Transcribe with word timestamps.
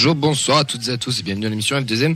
Bonjour, 0.00 0.14
bonsoir 0.14 0.56
à 0.56 0.64
toutes 0.64 0.88
et 0.88 0.92
à 0.92 0.96
tous 0.96 1.20
et 1.20 1.22
bienvenue 1.22 1.44
dans 1.44 1.50
l'émission 1.50 1.78
F2M. 1.78 2.14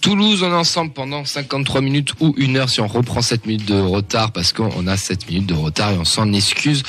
Toulouse, 0.00 0.44
on 0.44 0.52
est 0.52 0.54
ensemble 0.54 0.92
pendant 0.92 1.24
53 1.24 1.80
minutes 1.80 2.12
ou 2.20 2.32
une 2.36 2.56
heure 2.56 2.70
si 2.70 2.80
on 2.80 2.86
reprend 2.86 3.22
7 3.22 3.44
minutes 3.44 3.66
de 3.66 3.80
retard 3.80 4.30
parce 4.30 4.52
qu'on 4.52 4.86
a 4.86 4.96
7 4.96 5.28
minutes 5.28 5.46
de 5.46 5.54
retard 5.54 5.90
et 5.90 5.96
on 5.96 6.04
s'en 6.04 6.32
excuse. 6.32 6.84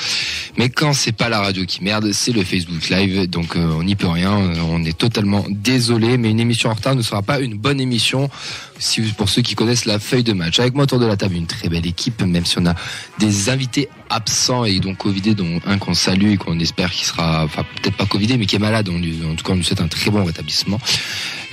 Mais 0.60 0.68
quand 0.70 0.92
c'est 0.92 1.14
pas 1.14 1.30
la 1.30 1.40
radio 1.40 1.66
qui 1.66 1.82
merde, 1.82 2.12
c'est 2.12 2.34
le 2.34 2.44
Facebook 2.44 2.90
Live, 2.90 3.30
donc 3.30 3.56
euh, 3.56 3.72
on 3.78 3.84
n'y 3.84 3.96
peut 3.96 4.10
rien, 4.10 4.30
on 4.70 4.84
est 4.84 4.98
totalement 4.98 5.46
désolé, 5.50 6.18
mais 6.18 6.32
une 6.32 6.42
émission 6.42 6.70
en 6.70 6.74
retard 6.74 6.96
ne 6.96 7.02
sera 7.02 7.22
pas 7.22 7.40
une 7.40 7.54
bonne 7.58 7.80
émission 7.80 8.30
si, 8.78 9.02
pour 9.02 9.30
ceux 9.30 9.42
qui 9.42 9.56
connaissent 9.56 9.86
la 9.86 10.00
feuille 10.00 10.24
de 10.24 10.34
match. 10.34 10.60
Avec 10.60 10.74
moi 10.74 10.84
autour 10.84 11.00
de 11.00 11.06
la 11.06 11.16
table, 11.16 11.36
une 11.36 11.48
très 11.48 11.70
belle 11.70 11.86
équipe, 11.86 12.22
même 12.24 12.46
si 12.46 12.58
on 12.58 12.66
a 12.66 12.76
des 13.20 13.50
invités 13.50 13.88
absents 14.10 14.66
et 14.66 14.80
donc 14.80 14.98
covidés, 14.98 15.34
dont 15.36 15.60
un 15.66 15.78
qu'on 15.78 15.94
salue 15.94 16.32
et 16.32 16.38
qu'on 16.38 16.60
espère 16.60 16.92
qu'il 16.92 17.06
sera, 17.06 17.44
enfin 17.46 17.64
peut-être 17.82 17.96
pas 17.96 18.06
covidé, 18.06 18.38
mais 18.38 18.46
qui 18.46 18.56
est 18.56 18.60
malade. 18.60 18.90
On 18.90 18.98
lui- 18.98 19.20
en 19.26 19.36
tout 19.36 19.46
cas, 19.46 19.54
on 19.54 19.56
lui 19.56 19.64
souhaite 19.64 19.82
un 19.82 19.88
très 19.88 20.12
bon 20.12 20.24
rétablissement. 20.26 20.80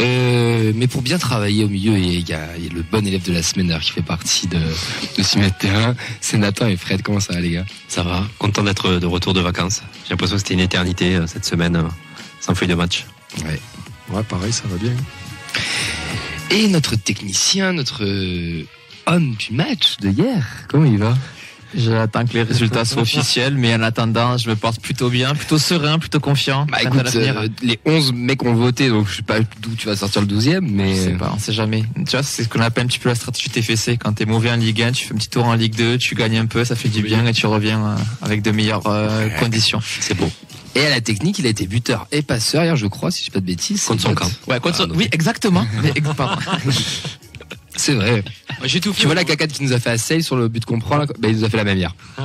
Euh, 0.00 0.72
mais 0.74 0.86
pour 0.86 1.02
bien 1.02 1.18
travailler 1.18 1.64
au 1.64 1.68
milieu, 1.68 1.96
il 1.98 2.28
y, 2.28 2.32
a, 2.32 2.48
le 2.74 2.82
bon 2.82 3.06
élève 3.06 3.22
de 3.22 3.32
la 3.32 3.42
semaine 3.42 3.76
qui 3.80 3.92
fait 3.92 4.02
partie 4.02 4.46
de, 4.46 4.58
de 5.18 5.22
ce 5.22 5.38
terrain. 5.58 5.94
C'est 6.20 6.38
Nathan 6.38 6.66
et 6.66 6.76
Fred. 6.76 7.02
Comment 7.02 7.20
ça 7.20 7.34
va 7.34 7.40
les 7.40 7.50
gars? 7.50 7.64
Ça 7.88 8.02
va, 8.02 8.24
content 8.38 8.62
d'être 8.62 8.95
de 9.00 9.06
retour 9.06 9.34
de 9.34 9.40
vacances. 9.40 9.82
J'ai 10.04 10.10
l'impression 10.10 10.36
que 10.36 10.42
c'était 10.42 10.54
une 10.54 10.60
éternité 10.60 11.16
euh, 11.16 11.26
cette 11.26 11.44
semaine 11.44 11.76
euh, 11.76 11.88
sans 12.40 12.54
feuille 12.54 12.68
de 12.68 12.74
match. 12.74 13.06
Ouais. 13.44 13.60
Ouais, 14.10 14.22
pareil, 14.22 14.52
ça 14.52 14.64
va 14.68 14.76
bien. 14.76 14.92
Et 16.50 16.68
notre 16.68 16.96
technicien, 16.96 17.72
notre 17.72 18.04
euh, 18.04 18.64
homme 19.06 19.34
du 19.34 19.52
match 19.52 19.96
de 19.98 20.10
hier, 20.10 20.44
comment 20.68 20.84
il 20.84 20.98
va? 20.98 21.16
J'attends 21.76 22.24
que 22.24 22.32
les 22.32 22.42
résultats 22.42 22.84
soient 22.84 23.02
officiels, 23.02 23.54
mais 23.56 23.74
en 23.74 23.82
attendant, 23.82 24.38
je 24.38 24.48
me 24.48 24.56
porte 24.56 24.80
plutôt 24.80 25.10
bien, 25.10 25.34
plutôt 25.34 25.58
serein, 25.58 25.98
plutôt 25.98 26.20
confiant. 26.20 26.66
Bah 26.70 26.78
écoute, 26.82 27.14
euh, 27.14 27.48
les 27.62 27.78
11 27.84 28.12
mecs 28.14 28.42
ont 28.44 28.54
voté, 28.54 28.88
donc 28.88 29.08
je 29.08 29.16
sais 29.16 29.22
pas 29.22 29.40
d'où 29.60 29.74
tu 29.76 29.86
vas 29.86 29.96
sortir 29.96 30.22
le 30.22 30.26
12e, 30.26 30.60
mais... 30.62 30.94
Je 30.94 31.00
sais 31.02 31.10
pas, 31.12 31.32
on 31.34 31.38
sait 31.38 31.52
jamais. 31.52 31.84
Tu 32.06 32.12
vois, 32.12 32.22
c'est 32.22 32.44
ce 32.44 32.48
qu'on 32.48 32.60
appelle 32.60 32.84
un 32.84 32.86
petit 32.86 32.98
peu 32.98 33.08
la 33.10 33.14
stratégie 33.14 33.50
TFC. 33.50 33.96
Quand 33.98 34.12
t'es 34.12 34.24
mauvais 34.24 34.50
en 34.50 34.56
Ligue 34.56 34.82
1, 34.82 34.92
tu 34.92 35.04
fais 35.06 35.14
un 35.14 35.18
petit 35.18 35.28
tour 35.28 35.44
en 35.44 35.54
Ligue 35.54 35.74
2, 35.76 35.98
tu 35.98 36.14
gagnes 36.14 36.38
un 36.38 36.46
peu, 36.46 36.64
ça 36.64 36.74
fait 36.76 36.88
du 36.88 37.02
bien 37.02 37.26
et 37.26 37.32
tu 37.32 37.46
reviens 37.46 37.84
euh, 37.84 37.96
avec 38.22 38.42
de 38.42 38.50
meilleures 38.50 38.86
euh, 38.86 39.28
conditions. 39.38 39.80
C'est 40.00 40.14
beau. 40.14 40.30
Et 40.74 40.84
à 40.84 40.90
la 40.90 41.00
technique, 41.00 41.38
il 41.38 41.46
a 41.46 41.48
été 41.48 41.66
buteur 41.66 42.06
et 42.12 42.20
passeur 42.22 42.62
hier, 42.64 42.76
je 42.76 42.86
crois, 42.86 43.10
si 43.10 43.20
je 43.20 43.24
dis 43.26 43.30
pas 43.30 43.40
de 43.40 43.46
bêtises. 43.46 43.82
Contre 43.84 44.02
son 44.02 44.14
camp. 44.14 44.30
Ouais, 44.46 44.60
contre- 44.60 44.86
Ah, 44.90 44.94
oui, 44.94 45.08
exactement. 45.10 45.66
Mais, 45.82 45.92
pardon. 46.14 46.36
C'est 47.76 47.94
vrai. 47.94 48.24
J'ai 48.64 48.80
tout 48.80 48.92
fait. 48.92 49.00
Tu 49.00 49.06
vois 49.06 49.14
la 49.14 49.24
cacade 49.24 49.52
qui 49.52 49.62
nous 49.62 49.72
a 49.72 49.78
fait 49.78 49.90
à 49.90 49.98
Sale 49.98 50.22
sur 50.22 50.36
le 50.36 50.48
but 50.48 50.64
qu'on 50.64 50.78
prend 50.78 50.96
là 50.96 51.06
bah, 51.18 51.28
il 51.28 51.36
nous 51.36 51.44
a 51.44 51.48
fait 51.48 51.56
la 51.56 51.64
même 51.64 51.78
hier. 51.78 51.94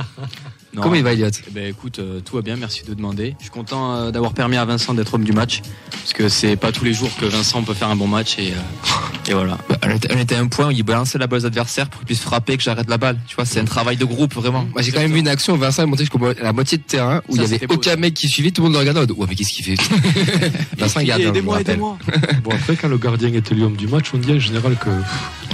Non. 0.74 0.80
Comment 0.80 0.94
il 0.94 1.02
va, 1.02 1.12
Elliot 1.12 1.28
Eh 1.48 1.50
ben 1.50 1.68
écoute, 1.68 1.98
euh, 1.98 2.20
tout 2.20 2.34
va 2.34 2.40
bien, 2.40 2.56
merci 2.56 2.82
de 2.82 2.94
demander. 2.94 3.34
Je 3.38 3.44
suis 3.44 3.50
content 3.50 3.94
euh, 3.94 4.10
d'avoir 4.10 4.32
permis 4.32 4.56
à 4.56 4.64
Vincent 4.64 4.94
d'être 4.94 5.12
homme 5.12 5.24
du 5.24 5.32
match, 5.32 5.60
parce 5.90 6.14
que 6.14 6.30
c'est 6.30 6.56
pas 6.56 6.72
tous 6.72 6.86
les 6.86 6.94
jours 6.94 7.10
que 7.20 7.26
Vincent 7.26 7.62
peut 7.62 7.74
faire 7.74 7.88
un 7.88 7.96
bon 7.96 8.06
match 8.06 8.38
et, 8.38 8.52
euh, 8.52 9.30
et 9.30 9.34
voilà. 9.34 9.58
Bah, 9.68 9.76
on, 9.84 9.90
était, 9.90 10.14
on 10.14 10.18
était 10.18 10.34
à 10.34 10.40
un 10.40 10.46
point 10.46 10.68
où 10.68 10.70
il 10.70 10.82
balançait 10.82 11.18
la 11.18 11.26
balle 11.26 11.40
aux 11.40 11.46
adversaires 11.46 11.90
pour 11.90 12.00
qu'ils 12.00 12.06
puissent 12.06 12.22
frapper, 12.22 12.56
que 12.56 12.62
j'arrête 12.62 12.88
la 12.88 12.96
balle. 12.96 13.18
Tu 13.28 13.36
vois, 13.36 13.44
c'est 13.44 13.60
un 13.60 13.66
travail 13.66 13.98
de 13.98 14.04
groupe, 14.06 14.32
vraiment. 14.32 14.66
Moi, 14.72 14.80
j'ai 14.80 14.92
quand 14.92 15.00
même 15.00 15.12
vu 15.12 15.18
une 15.18 15.28
action 15.28 15.52
où 15.52 15.58
Vincent 15.58 15.82
est 15.82 15.86
monté 15.86 16.04
jusqu'à 16.04 16.42
la 16.42 16.54
moitié 16.54 16.78
de 16.78 16.84
terrain 16.84 17.20
où 17.28 17.36
il 17.36 17.42
y 17.42 17.44
avait 17.44 17.66
beau, 17.66 17.74
aucun 17.74 17.96
mec 17.96 18.14
qui 18.14 18.28
suivait, 18.28 18.50
tout 18.50 18.62
le 18.62 18.68
monde 18.68 18.72
le 18.72 18.78
regardait. 18.78 19.00
en 19.00 19.02
mode, 19.02 19.10
Ouais, 19.10 19.26
mais 19.28 19.34
qu'est-ce 19.34 19.52
qu'il 19.52 19.66
fait? 19.66 19.76
Vincent 20.78 21.00
est 21.00 21.04
gardien, 21.04 21.26
je 21.26 21.32
vous 21.32 21.36
Aidez-moi, 21.36 21.60
aidez-moi. 21.60 21.98
Bon, 22.42 22.50
après, 22.50 22.76
quand 22.76 22.88
le 22.88 22.96
gardien 22.96 23.30
était 23.34 23.54
l'homme 23.54 23.76
du 23.76 23.88
match, 23.88 24.06
on 24.14 24.18
dit 24.18 24.32
en 24.32 24.38
général 24.38 24.76
que. 24.78 24.88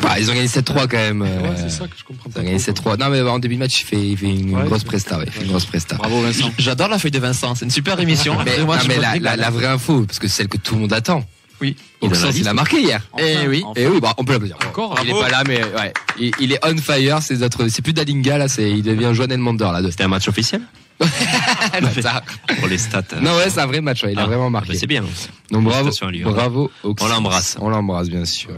Bah, 0.02 0.18
ils 0.18 0.30
ont 0.30 0.34
gagné 0.34 0.46
7-3 0.46 0.86
quand 0.88 0.96
même. 0.96 1.22
euh, 1.22 1.40
Ouais, 1.42 1.56
c'est 1.56 1.70
ça 1.70 1.86
que 1.86 1.94
je 1.98 2.04
comprends 2.04 2.28
Ils 2.30 2.32
pas. 2.32 2.40
ont 2.40 2.44
gagné 2.44 2.58
trop, 2.58 2.90
7-3. 2.94 2.98
Non, 2.98 3.08
mais 3.10 3.20
en 3.22 3.38
début 3.38 3.54
de 3.54 3.60
match, 3.60 3.80
il 3.80 3.84
fait, 3.84 3.96
il 4.08 4.16
fait 4.16 4.26
une 4.26 4.54
Ouais, 4.54 4.64
grosse 4.64 4.84
presta. 4.84 5.18
Ouais, 5.18 5.24
il 5.26 5.32
fait 5.32 5.42
une 5.42 5.48
grosse 5.50 5.64
presta. 5.66 5.96
Bravo 5.96 6.22
Vincent. 6.22 6.50
J'adore 6.58 6.88
la 6.88 6.98
feuille 6.98 7.10
de 7.10 7.18
Vincent, 7.18 7.54
c'est 7.54 7.64
une 7.64 7.70
super 7.70 7.98
émission. 8.00 8.36
Mais, 8.44 8.58
non, 8.58 8.74
mais 8.86 8.98
la, 9.20 9.36
la 9.36 9.50
vraie 9.50 9.66
info, 9.66 10.04
parce 10.06 10.18
que 10.18 10.28
c'est 10.28 10.36
celle 10.38 10.48
que 10.48 10.56
tout 10.58 10.74
le 10.74 10.82
monde 10.82 10.92
attend. 10.92 11.24
Oui. 11.60 11.76
Donc, 12.00 12.12
Il 12.14 12.24
en 12.24 12.28
a 12.28 12.30
il 12.30 12.54
marqué 12.54 12.80
hier. 12.80 13.00
Eh 13.18 13.48
oui. 13.48 13.62
enfin. 13.64 13.80
Et 13.80 13.86
oui, 13.88 14.00
bah, 14.00 14.14
on 14.18 14.24
peut 14.24 14.32
l'applaudir. 14.32 14.56
Encore, 14.68 14.98
Il 15.02 15.10
est 15.10 15.12
pas 15.20 15.28
là, 15.28 15.42
mais 15.46 15.62
ouais. 15.64 15.92
Il, 16.18 16.30
il 16.40 16.52
est 16.52 16.58
on 16.64 16.76
fire. 16.76 17.20
C'est 17.22 17.36
notre, 17.38 17.68
c'est 17.68 17.82
plus 17.82 17.92
Dalinga, 17.92 18.38
là, 18.38 18.48
c'est, 18.48 18.70
il 18.70 18.82
devient 18.82 19.10
Joan 19.12 19.30
Elmander, 19.32 19.68
là. 19.72 19.82
De... 19.82 19.90
C'était 19.90 20.04
un 20.04 20.08
match 20.08 20.28
officiel 20.28 20.62
pour 22.58 22.66
les 22.68 22.78
stats. 22.78 23.04
euh. 23.12 23.20
non, 23.20 23.36
ouais, 23.36 23.50
c'est 23.50 23.60
un 23.60 23.66
vrai 23.66 23.80
match, 23.80 24.02
ouais. 24.02 24.12
Il 24.12 24.18
a 24.18 24.22
Ah, 24.22 24.26
vraiment 24.26 24.50
bah, 24.50 24.60
marqué. 24.60 24.76
C'est 24.76 24.86
bien. 24.86 25.04
Donc 25.50 25.64
bravo, 25.64 25.90
lui, 26.10 26.22
hein. 26.24 26.30
bravo. 26.30 26.70
On 26.84 27.06
l'embrasse. 27.06 27.56
On 27.60 27.68
l'embrasse 27.68 28.08
bien 28.10 28.24
sûr. 28.24 28.50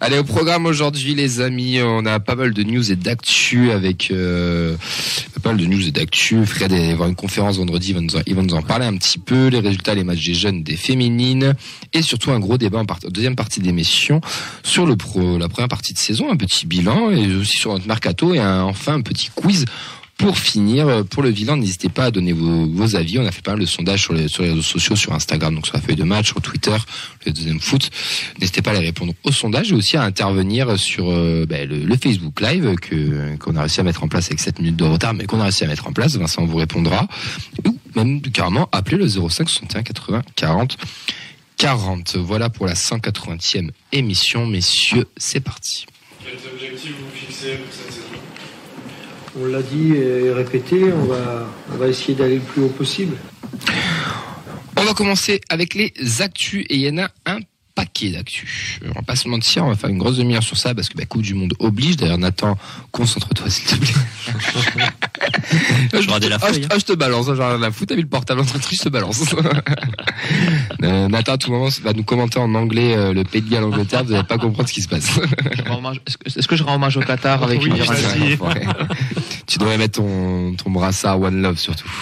Allez 0.00 0.18
au 0.18 0.24
programme 0.24 0.66
aujourd'hui 0.66 1.14
les 1.14 1.40
amis, 1.40 1.80
on 1.82 2.04
a 2.04 2.20
pas 2.20 2.34
mal 2.34 2.52
de 2.52 2.62
news 2.62 2.90
et 2.92 2.96
d'actu 2.96 3.70
avec 3.70 4.10
euh, 4.10 4.76
pas 5.42 5.50
mal 5.50 5.58
de 5.58 5.64
news 5.64 5.86
et 5.86 5.92
d'actu. 5.92 6.44
Fred 6.44 6.72
va 6.72 6.90
avoir 6.92 7.08
une 7.08 7.14
conférence 7.14 7.56
vendredi, 7.56 7.90
il 7.90 7.94
va, 7.94 8.00
nous 8.00 8.16
en, 8.16 8.20
il 8.26 8.34
va 8.34 8.42
nous 8.42 8.54
en 8.54 8.62
parler 8.62 8.84
un 8.86 8.96
petit 8.96 9.18
peu, 9.18 9.46
les 9.46 9.60
résultats, 9.60 9.94
les 9.94 10.04
matchs 10.04 10.26
des 10.26 10.34
jeunes, 10.34 10.62
des 10.62 10.76
féminines 10.76 11.54
et 11.94 12.02
surtout 12.02 12.32
un 12.32 12.40
gros 12.40 12.58
débat 12.58 12.75
deuxième 13.08 13.36
partie 13.36 13.60
d'émission 13.60 14.20
sur 14.62 14.86
la 14.86 14.96
première 15.48 15.68
partie 15.68 15.92
de 15.92 15.98
saison, 15.98 16.30
un 16.30 16.36
petit 16.36 16.66
bilan 16.66 17.10
et 17.10 17.34
aussi 17.34 17.56
sur 17.56 17.72
notre 17.72 17.86
mercato 17.86 18.34
et 18.34 18.40
enfin 18.40 18.94
un 18.94 19.02
petit 19.02 19.30
quiz 19.34 19.64
pour 20.18 20.38
finir, 20.38 21.04
pour 21.10 21.22
le 21.22 21.30
bilan, 21.30 21.58
n'hésitez 21.58 21.90
pas 21.90 22.06
à 22.06 22.10
donner 22.10 22.32
vos, 22.32 22.96
avis. 22.96 23.18
On 23.18 23.26
a 23.26 23.30
fait 23.30 23.42
pas 23.42 23.52
mal 23.52 23.60
de 23.60 23.66
sondages 23.66 24.02
sur 24.02 24.14
les, 24.14 24.26
réseaux 24.26 24.62
sociaux, 24.62 24.96
sur 24.96 25.12
Instagram, 25.12 25.54
donc 25.54 25.66
sur 25.66 25.76
la 25.76 25.82
feuille 25.82 25.96
de 25.96 26.04
match, 26.04 26.28
sur 26.28 26.40
Twitter, 26.40 26.76
le 27.26 27.32
deuxième 27.32 27.60
foot. 27.60 27.90
N'hésitez 28.40 28.62
pas 28.62 28.70
à 28.70 28.74
les 28.74 28.86
répondre 28.86 29.12
aux 29.24 29.32
sondages 29.32 29.72
et 29.72 29.74
aussi 29.74 29.96
à 29.96 30.02
intervenir 30.02 30.78
sur 30.78 31.10
euh, 31.10 31.44
ben, 31.46 31.68
le, 31.68 31.84
le 31.84 31.96
Facebook 31.96 32.40
Live 32.40 32.76
que 32.76 33.36
qu'on 33.36 33.56
a 33.56 33.60
réussi 33.60 33.80
à 33.80 33.82
mettre 33.82 34.04
en 34.04 34.08
place 34.08 34.26
avec 34.26 34.40
7 34.40 34.58
minutes 34.60 34.76
de 34.76 34.84
retard, 34.84 35.12
mais 35.12 35.26
qu'on 35.26 35.40
a 35.40 35.44
réussi 35.44 35.64
à 35.64 35.66
mettre 35.66 35.86
en 35.86 35.92
place. 35.92 36.16
Vincent 36.16 36.46
vous 36.46 36.56
répondra. 36.56 37.06
Ou 37.66 37.76
même 37.94 38.22
carrément 38.22 38.68
appeler 38.72 38.96
le 38.96 39.08
05 39.08 39.48
61 39.48 39.82
80 39.82 40.22
40 40.34 40.76
40. 41.56 42.16
Voilà 42.16 42.50
pour 42.50 42.66
la 42.66 42.74
180e 42.74 43.70
émission, 43.92 44.46
messieurs. 44.46 45.06
C'est 45.16 45.40
parti. 45.40 45.86
Quels 46.22 46.34
objectifs 46.52 46.94
vous 46.98 47.10
fixez 47.16 47.56
pour 47.56 47.72
cette 47.72 47.92
saison? 47.92 48.06
On 49.38 49.46
l'a 49.46 49.62
dit 49.62 49.92
et 49.92 50.32
répété, 50.32 50.92
on 50.92 51.04
va, 51.04 51.46
on 51.72 51.76
va 51.76 51.88
essayer 51.88 52.14
d'aller 52.14 52.36
le 52.36 52.40
plus 52.40 52.62
haut 52.62 52.68
possible. 52.68 53.16
On 54.76 54.84
va 54.84 54.94
commencer 54.94 55.40
avec 55.48 55.74
les 55.74 55.92
actus 56.20 56.64
et 56.68 56.76
il 56.76 56.80
y 56.80 56.90
en 56.90 57.04
a 57.04 57.10
un 57.26 57.40
paquet 57.74 58.10
d'actus. 58.10 58.80
On 58.84 58.92
va 58.92 59.02
pas 59.02 59.16
se 59.16 59.28
mentir, 59.28 59.64
on 59.64 59.68
va 59.68 59.76
faire 59.76 59.90
une 59.90 59.98
grosse 59.98 60.16
demi-heure 60.16 60.42
sur 60.42 60.56
ça 60.56 60.74
parce 60.74 60.88
que 60.88 60.96
bah, 60.96 61.04
Coupe 61.04 61.22
du 61.22 61.34
Monde 61.34 61.54
oblige. 61.58 61.96
D'ailleurs, 61.96 62.18
Nathan, 62.18 62.56
concentre-toi 62.90 63.48
s'il 63.50 63.66
te 63.66 63.76
plaît. 63.76 64.84
Je 65.92 66.10
radais 66.10 66.28
la 66.28 66.36
Ah, 66.40 66.46
je, 66.48 66.52
feuille. 66.54 66.66
ah, 66.70 66.78
je 66.78 66.84
te 66.84 66.92
balance, 66.92 67.28
hein, 67.28 67.34
genre 67.34 67.58
la 67.58 67.70
foutre, 67.70 67.90
t'as 67.90 67.96
mis 67.96 68.02
le 68.02 68.08
portable 68.08 68.40
en 68.40 68.44
train 68.44 68.58
de 68.58 68.62
tricher, 68.62 68.82
je 68.84 68.88
te 68.88 68.92
balance. 68.92 69.22
Euh, 70.82 71.08
Nathan, 71.08 71.34
à 71.34 71.38
tout 71.38 71.50
moment, 71.50 71.68
va 71.82 71.92
nous 71.92 72.02
commenter 72.04 72.38
en 72.38 72.54
anglais 72.54 72.96
euh, 72.96 73.12
le 73.12 73.24
pays 73.24 73.40
de 73.42 73.50
Galles 73.50 73.64
Angleterre, 73.64 74.04
vous 74.04 74.12
n'allez 74.12 74.24
pas 74.24 74.38
comprendre 74.38 74.68
ce 74.68 74.74
qui 74.74 74.82
se 74.82 74.88
passe. 74.88 75.08
Est-ce 76.26 76.46
que, 76.46 76.56
je 76.56 76.62
rends 76.62 76.74
hommage 76.74 76.96
au 76.96 77.00
Qatar 77.00 77.42
avec 77.42 77.60
Oui, 77.62 77.68
une. 77.68 77.76
Tu 79.46 79.58
devrais 79.58 79.78
mettre 79.78 80.00
ton, 80.00 80.54
ton 80.54 80.70
brassard 80.70 81.20
One 81.20 81.40
Love 81.42 81.58
surtout. 81.58 81.88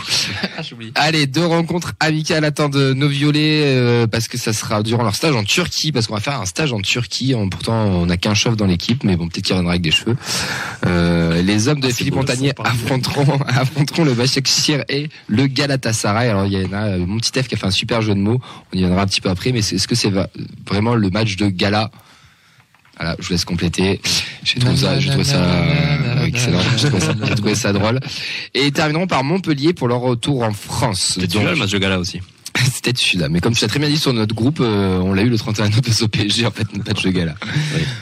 Ah. 0.56 0.62
Allez, 1.06 1.26
deux 1.26 1.44
rencontres 1.44 1.94
amicales 2.00 2.44
attendent 2.44 2.76
nos 2.76 3.08
violets 3.08 3.62
euh, 3.64 4.06
parce 4.06 4.28
que 4.28 4.38
ça 4.38 4.52
sera 4.52 4.82
durant 4.82 5.02
leur 5.02 5.14
stage 5.14 5.34
en 5.34 5.42
Turquie, 5.42 5.90
parce 5.90 6.06
qu'on 6.06 6.14
va 6.14 6.20
faire 6.20 6.40
un 6.40 6.46
stage 6.46 6.72
en 6.72 6.80
Turquie. 6.80 7.34
Pourtant, 7.50 7.86
on 7.86 8.06
n'a 8.06 8.16
qu'un 8.16 8.34
chef 8.34 8.56
dans 8.56 8.66
l'équipe, 8.66 9.04
mais 9.04 9.16
bon, 9.16 9.28
peut-être 9.28 9.44
qu'il 9.44 9.54
reviendra 9.54 9.72
avec 9.72 9.82
des 9.82 9.90
cheveux. 9.90 10.16
Euh, 10.86 11.42
les 11.42 11.68
hommes 11.68 11.80
de 11.80 11.88
c'est 11.88 11.94
Philippe 11.94 12.14
Montagnier 12.14 12.52
affronteront, 12.62 13.38
affronteront 13.48 14.04
le 14.04 14.14
Başakşehir 14.14 14.84
et 14.88 15.08
le 15.26 15.46
Galatasaray. 15.46 16.28
Alors, 16.28 16.46
il 16.46 16.52
y 16.52 16.66
en 16.66 16.72
a 16.72 16.88
euh, 16.90 17.06
mon 17.06 17.18
petit 17.18 17.32
F 17.40 17.48
qui 17.48 17.54
a 17.54 17.58
fait 17.58 17.66
un 17.66 17.70
super 17.70 18.00
jeu 18.02 18.14
de 18.14 18.20
mots. 18.20 18.40
On 18.72 18.76
y 18.76 18.80
viendra 18.80 19.02
un 19.02 19.06
petit 19.06 19.20
peu 19.20 19.30
après, 19.30 19.52
mais 19.52 19.60
est-ce 19.60 19.88
que 19.88 19.94
c'est 19.94 20.12
vraiment 20.66 20.94
le 20.94 21.10
match 21.10 21.36
de 21.36 21.48
gala? 21.48 21.90
Voilà, 22.96 23.16
je 23.18 23.26
vous 23.26 23.32
laisse 23.32 23.44
compléter. 23.44 24.00
J'ai 24.44 24.60
trouvé 24.60 24.76
ça, 24.76 25.00
j'ai 25.00 25.10
trouvé 25.10 25.24
ça 25.24 25.42
excellent. 26.34 26.60
J'ai 26.76 27.34
trouvé 27.34 27.54
ça, 27.54 27.72
drôle. 27.72 28.00
Et 28.54 28.70
terminerons 28.72 29.06
par 29.06 29.24
Montpellier 29.24 29.72
pour 29.72 29.88
leur 29.88 30.00
retour 30.00 30.42
en 30.42 30.52
France. 30.52 31.18
Donc, 31.18 31.30
celui-là, 31.30 31.52
le 31.52 31.58
match 31.58 31.70
de 31.70 31.78
gala 31.78 31.98
aussi. 31.98 32.20
C'était 32.72 32.92
celui-là. 32.94 33.28
Mais 33.28 33.40
comme 33.40 33.54
tu 33.54 33.62
l'as 33.62 33.68
très 33.68 33.78
bien 33.78 33.88
dit 33.88 33.98
sur 33.98 34.12
notre 34.12 34.34
groupe, 34.34 34.58
euh, 34.60 34.98
on 34.98 35.12
l'a 35.12 35.22
eu 35.22 35.28
le 35.28 35.38
31 35.38 35.66
août 35.66 36.02
au 36.02 36.08
PSG, 36.08 36.46
en 36.46 36.50
fait, 36.50 36.72
notre 36.72 36.88
match 36.88 37.02
de 37.02 37.10
gala. 37.10 37.34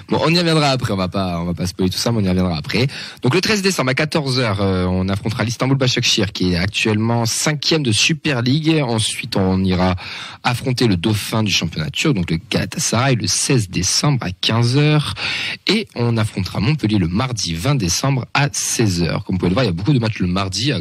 Bon, 0.08 0.20
on 0.22 0.32
y 0.32 0.38
reviendra 0.38 0.70
après. 0.70 0.92
On 0.92 0.96
va 0.96 1.08
pas, 1.08 1.40
on 1.40 1.44
va 1.44 1.54
pas 1.54 1.66
spoiler 1.66 1.90
tout 1.90 1.98
ça, 1.98 2.12
mais 2.12 2.18
on 2.18 2.24
y 2.24 2.28
reviendra 2.28 2.56
après. 2.56 2.86
Donc, 3.22 3.34
le 3.34 3.40
13 3.40 3.62
décembre 3.62 3.90
à 3.90 3.94
14h, 3.94 4.86
on 4.86 5.08
affrontera 5.08 5.44
l'Istanbul 5.44 5.76
Başakşehir, 5.76 6.32
qui 6.32 6.52
est 6.52 6.56
actuellement 6.56 7.26
cinquième 7.26 7.82
de 7.82 7.92
Super 7.92 8.42
League. 8.42 8.82
Ensuite, 8.82 9.36
on 9.36 9.62
ira 9.64 9.96
affronter 10.44 10.86
le 10.86 10.96
dauphin 10.96 11.42
du 11.42 11.52
championnat 11.52 11.90
turc, 11.90 12.14
donc 12.14 12.30
le 12.30 12.38
Galatasaray, 12.50 13.16
le 13.16 13.26
16 13.26 13.68
décembre 13.68 14.24
à 14.26 14.30
15h. 14.30 15.12
Et 15.66 15.88
on 15.94 16.16
affrontera 16.16 16.60
Montpellier 16.60 16.98
le 16.98 17.08
mardi 17.08 17.54
20 17.54 17.76
décembre 17.76 18.26
à 18.34 18.48
16h. 18.48 19.22
Comme 19.24 19.36
vous 19.36 19.38
pouvez 19.38 19.48
le 19.48 19.54
voir, 19.54 19.64
il 19.64 19.68
y 19.68 19.70
a 19.70 19.72
beaucoup 19.72 19.92
de 19.92 19.98
matchs 19.98 20.18
le 20.18 20.26
mardi. 20.26 20.72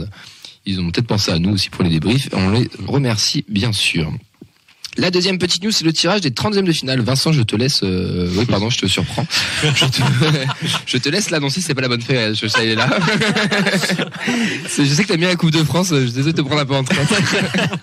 Ils 0.65 0.79
ont 0.79 0.91
peut-être 0.91 1.07
pensé 1.07 1.31
à 1.31 1.39
nous 1.39 1.51
aussi 1.51 1.69
pour 1.69 1.83
les 1.83 1.89
débriefs. 1.89 2.29
On 2.33 2.49
les 2.51 2.69
remercie 2.87 3.43
bien 3.49 3.71
sûr. 3.73 4.11
La 4.97 5.09
deuxième 5.09 5.37
petite 5.37 5.63
news, 5.63 5.71
c'est 5.71 5.85
le 5.85 5.93
tirage 5.93 6.19
des 6.19 6.31
30e 6.31 6.65
de 6.65 6.71
finale. 6.73 6.99
Vincent, 6.99 7.31
je 7.31 7.41
te 7.43 7.55
laisse. 7.55 7.79
euh, 7.81 8.29
Oui, 8.35 8.45
pardon, 8.45 8.69
je 8.69 8.77
te 8.77 8.85
surprends. 8.87 9.25
Je 9.63 9.85
te, 9.85 10.01
je 10.85 10.97
te 10.97 11.07
laisse 11.07 11.29
l'annoncer. 11.29 11.61
C'est 11.61 11.73
pas 11.73 11.81
la 11.81 11.87
bonne 11.87 12.01
fée. 12.01 12.33
Je 12.35 12.45
sais, 12.45 12.63
elle 12.63 12.69
est 12.71 12.75
là. 12.75 12.89
Je 14.77 14.83
sais 14.83 15.03
que 15.03 15.07
t'aimes 15.07 15.19
bien 15.21 15.29
la 15.29 15.35
Coupe 15.37 15.51
de 15.51 15.63
France. 15.63 15.89
Je 15.91 16.03
suis 16.03 16.11
désolé 16.11 16.33
de 16.33 16.41
te 16.41 16.45
prendre 16.45 16.61
un 16.61 16.65
peu 16.65 16.75
en 16.75 16.83
train. 16.83 16.95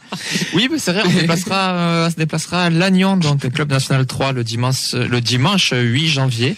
Oui, 0.53 0.69
mais 0.71 0.79
c'est 0.79 0.93
vrai, 0.93 1.03
on 1.07 1.11
se 1.11 1.17
déplacera, 1.21 1.71
euh, 1.73 2.07
on 2.07 2.11
se 2.11 2.17
déplacera 2.17 2.65
à 2.65 2.71
Lannion, 2.71 3.17
donc 3.17 3.43
le 3.43 3.51
club 3.51 3.71
national 3.71 4.05
3 4.05 4.33
le 4.33 4.45
dimanche, 4.45 4.93
le 4.93 5.21
dimanche 5.21 5.73
8 5.75 6.09
janvier. 6.09 6.57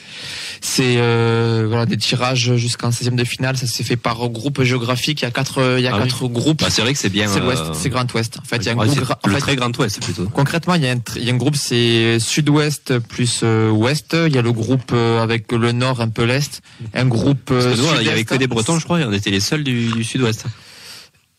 C'est 0.62 0.96
euh, 0.98 1.64
voilà 1.68 1.86
des 1.86 1.96
tirages 1.96 2.54
jusqu'en 2.56 2.90
16e 2.90 3.14
de 3.14 3.24
finale. 3.24 3.56
Ça 3.56 3.66
s'est 3.66 3.82
fait 3.82 3.96
par 3.96 4.28
groupe 4.28 4.62
géographique. 4.62 5.22
Il 5.22 5.24
y 5.24 5.28
a 5.28 5.30
quatre, 5.30 5.76
il 5.78 5.82
y 5.82 5.86
a 5.86 5.92
Ah 5.94 5.96
oui. 5.98 6.02
quatre 6.04 6.28
groupes. 6.28 6.60
Bah, 6.60 6.68
c'est 6.70 6.82
vrai 6.82 6.92
que 6.92 6.98
c'est 6.98 7.08
bien. 7.08 7.28
c'est 7.28 7.40
l'Ouest, 7.40 7.62
euh, 7.62 7.72
c'est 7.74 7.88
Grand 7.88 8.12
Ouest. 8.14 8.38
En 8.38 8.44
fait, 8.44 8.56
il 8.58 8.66
y 8.66 8.68
a 8.68 8.72
un 8.72 8.76
ouais, 8.76 8.86
groupe. 8.86 8.98
gra- 9.00 9.18
en 9.24 9.28
le 9.28 9.34
fait, 9.34 9.40
très 9.40 9.56
grand 9.56 9.76
ouest 9.78 10.02
plutôt. 10.02 10.26
Concrètement, 10.28 10.74
il 10.74 10.82
y 10.84 10.86
a 10.88 10.92
un, 10.92 11.00
il 11.16 11.24
y 11.24 11.30
a 11.30 11.32
un 11.32 11.36
groupe, 11.38 11.56
c'est 11.56 12.18
Sud-Ouest 12.20 12.98
plus 12.98 13.40
euh, 13.42 13.70
Ouest. 13.70 14.14
Il 14.26 14.34
y 14.34 14.38
a 14.38 14.42
le 14.42 14.52
groupe 14.52 14.90
euh, 14.92 15.22
avec 15.22 15.50
le 15.52 15.72
Nord, 15.72 16.00
un 16.02 16.08
peu 16.08 16.24
l'Est. 16.24 16.60
Un 16.94 17.06
groupe. 17.06 17.50
Euh, 17.50 17.74
il 18.00 18.06
y 18.06 18.10
avait 18.10 18.24
que 18.24 18.34
des 18.34 18.46
Bretons, 18.46 18.78
je 18.78 18.84
crois, 18.84 19.00
et 19.00 19.04
on 19.04 19.12
était 19.12 19.30
les 19.30 19.40
seuls 19.40 19.64
du, 19.64 19.88
du 19.92 20.04
sud-ouest. 20.04 20.44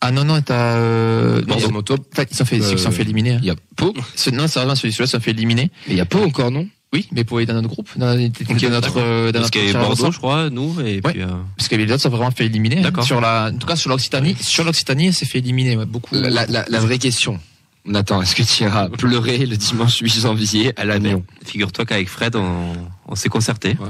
Ah 0.03 0.12
non 0.12 0.24
non, 0.24 0.41
t'as. 0.41 0.77
Euh, 0.77 1.41
Bordeaux 1.44 1.67
ils- 1.67 1.71
Moto. 1.74 1.94
En 1.94 2.15
fait, 2.15 2.27
ils 2.31 2.35
sont 2.35 2.45
fait, 2.45 2.57
ils 2.57 2.79
sont 2.79 2.89
fait 2.89 3.03
éliminer. 3.03 3.33
hein. 3.33 3.39
Il 3.44 3.47
y 3.47 3.51
a 3.51 3.56
Pau. 3.75 3.94
Non, 4.33 4.47
sérieusement, 4.47 4.74
celui 4.75 4.95
là 4.97 5.06
sont 5.06 5.19
fait 5.19 5.29
éliminer. 5.29 5.69
Mais 5.88 5.94
il 5.94 5.97
y 5.97 6.01
a 6.01 6.06
Pau 6.06 6.24
encore, 6.24 6.50
non? 6.50 6.67
Oui, 6.93 7.07
mais 7.13 7.23
pour 7.23 7.38
aller 7.38 7.45
dans 7.45 7.53
notre 7.53 7.69
groupe, 7.69 7.89
dans, 7.95 8.05
dans 8.17 8.69
notre, 8.69 8.97
euh, 8.99 9.31
dans 9.31 9.39
Parce 9.39 9.43
notre 9.45 9.49
qu'il 9.51 9.65
y 9.65 9.69
avait 9.69 9.79
Bordeaux, 9.79 10.11
je 10.11 10.17
crois, 10.17 10.49
nous, 10.49 10.79
et 10.81 10.95
Ouais. 10.95 11.01
puis. 11.13 11.21
euh, 11.21 11.27
Parce 11.57 11.69
que 11.69 11.75
les 11.77 11.89
autres 11.91 12.01
sont 12.01 12.09
vraiment 12.09 12.31
fait 12.31 12.45
éliminer. 12.47 12.79
hein. 12.79 12.81
D'accord. 12.81 13.05
Sur 13.05 13.21
la, 13.21 13.49
en 13.53 13.57
tout 13.57 13.65
cas, 13.65 13.77
sur 13.77 13.89
l'Occitanie, 13.89 14.35
sur 14.41 14.65
l'Occitanie, 14.65 15.07
elle 15.07 15.13
s'est 15.13 15.25
fait 15.25 15.38
éliminer, 15.38 15.77
ouais, 15.77 15.85
beaucoup. 15.85 16.15
La, 16.15 16.29
la- 16.29 16.45
la- 16.47 16.65
la 16.67 16.79
vraie 16.81 16.97
question. 16.99 17.39
Nathan, 17.85 18.21
est-ce 18.21 18.35
que 18.35 18.43
tu 18.43 18.63
iras 18.63 18.89
pleurer 18.89 19.45
le 19.45 19.55
dimanche 19.57 19.99
8 19.99 20.19
janvier 20.21 20.73
à 20.77 20.83
Lannion 20.85 21.23
Figure-toi 21.45 21.85
qu'avec 21.85 22.09
Fred, 22.09 22.35
on, 22.35 22.73
on 23.07 23.15
s'est 23.15 23.29
concerté. 23.29 23.69
Ouais. 23.79 23.89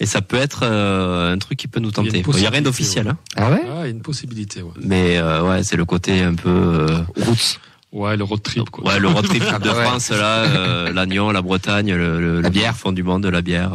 Et 0.00 0.06
ça 0.06 0.22
peut 0.22 0.38
être 0.38 0.60
euh, 0.62 1.34
un 1.34 1.38
truc 1.38 1.58
qui 1.58 1.68
peut 1.68 1.78
nous 1.78 1.90
a 1.90 1.92
tenter. 1.92 2.22
Il 2.26 2.36
n'y 2.40 2.46
a 2.46 2.50
rien 2.50 2.62
d'officiel, 2.62 3.04
ouais. 3.04 3.12
hein. 3.12 3.18
Ah 3.36 3.50
ouais? 3.50 3.60
Ah, 3.66 3.72
il 3.80 3.84
y 3.84 3.84
a 3.84 3.88
une 3.88 4.00
possibilité, 4.00 4.62
ouais. 4.62 4.70
mais 4.82 5.18
euh, 5.18 5.42
ouais, 5.46 5.62
c'est 5.62 5.76
le 5.76 5.84
côté 5.84 6.22
un 6.22 6.34
peu. 6.34 6.48
euh, 6.48 7.00
Roots. 7.18 7.60
Ouais, 7.92 8.16
le 8.16 8.22
road 8.24 8.42
trip, 8.42 8.70
quoi. 8.70 8.84
ouais, 8.92 9.00
le 9.00 9.08
road 9.08 9.26
trip 9.26 9.42
de. 9.62 9.68
France, 9.70 10.10
là, 10.10 10.44
euh, 10.44 10.92
l'Agnon, 10.92 11.30
la 11.32 11.42
Bretagne, 11.42 11.92
le, 11.92 12.20
le, 12.20 12.36
La 12.40 12.48
le 12.48 12.50
bière. 12.50 12.76
fond 12.76 12.92
du 12.92 13.02
monde, 13.02 13.26
la 13.26 13.42
bière. 13.42 13.72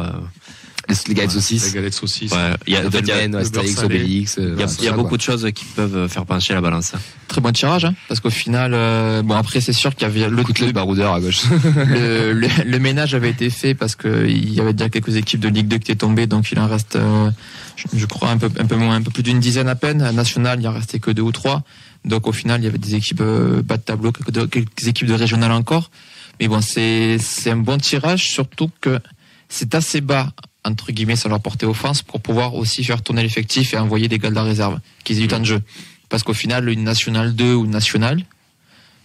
Les, 0.88 0.94
les 1.08 1.14
gars 1.14 1.22
de 1.26 1.28
La 1.28 1.90
saucisses. 1.90 2.32
ouais. 2.32 2.38
Il 2.66 2.72
y 2.74 2.76
a, 2.76 2.86
en 2.86 2.90
fait, 2.90 3.00
il 3.00 3.08
y 3.08 3.12
a- 3.12 3.38
Astérix. 3.38 3.82
Obélix. 3.82 4.36
il 4.38 4.44
y 4.44 4.46
a, 4.46 4.48
voilà, 4.54 4.72
il 4.78 4.84
y 4.84 4.86
a 4.86 4.90
ça, 4.90 4.96
beaucoup 4.96 5.08
quoi. 5.08 5.16
de 5.18 5.22
choses 5.22 5.48
qui 5.54 5.64
peuvent 5.64 6.08
faire 6.08 6.24
pencher 6.26 6.54
la 6.54 6.60
balance. 6.60 6.92
Très 7.28 7.40
bon 7.40 7.50
tirage, 7.52 7.84
hein, 7.84 7.94
parce 8.08 8.20
qu'au 8.20 8.30
final, 8.30 8.72
euh, 8.72 9.22
bon 9.22 9.34
après 9.34 9.60
c'est 9.60 9.72
sûr 9.72 9.94
qu'il 9.96 10.06
y 10.06 10.10
avait 10.10 10.28
le, 10.30 10.36
le 10.36 10.72
baroudeur 10.72 11.12
à 11.12 11.20
gauche. 11.20 11.42
le, 11.88 12.32
le, 12.32 12.48
le 12.64 12.78
ménage 12.78 13.14
avait 13.14 13.30
été 13.30 13.50
fait 13.50 13.74
parce 13.74 13.96
que 13.96 14.26
il 14.28 14.52
y 14.54 14.60
avait 14.60 14.72
déjà 14.74 14.88
quelques 14.88 15.16
équipes 15.16 15.40
de 15.40 15.48
Ligue 15.48 15.66
2 15.66 15.78
qui 15.78 15.90
étaient 15.90 15.96
tombées, 15.96 16.26
donc 16.28 16.50
il 16.52 16.58
en 16.60 16.68
reste, 16.68 16.94
euh, 16.96 17.30
je, 17.74 17.98
je 17.98 18.06
crois 18.06 18.30
un 18.30 18.38
peu, 18.38 18.48
un 18.58 18.66
peu 18.66 18.76
moins, 18.76 18.94
un 18.94 19.02
peu 19.02 19.10
plus 19.10 19.24
d'une 19.24 19.40
dizaine 19.40 19.68
à 19.68 19.74
peine. 19.74 20.02
À 20.02 20.12
National, 20.12 20.60
il 20.60 20.68
en 20.68 20.72
restait 20.72 21.00
que 21.00 21.10
deux 21.10 21.22
ou 21.22 21.32
trois. 21.32 21.64
Donc 22.04 22.28
au 22.28 22.32
final, 22.32 22.60
il 22.60 22.64
y 22.64 22.68
avait 22.68 22.78
des 22.78 22.94
équipes 22.94 23.22
euh, 23.22 23.60
bas 23.62 23.76
de 23.76 23.82
tableau, 23.82 24.12
quelques, 24.12 24.48
quelques 24.50 24.86
équipes 24.86 25.08
de 25.08 25.14
régional 25.14 25.50
encore. 25.50 25.90
Mais 26.38 26.46
bon, 26.46 26.60
c'est 26.60 27.16
c'est 27.18 27.50
un 27.50 27.56
bon 27.56 27.78
tirage, 27.78 28.28
surtout 28.28 28.70
que 28.80 29.00
c'est 29.48 29.74
assez 29.74 30.00
bas 30.00 30.30
entre 30.66 30.92
guillemets 30.92 31.16
sur 31.16 31.28
leur 31.28 31.40
portée 31.40 31.66
offense 31.66 32.02
pour 32.02 32.20
pouvoir 32.20 32.54
aussi 32.54 32.82
faire 32.84 33.02
tourner 33.02 33.22
l'effectif 33.22 33.72
et 33.72 33.78
envoyer 33.78 34.08
des 34.08 34.18
gars 34.18 34.30
de 34.30 34.34
la 34.34 34.42
réserve 34.42 34.80
qu'ils 35.04 35.18
aient 35.18 35.22
du 35.22 35.28
temps 35.28 35.40
de 35.40 35.44
jeu. 35.44 35.62
Parce 36.08 36.22
qu'au 36.22 36.34
final, 36.34 36.68
une 36.68 36.84
nationale 36.84 37.34
2 37.34 37.54
ou 37.54 37.64
une 37.64 37.70
nationale, 37.70 38.24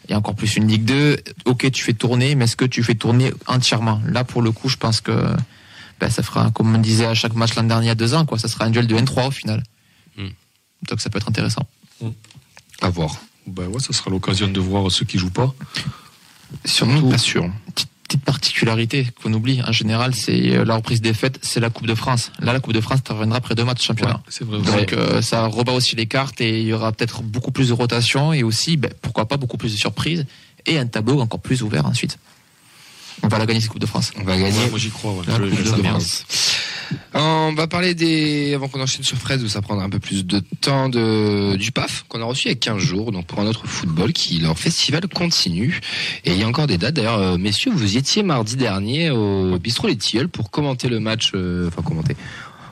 et 0.10 0.16
encore 0.16 0.36
plus 0.36 0.56
une 0.56 0.68
Ligue 0.68 0.86
2, 0.86 1.18
ok, 1.46 1.72
tu 1.72 1.84
fais 1.84 1.94
tourner, 1.94 2.36
mais 2.36 2.46
est-ce 2.46 2.56
que 2.56 2.66
tu 2.66 2.84
fais 2.84 2.96
tourner 2.96 3.32
entièrement? 3.48 4.02
Là, 4.08 4.24
pour 4.24 4.42
le 4.42 4.52
coup, 4.52 4.70
je 4.70 4.78
pense 4.78 5.02
que 5.02 5.12
ben, 6.00 6.10
ça 6.10 6.24
fera, 6.24 6.50
comme 6.52 6.74
on 6.74 6.80
disait 6.80 7.06
à 7.06 7.14
chaque 7.14 7.36
match 7.36 7.56
l'an 7.56 7.64
dernier, 7.64 7.86
il 7.86 7.90
y 7.90 7.92
a 7.92 7.96
deux 7.96 8.14
ans, 8.14 8.26
quoi, 8.26 8.40
ça 8.40 8.48
sera 8.48 8.66
un 8.66 8.72
duel 8.72 8.88
de 8.88 8.96
N3 8.96 9.28
au 9.28 9.32
final. 9.32 9.64
Mm. 10.18 10.30
Donc 10.90 11.02
ça 11.02 11.10
peut 11.10 11.18
être 11.18 11.30
intéressant. 11.30 11.68
À 12.82 12.90
voir. 12.90 13.16
Ben 13.46 13.68
ouais, 13.68 13.80
ça 13.80 13.94
sera 13.94 14.10
l'occasion 14.10 14.48
de 14.48 14.60
voir 14.60 14.92
ceux 14.92 15.06
qui 15.06 15.20
jouent 15.20 15.30
pas. 15.30 15.54
Sûrement 16.66 17.10
pas 17.10 17.18
sûr. 17.18 17.50
Petite, 17.74 17.91
petite 18.12 18.26
particularité 18.26 19.08
qu'on 19.22 19.32
oublie, 19.32 19.62
en 19.66 19.72
général, 19.72 20.14
c'est 20.14 20.58
euh, 20.58 20.66
la 20.66 20.76
reprise 20.76 21.00
des 21.00 21.14
fêtes, 21.14 21.40
c'est 21.42 21.62
la 21.62 21.70
Coupe 21.70 21.88
de 21.88 21.96
France. 21.96 22.32
Là, 22.40 22.52
la 22.52 22.60
Coupe 22.60 22.74
de 22.74 22.82
France, 22.82 23.00
tu 23.06 23.12
reviendras 23.14 23.38
après 23.38 23.56
deux 23.56 23.64
matchs 23.64 23.78
de 23.80 23.84
championnat. 23.84 24.16
Ouais, 24.16 24.20
c'est 24.28 24.44
vrai. 24.44 24.60
Donc 24.60 24.92
euh, 24.92 25.22
ça 25.22 25.48
rebat 25.48 25.72
aussi 25.72 25.96
les 25.96 26.08
cartes 26.08 26.42
et 26.42 26.60
il 26.60 26.68
y 26.68 26.74
aura 26.74 26.92
peut-être 26.92 27.22
beaucoup 27.22 27.52
plus 27.52 27.70
de 27.70 27.74
rotation 27.74 28.34
et 28.34 28.44
aussi, 28.44 28.76
ben, 28.76 28.92
pourquoi 29.02 29.30
pas, 29.30 29.38
beaucoup 29.38 29.58
plus 29.58 29.72
de 29.72 29.78
surprises 29.78 30.26
et 30.66 30.78
un 30.78 30.88
tableau 30.88 31.22
encore 31.22 31.40
plus 31.40 31.64
ouvert 31.64 31.86
ensuite. 31.86 32.18
On 33.24 33.28
va 33.28 33.38
la 33.38 33.46
gagner 33.46 33.60
cette 33.62 33.70
Coupe 33.70 33.82
de 33.82 33.86
France. 33.86 34.12
On 34.20 34.24
va 34.24 34.38
gagner. 34.38 34.58
Ouais, 34.58 34.70
moi 34.70 34.80
j'y 34.80 34.90
crois. 34.90 35.14
Ouais. 35.14 35.24
La 35.28 35.36
Je- 35.36 35.44
de 35.44 35.64
sens 35.64 35.80
bien. 35.80 35.92
France. 35.92 36.26
On 37.14 37.54
va 37.56 37.68
parler 37.68 37.94
des, 37.96 38.54
avant 38.54 38.68
qu'on 38.68 38.82
enchaîne 38.82 39.04
sur 39.04 39.18
Fred, 39.18 39.42
où 39.42 39.48
ça 39.48 39.62
prendra 39.62 39.86
un 39.86 39.90
peu 39.90 40.00
plus 40.00 40.26
de 40.26 40.42
temps 40.60 40.90
de, 40.90 41.56
du 41.56 41.72
PAF, 41.72 42.04
qu'on 42.10 42.22
a 42.22 42.26
reçu 42.26 42.48
il 42.48 42.52
y 42.52 42.54
a 42.54 42.56
15 42.56 42.80
jours, 42.80 43.12
donc 43.12 43.28
pour 43.28 43.40
un 43.40 43.46
autre 43.48 43.66
football, 43.66 44.12
qui, 44.12 44.40
leur 44.40 44.58
festival 44.58 45.08
continue. 45.08 45.80
Et 46.26 46.32
il 46.32 46.38
y 46.38 46.44
a 46.44 46.48
encore 46.48 46.68
des 46.68 46.78
dates. 46.78 46.96
D'ailleurs, 46.96 47.20
euh, 47.20 47.38
messieurs, 47.38 47.72
vous 47.74 47.96
y 47.96 47.98
étiez 47.98 48.24
mardi 48.24 48.56
dernier 48.58 49.10
au 49.10 49.58
Bistrot 49.58 49.88
Les 49.88 49.96
Tilleuls 49.98 50.28
pour 50.30 50.52
commenter 50.52 50.90
le 50.90 51.00
match, 51.00 51.32
euh, 51.36 51.68
enfin, 51.68 51.82
commenter. 51.82 52.16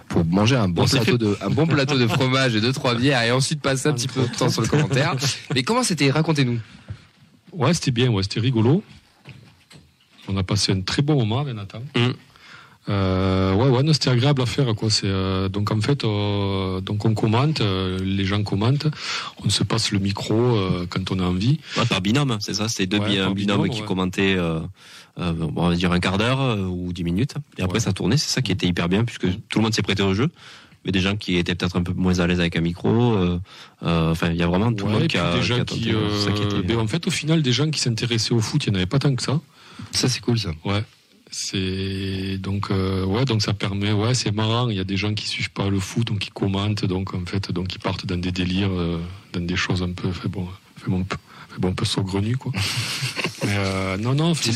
Pour 0.09 0.25
manger 0.25 0.55
un 0.55 0.67
bon 0.67 0.85
plateau 0.85 1.17
de, 1.17 1.37
un 1.41 1.49
bon 1.49 1.67
plateau 1.67 1.97
de 1.97 2.07
fromage 2.07 2.55
et 2.55 2.61
deux, 2.61 2.73
trois 2.73 2.95
bières 2.95 3.21
et 3.23 3.31
ensuite 3.31 3.61
passer 3.61 3.87
un 3.87 3.93
petit 3.93 4.07
peu 4.07 4.21
de 4.21 4.35
temps 4.35 4.49
sur 4.49 4.61
le 4.63 4.67
commentaire. 4.67 5.15
Mais 5.53 5.63
comment 5.63 5.83
c'était? 5.83 6.09
Racontez-nous. 6.09 6.59
Ouais, 7.53 7.73
c'était 7.73 7.91
bien, 7.91 8.09
ouais, 8.09 8.23
c'était 8.23 8.39
rigolo. 8.39 8.83
On 10.29 10.37
a 10.37 10.43
passé 10.43 10.71
un 10.71 10.81
très 10.81 11.01
bon 11.01 11.15
moment 11.15 11.39
avec 11.39 11.55
Nathan. 11.55 11.79
Mm. 11.95 12.11
Euh, 12.87 13.53
ouais, 13.53 13.67
ouais, 13.69 13.83
non, 13.83 13.93
c'était 13.93 14.09
agréable 14.09 14.41
à 14.41 14.45
faire, 14.45 14.73
quoi. 14.73 14.89
C'est 14.89 15.05
euh, 15.07 15.47
donc 15.49 15.69
en 15.71 15.79
fait, 15.81 16.03
euh, 16.03 16.81
donc 16.81 17.05
on 17.05 17.13
commente, 17.13 17.61
les 17.61 18.25
gens 18.25 18.41
commentent, 18.43 18.87
on 19.43 19.49
se 19.49 19.63
passe 19.63 19.91
le 19.91 19.99
micro 19.99 20.57
quand 20.89 21.11
on 21.11 21.19
a 21.19 21.23
envie. 21.23 21.59
Ouais, 21.77 21.85
par 21.85 22.01
binôme, 22.01 22.37
c'est 22.39 22.53
ça. 22.55 22.67
C'était 22.67 22.87
deux 22.87 22.99
Ouais, 22.99 23.09
bi- 23.09 23.17
par 23.17 23.27
un 23.29 23.33
binôme, 23.33 23.57
binôme, 23.63 23.69
qui 23.75 23.81
ouais. 23.81 23.87
commentaient, 23.87 24.37
bon, 25.17 25.53
on 25.55 25.69
va 25.69 25.75
dire 25.75 25.91
un 25.91 25.99
quart 25.99 26.17
d'heure 26.17 26.57
ou 26.71 26.91
dix 26.93 27.03
minutes. 27.03 27.35
Et 27.57 27.61
après, 27.61 27.79
ça 27.79 27.91
tournait. 27.93 28.17
C'est 28.17 28.29
ça 28.33 28.41
qui 28.41 28.51
était 28.51 28.65
hyper 28.67 28.89
bien, 28.89 29.03
puisque 29.03 29.27
tout 29.49 29.59
le 29.59 29.63
monde 29.63 29.73
s'est 29.73 29.83
prêté 29.83 30.01
au 30.01 30.13
jeu. 30.13 30.29
Mais 30.85 30.91
des 30.93 31.01
gens 31.01 31.17
qui 31.17 31.35
étaient 31.35 31.53
peut-être 31.55 31.75
un 31.75 31.83
peu 31.83 31.91
moins 31.93 32.19
à 32.19 32.27
l'aise 32.27 32.39
avec 32.39 32.55
un 32.55 32.61
micro. 32.61 33.15
Enfin, 33.81 34.29
il 34.31 34.37
y 34.37 34.41
a 34.43 34.47
vraiment 34.47 34.73
tout 34.73 34.85
le 34.87 34.93
monde 34.93 35.07
qui 35.07 35.17
a, 35.17 35.33
des 35.33 35.39
qui 35.41 35.45
gens 35.45 35.63
qui, 35.63 35.85
tenté. 35.91 35.95
c'est 36.17 36.25
ça 36.25 36.31
qui 36.31 36.41
était- 36.41 36.61
ben, 36.63 36.79
en 36.79 36.87
fait, 36.87 37.05
au 37.05 37.11
final, 37.11 37.43
des 37.43 37.51
gens 37.51 37.69
qui 37.69 37.79
s'intéressaient 37.79 38.33
au 38.33 38.39
foot, 38.39 38.65
il 38.65 38.71
n'y 38.71 38.77
en 38.77 38.79
avait 38.79 38.85
pas 38.87 38.97
tant 38.99 39.13
que 39.13 39.21
ça. 39.21 39.39
Ça, 39.91 40.07
c'est 40.09 40.19
cool, 40.21 40.39
ça. 40.39 40.51
Ouais. 40.65 40.83
C'est 41.31 42.37
donc 42.39 42.71
euh, 42.71 43.05
ouais 43.05 43.23
donc 43.23 43.43
ça 43.43 43.53
permet 43.53 43.91
ouais 43.91 44.15
c'est 44.15 44.31
marrant 44.31 44.67
il 44.69 44.77
y 44.77 44.79
a 44.79 44.83
des 44.83 44.97
gens 44.97 45.13
qui 45.13 45.27
suivent 45.27 45.51
pas 45.51 45.69
le 45.69 45.79
foot 45.79 46.07
donc 46.07 46.17
qui 46.17 46.31
commentent 46.31 46.85
donc 46.85 47.13
en 47.13 47.23
fait 47.23 47.51
donc 47.51 47.75
ils 47.75 47.79
partent 47.79 48.07
dans 48.07 48.17
des 48.17 48.31
délires 48.31 48.71
euh, 48.71 48.99
dans 49.33 49.45
des 49.45 49.55
choses 49.55 49.83
un 49.83 49.91
peu 49.91 50.11
fait 50.11 50.27
bon 50.27 50.47
fait 50.77 50.89
bon, 50.89 51.01
un 51.01 51.03
peu- 51.03 51.17
fait 51.49 51.59
bon 51.59 51.69
un 51.69 51.73
peu 51.73 51.85
saugrenues 51.85 52.35
quoi 52.35 52.51
mais 53.45 53.55
euh, 53.57 53.97
non 53.97 54.15
non 54.15 54.33
C'est 54.33 54.51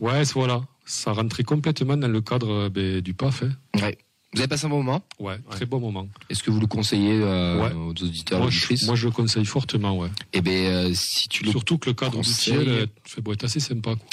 ouais 0.00 0.24
voilà 0.34 0.62
ça 0.84 1.12
rentrait 1.12 1.44
complètement 1.44 1.96
dans 1.96 2.08
le 2.08 2.20
cadre 2.20 2.68
ben, 2.70 3.00
du 3.00 3.14
PAF 3.14 3.44
hein. 3.44 3.80
Ouais. 3.80 3.96
Vous 4.32 4.38
avez 4.40 4.46
passé 4.46 4.66
un 4.66 4.68
bon 4.68 4.78
moment. 4.84 5.02
ouais 5.18 5.38
très 5.50 5.66
bon 5.66 5.80
moment 5.80 6.06
Est-ce 6.28 6.44
que 6.44 6.52
vous 6.52 6.60
le 6.60 6.68
conseillez 6.68 7.18
euh, 7.20 7.60
Ouais. 7.60 7.72
aux 7.74 7.90
auditeurs, 7.90 8.38
moi 8.38 8.48
je, 8.48 8.86
moi 8.86 8.94
je 8.94 9.06
le 9.06 9.10
conseille 9.12 9.44
fortement 9.44 9.98
ouais 9.98 10.08
Eh 10.32 10.40
ben, 10.40 10.52
euh, 10.52 10.90
si 10.94 11.28
tu 11.28 11.42
le 11.44 11.50
surtout 11.50 11.78
que 11.78 11.90
le 11.90 11.94
cadre 11.94 12.12
conseilles- 12.18 12.54
ciel 12.64 12.86
fait 13.04 13.20
bon, 13.22 13.32
est 13.32 13.42
assez 13.42 13.58
sympa 13.58 13.96
quoi. 13.96 14.06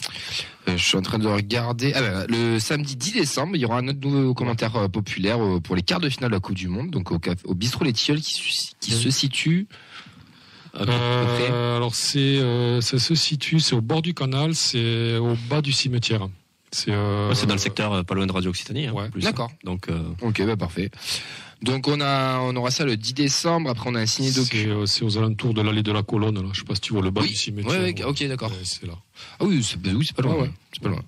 Euh, 0.70 0.76
je 0.78 0.84
suis 0.84 0.98
en 0.98 1.04
train 1.04 1.20
de 1.20 1.28
regarder. 1.28 1.92
Ah 1.94 2.02
ben, 2.02 2.26
le 2.30 2.58
samedi 2.60 2.96
10 2.96 3.12
décembre, 3.14 3.56
il 3.56 3.62
y 3.62 3.66
aura 3.66 3.78
un 3.78 3.88
autre 3.88 4.00
nouveau 4.02 4.34
commentaire 4.34 4.90
populaire 4.90 5.38
pour 5.64 5.76
les 5.76 5.84
quarts 5.84 6.00
de 6.00 6.10
finale 6.10 6.32
de 6.32 6.36
la 6.36 6.40
Coupe 6.40 6.56
du 6.56 6.68
Monde, 6.68 6.90
donc 6.90 7.12
au, 7.12 7.54
bistrot 7.54 7.84
Les 7.86 7.94
Tilleuls 7.94 8.20
qui, 8.22 8.92
se 8.92 9.10
situe. 9.12 9.68
alors 10.74 11.94
c'est, 11.94 12.40
ça 12.82 12.98
se 13.00 13.14
situe, 13.16 13.60
c'est 13.60 13.76
au 13.76 13.82
bord 13.82 14.02
du 14.02 14.14
canal, 14.16 14.56
c'est 14.56 15.18
au 15.18 15.36
bas 15.50 15.62
du 15.62 15.72
cimetière. 15.72 16.28
C'est, 16.78 16.92
euh, 16.92 17.30
Ouais, 17.30 17.36
c'est 17.36 17.48
dans 17.48 17.56
le 17.56 17.60
secteur 17.60 17.92
euh, 17.92 18.04
pas 18.04 18.14
loin 18.14 18.28
de 18.28 18.32
Radio 18.32 18.52
Occitanie. 18.52 18.86
hein, 18.88 18.94
Ouais. 18.94 19.10
D'accord. 19.16 19.52
Donc, 19.64 19.90
euh, 19.90 20.00
Ok, 20.22 20.46
bah 20.46 20.56
parfait. 20.56 20.92
Donc 21.64 21.88
on 21.88 22.00
a, 22.02 22.38
on 22.42 22.56
aura 22.56 22.70
ça 22.70 22.86
le 22.86 22.96
10 22.96 23.16
décembre. 23.16 23.72
Après 23.72 23.90
on 23.90 23.96
a 23.96 24.02
un 24.02 24.06
docu. 24.36 24.70
euh, 24.70 24.86
c'est 24.86 25.04
aux 25.04 25.18
alentours 25.18 25.56
de 25.56 25.62
l'allée 25.64 25.82
de 25.82 25.92
la 25.92 26.04
colonne. 26.04 26.36
Là. 26.36 26.50
Je 26.54 26.60
sais 26.60 26.66
pas 26.66 26.76
si 26.76 26.82
tu 26.82 26.94
vois 26.94 27.02
le 27.02 27.10
bas 27.10 27.22
Oui. 27.22 27.30
du 27.30 27.36
cimetière. 27.36 27.72
Ouais, 27.82 27.94
ouais, 27.96 28.04
ok, 28.04 28.28
d'accord. 28.28 28.52
Ouais, 28.52 28.58
c'est 28.64 28.86
là. 28.86 28.94
Ah 29.40 29.46
oui, 29.46 29.64
c'est 29.64 29.78
oui, 29.92 30.06
c'est 30.06 30.16
pas 30.16 30.24
loin. 30.24 30.36
Ouais. 30.36 30.52
Pas 30.82 30.90
loin. 30.90 31.02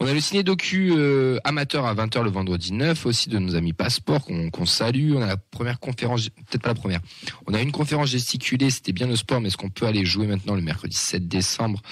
On 0.00 0.06
a 0.06 0.14
le 0.14 0.20
ciné 0.20 0.42
docu 0.42 0.92
euh, 0.96 1.36
amateur 1.44 1.84
à 1.84 1.94
20h 1.94 2.22
le 2.24 2.30
vendredi 2.30 2.72
9 2.72 3.04
aussi 3.04 3.28
de 3.28 3.38
nos 3.38 3.54
amis 3.56 3.74
Passeport 3.74 4.24
qu'on 4.24 4.64
salue. 4.64 5.12
On 5.14 5.20
a 5.20 5.26
la 5.26 5.36
première 5.36 5.80
conférence, 5.80 6.30
peut-être 6.30 6.62
pas 6.62 6.70
la 6.70 6.74
première. 6.74 7.00
On 7.46 7.52
a 7.52 7.60
une 7.60 7.72
conférence 7.72 8.08
gesticulée, 8.08 8.70
c'était 8.70 8.92
bien 8.92 9.06
le 9.06 9.16
sport, 9.16 9.42
mais 9.42 9.48
est-ce 9.48 9.58
qu'on 9.58 9.68
peut 9.68 9.86
aller 9.86 10.06
jouer 10.06 10.26
maintenant 10.26 10.54
le 10.54 10.62
mercredi 10.62 10.96
7 10.96 11.28
décembre? 11.28 11.82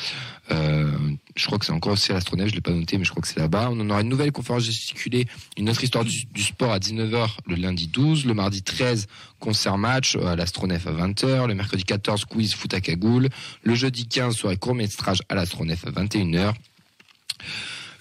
Euh, 0.51 0.97
Je 1.37 1.47
crois 1.47 1.59
que 1.59 1.67
c'est 1.67 1.73
encore 1.73 1.93
aussi 1.93 2.11
à 2.11 2.15
l'Astronef, 2.15 2.49
je 2.49 2.55
l'ai 2.55 2.61
pas 2.63 2.73
noté, 2.73 2.97
mais 2.97 3.05
je 3.05 3.11
crois 3.11 3.21
que 3.21 3.29
c'est 3.29 3.39
là-bas. 3.39 3.69
On 3.71 3.79
en 3.81 3.91
aura 3.91 4.01
une 4.01 4.09
nouvelle 4.09 4.33
conférence 4.33 4.65
gesticulée, 4.65 5.27
une 5.59 5.69
autre 5.69 5.85
histoire 5.85 6.05
du, 6.05 6.25
du 6.25 6.43
sport 6.43 6.73
à 6.73 6.79
19h 6.79 7.29
le 7.47 7.55
lundi 7.57 7.87
12, 7.87 8.25
le 8.25 8.33
mardi 8.33 8.63
13 8.63 9.09
concert 9.41 9.79
match 9.79 10.17
à 10.17 10.37
l'Astronef 10.37 10.87
à 10.87 10.93
20h, 10.93 11.49
le 11.49 11.55
mercredi 11.55 11.83
14 11.83 12.25
quiz 12.27 12.55
foot 12.55 12.73
à 12.75 12.81
cagoule, 12.81 13.29
le 13.65 13.75
jeudi 13.75 14.07
15 14.07 14.37
soirée 14.37 14.57
court 14.57 14.75
métrage 14.75 15.23
à 15.29 15.35
la 15.35 15.41
Astronef 15.43 15.85
à 15.87 15.91
21h. 15.91 16.55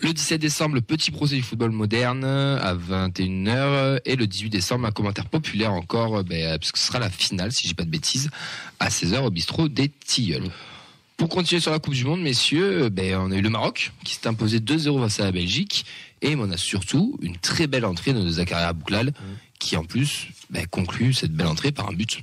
Le 0.01 0.13
17 0.13 0.39
décembre, 0.39 0.75
le 0.75 0.81
petit 0.81 1.11
procès 1.11 1.35
du 1.35 1.41
football 1.41 1.71
moderne 1.71 2.23
à 2.23 2.73
21h. 2.73 3.99
Et 4.05 4.15
le 4.15 4.27
18 4.27 4.49
décembre, 4.49 4.87
un 4.87 4.91
commentaire 4.91 5.25
populaire 5.25 5.73
encore, 5.73 6.23
ben, 6.23 6.57
parce 6.57 6.71
que 6.71 6.79
ce 6.79 6.87
sera 6.87 6.99
la 6.99 7.09
finale, 7.09 7.51
si 7.51 7.67
j'ai 7.67 7.73
pas 7.73 7.83
de 7.83 7.89
bêtises, 7.89 8.29
à 8.79 8.87
16h 8.87 9.19
au 9.19 9.29
bistrot 9.29 9.67
des 9.67 9.89
Tilleuls. 9.89 10.49
Pour 11.17 11.27
continuer 11.27 11.59
sur 11.59 11.71
la 11.71 11.79
Coupe 11.79 11.95
du 11.95 12.05
Monde, 12.05 12.21
messieurs, 12.21 12.87
ben, 12.87 13.17
on 13.17 13.31
a 13.31 13.35
eu 13.35 13.41
le 13.41 13.49
Maroc 13.49 13.91
qui 14.05 14.13
s'est 14.15 14.27
imposé 14.27 14.59
2-0 14.59 15.01
face 15.01 15.19
à 15.19 15.25
la 15.25 15.33
Belgique. 15.33 15.85
Et 16.21 16.37
on 16.37 16.49
a 16.49 16.55
surtout 16.55 17.17
une 17.21 17.35
très 17.35 17.67
belle 17.67 17.83
entrée 17.83 18.13
de 18.13 18.29
Zakaria 18.29 18.71
Bouklal, 18.71 19.11
qui 19.59 19.75
en 19.77 19.83
plus 19.83 20.27
ben, 20.49 20.65
conclut 20.67 21.13
cette 21.13 21.31
belle 21.33 21.47
entrée 21.47 21.71
par 21.71 21.89
un 21.89 21.93
but. 21.93 22.21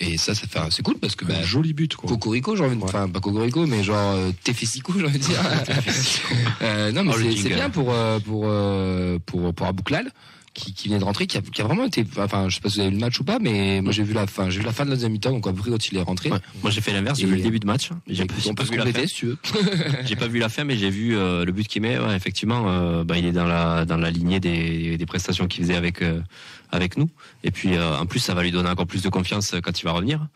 Et 0.00 0.16
ça, 0.16 0.32
ça 0.34 0.46
fait, 0.46 0.60
c'est 0.70 0.82
cool 0.82 0.96
parce 0.98 1.16
que 1.16 1.24
Un 1.30 1.42
joli 1.42 1.72
but, 1.72 1.96
quoi. 1.96 2.08
Cocorico, 2.08 2.54
j'ai 2.54 2.64
envie 2.64 2.76
de 2.76 2.82
enfin 2.84 3.08
pas 3.08 3.18
Cocorico, 3.18 3.66
mais 3.66 3.82
genre 3.82 4.14
euh, 4.14 4.30
Tefesico, 4.44 4.92
j'ai 4.96 5.04
envie 5.04 5.18
de 5.18 5.24
dire. 5.24 5.40
euh, 6.62 6.92
non, 6.92 7.02
mais 7.04 7.12
Oh, 7.16 7.18
c'est- 7.20 7.48
bien 7.48 7.68
pour 7.70 7.92
euh, 7.92 8.20
pour 8.20 8.44
euh, 8.46 9.18
pour 9.26 9.52
pour 9.54 9.66
Abouklal 9.66 10.10
qui, 10.58 10.74
qui 10.74 10.88
vient 10.88 10.98
de 10.98 11.04
rentrer, 11.04 11.26
qui 11.26 11.38
a, 11.38 11.40
qui 11.40 11.60
a 11.62 11.64
vraiment 11.64 11.84
été, 11.86 12.04
enfin, 12.18 12.48
je 12.48 12.54
sais 12.56 12.60
pas 12.60 12.68
si 12.68 12.76
vous 12.76 12.80
avez 12.82 12.90
vu 12.90 12.96
le 12.96 13.00
match 13.00 13.18
ou 13.20 13.24
pas, 13.24 13.38
mais 13.40 13.80
moi 13.80 13.92
j'ai 13.92 14.02
vu 14.02 14.12
la 14.12 14.26
fin, 14.26 14.50
j'ai 14.50 14.58
vu 14.60 14.66
la 14.66 14.72
fin 14.72 14.84
de 14.84 14.90
la 14.90 14.96
deuxième 14.96 15.12
mi-temps, 15.12 15.30
donc 15.30 15.46
à 15.46 15.52
peu 15.52 15.58
près 15.60 15.70
quand 15.70 15.88
il 15.88 15.96
est 15.96 16.02
rentré. 16.02 16.30
Ouais. 16.30 16.38
Moi 16.62 16.70
j'ai 16.70 16.80
fait 16.80 16.92
l'inverse, 16.92 17.18
j'ai 17.18 17.26
vu 17.26 17.36
le 17.36 17.42
début 17.42 17.60
de 17.60 17.66
match. 17.66 17.90
J'ai 18.06 18.14
j'ai 18.16 18.22
on 18.50 18.54
pas 18.54 18.62
peut 18.64 18.66
se 18.66 18.70
vu 18.72 18.76
la 18.78 18.84
fin. 18.84 18.90
compléter 18.90 19.08
si 19.08 19.14
tu 19.14 19.26
veux. 19.26 19.38
J'ai 20.04 20.16
pas 20.16 20.26
vu 20.28 20.38
la 20.38 20.48
fin, 20.48 20.64
mais 20.64 20.76
j'ai 20.76 20.90
vu 20.90 21.16
euh, 21.16 21.44
le 21.44 21.52
but 21.52 21.66
qu'il 21.68 21.82
met. 21.82 21.98
Ouais, 21.98 22.14
effectivement, 22.16 22.64
euh, 22.68 23.04
bah, 23.04 23.16
il 23.18 23.24
est 23.24 23.32
dans 23.32 23.46
la 23.46 23.84
dans 23.84 23.96
la 23.96 24.10
lignée 24.10 24.40
des, 24.40 24.96
des 24.98 25.06
prestations 25.06 25.46
qu'il 25.46 25.64
faisait 25.64 25.76
avec 25.76 26.02
euh, 26.02 26.20
avec 26.70 26.96
nous. 26.96 27.08
Et 27.44 27.50
puis 27.50 27.76
euh, 27.76 27.96
en 27.98 28.06
plus, 28.06 28.18
ça 28.20 28.34
va 28.34 28.42
lui 28.42 28.50
donner 28.50 28.68
encore 28.68 28.86
plus 28.86 29.02
de 29.02 29.08
confiance 29.08 29.54
quand 29.62 29.80
il 29.80 29.84
va 29.84 29.92
revenir. 29.92 30.26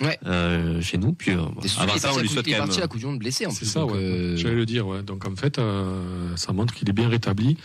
Ouais. 0.00 0.18
Euh, 0.26 0.80
chez 0.80 0.96
nous. 0.96 1.12
Puis 1.12 1.32
euh, 1.32 1.40
avant 1.40 1.52
il 1.62 1.66
est 1.66 1.68
ça, 1.68 1.82
on 1.82 1.86
parti 1.86 2.18
à 2.18 2.22
lui 2.22 2.28
souhaite 2.30 2.46
il 2.46 2.50
est 2.50 2.56
quand 2.56 2.60
même. 2.62 2.68
parti 2.68 2.82
à 2.82 2.86
coup 2.86 2.98
monde 3.00 3.18
blessé 3.18 3.44
en 3.46 3.50
C'est 3.50 3.58
plus. 3.58 3.66
ça, 3.66 3.80
donc, 3.80 3.90
ouais. 3.92 3.98
euh, 3.98 4.36
J'allais 4.36 4.54
le 4.54 4.64
dire, 4.64 4.86
ouais. 4.86 5.02
Donc 5.02 5.26
en 5.26 5.36
fait, 5.36 5.58
euh, 5.58 6.34
ça 6.36 6.52
montre 6.54 6.72
qu'il 6.74 6.88
est 6.88 6.92
bien 6.94 7.08
rétabli. 7.08 7.58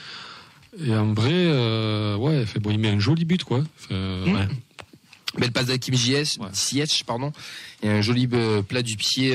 Et 0.83 0.93
en 0.93 1.13
vrai, 1.13 1.31
euh, 1.33 2.15
ouais, 2.17 2.45
fait, 2.45 2.59
bon, 2.59 2.71
il 2.71 2.79
met 2.79 2.89
un 2.89 2.99
joli 2.99 3.25
but, 3.25 3.43
quoi. 3.43 3.63
Fait, 3.77 3.93
euh, 3.93 4.25
Mmh. 4.25 4.33
ouais. 4.35 4.47
Belle 5.37 5.51
passe 5.51 5.65
d'Hakim 5.67 5.95
Ziyech, 5.95 6.37
Ouais. 6.39 6.47
Ziyech, 6.53 7.03
pardon. 7.05 7.31
Et 7.83 7.89
un 7.89 8.01
joli 8.01 8.27
euh, 8.33 8.61
plat 8.61 8.81
du 8.81 8.95
pied 8.95 9.29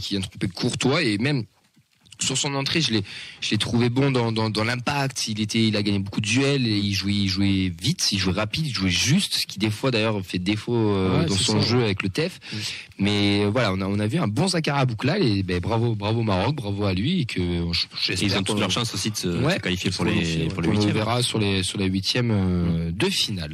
qui 0.00 0.10
vient 0.14 0.20
de 0.20 0.26
tromper 0.26 0.48
Courtois 0.48 1.02
et 1.02 1.18
même 1.18 1.44
sur 2.22 2.38
son 2.38 2.54
entrée, 2.54 2.80
je 2.80 2.92
l'ai, 2.92 3.02
je 3.40 3.50
l'ai 3.50 3.58
trouvé 3.58 3.88
bon 3.88 4.10
dans, 4.10 4.32
dans, 4.32 4.50
dans 4.50 4.64
l'impact. 4.64 5.28
Il 5.28 5.40
était, 5.40 5.62
il 5.66 5.76
a 5.76 5.82
gagné 5.82 5.98
beaucoup 5.98 6.20
de 6.20 6.26
duels 6.26 6.66
et 6.66 6.76
il 6.78 6.94
jouait, 6.94 7.12
il 7.14 7.28
jouait 7.28 7.72
vite, 7.80 8.10
il 8.12 8.18
jouait 8.18 8.32
rapide, 8.32 8.66
il 8.66 8.72
jouait 8.74 8.90
juste, 8.90 9.34
ce 9.34 9.46
qui 9.46 9.58
des 9.58 9.70
fois 9.70 9.90
d'ailleurs 9.90 10.20
fait 10.24 10.38
défaut 10.38 10.74
euh, 10.74 11.20
Ouais, 11.20 11.26
dans 11.26 11.36
c'est 11.36 11.44
son 11.44 11.60
ça, 11.60 11.66
jeu 11.68 11.82
avec 11.82 12.02
le 12.02 12.08
TEF. 12.08 12.40
Mais 12.98 13.44
euh, 13.44 13.50
voilà, 13.50 13.72
on 13.72 13.80
a, 13.80 13.86
on 13.86 13.98
a 13.98 14.06
vu 14.06 14.18
un 14.18 14.28
bon 14.28 14.46
Zakara 14.48 14.84
Boukla 14.86 15.18
et 15.18 15.42
ben, 15.42 15.60
bravo, 15.60 15.94
bravo 15.94 16.22
Maroc, 16.22 16.54
bravo 16.56 16.84
à 16.84 16.94
lui 16.94 17.20
et 17.20 17.24
que 17.24 17.40
j'espère 18.00 18.28
Ils 18.28 18.36
ont 18.38 18.42
toutes 18.42 18.60
leurs 18.60 18.70
chances 18.70 18.94
aussi 18.94 19.10
de 19.10 19.16
se, 19.16 19.28
Ouais. 19.28 19.54
se 19.54 19.58
qualifier 19.60 19.90
pour 19.90 20.04
les 20.04 20.48
pour 20.48 20.62
les 20.62 20.68
le 20.68 20.74
huitièmes. 20.74 20.92
verra 20.94 21.22
sur 21.22 21.38
les 21.38 21.62
sur 21.62 21.78
les 21.78 21.86
huitièmes 21.86 22.30
euh, 22.32 22.90
de 22.92 23.06
finale. 23.08 23.52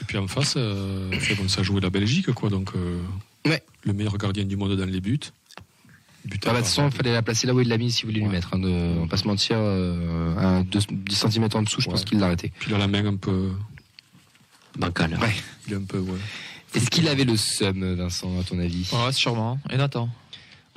Et 0.00 0.04
puis 0.04 0.16
en 0.18 0.26
face, 0.26 0.54
euh, 0.56 1.10
fait, 1.12 1.34
bon, 1.34 1.48
ça 1.48 1.62
jouait 1.62 1.80
la 1.80 1.90
Belgique, 1.90 2.32
quoi. 2.32 2.48
Donc, 2.50 2.70
euh, 2.76 2.98
Ouais. 3.46 3.62
le 3.84 3.92
meilleur 3.92 4.16
gardien 4.18 4.44
du 4.44 4.56
monde 4.56 4.74
dans 4.76 4.84
les 4.84 5.00
buts. 5.00 5.20
But 6.28 6.42
Ah 6.46 6.50
bah, 6.50 6.52
de 6.52 6.58
toute 6.58 6.66
façon, 6.66 6.88
il 6.88 6.92
fallait 6.94 7.12
la 7.12 7.22
placer 7.22 7.46
là 7.46 7.54
où 7.54 7.60
il 7.60 7.68
l'a 7.68 7.78
mis 7.78 7.90
si 7.90 8.02
vous 8.02 8.08
voulez 8.08 8.20
lui 8.20 8.26
Ouais. 8.26 8.32
mettre. 8.34 8.54
Hein, 8.54 8.58
de, 8.58 8.68
on 8.68 9.02
va 9.02 9.06
pas 9.08 9.16
se 9.16 9.26
mentir, 9.26 9.56
euh, 9.58 10.36
un 10.36 10.62
10 10.62 10.86
cm 11.14 11.48
en 11.54 11.62
dessous, 11.62 11.80
je 11.80 11.86
pense 11.88 12.00
Ouais. 12.00 12.04
qu'il 12.06 12.18
l'a 12.18 12.26
arrêté. 12.26 12.52
Puis 12.58 12.70
il 12.70 12.74
a 12.74 12.78
la 12.78 12.86
main 12.88 13.04
un 13.06 13.16
peu. 13.16 13.50
Bancal. 14.78 15.18
Ouais. 15.20 15.34
Il 15.66 15.72
est 15.72 15.76
un 15.76 15.82
peu, 15.84 15.98
ouais. 15.98 16.18
Est-ce 16.74 16.90
qu'il 16.90 17.08
avait 17.08 17.24
le 17.24 17.36
seum, 17.36 17.94
Vincent, 17.94 18.38
à 18.38 18.44
ton 18.44 18.58
avis? 18.58 18.88
Ouais, 18.92 19.12
sûrement. 19.12 19.58
Et 19.70 19.76
Nathan? 19.76 20.08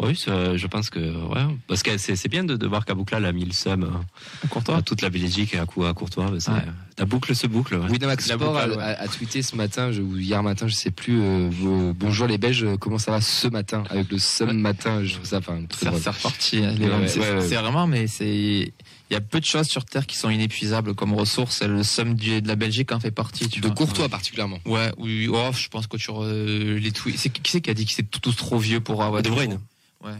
Oui, 0.02 0.16
je 0.16 0.68
pense 0.68 0.90
que 0.90 1.00
ouais, 1.00 1.46
parce 1.68 1.84
que 1.84 1.98
c'est 1.98 2.16
c'est 2.16 2.28
bien 2.30 2.44
de, 2.44 2.56
de 2.58 2.68
voir 2.68 2.86
qu'Aboukla 2.86 3.18
a 3.18 3.32
mis 3.32 3.46
le 3.46 3.54
seum 3.54 3.84
euh, 3.84 4.48
Courtois 4.50 4.78
à 4.78 4.82
toute 4.82 5.02
la 5.02 5.10
Belgique 5.10 5.54
et 5.54 5.60
à, 5.60 5.64
à 5.64 5.94
Courtois. 5.94 6.32
c'est- 6.40 6.52
Ouais. 6.52 6.58
La 6.98 7.06
boucle 7.06 7.36
se 7.36 7.48
boucle. 7.48 7.76
Ouais. 7.76 7.90
Winamax 7.90 8.26
Sport 8.28 8.58
a, 8.58 8.66
boucle, 8.68 8.78
ouais. 8.78 8.84
a- 8.84 9.02
a 9.02 9.08
tweeté 9.08 9.42
ce 9.42 9.56
matin, 9.56 9.92
je, 9.92 10.02
ou 10.02 10.18
hier 10.18 10.44
matin, 10.44 10.68
je 10.68 10.74
sais 10.76 10.92
plus, 10.92 11.20
euh, 11.22 11.50
vos- 11.52 11.94
bonjour 11.94 12.28
les 12.28 12.38
Belges, 12.38 12.66
comment 12.80 12.98
ça 13.00 13.12
va 13.12 13.22
ce 13.22 13.48
matin 13.48 13.84
Avec 13.90 14.12
le 14.12 14.20
seum 14.20 14.58
matin, 14.60 15.04
je 15.04 15.14
trouve 15.16 15.26
ça 15.26 15.38
enfin, 15.38 15.60
faire 15.94 16.14
partie. 16.18 16.58
hein, 16.64 16.76
c'est 17.08 17.20
ouais, 17.20 17.32
ouais. 17.34 17.42
c'est 17.48 17.56
vraiment, 17.56 17.88
mais 17.88 18.08
c'est. 18.08 18.74
Il 19.10 19.14
y 19.14 19.18
a 19.18 19.22
peu 19.22 19.40
de 19.42 19.46
choses 19.46 19.68
sur 19.68 19.84
Terre 19.84 20.06
qui 20.08 20.16
sont 20.18 20.30
inépuisables 20.30 20.94
comme 20.96 21.14
ressources. 21.14 21.64
Le 21.64 21.84
somme 21.84 22.16
du- 22.16 22.42
de 22.42 22.48
la 22.48 22.56
Belgique 22.56 22.92
en 22.94 23.00
fait 23.00 23.12
partie. 23.12 23.50
Tu 23.50 23.60
De 23.60 23.68
vois. 23.68 23.76
Courtois 23.76 24.08
particulièrement. 24.08 24.60
Ouais, 24.66 24.92
oui, 24.98 25.28
oh, 25.30 25.50
je 25.54 25.68
pense 25.68 25.88
que 25.88 25.98
sur 25.98 26.24
euh, 26.24 26.78
les 26.80 26.92
tweets. 26.92 27.18
C'est 27.18 27.30
qui 27.30 27.42
c'est 27.52 27.60
qui 27.62 27.70
a 27.70 27.74
dit 27.74 27.86
que 27.86 27.92
c'est 27.92 28.10
tous 28.10 28.36
trop 28.36 28.58
vieux 28.58 28.80
pour 28.80 29.04
avoir 29.04 29.22
De 29.22 29.30
Bruyne. 29.30 29.60
Ouais. 30.04 30.18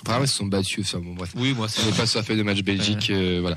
Apparemment, 0.00 0.24
ils 0.24 0.28
se 0.28 0.36
sont 0.36 0.46
battus, 0.46 0.86
enfin 0.94 1.02
bon, 1.04 1.14
bref. 1.14 1.30
Oui, 1.36 1.52
moi 1.54 1.68
c'est. 1.68 1.82
On 1.82 1.86
n'est 1.86 1.92
pas 1.96 2.06
sur 2.06 2.18
la 2.20 2.24
feuille 2.24 2.36
de 2.38 2.42
match 2.42 2.62
Belgique, 2.62 3.10
euh, 3.10 3.38
voilà. 3.40 3.56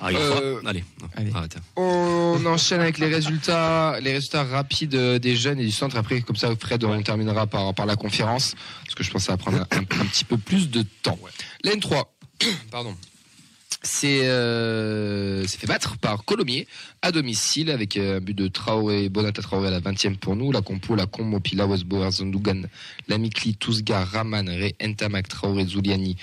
Ah, 0.00 0.10
Euh, 0.12 0.60
Allez, 0.66 0.84
non, 1.00 1.08
Allez. 1.16 1.30
arrête. 1.34 1.56
On 1.76 2.38
enchaîne 2.44 2.80
avec 2.82 2.98
les 2.98 3.06
résultats, 3.06 3.98
les 4.00 4.12
résultats 4.12 4.44
rapides 4.44 4.94
euh, 4.94 5.18
des 5.18 5.36
jeunes 5.36 5.58
et 5.58 5.64
du 5.64 5.70
centre. 5.70 5.96
Après, 5.96 6.20
comme 6.20 6.36
ça, 6.36 6.50
Fred, 6.60 6.84
on 6.84 7.00
terminera 7.02 7.46
par, 7.46 7.72
par 7.74 7.86
la 7.86 7.96
conférence, 7.96 8.54
parce 8.84 8.94
que 8.94 9.02
je 9.02 9.10
pense 9.10 9.22
que 9.22 9.26
ça 9.26 9.32
va 9.32 9.38
prendre 9.38 9.58
un, 9.58 9.78
un 9.78 9.84
petit 9.84 10.24
peu 10.26 10.36
plus 10.36 10.68
de 10.68 10.84
temps. 11.02 11.18
La 11.64 11.72
N3, 11.72 12.04
pardon, 12.70 12.94
c'est 13.86 14.26
euh, 14.26 15.46
s'est 15.46 15.58
fait 15.58 15.66
battre 15.66 15.96
par 15.96 16.24
Colomiers 16.24 16.66
à 17.02 17.12
domicile 17.12 17.70
avec 17.70 17.96
euh, 17.96 18.16
un 18.16 18.20
but 18.20 18.34
de 18.34 18.48
Traoré, 18.48 19.08
Bonata 19.08 19.40
Traoré 19.42 19.68
à 19.68 19.70
la 19.70 19.80
20e 19.80 20.16
pour 20.16 20.36
nous. 20.36 20.52
La 20.52 20.60
compo, 20.60 20.94
la 20.96 21.06
Combo, 21.06 21.40
Pila, 21.40 21.66
Westbauer, 21.66 22.10
Zondugan, 22.10 22.62
Lamikli, 23.08 23.54
Tousga, 23.54 24.04
Raman, 24.04 24.48
Re, 24.48 24.72
Ntamak, 24.86 25.28
Traoré, 25.28 25.64
Zuliani. 25.66 26.16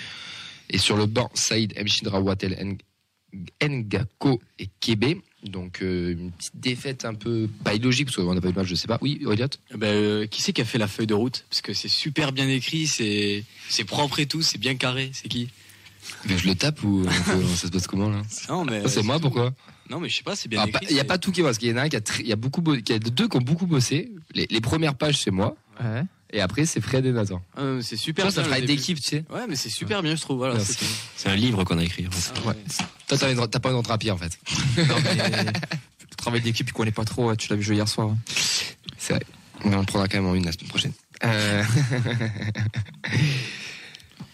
Et 0.69 0.77
sur 0.77 0.97
le 0.97 1.05
banc, 1.05 1.29
Saïd, 1.33 1.73
Mchidra, 1.83 2.19
Watel, 2.19 2.53
Ng- 2.53 2.79
Ngako 3.61 4.41
et 4.59 4.69
Kebe. 4.79 5.19
Donc 5.43 5.81
euh, 5.81 6.13
une 6.13 6.31
petite 6.31 6.57
défaite 6.59 7.03
un 7.03 7.13
peu 7.15 7.49
pas 7.65 7.73
illogique 7.73 8.05
parce 8.05 8.15
qu'on 8.17 8.33
n'a 8.33 8.39
pas 8.39 8.47
eu 8.47 8.53
de 8.53 8.57
match, 8.57 8.67
je 8.67 8.75
sais 8.75 8.87
pas. 8.87 8.97
Oui, 9.01 9.19
Elliot? 9.29 9.47
Ben, 9.75 9.87
euh, 9.87 10.25
qui 10.27 10.41
c'est 10.41 10.53
qui 10.53 10.61
a 10.61 10.65
fait 10.65 10.77
la 10.77 10.87
feuille 10.87 11.07
de 11.07 11.13
route? 11.13 11.43
Parce 11.49 11.61
que 11.61 11.73
c'est 11.73 11.89
super 11.89 12.31
bien 12.31 12.47
écrit, 12.47 12.87
c'est 12.87 13.43
propre 13.85 14.19
et 14.19 14.25
tout, 14.25 14.41
c'est 14.41 14.57
bien 14.57 14.75
carré. 14.75 15.09
C'est 15.13 15.27
qui? 15.27 15.49
Mais 16.27 16.37
Je 16.37 16.47
le 16.47 16.55
tape 16.55 16.83
ou 16.83 17.03
peut- 17.25 17.45
ça 17.55 17.67
se 17.67 17.71
passe 17.71 17.87
comment 17.87 18.09
là 18.09 18.21
Non 18.49 18.65
mais 18.65 18.81
Ça, 18.83 18.89
C'est 18.89 19.03
moi, 19.03 19.19
pourquoi 19.19 19.53
Non 19.89 19.99
mais 19.99 20.09
je 20.09 20.15
sais 20.17 20.23
pas, 20.23 20.35
c'est 20.35 20.47
bien 20.49 20.61
Ah, 20.63 20.67
pas- 20.67 20.79
Il 20.89 20.93
n'y 20.93 20.99
a 20.99 21.03
pas 21.05 21.17
tout 21.17 21.31
qui 21.31 21.39
est 21.41 21.43
moi, 21.43 21.49
parce 21.49 21.57
qu'il 21.57 21.69
y 21.69 21.73
en 21.73 21.77
a 21.77 21.81
un 21.83 21.89
qui 21.89 21.95
a, 21.95 21.99
tr- 21.99 22.19
il 22.21 22.27
y 22.27 22.31
a 22.33 22.35
beaucoup, 22.35 22.61
y 22.73 22.93
a 22.93 22.99
deux 22.99 23.27
qui 23.27 23.37
ont 23.37 23.41
beaucoup 23.41 23.65
bossé. 23.67 24.11
Les, 24.33 24.47
les 24.49 24.61
premières 24.61 24.95
pages 24.95 25.19
c'est 25.21 25.31
moi, 25.31 25.55
Ouais. 25.83 26.03
et 26.31 26.39
après 26.41 26.65
c'est 26.65 26.81
Fred 26.81 27.05
et 27.05 27.11
Nathan. 27.11 27.41
Ah, 27.57 27.61
non, 27.63 27.81
c'est 27.81 27.97
super. 27.97 28.25
Ça 28.25 28.31
bien, 28.31 28.41
travaille 28.43 28.61
le 28.61 28.67
début. 28.67 28.79
d'équipe, 28.79 28.97
tu 29.01 29.09
sais. 29.09 29.23
Ouais, 29.29 29.45
mais 29.49 29.55
c'est 29.55 29.69
super 29.69 30.01
bien, 30.03 30.15
je 30.15 30.21
trouve. 30.21 30.37
Voilà. 30.37 30.59
C'est 31.15 31.29
un 31.29 31.35
livre 31.35 31.63
qu'on 31.63 31.77
a 31.77 31.83
écrit. 31.83 32.07
en 32.07 32.11
fait. 32.11 32.33
Ah, 32.43 32.47
ouais. 32.49 32.55
Toi, 33.07 33.47
t'as 33.47 33.59
pas 33.59 33.71
une 33.71 33.97
pied 33.97 34.11
en 34.11 34.17
fait. 34.17 34.37
Non, 34.77 34.95
mais 35.03 35.15
le 35.45 36.15
travail 36.17 36.41
d'équipe, 36.41 36.65
tu 36.67 36.73
connais 36.73 36.91
pas 36.91 37.05
trop. 37.05 37.35
Tu 37.35 37.49
l'as 37.49 37.55
vu 37.55 37.63
jouer 37.63 37.75
hier 37.75 37.87
soir. 37.87 38.09
hein. 38.09 38.17
C'est 38.97 39.13
vrai. 39.13 39.23
Mais 39.65 39.75
on 39.75 39.83
prendra 39.85 40.07
quand 40.07 40.17
même 40.17 40.27
en 40.27 40.35
une 40.35 40.45
la 40.45 40.51
semaine 40.51 40.69
prochaine. 40.69 40.93
Euh... 41.25 41.63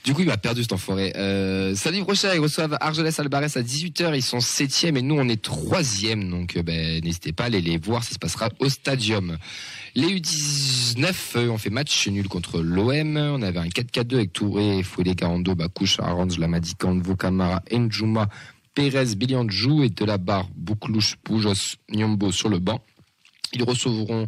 du 0.10 0.16
coup, 0.16 0.22
il 0.22 0.28
m'a 0.28 0.38
perdu 0.38 0.64
cet 0.64 0.74
enfoiré. 0.74 1.14
Euh, 1.18 1.76
samedi 1.76 2.02
prochain, 2.02 2.34
ils 2.34 2.40
reçoivent 2.40 2.76
Argelès 2.82 3.20
Albarès 3.20 3.56
à 3.56 3.62
18h. 3.62 4.16
Ils 4.16 4.24
sont 4.24 4.40
7e 4.40 4.98
et 4.98 5.04
nous, 5.04 5.14
on 5.14 5.30
est 5.30 5.46
3e. 5.46 6.32
Donc, 6.32 6.58
euh, 6.58 6.64
ben, 6.64 7.00
n'hésitez 7.04 7.32
pas 7.32 7.44
à 7.44 7.46
aller 7.46 7.62
les 7.62 7.78
voir. 7.78 8.04
Ça 8.04 8.16
se 8.16 8.18
passera 8.18 8.50
au 8.58 8.70
stadium. 8.70 9.38
Les 9.94 10.08
U19 10.08 11.14
euh, 11.36 11.50
ont 11.50 11.60
fait 11.60 11.70
match 11.70 12.08
nul 12.08 12.28
contre 12.28 12.60
l'OM. 12.60 13.18
On 13.18 13.44
avait 13.44 13.60
un 13.60 13.68
4-4-2 13.68 14.16
avec 14.16 14.34
Touré, 14.34 14.82
Fouélé, 14.82 15.14
Garando, 15.14 15.54
Bakouche, 15.54 16.00
Arange, 16.00 16.40
Lamadi, 16.40 16.74
Kanvo, 16.74 17.16
Njuma, 17.72 18.30
Pérez, 18.74 19.14
Biliandjou 19.16 19.84
et 19.84 19.90
de 19.90 20.06
la 20.06 20.18
barre 20.18 20.50
Bouklouche, 20.56 21.18
Poujos, 21.24 21.76
Nyombo 21.94 22.32
sur 22.32 22.50
le 22.50 22.58
banc. 22.58 22.82
Ils 23.54 23.62
recevront 23.62 24.28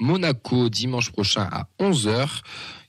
Monaco 0.00 0.70
dimanche 0.70 1.10
prochain 1.10 1.46
à 1.52 1.66
11h, 1.80 2.28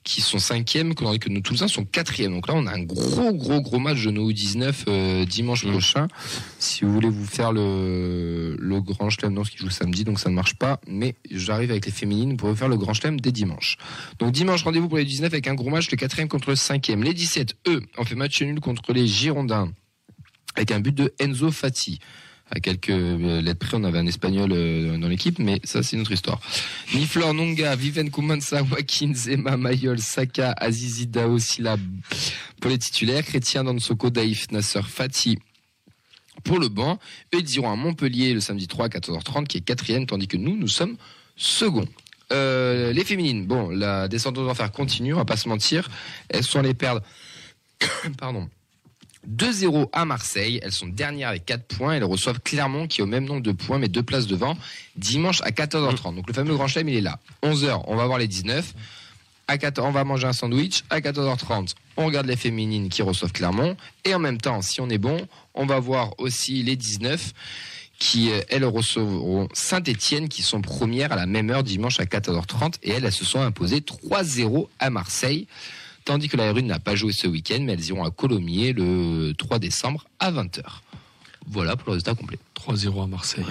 qui 0.04 0.22
sont 0.22 0.40
cinquièmes, 0.40 0.96
tandis 0.96 1.20
que 1.20 1.30
nos 1.30 1.42
Toulousains 1.42 1.68
sont 1.68 1.86
quatrièmes. 1.86 2.32
Donc 2.34 2.48
là, 2.48 2.54
on 2.56 2.66
a 2.66 2.74
un 2.74 2.82
gros, 2.84 3.34
gros, 3.34 3.62
gros 3.62 3.80
match 3.80 4.04
de 4.04 4.12
nos 4.12 4.32
U19 4.32 4.74
euh, 4.88 5.26
dimanche 5.26 5.66
Mm. 5.66 5.72
prochain. 5.72 6.08
Si 6.58 6.86
vous 6.86 6.94
voulez 6.94 7.10
vous 7.10 7.26
faire 7.26 7.52
le, 7.52 8.56
le 8.58 8.82
grand 8.82 9.10
chelem, 9.10 9.34
non, 9.34 9.44
ce 9.44 9.52
qui 9.52 9.58
joue 9.58 9.70
samedi, 9.70 10.06
donc 10.06 10.20
ça 10.20 10.30
ne 10.30 10.36
marche 10.36 10.56
pas. 10.56 10.80
Mais 10.88 11.16
j'arrive 11.30 11.70
avec 11.72 11.86
les 11.86 11.92
féminines 11.92 12.38
pour 12.38 12.50
vous 12.50 12.56
faire 12.56 12.70
le 12.70 12.78
grand 12.78 12.94
chelem 12.94 13.20
dès 13.20 13.32
dimanche. 13.32 13.78
Donc 14.20 14.32
dimanche, 14.32 14.64
rendez-vous 14.64 14.88
pour 14.88 14.98
les 14.98 15.06
19 15.06 15.32
avec 15.34 15.48
un 15.48 15.54
gros 15.54 15.70
match, 15.70 15.92
le 15.92 15.98
quatrième 15.98 16.30
contre 16.30 16.50
le 16.50 16.56
cinquième. 16.56 17.04
Les 17.04 17.14
17, 17.14 17.56
eux, 17.68 17.82
ont 17.98 18.06
fait 18.06 18.16
match 18.16 18.42
nul 18.42 18.60
contre 18.62 18.94
les 18.94 19.06
Girondins 19.06 19.72
avec 20.56 20.72
un 20.72 20.80
but 20.80 20.96
de 20.96 21.14
Enzo 21.20 21.52
Fati. 21.52 22.00
À 22.52 22.60
quelques 22.60 22.90
euh, 22.90 23.42
lettres 23.42 23.68
près, 23.68 23.78
on 23.78 23.84
avait 23.84 24.00
un 24.00 24.08
espagnol 24.08 24.52
euh, 24.52 24.98
dans 24.98 25.08
l'équipe, 25.08 25.38
mais 25.38 25.60
ça, 25.64 25.84
c'est 25.84 25.96
une 25.96 26.02
autre 26.02 26.12
histoire. 26.12 26.42
Niflor, 26.96 27.34
Nonga, 27.34 27.76
Viven 27.76 28.10
Koumansa, 28.10 28.64
Joaquin, 28.66 29.14
Zema, 29.14 29.56
Mayol, 29.56 30.00
Saka, 30.00 30.54
Azizi, 30.54 31.06
Dao, 31.06 31.38
Silla 31.38 31.78
pour 32.60 32.72
les 32.72 32.80
titulaires. 32.80 33.24
Chrétien, 33.24 33.64
Dansoko, 33.64 34.10
Daif, 34.10 34.52
Nasser, 34.52 34.82
Fati 34.84 35.38
pour 36.44 36.60
le 36.60 36.70
banc. 36.70 37.00
Eux, 37.36 37.40
ils 37.40 37.56
iront 37.56 37.72
à 37.72 37.76
Montpellier 37.76 38.34
le 38.34 38.40
samedi 38.40 38.68
3 38.68 38.86
à 38.86 38.90
14h30, 38.90 39.46
qui 39.46 39.58
est 39.58 39.62
quatrième, 39.62 40.06
tandis 40.06 40.28
que 40.28 40.38
nous, 40.38 40.56
nous 40.56 40.68
sommes 40.68 40.96
seconds. 41.36 41.88
Euh, 42.32 42.94
les 42.94 43.04
féminines, 43.04 43.46
bon, 43.46 43.70
la 43.70 44.08
descente 44.08 44.38
aux 44.38 44.48
enfers 44.48 44.72
continue, 44.72 45.14
on 45.14 45.18
va 45.18 45.26
pas 45.26 45.38
se 45.38 45.50
mentir. 45.50 45.90
Elles 46.30 46.44
sont 46.44 46.60
allées 46.60 46.74
perdre 46.74 47.02
Pardon. 48.18 48.50
2-0 49.30 49.90
à 49.94 50.06
Marseille. 50.06 50.60
Elles 50.64 50.72
sont 50.72 50.88
dernières 50.88 51.30
avec 51.30 51.46
4 51.46 51.64
points. 51.64 51.94
Elles 51.94 52.04
reçoivent 52.04 52.40
Clermont 52.40 52.88
qui 52.88 53.02
est 53.02 53.04
au 53.04 53.08
même 53.08 53.26
nombre 53.26 53.42
de 53.42 53.52
points 53.52 53.78
mais 53.78 53.88
deux 53.88 54.04
places 54.04 54.28
devant. 54.28 54.58
Dimanche 54.96 55.42
à 55.42 55.52
14h30. 55.52 56.16
Donc 56.16 56.28
le 56.28 56.34
fameux 56.34 56.56
grand 56.56 56.68
chelem, 56.68 56.90
il 56.90 56.96
est 56.96 57.02
là. 57.02 57.20
11h, 57.44 57.84
on 57.88 57.96
va 57.96 58.06
voir 58.06 58.18
les 58.18 58.28
19. 58.28 58.74
À 59.48 59.58
14, 59.58 59.88
on 59.88 59.92
va 59.92 60.04
manger 60.04 60.28
un 60.28 60.34
sandwich. 60.34 60.84
À 60.92 61.00
14h30, 61.00 61.74
on 61.98 62.06
regarde 62.06 62.28
les 62.28 62.36
féminines 62.36 62.90
qui 62.90 63.02
reçoivent 63.02 63.32
Clermont. 63.32 63.76
Et 64.06 64.14
en 64.14 64.20
même 64.20 64.38
temps, 64.38 64.62
si 64.62 64.80
on 64.80 64.90
est 64.90 65.00
bon, 65.00 65.28
on 65.56 65.66
va 65.66 65.80
voir 65.80 66.14
aussi 66.20 66.62
les 66.62 66.76
19 66.76 67.34
qui, 67.98 68.32
euh, 68.32 68.42
elles, 68.50 68.64
recevront 68.64 69.50
Saint-Etienne 69.54 70.30
qui 70.30 70.42
sont 70.42 70.62
premières 70.62 71.12
à 71.12 71.16
la 71.16 71.26
même 71.26 71.50
heure 71.50 71.64
dimanche 71.64 72.00
à 72.00 72.06
14h30. 72.06 72.76
Et 72.84 72.92
elles, 72.92 73.06
elles 73.06 73.12
se 73.12 73.26
sont 73.26 73.42
imposées 73.42 73.82
3-0 73.82 74.68
à 74.80 74.90
Marseille. 74.92 75.48
Tandis 76.10 76.28
que 76.28 76.38
la 76.38 76.52
Rune 76.52 76.66
n'a 76.66 76.80
pas 76.80 76.96
joué 76.96 77.12
ce 77.14 77.28
week-end, 77.28 77.60
mais 77.62 77.74
elles 77.74 77.86
iront 77.90 78.04
à 78.04 78.10
Colomiers 78.10 78.74
le 78.74 79.32
3 79.38 79.60
décembre 79.60 80.06
à 80.20 80.32
20h. 80.32 80.64
Voilà 81.46 81.76
pour 81.76 81.90
le 81.90 81.92
résultat 81.94 82.16
complet. 82.16 82.40
3-0 82.56 83.04
à 83.04 83.06
Marseille. 83.06 83.46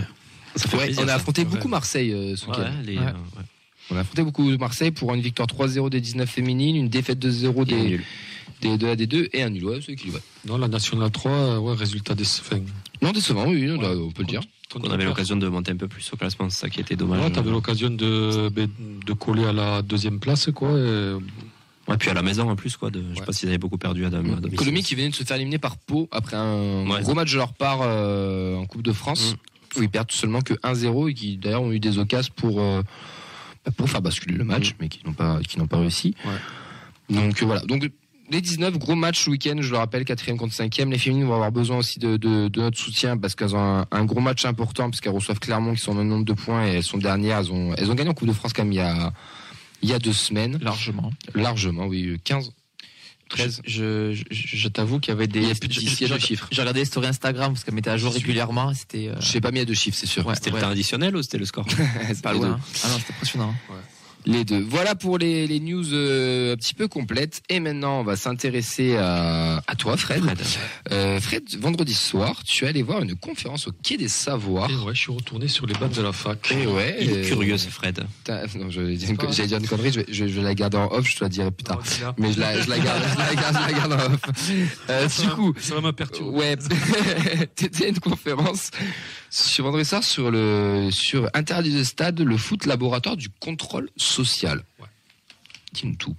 Ça 0.57 0.69
fait 0.69 0.77
Ouais, 0.77 0.85
plaisir, 0.87 1.03
on 1.05 1.07
a 1.07 1.11
ça. 1.11 1.15
affronté 1.15 1.43
Ouais. 1.43 1.47
beaucoup 1.47 1.69
Marseille 1.69 2.13
euh, 2.13 2.35
ce 2.35 2.47
week-end. 2.47 2.63
Ouais, 2.63 2.83
les, 2.85 2.99
Ouais. 2.99 3.05
euh, 3.05 3.13
ouais. 3.13 3.45
On 3.93 3.97
a 3.97 4.01
affronté 4.01 4.25
beaucoup 4.25 4.43
Marseille 4.59 4.91
pour 4.91 5.15
une 5.15 5.21
victoire 5.21 5.47
3-0 5.47 5.89
des 5.89 6.01
19 6.01 6.29
féminines, 6.29 6.75
une 6.75 6.89
défaite 6.89 7.21
2-0 7.25 7.63
Et 7.63 7.65
des, 7.65 8.01
des, 8.61 8.77
de 8.77 8.87
la 8.89 8.97
D2 8.97 9.29
et 9.33 9.43
un 9.45 9.51
nul. 9.51 9.65
Ouais, 9.65 9.79
c'est 9.87 9.93
équilibré. 9.93 10.21
Non, 10.45 10.59
la 10.59 10.67
Nationale 10.67 11.13
3, 11.13 11.31
euh, 11.31 11.59
ouais, 11.61 11.77
résultat 11.77 12.17
des. 12.17 12.25
Enfin, 12.25 12.59
Non, 13.03 13.13
décevant, 13.13 13.47
oui, 13.47 13.71
ouais, 13.71 13.79
on 13.87 14.11
peut 14.11 14.23
le 14.23 14.27
dire. 14.29 14.41
on 14.75 14.91
avait 14.91 15.05
l'occasion 15.05 15.37
de 15.37 15.47
monter 15.47 15.71
un 15.71 15.77
peu 15.77 15.87
plus 15.87 16.13
au 16.13 16.17
classement, 16.17 16.51
c'est 16.51 16.59
ça 16.63 16.69
qui 16.69 16.81
était 16.81 16.97
dommage. 16.97 17.23
Ouais, 17.23 17.31
t'avais 17.31 17.51
l'occasion 17.53 17.89
de, 17.91 18.49
ben, 18.49 18.69
de 19.07 19.13
coller 19.13 19.45
à 19.45 19.53
la 19.53 19.81
deuxième 19.83 20.19
place, 20.19 20.51
quoi. 20.53 20.71
et- 20.77 21.15
Ouais, 21.89 21.97
puis 21.97 22.11
à 22.11 22.15
la 22.15 22.23
maison 22.23 22.49
en 22.51 22.55
plus, 22.57 22.77
quoi. 22.77 22.91
De, 22.91 23.01
Je 23.11 23.15
sais 23.15 23.21
Ouais. 23.21 23.27
pas 23.27 23.33
s'ils 23.33 23.49
avaient 23.49 23.59
beaucoup 23.59 23.79
perdu 23.79 24.05
à, 24.05 24.11
dom- 24.11 24.35
à 24.37 24.41
domicile. 24.41 24.83
Qui 24.85 24.95
venait 24.95 25.09
de 25.09 25.15
se 25.15 25.25
faire 25.25 25.37
éliminer 25.37 25.59
par 25.59 25.77
Pau 25.79 26.09
après 26.13 26.37
un 26.37 26.87
Ouais. 26.89 27.01
gros 27.03 27.15
match 27.15 27.33
de 27.33 27.39
leur 27.39 27.55
part 27.55 27.79
euh, 27.83 28.57
en 28.57 28.67
Coupe 28.67 28.83
de 28.83 28.93
France, 28.93 29.37
où 29.77 29.83
ils 29.83 29.89
perdent 29.89 30.13
seulement 30.13 30.41
que 30.43 30.55
1-0 30.63 31.09
et 31.09 31.15
qui 31.15 31.37
d'ailleurs 31.39 31.63
ont 31.63 31.73
eu 31.73 31.81
des 31.81 31.99
occasions 31.99 32.33
pour, 32.37 32.61
euh, 32.61 32.83
bah, 33.65 33.73
pour 33.77 33.89
faire 33.89 34.03
basculer 34.03 34.37
le 34.37 34.45
match, 34.45 34.75
mais 34.81 34.89
qui 34.89 35.01
n'ont 35.07 35.15
pas, 35.15 35.41
qui 35.41 35.59
n'ont 35.59 35.67
pas 35.67 35.79
réussi. 35.79 36.15
Donc 37.11 37.43
euh, 37.43 37.47
voilà. 37.47 37.63
Donc 37.63 37.89
les 38.31 38.41
19 38.43 38.77
gros 38.79 38.95
matchs 38.95 39.25
ce 39.25 39.31
week-end, 39.31 39.57
je 39.61 39.71
le 39.71 39.79
rappelle, 39.79 40.05
quatrième 40.05 40.37
contre 40.37 40.53
cinquième. 40.53 40.91
Les 40.91 40.99
féminines 40.99 41.27
vont 41.27 41.35
avoir 41.35 41.51
besoin 41.53 41.79
aussi 41.79 41.99
de, 41.99 42.19
de, 42.19 42.49
de 42.49 42.61
notre 42.61 42.77
soutien 42.79 43.17
parce 43.17 43.35
qu'elles 43.35 43.57
ont 43.57 43.79
un, 43.81 43.87
un 43.91 44.05
gros 44.05 44.21
match 44.21 44.45
important 44.45 44.91
puisqu'elles 44.91 45.15
reçoivent 45.15 45.39
Clermont 45.41 45.73
qui 45.73 45.81
sont 45.81 45.93
au 45.93 45.95
même 45.95 46.09
nombre 46.09 46.27
de 46.27 46.35
points 46.35 46.67
et 46.67 46.75
elles 46.75 46.83
sont 46.83 46.99
dernières. 46.99 47.39
Elles 47.39 47.53
ont, 47.53 47.75
elles 47.79 47.91
ont 47.91 47.95
gagné 47.95 48.11
en 48.11 48.15
Coupe 48.15 48.29
de 48.29 48.35
France 48.35 48.53
quand 48.53 48.63
même 48.65 48.73
il 48.73 48.77
y 48.77 48.81
a, 48.81 49.15
il 49.83 49.89
y 49.89 49.93
a 49.93 49.99
deux 49.99 50.13
semaines. 50.13 50.59
Largement. 50.61 51.13
Largement, 51.35 51.87
oui. 51.87 52.19
15, 52.25 52.53
13. 53.31 53.61
Je, 53.67 54.13
je, 54.15 54.23
je- 54.31 54.57
je 54.57 54.69
t'avoue 54.69 55.01
qu'il 55.01 55.11
y 55.13 55.17
avait 55.17 55.27
des. 55.27 55.41
Il 55.43 55.49
y 55.49 55.51
a 55.51 55.55
plus 55.55 55.69
de- 55.69 55.75
il 55.75 55.85
y 55.85 55.89
a 56.05 56.07
je- 56.09 56.15
deux 56.15 56.19
chiffres. 56.19 56.49
J'ai 56.51 56.61
regardé 56.63 56.81
les 56.81 56.87
stories 56.87 57.09
Instagram 57.09 57.53
parce 57.53 57.63
qu'elle 57.65 57.75
mettait 57.75 57.91
à 57.91 57.97
jour 57.99 58.13
régulièrement. 58.13 58.73
C'était 58.75 59.09
euh, 59.09 59.21
Je 59.21 59.27
sais 59.27 59.41
pas 59.41 59.51
mis 59.51 59.61
à 59.61 59.65
deux 59.65 59.75
chiffres, 59.75 59.97
c'est 60.01 60.07
sûr. 60.07 60.27
Ouais. 60.27 60.35
C'était 60.35 60.51
le 60.51 60.61
temps 60.61 60.71
additionnel 60.71 61.15
ou 61.17 61.23
c'était 61.23 61.39
le 61.39 61.45
score? 61.45 61.67
C'est 62.09 62.23
pas 62.23 62.33
loin. 62.33 62.53
hein. 62.53 62.61
Ah 62.85 62.89
non, 62.89 62.99
c'était 62.99 63.13
impressionnant. 63.13 63.55
Les 64.27 64.45
deux. 64.45 64.61
Voilà 64.69 64.95
pour 64.95 65.17
les, 65.17 65.47
les 65.47 65.59
news 65.61 65.93
euh, 65.95 66.53
un 66.53 66.57
petit 66.57 66.75
peu 66.75 66.87
complètes. 66.89 67.41
Et 67.49 67.61
maintenant, 67.61 68.01
on 68.01 68.05
va 68.05 68.17
s'intéresser 68.17 68.97
à, 68.97 69.63
à 69.67 69.75
toi, 69.75 69.97
Fred. 69.97 70.23
Fred. 70.23 70.39
Euh, 70.93 71.21
Fred, 71.21 71.45
vendredi 71.59 71.95
soir, 71.95 72.43
tu 72.45 72.65
es 72.65 72.69
allé 72.69 72.83
voir 72.83 73.03
une 73.03 73.15
conférence 73.15 73.69
au 73.69 73.73
Quai 73.73 73.97
des 73.97 74.09
Savoirs. 74.09 74.71
Et 74.71 74.75
ouais, 74.75 74.95
je 74.95 75.01
suis 75.01 75.13
retourné 75.13 75.49
sur 75.49 75.67
les 75.67 75.75
bancs 75.75 75.93
de 75.93 76.03
la 76.03 76.13
fac. 76.13 76.51
Et 76.53 76.67
ouais. 76.67 76.97
Il 77.01 77.11
est 77.11 77.25
euh, 77.25 77.29
curieux, 77.29 77.57
ce 77.57 77.69
Fred. 77.69 78.05
Non, 78.29 78.69
je- 78.71 78.71
j'allais 78.71 78.97
dire 78.97 79.47
dire 79.47 79.59
une 79.59 79.67
connerie, 79.69 79.93
je 79.93 80.01
vais, 80.01 80.07
je, 80.11 80.27
je 80.27 80.35
vais 80.37 80.43
la 80.43 80.55
garder 80.55 80.77
en 80.77 80.89
off, 80.93 81.09
je 81.09 81.17
te 81.17 81.25
la 81.25 81.31
dirai 81.31 81.51
plus 81.51 81.65
tard. 81.65 81.81
Non. 82.03 82.15
Mais 82.19 82.33
je 82.33 82.41
la, 82.41 82.61
je 82.61 82.69
la 82.69 82.79
garde, 82.81 83.03
je 83.13 83.19
la 83.19 83.35
garde, 83.35 83.57
je 83.57 83.73
la 83.73 83.79
garde 83.79 83.93
en 83.95 84.13
off. 84.15 84.21
Euh, 84.91 85.09
Ça 85.09 85.23
du 85.23 85.29
va- 85.29 85.35
coup, 85.35 85.55
ça 85.59 85.75
va 85.77 85.81
me 85.81 85.93
perturber. 85.93 86.37
Ouais, 86.39 86.57
c'était 87.57 87.89
une 87.89 87.99
conférence 88.01 88.71
sur 89.31 89.65
vendredi 89.65 89.85
soir 89.85 90.03
sur 90.03 90.31
le 90.31 90.89
sur 90.91 91.29
interdit 91.35 91.75
de 91.75 91.85
stade, 91.85 92.21
le 92.21 92.37
foot 92.37 92.67
laboratoire 92.67 93.17
du 93.17 93.29
contrôle 93.29 93.91
social. 93.97 94.63
Ouais. 94.81 94.87
Dis-nous 95.73 95.97
tout. 95.97 96.17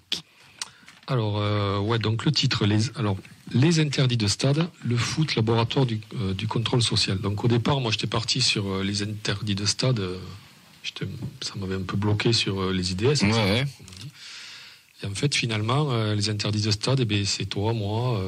Alors, 1.07 1.39
euh, 1.39 1.79
ouais, 1.79 1.97
donc 1.97 2.23
le 2.23 2.31
titre, 2.31 2.67
les, 2.67 2.91
alors, 2.95 3.17
les 3.51 3.79
interdits 3.79 4.17
de 4.17 4.27
stade, 4.27 4.69
le 4.83 4.95
foot, 4.95 5.35
laboratoire 5.35 5.87
du, 5.87 5.99
euh, 6.21 6.33
du 6.33 6.47
contrôle 6.47 6.83
social. 6.83 7.17
Donc 7.19 7.43
au 7.43 7.47
départ, 7.47 7.79
moi 7.79 7.91
j'étais 7.91 8.07
parti 8.07 8.41
sur 8.41 8.67
euh, 8.67 8.83
les 8.83 9.01
interdits 9.01 9.55
de 9.55 9.65
stade. 9.65 9.99
euh, 9.99 10.17
ça 11.41 11.53
m'avait 11.55 11.75
un 11.75 11.81
peu 11.81 11.97
bloqué 11.97 12.31
sur 12.31 12.71
les 12.71 12.91
IDS. 12.91 13.23
Ouais, 13.23 13.65
dit. 13.99 14.11
Et 15.03 15.07
en 15.07 15.13
fait, 15.13 15.35
finalement, 15.35 15.93
les 16.13 16.29
interdits 16.29 16.61
de 16.61 16.71
stade, 16.71 16.99
eh 17.01 17.05
ben, 17.05 17.23
c'est 17.25 17.45
toi, 17.45 17.73
moi, 17.73 18.21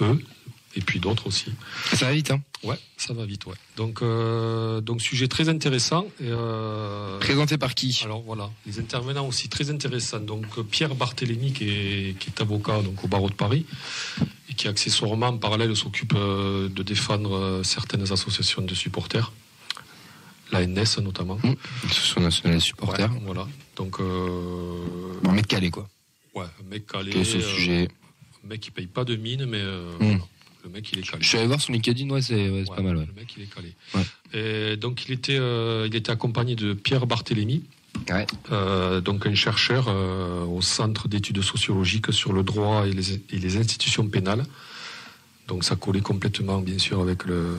eux, 0.00 0.22
et 0.76 0.80
puis 0.80 1.00
d'autres 1.00 1.26
aussi. 1.26 1.46
Ça 1.94 2.06
va 2.06 2.12
vite, 2.12 2.30
hein? 2.30 2.40
Ouais, 2.62 2.78
ça 2.96 3.12
va 3.14 3.24
vite, 3.24 3.46
ouais. 3.46 3.54
Donc, 3.76 4.02
euh, 4.02 4.80
donc 4.80 5.00
sujet 5.00 5.26
très 5.28 5.48
intéressant. 5.48 6.04
Et, 6.20 6.24
euh, 6.28 7.18
Présenté 7.18 7.56
par 7.58 7.74
qui? 7.74 8.00
alors 8.04 8.22
voilà, 8.22 8.50
les 8.66 8.78
intervenants 8.78 9.26
aussi 9.26 9.48
très 9.48 9.70
intéressants. 9.70 10.20
Donc 10.20 10.60
Pierre 10.70 10.94
Barthélémy 10.94 11.52
qui 11.52 11.64
est, 11.68 12.18
qui 12.18 12.28
est 12.30 12.40
avocat 12.40 12.82
donc 12.82 13.02
au 13.04 13.08
barreau 13.08 13.28
de 13.30 13.34
Paris 13.34 13.64
et 14.48 14.54
qui 14.54 14.68
accessoirement 14.68 15.28
en 15.28 15.38
parallèle 15.38 15.74
s'occupe 15.76 16.12
euh, 16.14 16.68
de 16.68 16.82
défendre 16.82 17.62
certaines 17.64 18.10
associations 18.12 18.62
de 18.62 18.74
supporters, 18.74 19.32
l'ANS 20.52 20.98
notamment. 21.02 21.38
L'association 21.84 22.20
nationale 22.20 22.58
des 22.58 22.64
supporters. 22.64 23.10
Ouais, 23.12 23.20
voilà. 23.24 23.46
Donc 23.76 23.98
Un 24.00 25.32
mec 25.32 25.46
calé, 25.46 25.70
quoi. 25.70 25.88
ouais, 26.34 26.44
un 26.44 26.68
mec 26.70 26.86
calé, 26.86 27.10
Quel 27.12 27.22
est 27.22 27.24
ce 27.24 27.40
sujet 27.40 27.88
un 28.44 28.48
mec 28.50 28.60
qui 28.60 28.70
paye 28.70 28.86
pas 28.86 29.04
de 29.04 29.16
mine, 29.16 29.44
mais 29.46 29.58
euh, 29.60 29.90
Mm. 29.98 30.04
voilà. 30.06 30.18
Le 30.66 30.72
mec 30.72 30.90
il 30.92 30.98
est 30.98 31.02
calé. 31.02 31.22
Je 31.22 31.28
suis 31.28 31.38
allé 31.38 31.46
voir 31.46 31.60
son 31.60 31.72
LinkedIn, 31.72 32.10
ouais, 32.10 32.20
c'est 32.22 32.50
ouais, 32.50 32.64
pas 32.64 32.82
mal. 32.82 32.94
Le 32.94 33.20
mec, 33.20 33.32
il 33.36 33.44
est 33.44 33.54
calé. 33.54 33.72
Et 34.34 34.76
donc, 34.76 35.06
il 35.06 35.12
était, 35.12 35.38
euh, 35.38 35.86
il 35.88 35.94
était 35.94 36.10
accompagné 36.10 36.56
de 36.56 36.74
Pierre 36.74 37.06
Barthélémy, 37.06 37.62
Ouais. 38.10 38.26
euh, 38.52 39.00
donc 39.00 39.26
un 39.26 39.34
chercheur 39.34 39.86
euh, 39.88 40.44
au 40.44 40.60
Centre 40.60 41.08
d'études 41.08 41.40
sociologiques 41.40 42.12
sur 42.12 42.32
le 42.32 42.42
droit 42.42 42.86
et 42.86 42.92
les, 42.92 43.14
et 43.14 43.38
les 43.38 43.56
institutions 43.56 44.06
pénales. 44.06 44.44
Donc, 45.48 45.64
ça 45.64 45.76
collait 45.76 46.00
complètement, 46.00 46.60
bien 46.60 46.78
sûr, 46.78 47.00
avec 47.00 47.24
le, 47.24 47.56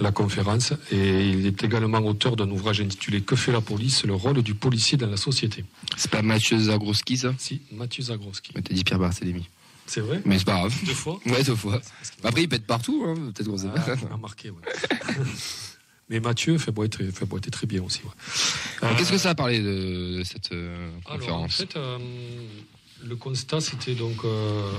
la 0.00 0.10
conférence. 0.10 0.72
Et 0.90 1.30
il 1.30 1.46
est 1.46 1.62
également 1.62 1.98
auteur 2.00 2.34
d'un 2.34 2.50
ouvrage 2.50 2.80
intitulé 2.80 3.20
Que 3.22 3.36
fait 3.36 3.52
la 3.52 3.60
police? 3.60 4.04
Le 4.04 4.14
rôle 4.14 4.42
du 4.42 4.54
policier 4.54 4.98
dans 4.98 5.06
la 5.08 5.16
société. 5.16 5.64
C'est 5.96 6.10
pas 6.10 6.22
Mathieu 6.22 6.58
Zagroski, 6.58 7.16
ça? 7.16 7.32
Si, 7.38 7.60
Mathieu 7.72 8.02
Zagroski. 8.02 8.52
Ouais, 8.56 8.62
T'as 8.62 8.74
dit 8.74 8.82
Pierre 8.82 8.98
Barthélémy. 8.98 9.48
C'est 9.92 10.00
vrai 10.02 10.22
Mais 10.24 10.38
c'est 10.38 10.44
pas 10.44 10.52
grave. 10.60 10.74
Deux 10.86 10.94
fois 10.94 11.18
Ouais, 11.26 11.42
deux 11.42 11.56
fois. 11.56 11.80
Après, 12.22 12.42
il 12.42 12.48
pète 12.48 12.64
partout, 12.64 13.04
hein. 13.08 13.14
peut-être 13.34 13.48
qu'on 13.50 13.56
sait 13.58 13.66
Ah, 13.74 13.80
pas. 13.80 13.96
on 14.08 14.14
a 14.14 14.18
marqué, 14.18 14.50
ouais. 14.50 14.62
Mais 16.08 16.20
Mathieu 16.20 16.58
fait 16.58 16.70
boiter, 16.70 17.10
fait 17.10 17.24
boiter 17.26 17.50
très 17.50 17.66
bien 17.66 17.82
aussi. 17.82 18.00
ouais. 18.04 18.10
Alors, 18.82 18.96
Qu'est-ce 18.96 19.10
Euh, 19.10 19.12
que 19.14 19.18
ça 19.18 19.30
a 19.30 19.34
parlé 19.34 19.58
de, 19.60 20.18
de 20.18 20.22
cette 20.24 20.52
euh, 20.52 20.90
Alors, 21.06 21.16
en 21.16 21.18
conférence 21.18 21.56
fait, 21.56 21.74
euh, 21.76 21.98
le 23.04 23.16
constat, 23.16 23.60
c'était 23.60 23.94
donc 23.96 24.24
euh, 24.24 24.70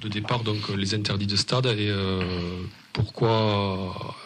de 0.00 0.08
départ 0.08 0.42
donc 0.44 0.68
les 0.68 0.94
interdits 0.94 1.26
de 1.26 1.36
stade 1.36 1.64
et 1.66 1.88
euh, 1.88 2.62
pourquoi, 2.92 4.16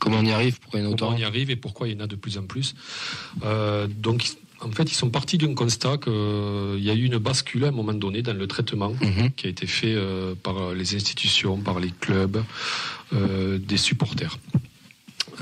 Comment 0.00 0.18
on 0.18 0.24
y 0.24 0.32
arrive 0.32 0.58
Pourquoi 0.60 0.80
il 0.80 0.82
y 0.82 0.86
en 0.86 0.92
a 0.92 0.96
comment 0.96 1.10
autant 1.10 1.16
on 1.16 1.20
y 1.20 1.24
arrive 1.24 1.50
et 1.50 1.56
pourquoi 1.56 1.86
il 1.88 1.94
y 1.94 1.96
en 1.96 2.04
a 2.04 2.06
de 2.08 2.16
plus 2.16 2.38
en 2.38 2.46
plus. 2.46 2.74
Euh, 3.44 3.86
donc, 3.88 4.30
en 4.62 4.70
fait, 4.70 4.84
ils 4.90 4.94
sont 4.94 5.10
partis 5.10 5.38
d'un 5.38 5.54
constat 5.54 5.98
qu'il 5.98 6.12
y 6.82 6.90
a 6.90 6.94
eu 6.94 7.04
une 7.04 7.18
bascule 7.18 7.64
à 7.64 7.68
un 7.68 7.72
moment 7.72 7.92
donné 7.92 8.22
dans 8.22 8.32
le 8.36 8.46
traitement 8.46 8.92
Mhm. 9.00 9.32
qui 9.36 9.46
a 9.46 9.50
été 9.50 9.66
fait 9.66 9.94
euh, 9.94 10.34
par 10.34 10.72
les 10.74 10.94
institutions, 10.94 11.58
par 11.58 11.78
les 11.80 11.90
clubs, 11.90 12.42
euh, 13.12 13.58
des 13.58 13.76
supporters. 13.76 14.38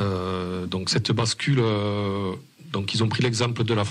Euh, 0.01 0.67
donc 0.67 0.91
cette 0.91 1.13
bascule, 1.13 1.61
euh, 1.61 2.33
donc 2.73 2.95
ils 2.95 3.05
ont 3.05 3.09
pris 3.09 3.23
l'exemple 3.23 3.63
de 3.65 3.75
la 3.75 3.85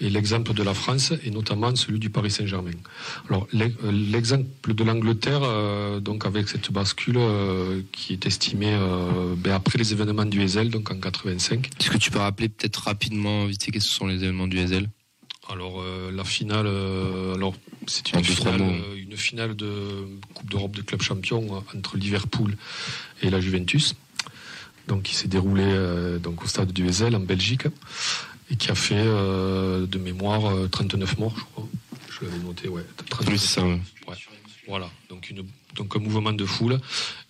Et 0.00 0.10
l'exemple 0.10 0.54
de 0.54 0.62
la 0.62 0.74
France 0.74 1.12
et 1.24 1.30
notamment 1.30 1.74
celui 1.76 1.98
du 2.00 2.10
Paris 2.10 2.30
Saint-Germain. 2.30 2.72
Alors 3.30 3.46
euh, 3.54 3.68
l'exemple 3.92 4.74
de 4.74 4.84
l'Angleterre, 4.84 5.42
euh, 5.42 6.00
donc 6.00 6.26
avec 6.26 6.48
cette 6.48 6.72
bascule 6.72 7.16
euh, 7.18 7.80
qui 7.92 8.12
est 8.12 8.26
estimée 8.26 8.74
euh, 8.74 9.34
ben, 9.36 9.54
après 9.54 9.78
les 9.78 9.92
événements 9.92 10.24
du 10.24 10.42
Ezel, 10.42 10.70
donc 10.70 10.90
en 10.90 10.96
85. 10.96 11.70
Est-ce 11.80 11.90
que 11.90 11.98
tu 11.98 12.10
peux 12.10 12.18
rappeler 12.18 12.48
peut-être 12.48 12.82
rapidement, 12.82 13.46
vite 13.46 13.62
fait, 13.62 13.70
qu'est-ce 13.70 13.88
que 13.88 13.94
sont 13.94 14.06
les 14.06 14.16
événements 14.16 14.48
du 14.48 14.58
Hazel? 14.58 14.88
Alors 15.50 15.82
euh, 15.82 16.10
la 16.10 16.24
finale, 16.24 16.66
euh, 16.66 17.34
alors 17.34 17.54
c'est 17.86 18.12
une 18.12 18.20
euh, 18.20 18.96
une 18.96 19.16
finale 19.16 19.54
de 19.54 20.08
Coupe 20.32 20.50
d'Europe 20.50 20.74
de 20.74 20.82
clubs 20.82 21.02
champions 21.02 21.44
euh, 21.56 21.78
entre 21.78 21.98
Liverpool 21.98 22.56
et 23.20 23.28
la 23.28 23.40
Juventus, 23.40 23.94
donc 24.88 25.02
qui 25.02 25.14
s'est 25.14 25.28
déroulée 25.28 26.18
donc 26.22 26.42
au 26.42 26.46
stade 26.46 26.72
du 26.72 26.86
Ezel 26.86 27.14
en 27.14 27.20
Belgique 27.20 27.66
et 28.50 28.56
qui 28.56 28.70
a 28.70 28.74
fait 28.74 28.94
euh, 28.96 29.86
de 29.86 29.98
mémoire 29.98 30.46
euh, 30.46 30.68
39 30.68 31.18
morts, 31.18 31.34
je 31.36 31.44
crois. 31.44 31.68
Je 32.10 32.24
l'avais 32.24 32.38
noté, 32.38 32.68
ouais. 32.68 32.84
39 33.10 33.32
Oui, 33.32 33.38
ça. 33.38 33.64
ouais. 33.64 33.80
Voilà, 34.66 34.88
donc, 35.10 35.28
une, 35.30 35.44
donc 35.74 35.94
un 35.94 35.98
mouvement 35.98 36.32
de 36.32 36.44
foule. 36.46 36.80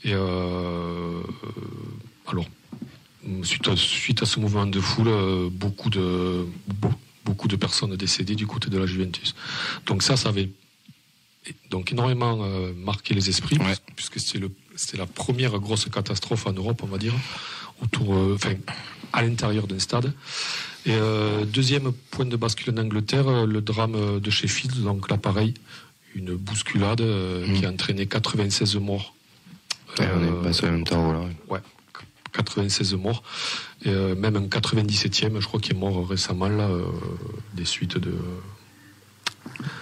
Et 0.04 0.12
euh, 0.12 1.20
alors, 2.28 2.46
suite 3.42 3.66
à, 3.68 3.76
suite 3.76 4.22
à 4.22 4.26
ce 4.26 4.38
mouvement 4.38 4.66
de 4.66 4.80
foule, 4.80 5.08
euh, 5.08 5.48
beaucoup 5.50 5.90
de, 5.90 6.46
beau- 6.68 6.92
beaucoup 7.24 7.48
de 7.48 7.56
personnes 7.56 7.96
décédées 7.96 8.36
du 8.36 8.46
côté 8.46 8.70
de 8.70 8.78
la 8.78 8.86
Juventus. 8.86 9.34
Donc 9.86 10.02
ça, 10.04 10.16
ça 10.16 10.28
avait 10.28 10.48
donc 11.70 11.90
énormément 11.90 12.38
euh, 12.44 12.72
marqué 12.76 13.14
les 13.14 13.28
esprits, 13.28 13.58
Ouais. 13.58 13.74
puisque 13.96 14.20
c'était 14.20 14.96
la 14.96 15.06
première 15.06 15.58
grosse 15.58 15.86
catastrophe 15.86 16.46
en 16.46 16.52
Europe, 16.52 16.82
on 16.84 16.86
va 16.86 16.98
dire, 16.98 17.14
autour, 17.82 18.14
euh, 18.14 18.34
enfin, 18.36 18.54
à 19.12 19.22
l'intérieur 19.22 19.66
d'un 19.66 19.78
stade. 19.80 20.12
Et 20.86 20.92
euh, 20.94 21.44
deuxième 21.46 21.92
point 22.10 22.26
de 22.26 22.36
bascule 22.36 22.74
en 22.74 22.82
Angleterre, 22.82 23.26
euh, 23.28 23.46
le 23.46 23.60
drame 23.62 23.94
euh, 23.94 24.20
de 24.20 24.30
Sheffield, 24.30 24.82
donc 24.82 25.08
là 25.10 25.16
pareil, 25.16 25.54
une 26.14 26.34
bousculade 26.36 27.00
euh, 27.00 27.46
Mm. 27.46 27.52
qui 27.54 27.66
a 27.66 27.70
entraîné 27.70 28.06
96 28.06 28.76
morts. 28.76 29.14
Ouais, 29.98 30.08
on 30.14 30.24
est 30.40 30.42
pas 30.44 30.52
sur 30.52 30.66
le 30.66 30.72
même 30.72 30.84
terreau 30.84 31.12
là. 31.12 31.20
Ouais, 31.48 31.60
96 32.32 32.94
morts. 32.94 33.22
Et 33.84 33.88
euh, 33.90 34.14
même 34.14 34.36
un 34.36 34.46
97e, 34.48 35.40
je 35.40 35.46
crois, 35.46 35.60
qui 35.60 35.70
est 35.72 35.74
mort 35.76 36.06
récemment, 36.08 36.48
là, 36.48 36.68
euh, 36.68 36.84
des 37.54 37.64
suites 37.64 37.96
de. 37.98 38.14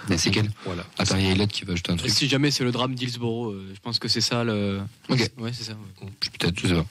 Des 0.07 0.17
séquelles. 0.17 0.51
Voilà. 0.65 0.85
Attends, 0.97 1.17
il 1.17 1.25
y 1.25 1.27
a 1.29 1.31
Elliot 1.31 1.47
qui 1.47 1.63
va 1.65 1.73
ajouter 1.73 1.91
un 1.91 1.95
Et 1.95 1.99
truc. 1.99 2.11
si 2.11 2.27
jamais 2.27 2.51
c'est 2.51 2.63
le 2.65 2.71
drame 2.71 2.95
d'Hillsborough, 2.95 3.53
euh, 3.53 3.71
je 3.73 3.79
pense 3.79 3.97
que 3.99 4.07
c'est 4.07 4.21
ça 4.21 4.43
le. 4.43 4.81
Ok. 5.09 5.31
Ouais, 5.37 5.51
c'est 5.53 5.63
ça. 5.63 5.71
ouais. 6.01 6.09
Peut-être, 6.37 6.59
je 6.59 6.67
sais 6.67 6.73
pas. 6.75 6.85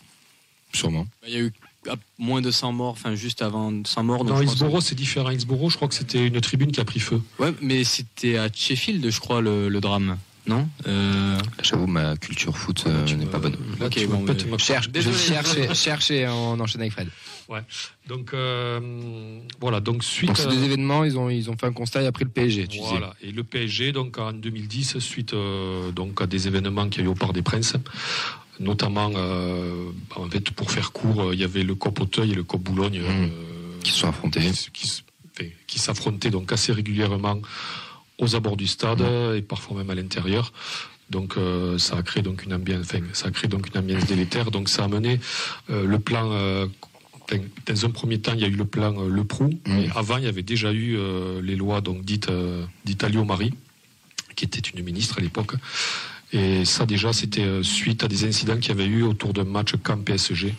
Sûrement. 0.72 1.02
Bah, 1.20 1.28
Il 1.28 1.34
y 1.34 1.36
a 1.36 1.40
eu 1.40 1.52
ah, 1.62 1.66
moins 2.18 2.40
de 2.40 2.50
100 2.50 2.72
morts, 2.72 2.92
enfin 2.92 3.14
juste 3.14 3.42
avant 3.42 3.72
100 3.84 4.04
morts. 4.04 4.24
pense- 4.24 4.40
Hillsborough, 4.42 4.80
c'est 4.82 4.94
différent. 4.94 5.30
Hillsborough, 5.30 5.70
je 5.70 5.76
crois 5.76 5.88
que 5.88 5.94
c'était 5.94 6.26
une 6.26 6.40
tribune 6.40 6.70
qui 6.72 6.80
a 6.80 6.84
pris 6.84 7.00
feu. 7.00 7.20
Ouais, 7.38 7.52
mais 7.60 7.84
c'était 7.84 8.38
à 8.38 8.48
Sheffield, 8.52 9.10
je 9.10 9.20
crois, 9.20 9.40
le, 9.40 9.68
le 9.68 9.80
drame. 9.80 10.18
Non 10.44 10.68
euh... 10.88 11.38
J'avoue, 11.62 11.86
ma 11.86 12.16
culture 12.16 12.58
foot 12.58 12.82
euh, 12.88 13.06
n'est 13.14 13.26
pas 13.26 13.38
bonne. 13.38 13.56
Là, 13.78 13.86
Ok, 13.86 14.06
bon, 14.08 14.22
mais- 14.22 14.34
ma- 14.50 14.58
Cherche, 14.58 14.88
je 14.92 15.12
cherche, 15.12 15.56
et- 15.56 15.72
cherche 15.74 16.10
et 16.10 16.26
on 16.26 16.58
enchaîne 16.58 16.80
avec 16.80 16.92
Fred. 16.92 17.08
Donc, 18.08 18.32
euh, 18.34 18.80
voilà. 19.60 19.78
Donc, 19.80 20.02
suite. 20.02 20.28
Donc 20.28 20.38
ces 20.38 20.46
à- 20.46 20.50
deux 20.50 20.64
événements, 20.64 21.04
ils 21.04 21.16
ont, 21.18 21.28
ils 21.30 21.48
ont 21.50 21.56
fait 21.56 21.66
un 21.66 21.72
constat 21.72 22.02
et 22.02 22.06
après 22.06 22.24
le 22.24 22.30
PSG, 22.30 22.62
tu 22.66 22.78
disais. 22.78 22.88
Voilà. 22.90 23.14
Et 23.22 23.30
le 23.30 23.44
PSG, 23.44 23.92
donc 23.92 24.18
en 24.18 24.32
2010, 24.32 24.98
suite 24.98 25.34
euh, 25.34 25.92
donc 25.92 26.20
à 26.20 26.26
des 26.26 26.48
événements 26.48 26.88
qu'il 26.88 27.02
y 27.02 27.04
a 27.04 27.08
eu 27.08 27.10
au 27.10 27.14
Parc 27.14 27.34
des 27.34 27.42
Princes, 27.42 27.74
notamment, 28.60 29.10
euh, 29.16 29.90
en 30.16 30.28
fait, 30.28 30.50
pour 30.50 30.70
faire 30.70 30.92
court, 30.92 31.22
euh, 31.22 31.34
il 31.34 31.40
y 31.40 31.44
avait 31.44 31.62
le 31.62 31.74
COP 31.74 32.00
Auteuil 32.00 32.32
et 32.32 32.34
le 32.34 32.44
COP 32.44 32.62
Boulogne 32.62 33.00
Mmh. 33.00 33.04
euh, 33.04 33.28
Qui 33.82 33.90
se 33.92 33.98
sont 33.98 34.08
affrontés. 34.08 34.50
qui, 35.66 35.78
s'affrontaient 35.78 36.30
donc 36.30 36.52
assez 36.52 36.72
régulièrement 36.72 37.40
aux 38.18 38.36
abords 38.36 38.56
du 38.56 38.66
stade 38.66 39.00
Mmh. 39.00 39.36
et 39.36 39.42
parfois 39.42 39.76
même 39.78 39.90
à 39.90 39.94
l'intérieur. 39.94 40.52
Donc 41.10 41.36
euh, 41.36 41.76
ça 41.78 41.96
a 41.96 42.02
créé 42.02 42.22
donc 42.22 42.44
une 42.44 42.54
ambiance, 42.54 42.86
enfin, 42.86 43.00
ça 43.12 43.28
a 43.28 43.30
créé 43.30 43.48
donc 43.48 43.68
une 43.68 43.78
ambiance 43.80 44.06
délétère. 44.06 44.50
Donc 44.50 44.68
ça 44.68 44.84
a 44.84 44.88
mené 44.88 45.20
euh, 45.70 45.84
le 45.84 45.98
plan. 45.98 46.30
euh, 46.32 46.66
dans 47.66 47.86
un 47.86 47.90
premier 47.90 48.18
temps, 48.20 48.32
il 48.34 48.40
y 48.40 48.44
a 48.44 48.48
eu 48.48 48.56
le 48.56 48.64
plan 48.66 48.92
Le 49.08 49.24
Prou, 49.24 49.48
mais 49.66 49.88
avant, 49.94 50.18
il 50.18 50.24
y 50.24 50.26
avait 50.26 50.42
déjà 50.42 50.70
eu 50.72 50.98
les 51.40 51.56
lois 51.56 51.80
donc 51.80 52.04
dites 52.04 52.28
dites 52.84 53.04
Alliot-Marie, 53.04 53.54
qui 54.36 54.44
était 54.44 54.60
une 54.60 54.82
ministre 54.84 55.16
à 55.18 55.22
l'époque. 55.22 55.54
Et 56.32 56.64
ça 56.64 56.86
déjà, 56.86 57.12
c'était 57.12 57.42
euh, 57.44 57.62
suite 57.62 58.04
à 58.04 58.08
des 58.08 58.24
incidents 58.24 58.56
qu'il 58.56 58.68
y 58.70 58.72
avait 58.72 58.86
eu 58.86 59.02
autour 59.02 59.32
d'un 59.34 59.44
match 59.44 59.74
camp 59.82 59.98
PSG, 60.02 60.54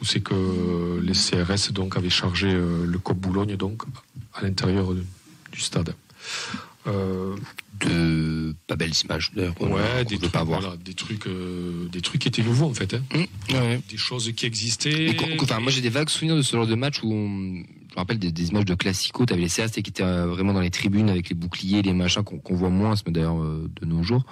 où 0.00 0.04
c'est 0.04 0.20
que 0.20 0.32
euh, 0.34 1.00
les 1.02 1.12
CRS 1.12 1.72
donc 1.72 1.96
avaient 1.96 2.08
chargé 2.10 2.48
euh, 2.48 2.86
le 2.86 2.98
COP 2.98 3.18
Boulogne 3.18 3.56
donc 3.56 3.82
à 4.34 4.42
l'intérieur 4.42 4.94
du 4.94 5.60
stade. 5.60 5.94
Euh, 6.86 7.36
De 7.80 8.54
pas 8.66 8.76
belles 8.76 8.92
images 9.04 9.30
d'ailleurs. 9.34 9.54
ouais, 9.60 10.04
des 10.06 10.16
trucs, 10.18 10.32
pas 10.32 10.44
voir. 10.44 10.60
voilà, 10.62 10.76
des 10.78 10.94
trucs, 10.94 11.26
euh, 11.26 11.86
des 11.92 12.00
trucs 12.00 12.22
qui 12.22 12.28
étaient 12.28 12.42
nouveaux 12.42 12.66
en 12.70 12.74
fait, 12.74 12.94
hein. 12.94 13.02
Mmh, 13.14 13.54
ouais. 13.54 13.80
des 13.90 13.96
choses 13.98 14.32
qui 14.34 14.46
existaient. 14.46 15.10
Et 15.10 15.16
Enfin, 15.40 15.60
moi 15.60 15.70
j'ai 15.70 15.82
des 15.82 15.90
vagues 15.90 16.08
souvenirs 16.08 16.36
de 16.36 16.42
ce 16.42 16.56
genre 16.56 16.66
de 16.66 16.74
match 16.74 17.00
où 17.02 17.12
on- 17.12 17.62
je 17.90 17.94
me 17.96 17.98
rappelle 18.00 18.18
des, 18.20 18.30
des 18.30 18.48
images 18.50 18.64
de 18.64 18.74
classico, 18.74 19.26
t'avais 19.26 19.40
les 19.42 19.48
CRS 19.48 19.70
qui 19.70 19.80
étaient 19.80 20.02
euh, 20.04 20.26
vraiment 20.26 20.52
dans 20.52 20.60
les 20.60 20.70
tribunes 20.70 21.10
avec 21.10 21.28
les 21.28 21.34
boucliers, 21.34 21.82
les 21.82 21.92
machins 21.92 22.22
qu'on 22.22 22.54
voit 22.54 22.70
moins 22.70 22.94
d'ailleurs 23.08 23.42
euh, 23.42 23.68
de 23.80 23.84
nos 23.86 24.04
jours, 24.04 24.24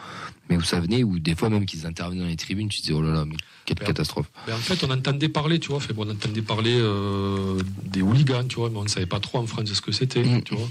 mais 0.49 0.57
où 0.57 0.63
ça 0.63 0.79
venait, 0.79 1.03
où 1.03 1.19
des 1.19 1.35
fois 1.35 1.51
même 1.51 1.67
qu'ils 1.67 1.85
intervenaient 1.85 2.21
dans 2.21 2.27
les 2.29 2.37
tribunes, 2.37 2.69
tu 2.69 2.81
disais 2.81 2.93
oh 2.95 3.03
là 3.03 3.13
là, 3.13 3.25
mais 3.25 3.37
quelle 3.65 3.79
catastrophe. 3.79 4.31
En 4.49 4.57
fait, 4.57 4.83
on 4.85 4.91
entendait 4.91 5.29
parler, 5.29 5.59
tu 5.59 5.69
vois. 5.71 5.81
Fait, 5.81 5.93
bon, 5.93 6.07
on 6.07 6.11
entendait 6.13 6.41
parler 6.43 6.77
euh, 6.79 7.59
des 7.85 8.01
hooligans, 8.01 8.47
tu 8.47 8.57
vois, 8.57 8.71
mais 8.71 8.79
on 8.79 8.85
ne 8.85 8.89
savait 8.89 9.07
pas 9.07 9.21
trop 9.21 9.39
en 9.39 9.47
France 9.47 9.73
ce 9.73 9.81
que 9.81 9.93
c'était, 9.93 10.23
Mm. 10.23 10.43
tu 10.43 10.55
vois. 10.55 10.69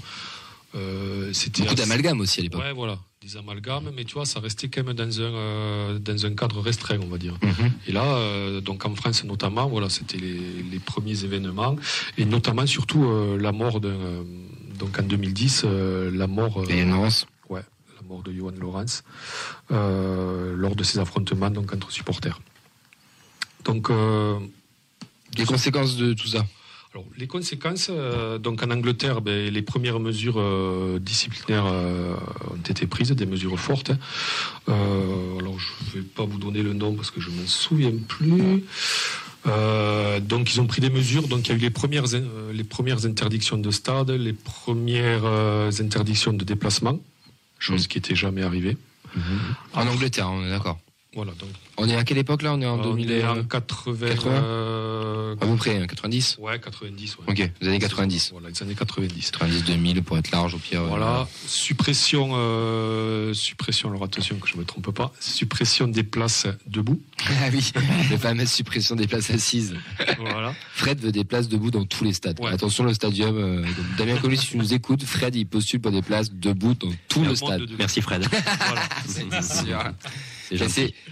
Euh, 0.74 1.32
c'était 1.32 1.62
Beaucoup 1.62 1.74
d'amalgames 1.74 2.20
aussi 2.20 2.40
à 2.40 2.42
l'époque. 2.42 2.60
Ouais, 2.62 2.72
voilà, 2.72 2.98
des 3.20 3.36
amalgames, 3.36 3.90
mais 3.94 4.04
tu 4.04 4.14
vois, 4.14 4.26
ça 4.26 4.38
restait 4.38 4.68
quand 4.68 4.84
même 4.84 4.94
dans 4.94 5.20
un 5.20 5.24
euh, 5.24 5.98
dans 5.98 6.26
un 6.26 6.34
cadre 6.34 6.60
restreint, 6.60 6.98
on 7.02 7.08
va 7.08 7.18
dire. 7.18 7.34
Mhm. 7.42 7.72
Et 7.88 7.92
là, 7.92 8.04
euh, 8.04 8.60
donc 8.60 8.84
en 8.84 8.94
France 8.94 9.24
notamment, 9.24 9.68
voilà, 9.68 9.88
c'était 9.90 10.18
les, 10.18 10.62
les 10.70 10.78
premiers 10.78 11.24
événements, 11.24 11.76
et 12.16 12.24
notamment 12.24 12.66
surtout 12.66 13.04
euh, 13.04 13.36
la 13.40 13.50
mort 13.50 13.80
d'un, 13.80 14.24
donc 14.78 14.98
en 14.98 15.02
2010, 15.02 15.62
euh, 15.64 16.10
la 16.14 16.26
mort. 16.28 16.64
Et 16.70 16.84
Ouais, 17.48 17.62
la 17.96 18.06
mort 18.06 18.22
de 18.22 18.32
Johan 18.32 18.52
Lawrence 18.58 19.02
lors 19.70 20.76
de 20.76 20.84
ces 20.84 20.98
affrontements 20.98 21.50
donc 21.50 21.72
entre 21.72 21.90
supporters. 21.90 22.40
Donc, 23.64 23.90
les 25.36 25.44
conséquences 25.44 25.96
de 25.96 26.14
tout 26.14 26.28
ça. 26.28 26.46
Alors, 26.94 27.04
les 27.18 27.26
conséquences, 27.26 27.88
euh, 27.90 28.38
donc 28.38 28.62
en 28.62 28.70
Angleterre, 28.70 29.20
ben, 29.20 29.52
les 29.52 29.62
premières 29.62 30.00
mesures 30.00 30.38
euh, 30.38 30.98
disciplinaires 30.98 31.66
euh, 31.66 32.14
ont 32.50 32.70
été 32.70 32.86
prises, 32.86 33.10
des 33.10 33.26
mesures 33.26 33.58
fortes. 33.58 33.92
Alors, 34.66 35.58
je 35.58 35.98
ne 35.98 36.02
vais 36.02 36.08
pas 36.08 36.24
vous 36.24 36.38
donner 36.38 36.62
le 36.62 36.72
nom 36.72 36.94
parce 36.94 37.10
que 37.10 37.20
je 37.20 37.28
ne 37.30 37.36
m'en 37.36 37.46
souviens 37.46 37.92
plus. 38.08 38.64
Donc, 40.22 40.52
ils 40.52 40.60
ont 40.60 40.66
pris 40.66 40.80
des 40.80 40.90
mesures. 40.90 41.28
Donc, 41.28 41.46
il 41.46 41.50
y 41.50 41.54
a 41.54 41.56
eu 41.56 41.60
les 41.60 41.70
premières, 41.70 42.04
les 42.52 42.64
premières 42.64 43.04
interdictions 43.04 43.58
de 43.58 43.70
stade, 43.70 44.10
les 44.10 44.32
premières 44.32 45.24
interdictions 45.80 46.32
de 46.32 46.44
déplacement, 46.44 46.98
chose 47.58 47.86
qui 47.86 47.98
n'était 47.98 48.16
jamais 48.16 48.42
arrivée. 48.42 48.76
En 49.74 49.86
Angleterre, 49.86 50.30
on 50.30 50.44
est 50.44 50.50
d'accord. 50.50 50.78
Voilà, 51.14 51.32
donc 51.32 51.48
On 51.78 51.88
est 51.88 51.96
à 51.96 52.04
quelle 52.04 52.18
époque 52.18 52.42
là 52.42 52.52
On 52.52 52.60
est 52.60 52.66
en 52.66 52.78
on 52.78 52.82
2000 52.82 53.10
est 53.10 53.24
en 53.24 53.38
euh, 53.38 53.42
80, 53.42 54.08
80? 54.10 54.30
euh, 54.30 55.32
à 55.40 55.46
peu 55.46 55.56
près, 55.56 55.78
hein, 55.78 55.86
90 55.86 56.36
ouais, 56.38 56.60
90. 56.60 57.16
Ouais. 57.16 57.24
Ok, 57.28 57.50
les 57.62 57.68
années 57.68 57.78
90. 57.78 58.30
Voilà, 58.32 58.50
les 58.50 58.62
années 58.62 58.74
90. 58.74 59.30
90 59.30 59.64
2000 59.64 60.02
pour 60.02 60.18
être 60.18 60.30
large 60.30 60.54
au 60.54 60.58
pire. 60.58 60.82
euh, 60.82 60.86
Voilà, 60.86 61.26
suppression, 61.46 62.32
euh, 62.34 63.32
suppression, 63.32 63.88
alors 63.88 64.04
attention 64.04 64.36
que 64.36 64.46
je 64.48 64.54
ne 64.54 64.60
me 64.60 64.64
trompe 64.66 64.90
pas, 64.90 65.10
suppression 65.18 65.88
des 65.88 66.02
places 66.04 66.46
debout. 66.66 67.00
Ah 67.40 67.48
oui, 67.52 67.72
la 68.10 68.18
fameuse 68.18 68.50
suppression 68.50 68.94
des 68.94 69.06
places 69.06 69.30
assises. 69.30 69.74
voilà. 70.20 70.54
Fred 70.74 71.00
veut 71.00 71.10
des 71.12 71.24
places 71.24 71.48
debout 71.48 71.70
dans 71.70 71.84
tous 71.84 72.04
les 72.04 72.12
stades. 72.12 72.38
Ouais. 72.40 72.50
Attention, 72.52 72.84
le 72.84 72.92
stadium. 72.94 73.36
euh, 73.36 73.62
donc, 73.62 73.96
Damien 73.96 74.16
Collis, 74.18 74.36
si 74.38 74.48
tu 74.48 74.56
nous 74.58 74.74
écoutes, 74.74 75.04
Fred, 75.04 75.34
il 75.34 75.46
postule 75.46 75.80
pour 75.80 75.90
des 75.90 76.02
places 76.02 76.30
debout 76.32 76.74
dans 76.74 76.90
tout 77.08 77.24
le 77.24 77.34
stade. 77.34 77.62
de. 77.62 77.76
Merci 77.78 78.00
Fred. 78.02 78.26
Voilà. 78.66 78.82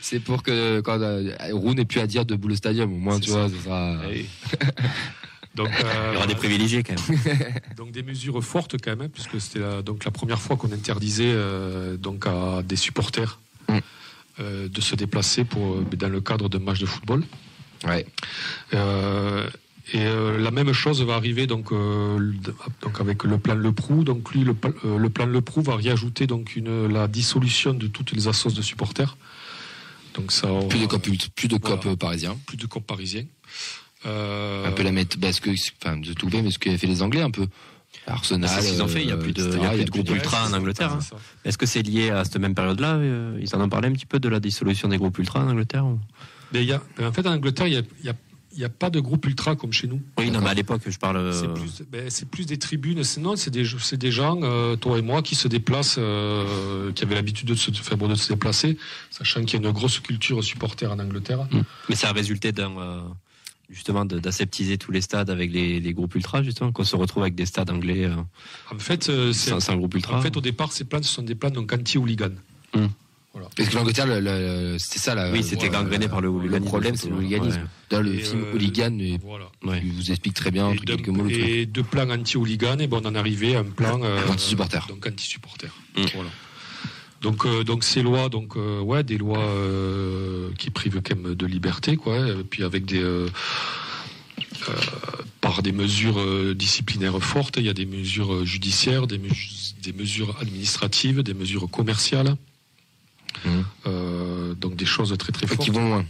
C'est 0.01 0.20
pour 0.20 0.42
que 0.42 0.81
quand 0.81 1.01
euh, 1.01 1.37
Roux 1.53 1.75
n'ait 1.75 1.85
plus 1.85 2.01
à 2.01 2.07
dire 2.07 2.25
debout 2.25 2.49
le 2.49 2.57
stadium, 2.57 2.92
au 2.92 2.96
moins, 2.96 3.14
C'est 3.14 3.20
tu 3.20 3.31
ça. 3.31 3.46
vois, 3.46 3.49
ça 3.49 3.64
sera. 3.64 3.96
Donc, 5.55 5.68
euh, 5.68 6.09
Il 6.11 6.14
y 6.14 6.16
aura 6.18 6.27
des 6.27 6.35
privilégiés 6.35 6.83
quand 6.83 6.94
même. 7.09 7.18
donc 7.79 7.90
des 7.90 8.03
mesures 8.03 8.44
fortes 8.44 8.77
quand 8.83 8.94
même, 8.94 9.09
puisque 9.09 9.40
c'était 9.40 9.61
la, 9.61 9.81
donc 9.81 10.05
la 10.05 10.11
première 10.11 10.38
fois 10.38 10.57
qu'on 10.57 10.70
interdisait 10.70 11.33
euh, 11.33 11.96
donc 11.96 12.27
à 12.27 12.62
des 12.62 12.77
supporters 12.77 13.38
Mm. 13.68 13.79
euh, 14.40 14.68
de 14.68 14.81
se 14.83 14.94
déplacer 14.94 15.44
pour 15.44 15.81
dans 15.81 16.09
le 16.09 16.20
cadre 16.20 16.49
d'un 16.51 16.59
match 16.61 16.79
de 16.79 16.87
football. 16.87 17.25
Ouais. 17.85 18.05
Et 19.92 20.05
euh, 20.05 20.37
la 20.38 20.51
même 20.51 20.72
chose 20.72 21.01
va 21.03 21.14
arriver 21.14 21.46
donc, 21.46 21.70
euh, 21.70 22.18
donc 22.83 23.01
avec 23.01 23.22
le 23.22 23.38
plan 23.38 23.55
Le 23.55 23.70
Prou. 23.72 24.03
Donc 24.03 24.33
lui, 24.33 24.42
le, 24.42 24.55
euh, 24.85 24.99
le 24.99 25.11
plan 25.11 25.27
Le 25.27 25.40
Prou 25.40 25.62
va 25.62 25.77
réajouter 25.77 26.27
donc 26.27 26.57
une, 26.57 26.88
la 26.92 27.07
dissolution 27.07 27.72
de 27.72 27.87
toutes 27.87 28.11
les 28.12 28.27
assos 28.27 28.51
de 28.51 28.62
supporters. 28.62 29.16
Donc 30.14 30.33
ça 30.33 30.51
aura- 30.51 30.66
Plus 30.68 30.81
de 30.81 30.87
cop, 30.87 31.07
plus 31.37 31.46
de 31.49 31.57
cop 31.57 31.83
Voilà. 31.83 31.96
parisiens. 31.96 32.37
plus 32.46 32.57
de 32.57 32.66
cop 32.66 32.85
parisiens. 32.85 33.25
Euh, 34.07 34.66
Un 34.66 34.72
peu 34.72 34.83
la 34.83 34.92
mettre, 34.92 35.18
parce 35.20 35.40
que, 35.40 35.51
enfin, 35.83 35.96
de 35.96 36.12
tout 36.14 36.29
mais 36.33 36.51
ce 36.51 36.59
qu'avaient 36.59 36.79
fait 36.79 36.87
les 36.87 37.03
Anglais 37.03 37.22
un 37.22 37.31
peu. 37.31 37.46
Arsenal. 38.07 38.49
C'est 38.51 38.62
ce 38.62 38.72
qu'ils 38.72 38.83
ont 38.83 38.88
fait, 38.88 39.03
il 39.03 39.09
y 39.09 39.12
a 39.12 39.16
plus 39.16 39.33
de- 39.33 39.51
il 39.57 39.62
y 39.62 39.64
a 39.83 39.85
plus 39.85 40.03
de 40.03 40.12
ultra 40.14 40.46
en 40.49 40.53
Angleterre, 40.53 40.92
hein. 40.92 40.99
Est-ce 41.44 41.57
que 41.59 41.66
c'est 41.66 41.83
lié 41.83 42.11
à 42.11 42.25
cette 42.25 42.37
même 42.37 42.55
période-là 42.55 43.01
Ils 43.40 43.55
en 43.57 43.61
ont 43.61 43.68
parlé 43.68 43.88
un 43.88 43.92
petit 43.92 44.07
peu 44.07 44.18
de 44.20 44.29
la 44.29 44.38
dissolution 44.38 44.88
des 44.88 44.99
groupes 44.99 45.18
ultra 45.18 45.40
en 45.40 45.49
Angleterre 45.49 45.87
ou- 45.87 45.99
Mais 46.53 46.62
il 46.62 46.68
y 46.68 46.72
a, 46.72 46.83
mais 46.99 47.07
en 47.07 47.12
fait, 47.12 47.27
en 47.27 47.33
Angleterre, 47.33 47.66
il 47.68 47.72
y 47.75 47.77
a, 47.79 47.83
il 48.01 48.07
y 48.07 48.09
a- 48.11 48.14
il 48.57 48.62
y 48.62 48.64
a 48.64 48.69
pas 48.69 48.90
de 48.90 48.99
groupe 49.01 49.27
ultra 49.27 49.55
comme 49.55 49.73
chez 49.73 49.87
nous. 49.87 50.01
Oui, 50.19 50.31
non, 50.31 50.40
mais 50.40 50.49
à 50.51 50.55
l'époque, 50.55 50.83
je 50.87 50.99
parle. 50.99 51.19
euh, 51.19 51.33
C'est 51.33 51.53
plus, 51.53 51.83
ben, 51.90 52.11
c'est 52.11 52.29
plus 52.29 52.47
des 52.47 52.59
tribunes. 52.59 53.05
Sinon, 53.05 53.37
c'est 53.37 53.51
des, 53.51 53.64
gens, 54.11 54.40
euh, 54.42 54.77
toi 54.77 54.99
et 54.99 55.03
moi, 55.03 55.23
qui 55.23 55.35
se 55.35 55.47
déplacent, 55.47 55.97
euh, 55.99 56.90
qui 56.92 57.05
avaient 57.05 57.14
l'habitude 57.14 57.49
de 57.49 57.55
se, 57.55 57.71
faire 57.71 57.97
de 57.99 58.14
se 58.14 58.33
déplacer, 58.33 58.79
sachant 59.11 59.45
qu'il 59.45 59.61
y 59.61 59.64
a 59.64 59.69
une 59.69 59.73
grosse 59.75 60.01
culture 60.01 60.42
supporter 60.42 60.87
en 60.90 60.99
Angleterre. 60.99 61.47
Mais 61.88 61.95
ça 61.95 62.09
a 62.09 62.12
résulté 62.12 62.53
d'un. 62.53 62.77
euh, 62.79 63.01
Justement, 63.69 64.05
d'aseptiser 64.05 64.79
tous 64.79 64.92
les 64.92 65.01
stades 65.01 65.29
avec 65.29 65.51
les, 65.53 65.81
les 65.81 65.92
groupes 65.92 66.14
ultra, 66.14 66.40
justement, 66.45 66.71
qu'on 66.71 66.85
se 66.85 66.95
retrouve 66.95 67.25
avec 67.25 67.35
des 67.35 67.47
stades 67.47 67.69
anglais 67.69 68.09
En 68.73 68.79
fait, 68.79 69.11
c'est, 69.33 69.59
sans 69.61 69.75
groupe 69.75 69.95
ultra. 69.97 70.16
en 70.16 70.23
fait, 70.23 70.37
au 70.37 70.40
départ, 70.40 70.71
ces 70.71 70.85
plans, 70.85 71.03
ce 71.03 71.12
sont 71.12 71.23
des 71.23 71.35
plans 71.35 71.51
donc 71.51 71.66
Parce 73.57 73.68
que 73.68 73.75
l'Angleterre, 73.75 74.07
le- 74.07 74.20
le- 74.20 74.79
c'était 74.79 74.99
ça, 74.99 75.14
la, 75.14 75.31
oui, 75.31 75.42
c'était 75.42 75.68
voilà, 75.68 75.83
gangréné 75.85 76.09
par 76.09 76.20
le 76.20 76.29
le 76.31 76.61
problème, 76.61 76.96
c'est 76.96 77.09
le 77.09 77.16
hooliganisme. 77.16 77.68
Dans 77.90 78.01
le 78.01 78.14
Et, 78.14 78.18
film 78.18 78.44
euh, 78.44 78.53
Hooligan, 78.55 78.99
Voilà. 79.22 79.51
Il 79.83 79.92
vous 79.92 80.11
explique 80.11 80.35
très 80.35 80.51
bien, 80.51 80.68
Et, 80.68 80.72
entre 80.72 80.85
d'un- 80.85 80.96
quelques 80.96 81.09
mots, 81.09 81.29
et 81.29 81.66
de 81.66 81.83
plans 81.83 82.09
anti-hooligan, 82.11 82.79
et 82.79 82.87
ben, 82.87 83.01
on 83.05 83.09
en 83.09 83.14
arrivait 83.14 83.57
à 83.57 83.61
un 83.61 83.64
plan 83.64 84.01
euh, 84.03 84.20
Anti-supporter. 84.29 84.87
Donc 84.88 85.07
anti-supporter. 85.07 85.68
Mm. 85.96 86.03
Voilà. 86.14 86.31
Donc, 87.22 87.46
euh, 87.46 87.64
donc 87.64 87.83
ces 87.85 88.03
lois, 88.03 88.29
donc 88.29 88.57
euh, 88.57 88.81
ouais, 88.81 89.03
des 89.03 89.18
lois 89.18 89.38
euh, 89.44 90.51
qui 90.59 90.70
privent 90.70 91.01
quand 91.03 91.16
même 91.16 91.35
de 91.35 91.46
liberté, 91.46 91.96
quoi. 91.96 92.18
Et 92.29 92.44
puis 92.44 92.62
avec 92.62 92.85
des 92.85 93.01
euh, 93.03 93.27
euh, 94.68 94.72
par 95.40 95.62
des 95.62 95.72
mesures 95.72 96.18
euh, 96.20 96.55
disciplinaires 96.55 97.18
fortes, 97.22 97.57
il 97.59 97.64
y 97.64 97.68
a 97.68 97.75
des 97.75 97.87
mesures 97.87 98.33
euh, 98.35 98.44
judiciaires, 98.44 99.07
des 99.07 99.20
mesures 99.92 100.37
administratives, 100.40 101.22
des 101.22 101.35
mesures 101.35 101.70
commerciales. 101.70 102.37
Euh, 103.87 104.55
donc 104.55 104.77
des 104.77 104.85
choses 104.87 105.14
très 105.18 105.33
très 105.33 105.46
fortes. 105.46 105.61
qu'ils 105.62 105.72
vont 105.72 105.88
loin. 105.88 106.05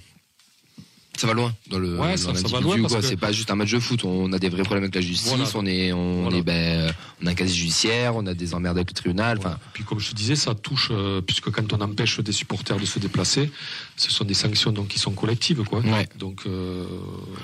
Ça 1.19 1.27
va 1.27 1.33
loin 1.33 1.55
dans 1.71 1.79
le 1.79 1.99
Ouais, 1.99 2.11
dans 2.11 2.17
ça- 2.19 2.35
ça 2.35 2.47
va 2.49 2.61
loin 2.61 2.77
parce 2.79 2.93
quoi. 2.93 3.01
que- 3.01 3.07
C'est 3.07 3.17
pas 3.17 3.33
juste 3.33 3.51
un 3.51 3.55
match 3.55 3.73
de 3.73 3.79
foot. 3.79 4.05
On 4.05 4.31
a 4.35 4.39
des 4.39 4.51
vrais 4.51 4.65
problèmes 4.65 4.83
avec 4.85 4.95
la 4.95 5.01
justice. 5.01 5.29
Voilà. 5.29 5.45
On 5.55 5.65
est 5.65 5.91
on 5.91 6.25
Voilà. 6.25 6.37
est 6.37 6.43
ben 6.43 6.93
on 7.23 7.27
a 7.27 7.31
un 7.31 7.35
casier 7.35 7.57
judiciaire. 7.57 8.15
On 8.17 8.27
a 8.27 8.35
des 8.35 8.53
emmerdes 8.53 8.77
avec 8.77 8.91
le 8.91 8.95
tribunal. 8.95 9.39
Enfin 9.39 9.49
Voilà. 9.49 9.61
Puis 9.73 9.83
comme 9.85 9.99
je 9.99 10.11
te 10.11 10.15
disais, 10.15 10.37
ça 10.37 10.55
touche 10.55 10.89
euh, 10.91 11.23
puisque 11.23 11.49
quand 11.51 11.73
on 11.73 11.81
empêche 11.81 12.21
des 12.21 12.33
supporters 12.33 12.77
de 12.79 12.85
se 12.85 12.99
déplacer, 12.99 13.51
ce 13.97 14.11
sont 14.11 14.27
des 14.27 14.35
sanctions 14.35 14.73
donc 14.73 14.89
qui 14.89 14.99
sont 14.99 15.13
collectives, 15.13 15.65
quoi. 15.65 15.79
ouais. 15.81 16.07
Donc 16.19 16.43
euh, 16.47 16.85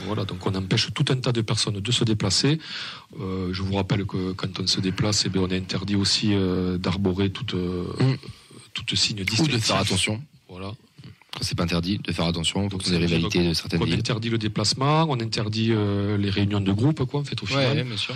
voilà, 0.07 0.27
donc 0.27 0.47
on 0.47 0.55
empêche 0.55 0.89
tout 0.93 1.07
un 1.09 1.17
tas 1.17 1.33
de 1.33 1.41
personnes 1.41 1.81
de 1.81 1.93
se 1.93 2.05
déplacer. 2.05 2.59
Euh, 3.21 3.55
je 3.55 3.63
vous 3.63 3.75
rappelle 3.77 4.05
que 4.05 4.33
quand 4.33 4.61
on 4.61 4.67
se 4.67 4.81
déplace, 4.81 5.23
eh 5.25 5.31
bien, 5.31 5.41
on 5.41 5.49
est 5.49 5.57
interdit 5.57 5.97
aussi 5.97 6.35
euh, 6.35 6.77
d'arborer 6.77 7.31
toute 7.31 7.55
euh, 7.55 7.85
Mm. 8.01 8.17
Toute 8.75 8.95
signe 8.95 9.21
Ou 9.39 9.47
de 9.47 9.59
faire 9.59 9.77
attention. 9.77 10.23
Voilà. 10.49 10.73
Quand 11.33 11.43
c'est 11.43 11.57
pas 11.57 11.63
interdit, 11.65 11.99
de 11.99 12.13
faire 12.13 12.27
attention. 12.27 12.69
Ça 12.71 12.77
veut 12.77 12.83
dire 12.83 13.01
rivalités 13.01 13.49
de 13.49 13.55
certaines 13.55 13.81
On 13.81 13.85
villes. 13.85 13.95
interdit 13.99 14.29
le 14.29 14.39
déplacement, 14.39 15.07
on 15.09 15.19
interdit 15.21 15.69
euh, 15.73 16.19
les 16.19 16.29
réunions 16.31 16.61
de 16.61 16.73
groupe, 16.73 17.05
quoi, 17.05 17.21
en 17.21 17.25
fait, 17.25 17.43
au 17.43 17.47
final. 17.47 17.85
bien 17.85 17.97
sûr. 17.97 18.15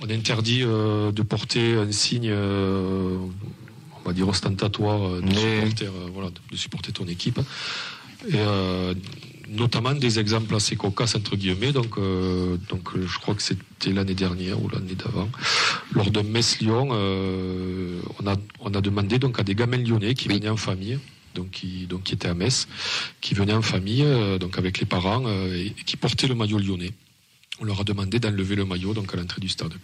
On 0.00 0.08
interdit 0.10 0.62
euh, 0.62 1.12
de 1.12 1.22
porter 1.22 1.74
un 1.74 1.92
signe, 1.92 2.28
euh, 2.30 3.16
on 4.00 4.08
va 4.08 4.12
dire 4.14 4.26
ostentatoire, 4.28 5.20
de, 5.20 5.26
Ouais. 5.26 5.60
supporter, 5.60 5.90
voilà, 6.12 6.30
de, 6.30 6.36
de 6.50 6.56
supporter 6.56 6.92
ton 6.92 7.06
équipe. 7.06 7.38
Et 8.28 8.32
euh, 8.34 8.94
notamment 9.48 9.92
des 9.92 10.18
exemples 10.18 10.54
assez 10.54 10.76
cocasses, 10.76 11.14
entre 11.14 11.36
guillemets. 11.36 11.72
Donc, 11.72 11.98
euh, 11.98 12.56
donc 12.68 12.94
euh, 12.96 13.06
je 13.06 13.18
crois 13.18 13.34
que 13.34 13.42
c'était 13.42 13.92
l'année 13.92 14.14
dernière 14.14 14.62
ou 14.62 14.68
l'année 14.68 14.94
d'avant. 14.94 15.28
Lors 15.92 16.10
de 16.10 16.20
Metz-Lyon, 16.20 16.88
euh, 16.92 18.00
on, 18.20 18.26
a, 18.26 18.36
on 18.60 18.72
a 18.74 18.80
demandé 18.80 19.18
donc, 19.18 19.38
à 19.38 19.42
des 19.42 19.54
gamins 19.54 19.76
lyonnais 19.78 20.14
qui 20.14 20.28
Oui. 20.28 20.34
venaient 20.34 20.48
en 20.50 20.56
famille. 20.56 20.98
Donc 21.34 21.50
qui, 21.50 21.86
donc, 21.86 22.04
qui 22.04 22.14
étaient 22.14 22.28
à 22.28 22.34
Metz, 22.34 22.68
qui 23.20 23.34
venaient 23.34 23.54
en 23.54 23.62
famille, 23.62 24.04
euh, 24.04 24.38
donc 24.38 24.56
avec 24.56 24.78
les 24.78 24.86
parents, 24.86 25.28
et, 25.28 25.66
et 25.76 25.84
qui 25.84 25.96
portaient 25.96 26.28
le 26.28 26.36
maillot 26.36 26.58
lyonnais. 26.58 26.92
On 27.60 27.64
leur 27.64 27.80
a 27.80 27.84
demandé 27.84 28.20
d'enlever 28.20 28.54
le 28.54 28.64
maillot 28.64 28.94
donc 28.94 29.12
à 29.14 29.16
l'entrée 29.16 29.40
du 29.40 29.48
stade. 29.48 29.74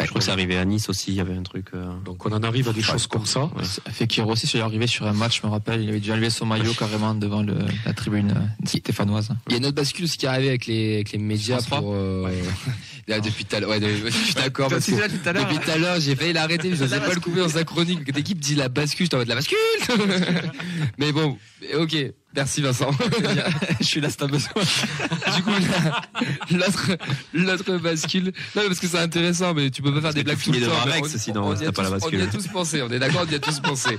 Je 0.00 0.06
crois 0.06 0.18
que 0.18 0.24
c'est 0.24 0.30
arrivé 0.30 0.56
à 0.58 0.64
Nice 0.64 0.88
aussi, 0.88 1.12
il 1.12 1.14
y 1.16 1.20
avait 1.20 1.34
un 1.36 1.42
truc. 1.42 1.68
euh, 1.74 1.86
Donc 2.04 2.24
on 2.26 2.32
en 2.32 2.42
arrive 2.42 2.68
à 2.68 2.72
des 2.72 2.82
choses 2.82 3.06
comme 3.06 3.26
ça. 3.26 3.44
Ouais. 3.56 3.62
Fekir 3.92 4.26
aussi, 4.28 4.46
c'est 4.46 4.60
arrivé 4.60 4.86
sur 4.86 5.06
un 5.06 5.12
match, 5.12 5.40
je 5.42 5.46
me 5.46 5.50
rappelle, 5.52 5.82
il 5.82 5.88
avait 5.88 6.00
dû 6.00 6.12
enlever 6.12 6.30
son 6.30 6.46
maillot 6.46 6.74
carrément 6.74 7.14
devant 7.14 7.42
le, 7.42 7.54
la 7.84 7.92
tribune 7.92 8.34
stéphanoise. 8.64 9.30
Il 9.48 9.52
y 9.52 9.54
a 9.54 9.58
une 9.58 9.66
autre 9.66 9.74
bascule 9.76 10.04
aussi 10.04 10.18
qui 10.18 10.26
est 10.26 10.28
arrivée 10.28 10.48
avec 10.48 10.66
les, 10.66 10.94
avec 10.96 11.12
les 11.12 11.18
médias 11.18 11.60
pour. 11.62 11.92
Euh... 11.94 12.28
là, 13.08 13.20
depuis 13.26 13.44
tout 13.44 13.56
à 13.56 13.60
l'heure. 13.60 13.72
Je 13.80 14.10
suis 14.10 14.34
d'accord. 14.34 14.70
Depuis 14.70 14.92
tout 15.58 15.70
à 15.70 15.78
l'heure, 15.78 16.00
j'ai 16.00 16.14
failli 16.16 16.32
l'arrêter, 16.32 16.74
je 16.74 16.84
sais 16.86 17.00
pas 17.00 17.14
le 17.14 17.20
couper 17.20 17.40
dans 17.40 17.48
sa 17.48 17.64
chronique. 17.64 18.04
Que 18.04 18.12
l'équipe 18.12 18.38
dit 18.38 18.54
la 18.54 18.68
bascule, 18.68 19.06
je 19.06 19.10
t'envoie 19.10 19.24
de 19.24 19.30
la 19.30 19.36
bascule? 19.36 19.56
mais 20.98 21.12
bon, 21.12 21.36
ok. 21.78 21.96
Merci 22.36 22.60
Vincent. 22.60 22.90
je 23.80 23.84
suis 23.86 24.00
là, 24.00 24.10
si 24.10 24.16
t'as 24.18 24.26
besoin. 24.26 24.50
du 25.36 25.42
coup, 25.42 25.50
la- 25.50 26.56
l'autre, 26.58 26.90
l'autre 27.32 27.78
bascule. 27.78 28.24
Non, 28.54 28.62
mais 28.62 28.66
parce 28.66 28.78
que 28.78 28.86
c'est 28.86 28.98
intéressant, 28.98 29.54
mais 29.54 29.70
tu 29.70 29.80
peux 29.82 29.92
pas 29.94 30.00
faire 30.02 30.14
des 30.14 30.22
blagues 30.22 30.38
tout 30.42 30.52
le 30.52 30.60
temps. 30.60 30.72
on- 31.02 31.08
sinon, 31.18 31.46
on 31.48 31.54
y 31.56 31.64
a 31.66 31.72
pas 31.72 31.82
la 31.82 31.88
tous- 31.88 31.94
bascule. 31.94 32.18
On 32.20 32.24
y 32.24 32.26
a 32.26 32.30
tous 32.30 32.46
pensé. 32.48 32.82
On 32.82 32.90
est 32.90 32.98
d'accord, 32.98 33.24
on 33.26 33.32
y 33.32 33.34
a 33.34 33.38
tous 33.38 33.60
pensé. 33.60 33.98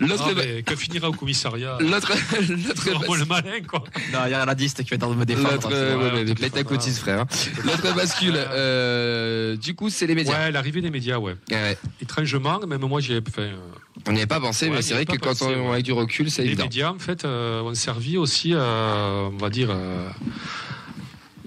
l'autre, 0.00 0.24
Ah, 0.36 0.62
que 0.62 0.76
finira 0.76 1.08
au 1.08 1.12
commissariat? 1.12 1.78
L'autre, 1.80 2.12
l'autre 2.50 3.16
le 3.16 3.24
malin, 3.26 3.60
quoi. 3.66 3.84
Non, 4.12 4.20
il 4.26 4.32
y 4.32 4.34
a 4.34 4.54
dire, 4.54 4.68
c'était 4.68 4.84
qui 4.84 4.90
va 4.90 4.96
de 4.96 5.14
me 5.14 5.24
défendre. 5.24 5.52
L'autre, 5.52 5.68
bon. 5.68 5.74
ouais, 5.74 6.24
ouais, 6.24 6.50
ta 6.50 6.56
ouais. 6.58 6.64
cotise, 6.64 6.98
frère. 6.98 7.20
hein. 7.20 7.26
L'autre 7.64 7.94
bascule, 7.94 8.34
euh, 8.36 9.56
du 9.56 9.74
coup, 9.74 9.88
c'est 9.88 10.06
les 10.06 10.14
médias. 10.14 10.32
Ouais, 10.32 10.50
l'arrivée 10.50 10.80
des 10.80 10.90
médias, 10.90 11.18
ouais. 11.18 11.36
Ouais. 11.50 11.78
Étrangement, 12.02 12.58
même 12.66 12.80
moi, 12.86 13.00
j'ai. 13.00 13.20
Enfin, 13.26 13.42
euh, 13.42 13.56
On 14.06 14.12
n'y 14.12 14.18
avait 14.18 14.26
pas 14.26 14.40
pensé, 14.40 14.68
Ouais, 14.68 14.76
mais 14.76 14.82
c'est 14.82 14.94
vrai 14.94 15.04
que 15.04 15.12
quand 15.16 15.30
pensé, 15.30 15.44
on 15.44 15.66
ouais. 15.66 15.72
avec 15.74 15.84
du 15.84 15.92
recul, 15.92 16.30
c'est 16.30 16.42
les 16.42 16.48
évident. 16.48 16.64
médias, 16.64 16.90
en 16.90 16.98
fait, 16.98 17.24
euh, 17.24 17.60
ont 17.62 17.74
servi 17.74 18.16
aussi, 18.16 18.54
à, 18.54 19.28
on 19.30 19.36
va 19.36 19.50
dire, 19.50 19.68
euh, 19.70 20.08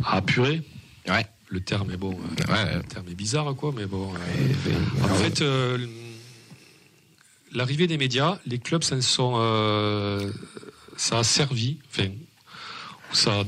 à 0.04 0.18
apurer. 0.18 0.62
Ouais. 1.08 1.26
Le 1.50 1.60
terme 1.62 1.92
est 1.92 1.98
bon. 1.98 2.14
euh, 2.14 2.52
Ouais. 2.54 2.76
Le 2.78 2.84
terme 2.84 3.08
est 3.10 3.16
bizarre, 3.16 3.54
quoi, 3.56 3.74
mais 3.76 3.86
bon. 3.86 4.12
euh, 4.14 5.04
En 5.04 5.16
fait, 5.16 5.42
euh, 5.42 5.78
l'arrivée 7.54 7.88
des 7.88 7.98
médias, 7.98 8.40
les 8.46 8.60
clubs 8.60 8.84
sont, 8.84 9.34
euh, 9.38 10.32
ça 10.98 11.20
a 11.20 11.24
servi, 11.24 11.80
enfin, 11.92 12.10
ça, 13.12 13.44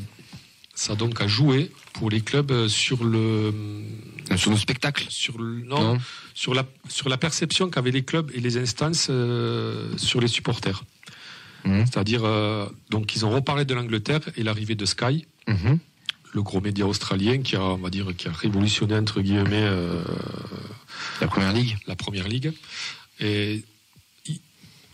ça 0.73 0.93
a 0.93 0.95
donc 0.95 1.19
a 1.21 1.27
joué 1.27 1.71
pour 1.95 2.09
les 2.09 2.21
clubs 2.21 2.51
euh, 2.51 2.67
sur 2.67 3.03
le, 3.03 3.53
sur 4.35 4.51
le 4.51 4.57
spectacle. 4.57 5.05
sur 5.09 5.37
le, 5.39 5.61
non, 5.63 5.97
sur 6.33 6.53
la, 6.53 6.63
sur 6.89 7.07
la 7.09 7.17
perception 7.17 7.69
qu'avaient 7.69 7.91
les 7.91 8.03
clubs 8.03 8.29
et 8.33 8.39
les 8.41 8.57
instances 8.57 9.07
euh, 9.09 9.97
sur 9.97 10.19
les 10.21 10.27
supporters. 10.27 10.83
Mhm. 11.63 11.85
C'est-à-dire, 11.85 12.23
euh, 12.25 12.67
donc 12.89 13.15
ils 13.15 13.25
ont 13.25 13.31
reparlé 13.31 13.65
de 13.65 13.73
l'Angleterre 13.73 14.21
et 14.35 14.43
l'arrivée 14.43 14.75
de 14.75 14.85
Sky, 14.85 15.25
Mhm. 15.47 15.79
le 16.33 16.41
gros 16.41 16.59
média 16.59 16.85
australien 16.85 17.41
qui 17.43 17.55
a, 17.55 17.61
on 17.61 17.77
va 17.77 17.89
dire, 17.89 18.07
qui 18.17 18.27
a 18.27 18.31
révolutionné 18.31 18.95
entre 18.95 19.21
guillemets. 19.21 19.63
euh, 19.63 20.03
La 21.21 21.27
première 21.27 21.53
ligue. 21.53 21.77
la 21.87 21.95
première 21.95 22.27
ligue. 22.27 22.51
Et 23.19 23.63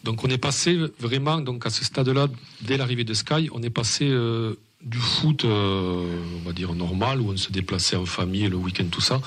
donc 0.04 0.24
on 0.24 0.30
est 0.30 0.38
passé 0.38 0.78
vraiment 1.00 1.40
donc 1.42 1.66
à 1.66 1.70
ce 1.70 1.84
stade-là 1.86 2.28
dès 2.62 2.78
l'arrivée 2.78 3.04
de 3.04 3.14
Sky, 3.14 3.50
on 3.54 3.62
est 3.64 3.70
passé 3.82 4.06
euh, 4.10 4.56
du 4.84 4.98
foot, 4.98 5.46
euh, 5.46 6.18
on 6.38 6.48
va 6.48 6.54
dire 6.54 6.74
normal 6.74 7.22
où 7.22 7.32
on 7.32 7.38
se 7.38 7.52
déplaçait 7.52 7.96
en 7.96 8.06
famille 8.06 8.48
le 8.48 8.56
week-end 8.56 8.86
tout 8.90 9.02
ça, 9.02 9.22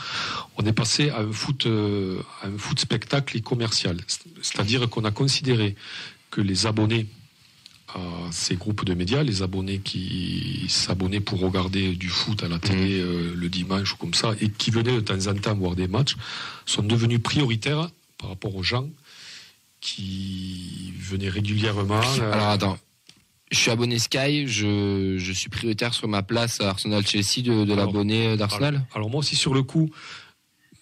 on 0.57 0.64
est 0.64 0.73
passé 0.73 1.11
à 1.11 1.21
un 1.21 1.33
foot, 1.33 1.67
euh, 1.67 2.21
à 2.43 2.49
un 2.49 2.59
foot 2.59 2.79
spectacle 2.79 3.37
et 3.37 3.40
commercial. 3.40 3.99
C'est-à-dire 4.43 4.88
qu'on 4.88 5.05
a 5.05 5.11
considéré 5.11 5.77
que 6.31 6.40
les 6.40 6.67
abonnés 6.67 7.07
à 7.95 8.01
ces 8.33 8.57
groupes 8.57 8.85
de 8.85 8.95
médias, 8.95 9.23
les 9.23 9.43
abonnés 9.43 9.79
qui 9.79 10.67
s'abonnaient 10.69 11.21
pour 11.21 11.38
regarder 11.38 11.95
du 11.95 12.09
foot 12.09 12.43
à 12.43 12.49
la 12.49 12.59
télé 12.59 13.01
euh, 13.01 13.35
le 13.37 13.49
dimanche 13.49 13.95
ou 13.95 13.97
comme 13.97 14.14
ça, 14.14 14.35
et 14.40 14.49
qui 14.51 14.73
venaient 14.73 14.97
de 14.97 15.01
temps 15.01 15.27
en 15.29 15.35
temps 15.35 15.55
voir 15.55 15.77
des 15.77 15.87
matchs, 15.87 16.17
sont 16.67 16.83
devenus 16.83 17.23
prioritaires 17.23 17.90
par 18.19 18.31
rapport 18.31 18.57
aux 18.57 18.64
gens 18.64 18.88
qui 19.81 20.93
venaient 20.99 21.29
régulièrement. 21.29 22.01
Alors 22.33 22.49
attends. 22.49 22.79
Je 23.53 23.59
suis 23.59 23.71
abonné 23.71 23.99
Sky, 23.99 24.47
je, 24.49 25.17
je 25.19 25.33
suis 25.33 25.49
prioritaire 25.49 25.95
sur 25.95 26.09
ma 26.09 26.23
place 26.23 26.61
à 26.61 26.71
Arsenal-Chelsea 26.71 27.43
de, 27.43 27.75
l'abonné 27.75 28.37
d'Arsenal. 28.37 28.75
alors, 28.75 28.87
alors 28.95 29.11
moi 29.11 29.21
aussi 29.21 29.37
sur 29.37 29.55
le 29.55 29.63
coup, 29.63 29.91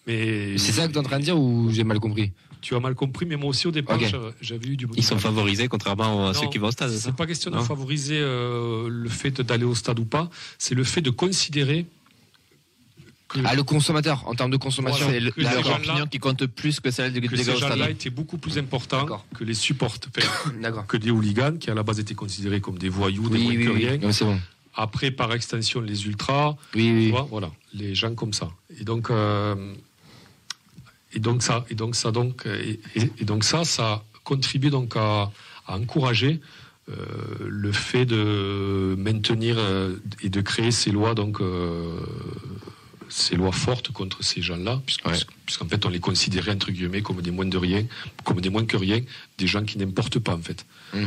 mais 0.07 0.57
C'est 0.59 0.72
ça 0.72 0.87
que 0.87 0.92
tu 0.92 0.96
es 0.96 1.01
en 1.01 1.05
train 1.05 1.18
de 1.18 1.25
dire 1.25 1.38
ou 1.38 1.70
j'ai 1.70 1.85
mal 1.85 1.98
compris? 2.01 2.33
Tu 2.61 2.77
as 2.77 2.81
mal 2.81 2.94
compris, 2.94 3.27
mais 3.27 3.37
moi 3.37 3.51
aussi 3.51 3.66
au 3.66 3.72
départ 3.72 3.98
j'avais- 4.40 4.68
eu 4.68 4.77
du 4.77 4.87
Ils 4.96 5.03
sont 5.05 5.18
favorisés 5.18 5.66
contrairement 5.68 6.29
à 6.29 6.33
Non, 6.33 6.40
ceux 6.40 6.48
qui 6.48 6.59
vont 6.59 6.68
au 6.68 6.70
stade. 6.70 6.90
c'est 6.92 7.14
pas 7.14 7.27
question 7.27 7.51
de 7.51 7.59
favoriser 7.59 8.18
euh, 8.20 8.88
le 8.88 9.09
fait 9.09 9.40
d'aller 9.40 9.64
au 9.64 9.75
stade 9.75 9.98
ou 9.98 10.05
pas, 10.05 10.31
c'est 10.59 10.75
le 10.77 10.85
fait 10.85 11.01
de 11.01 11.11
considérer 11.11 11.87
Ah, 13.44 13.54
le 13.54 13.62
consommateur, 13.62 14.22
en 14.26 14.34
termes 14.34 14.50
de 14.50 14.56
consommation. 14.56 15.06
Voilà. 15.06 15.18
C'est 15.20 15.24
le- 15.24 15.30
que 15.30 15.40
la 15.40 15.50
ces 15.50 15.54
leur 15.56 15.64
gens-là- 15.64 15.76
opinion 15.78 16.06
qui 16.06 16.18
compte 16.18 16.46
plus 16.46 16.80
que 16.80 16.90
celle 16.90 17.12
des, 17.12 17.20
que 17.20 17.28
des 17.34 17.42
ces 17.44 17.50
gars 17.50 17.56
au 17.56 17.60
gens-là 17.60 17.90
étaient 17.90 18.10
beaucoup 18.10 18.36
plus 18.38 18.58
importants 18.58 19.06
que 19.34 19.44
les 19.44 19.54
supporters, 19.54 20.44
D'accord. 20.60 20.86
que 20.86 20.96
des 20.96 21.10
hooligans 21.10 21.56
qui 21.58 21.70
à 21.70 21.74
la 21.74 21.82
base 21.82 21.98
étaient 22.00 22.14
considérés 22.14 22.60
comme 22.60 22.78
des 22.78 22.88
voyous, 22.88 23.28
des 23.28 23.38
Oui, 23.38 23.44
moins 23.44 23.54
oui, 23.56 23.64
que 23.64 23.70
oui. 23.70 23.88
rien. 23.88 23.98
Non, 23.98 24.12
c'est 24.12 24.24
bon. 24.24 24.38
Après, 24.74 25.10
par 25.10 25.32
extension, 25.34 25.80
les 25.80 26.06
ultras, 26.06 26.56
Oui, 26.74 26.82
tu 26.84 26.92
oui. 26.94 27.10
vois, 27.10 27.26
voilà, 27.30 27.50
les 27.74 27.94
gens 27.94 28.14
comme 28.14 28.32
ça. 28.32 28.50
Et 28.80 28.84
donc, 28.84 29.10
euh, 29.10 29.74
et 31.12 31.18
donc 31.18 31.42
ça, 31.42 31.64
et 31.68 31.74
donc 31.74 31.94
ça, 31.94 32.10
donc, 32.10 32.46
et, 32.46 32.80
et- 32.96 33.10
et 33.18 33.24
donc 33.24 33.44
ça, 33.44 33.64
ça 33.64 34.02
contribue 34.24 34.70
donc 34.70 34.94
à, 34.96 35.30
à 35.66 35.76
encourager 35.76 36.40
euh, 36.88 36.94
le 37.48 37.70
fait 37.70 38.04
de 38.06 38.94
maintenir 38.98 39.56
euh, 39.58 39.96
et 40.22 40.28
de 40.30 40.40
créer 40.40 40.72
ces 40.72 40.90
lois 40.90 41.14
donc 41.14 41.40
euh, 41.40 41.94
ces 43.12 43.37
lois 43.37 43.53
fortes 43.53 43.92
contre 43.92 44.25
ces 44.25 44.40
gens-là, 44.42 44.81
Ouais. 45.05 45.12
puisqu'en 45.46 45.68
fait 45.68 45.85
on 45.85 45.90
les 45.90 46.01
considérait 46.01 46.53
entre 46.53 46.70
guillemets 46.70 47.03
comme 47.03 47.20
des 47.20 47.31
moins 47.31 47.44
de 47.44 47.59
rien, 47.59 47.85
comme 48.25 48.40
des 48.40 48.48
moins 48.48 48.64
que 48.64 48.77
rien, 48.77 49.01
des 49.38 49.46
gens 49.46 49.62
qui 49.64 49.77
n'importent 49.79 50.18
pas 50.18 50.35
en 50.35 50.40
fait. 50.42 50.64
Mm. 50.94 51.07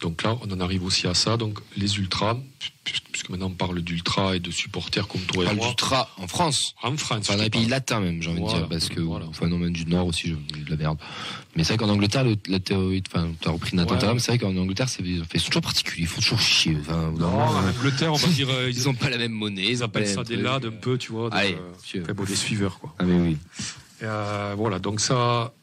Donc 0.00 0.22
là, 0.22 0.36
on 0.42 0.50
en 0.52 0.60
arrive 0.60 0.84
aussi 0.84 1.06
à 1.06 1.14
ça. 1.14 1.36
Donc 1.38 1.58
les 1.76 1.96
ultras, 1.98 2.36
puisque 2.84 3.30
maintenant 3.30 3.46
on 3.46 3.54
parle 3.54 3.80
d'ultras 3.80 4.36
et 4.36 4.40
de 4.40 4.50
supporters 4.50 5.08
comme 5.08 5.22
On 5.28 5.32
toi 5.32 5.42
et 5.42 5.46
parle 5.46 5.56
moi, 5.56 5.68
d'ultra 5.68 6.10
en 6.18 6.26
France. 6.28 6.74
en 6.82 6.94
France. 6.98 7.24
Enfin, 7.30 7.36
dans 7.36 7.42
les 7.42 7.48
pays 7.50 7.66
latins 7.66 8.00
même, 8.00 8.20
j'ai 8.20 8.30
envie 8.30 8.42
de 8.42 8.46
dire, 8.48 8.68
parce 8.68 8.88
que, 8.90 9.00
voilà. 9.00 9.24
même 9.42 9.72
du 9.72 9.86
Nord 9.86 10.06
aussi, 10.08 10.28
je 10.28 10.34
de 10.64 10.70
la 10.70 10.76
merde. 10.76 10.98
Mais 11.56 11.64
c'est 11.64 11.74
vrai 11.74 11.78
qu'en 11.86 11.88
Angleterre, 11.92 12.24
le, 12.24 12.36
la 12.48 12.60
théorie, 12.60 13.02
enfin, 13.08 13.30
t'as 13.40 13.50
repris 13.50 13.74
Nathan 13.74 13.94
Ouais. 13.94 13.98
Thuram, 14.00 14.18
c'est 14.18 14.32
vrai 14.32 14.38
qu'en 14.38 14.54
Angleterre, 14.56 14.90
c'est, 14.90 15.02
ils 15.02 15.24
sont 15.40 15.46
toujours 15.46 15.62
particuliers, 15.62 16.02
ils 16.02 16.06
font 16.08 16.20
toujours 16.20 16.40
chier. 16.40 16.76
Enfin, 16.78 17.10
Non, 17.18 17.28
en 17.28 17.66
Angleterre, 17.66 18.12
on 18.12 18.16
va 18.16 18.28
dire, 18.28 18.50
euh, 18.50 18.68
ils 18.70 18.88
ont 18.90 18.94
pas 18.94 19.08
la 19.08 19.16
même 19.16 19.32
monnaie, 19.32 19.64
ils 19.70 19.76
ont 19.82 19.88
pas 19.88 20.00
appellent 20.00 20.08
les 20.10 20.14
ça 20.14 20.24
des 20.24 20.36
lads 20.36 20.56
un 20.66 20.70
peu, 20.72 20.98
tu 20.98 21.12
vois. 21.12 21.30
de- 21.30 21.34
Allez, 21.36 21.54
euh, 21.54 21.72
monsieur. 21.74 22.02
enfin, 22.02 22.12
bon, 22.12 22.24
des 22.24 22.36
suiveurs, 22.36 22.78
quoi. 22.78 22.94
Ah, 22.98 23.04
mais 23.04 23.14
oui. 23.18 23.36
Euh, 24.02 24.54
voilà, 24.58 24.78
donc 24.78 25.00
ça, 25.00 25.54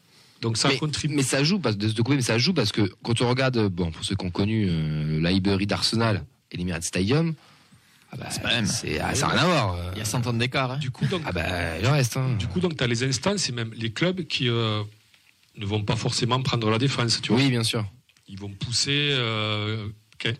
donc 0.44 0.58
ça 0.58 0.68
mais, 0.68 0.76
contribue. 0.76 1.14
mais 1.14 1.22
ça 1.22 1.42
joue 1.42 1.58
parce 1.58 1.76
de, 1.76 1.88
de 1.88 2.02
couper, 2.02 2.16
mais 2.16 2.22
ça 2.22 2.36
joue 2.38 2.52
parce 2.52 2.70
que 2.70 2.82
quand 3.02 3.20
on 3.22 3.28
regarde, 3.28 3.56
euh, 3.56 3.68
bon, 3.70 3.90
pour 3.90 4.04
ceux 4.04 4.14
qui 4.14 4.26
ont 4.26 4.30
connu 4.30 4.66
euh, 4.68 5.20
la 5.20 5.30
Highbury 5.30 5.66
d'Arsenal 5.66 6.24
et 6.52 6.56
l'Emirates 6.58 6.84
Stadium, 6.84 7.34
ah 8.12 8.16
bah, 8.16 8.26
C'est 8.30 8.42
pas 8.42 8.50
la 8.50 8.56
même. 8.56 8.66
c'est 8.66 9.00
ah, 9.00 9.14
ça 9.14 9.26
n'a 9.26 9.32
rien 9.32 9.42
à 9.42 9.46
voir. 9.46 9.74
euh. 9.74 9.90
Il 9.94 9.98
y 9.98 10.02
a 10.02 10.04
100 10.04 10.26
ans 10.26 10.32
d'écart. 10.34 10.72
Hein. 10.72 10.76
Du 10.76 10.90
coup, 10.90 11.06
donc, 11.06 11.22
Ah 11.24 11.32
bah, 11.32 11.78
le 11.80 11.88
reste. 11.88 12.16
Hein. 12.16 12.36
du 12.38 12.46
coup, 12.46 12.60
donc, 12.60 12.76
t'as 12.76 12.86
les 12.86 13.02
instances 13.02 13.48
et 13.48 13.52
même 13.52 13.72
les 13.74 13.90
clubs 13.90 14.22
qui 14.26 14.48
euh, 14.48 14.82
ne 15.56 15.66
vont 15.66 15.82
pas 15.82 15.96
forcément 15.96 16.40
prendre 16.42 16.70
la 16.70 16.78
défense. 16.78 17.20
Tu 17.22 17.32
vois, 17.32 17.40
oui, 17.40 17.48
bien 17.48 17.64
sûr. 17.64 17.84
ils 18.28 18.38
vont 18.38 18.50
pousser 18.50 19.08
euh, 19.12 19.88
quand, 20.20 20.32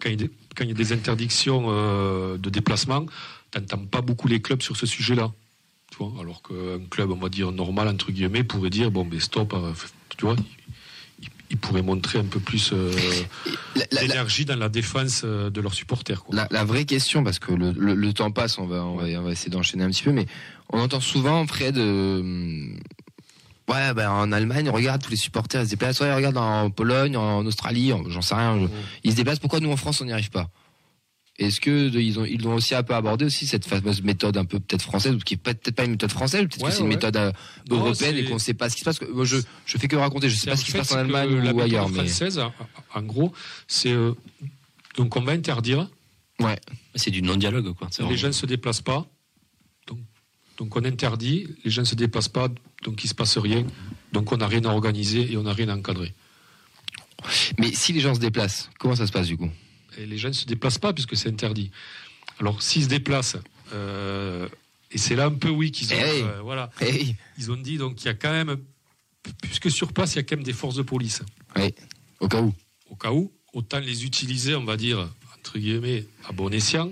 quand 0.00 0.08
il 0.08 0.68
y 0.68 0.70
a 0.70 0.74
des, 0.74 0.92
interdictions 0.92 1.66
euh, 1.68 2.38
de 2.38 2.48
déplacement. 2.48 3.06
T'entends 3.50 3.84
pas 3.86 4.00
beaucoup 4.00 4.28
les 4.28 4.40
clubs 4.40 4.62
sur 4.62 4.76
ce 4.76 4.86
sujet-là. 4.86 5.30
Tu 5.92 5.98
vois, 5.98 6.12
alors 6.20 6.40
qu'un 6.42 6.80
club, 6.90 7.10
on 7.12 7.16
va 7.16 7.28
dire 7.28 7.52
normal 7.52 7.86
entre 7.88 8.10
guillemets, 8.10 8.44
pourrait 8.44 8.70
dire 8.70 8.90
bon, 8.90 9.04
ben 9.04 9.20
stop. 9.20 9.52
euh, 9.52 9.72
tu 10.16 10.24
vois, 10.24 10.36
il, 11.20 11.28
il 11.50 11.56
pourrait 11.58 11.82
montrer 11.82 12.18
un 12.18 12.24
peu 12.24 12.40
plus 12.40 12.70
euh, 12.72 12.90
d'énergie 14.00 14.46
dans 14.46 14.56
la 14.56 14.70
défense 14.70 15.20
euh, 15.24 15.50
de 15.50 15.60
leurs 15.60 15.74
supporters. 15.74 16.24
Quoi. 16.24 16.34
la- 16.34 16.48
la 16.50 16.64
vraie 16.64 16.86
question, 16.86 17.22
parce 17.22 17.38
que 17.38 17.52
le, 17.52 17.72
le- 17.72 17.94
le 17.94 18.12
temps 18.14 18.30
passe, 18.30 18.58
on 18.58 18.66
va, 18.66 18.84
on 18.84 18.96
va, 18.96 19.04
on 19.20 19.22
va 19.22 19.30
essayer 19.32 19.50
d'enchaîner 19.50 19.84
un 19.84 19.90
petit 19.90 20.02
peu, 20.02 20.12
mais 20.12 20.24
on 20.72 20.80
entend 20.80 21.00
souvent, 21.00 21.46
Fred, 21.46 21.76
euh, 21.76 22.74
ouais, 23.68 23.92
ben 23.94 24.10
en 24.10 24.32
Allemagne, 24.32 24.70
regarde 24.70 25.02
tous 25.02 25.10
les 25.10 25.16
supporters, 25.16 25.60
ils 25.60 25.66
se 25.66 25.70
déplacent, 25.70 26.00
ouais, 26.00 26.14
regarde 26.14 26.38
en 26.38 26.70
Pologne, 26.70 27.18
en 27.18 27.44
Australie, 27.44 27.92
en- 27.92 28.08
j'en 28.08 28.22
sais 28.22 28.34
rien, 28.34 28.58
je- 28.60 28.66
ils 29.04 29.10
se 29.10 29.16
déplacent, 29.16 29.40
pourquoi 29.40 29.60
nous 29.60 29.70
en 29.70 29.76
France 29.76 30.00
on 30.00 30.06
n'y 30.06 30.12
arrive 30.12 30.30
pas? 30.30 30.48
Est-ce 31.42 31.60
que 31.60 31.88
de- 31.88 32.00
ils 32.00 32.18
ont 32.18 32.24
ils 32.24 32.46
aussi 32.46 32.74
un 32.74 32.82
peu 32.82 32.94
abordé 32.94 33.24
aussi 33.24 33.46
cette 33.46 33.64
fameuse 33.66 34.02
méthode 34.02 34.36
un 34.36 34.44
peu 34.44 34.58
peut-être 34.60 34.82
française 34.82 35.14
ou 35.14 35.18
qui 35.18 35.34
est 35.34 35.36
peut-être 35.36 35.70
pas 35.72 35.84
une 35.84 35.92
méthode 35.92 36.10
française, 36.10 36.42
ou 36.44 36.48
peut-être 36.48 36.62
Ouais, 36.62 36.70
que 36.70 36.76
c'est 36.76 36.82
une 36.82 36.88
méthode 36.88 37.16
euh, 37.16 37.32
Non, 37.70 37.76
européenne 37.78 38.16
et 38.16 38.24
qu'on 38.24 38.38
sait 38.38 38.54
pas 38.54 38.68
ce 38.70 38.74
qui 38.74 38.80
se 38.80 38.84
passe. 38.84 38.98
que- 38.98 39.04
Moi, 39.04 39.24
je 39.24 39.36
je 39.66 39.78
fais 39.78 39.88
que 39.88 39.96
raconter, 39.96 40.28
je 40.28 40.34
sais 40.34 40.40
C'est 40.44 40.50
pas 40.50 40.56
ce 40.56 40.64
qui 40.64 40.70
se 40.72 40.76
passe 40.78 40.92
en 40.92 40.98
Allemagne 40.98 41.30
la 41.30 41.36
ou 41.36 41.42
méthode 41.56 41.60
ailleurs, 41.62 41.88
mais 41.88 42.06
française, 42.06 42.38
en, 42.38 42.52
en 42.94 43.02
gros, 43.02 43.32
c'est 43.68 43.92
euh, 43.92 44.12
donc 44.96 45.16
on 45.16 45.20
va 45.22 45.32
interdire. 45.32 45.88
ouais. 46.40 46.58
C'est 46.94 47.10
du 47.10 47.22
non-dialogue, 47.22 47.72
quoi. 47.74 47.88
Les 47.98 48.04
vraiment- 48.04 48.16
gens 48.16 48.26
ne 48.28 48.32
se 48.32 48.46
déplacent 48.46 48.82
pas. 48.82 49.06
Donc, 49.86 49.98
donc 50.58 50.76
on 50.76 50.84
interdit, 50.84 51.46
les 51.64 51.70
gens 51.70 51.82
ne 51.82 51.86
se 51.86 51.94
déplacent 51.94 52.28
pas, 52.28 52.48
donc 52.84 53.02
il 53.02 53.06
ne 53.06 53.08
se 53.10 53.14
passe 53.14 53.38
rien. 53.38 53.64
Donc 54.12 54.30
on 54.32 54.36
n'a 54.36 54.46
rien 54.46 54.62
à 54.64 54.68
organiser 54.68 55.32
et 55.32 55.36
on 55.38 55.42
n'a 55.44 55.54
rien 55.54 55.68
à 55.70 55.74
encadrer. 55.74 56.12
Mais 57.58 57.72
si 57.72 57.92
les 57.92 58.00
gens 58.00 58.14
se 58.14 58.20
déplacent, 58.20 58.68
comment 58.78 58.96
ça 58.96 59.06
se 59.06 59.12
passe 59.12 59.26
du 59.28 59.36
coup? 59.36 59.48
Et 59.98 60.06
les 60.06 60.18
gens 60.18 60.28
ne 60.28 60.32
se 60.34 60.46
déplacent 60.46 60.78
pas 60.78 60.92
puisque 60.92 61.16
c'est 61.16 61.28
interdit. 61.28 61.70
Alors 62.40 62.62
s'ils 62.62 62.84
se 62.84 62.88
déplacent, 62.88 63.36
euh, 63.74 64.48
et 64.90 64.98
c'est 64.98 65.14
là 65.16 65.26
un 65.26 65.34
peu 65.34 65.48
oui 65.48 65.70
qu'ils 65.70 65.92
ont, 65.92 65.96
Eh 65.98 66.10
oui. 66.12 66.22
euh, 66.22 66.40
voilà, 66.42 66.70
Hey, 66.80 67.16
ils 67.38 67.50
ont 67.52 67.56
dit 67.56 67.76
donc 67.78 68.02
il 68.02 68.06
y 68.06 68.08
a 68.08 68.14
quand 68.14 68.30
même, 68.32 68.56
puisque 69.42 69.70
sur 69.70 69.92
place 69.92 70.14
il 70.14 70.16
y 70.16 70.18
a 70.20 70.22
quand 70.22 70.36
même 70.36 70.44
des 70.44 70.52
forces 70.52 70.74
de 70.76 70.82
police. 70.82 71.22
au 72.20 72.28
cas 72.28 72.40
où. 72.40 72.52
Au 72.90 72.96
cas 72.96 73.12
où, 73.12 73.32
autant 73.52 73.78
les 73.80 74.04
utiliser, 74.04 74.54
on 74.54 74.64
va 74.64 74.76
dire 74.76 75.08
entre 75.38 75.58
guillemets 75.58 76.06
à 76.28 76.32
bon 76.32 76.52
escient 76.52 76.90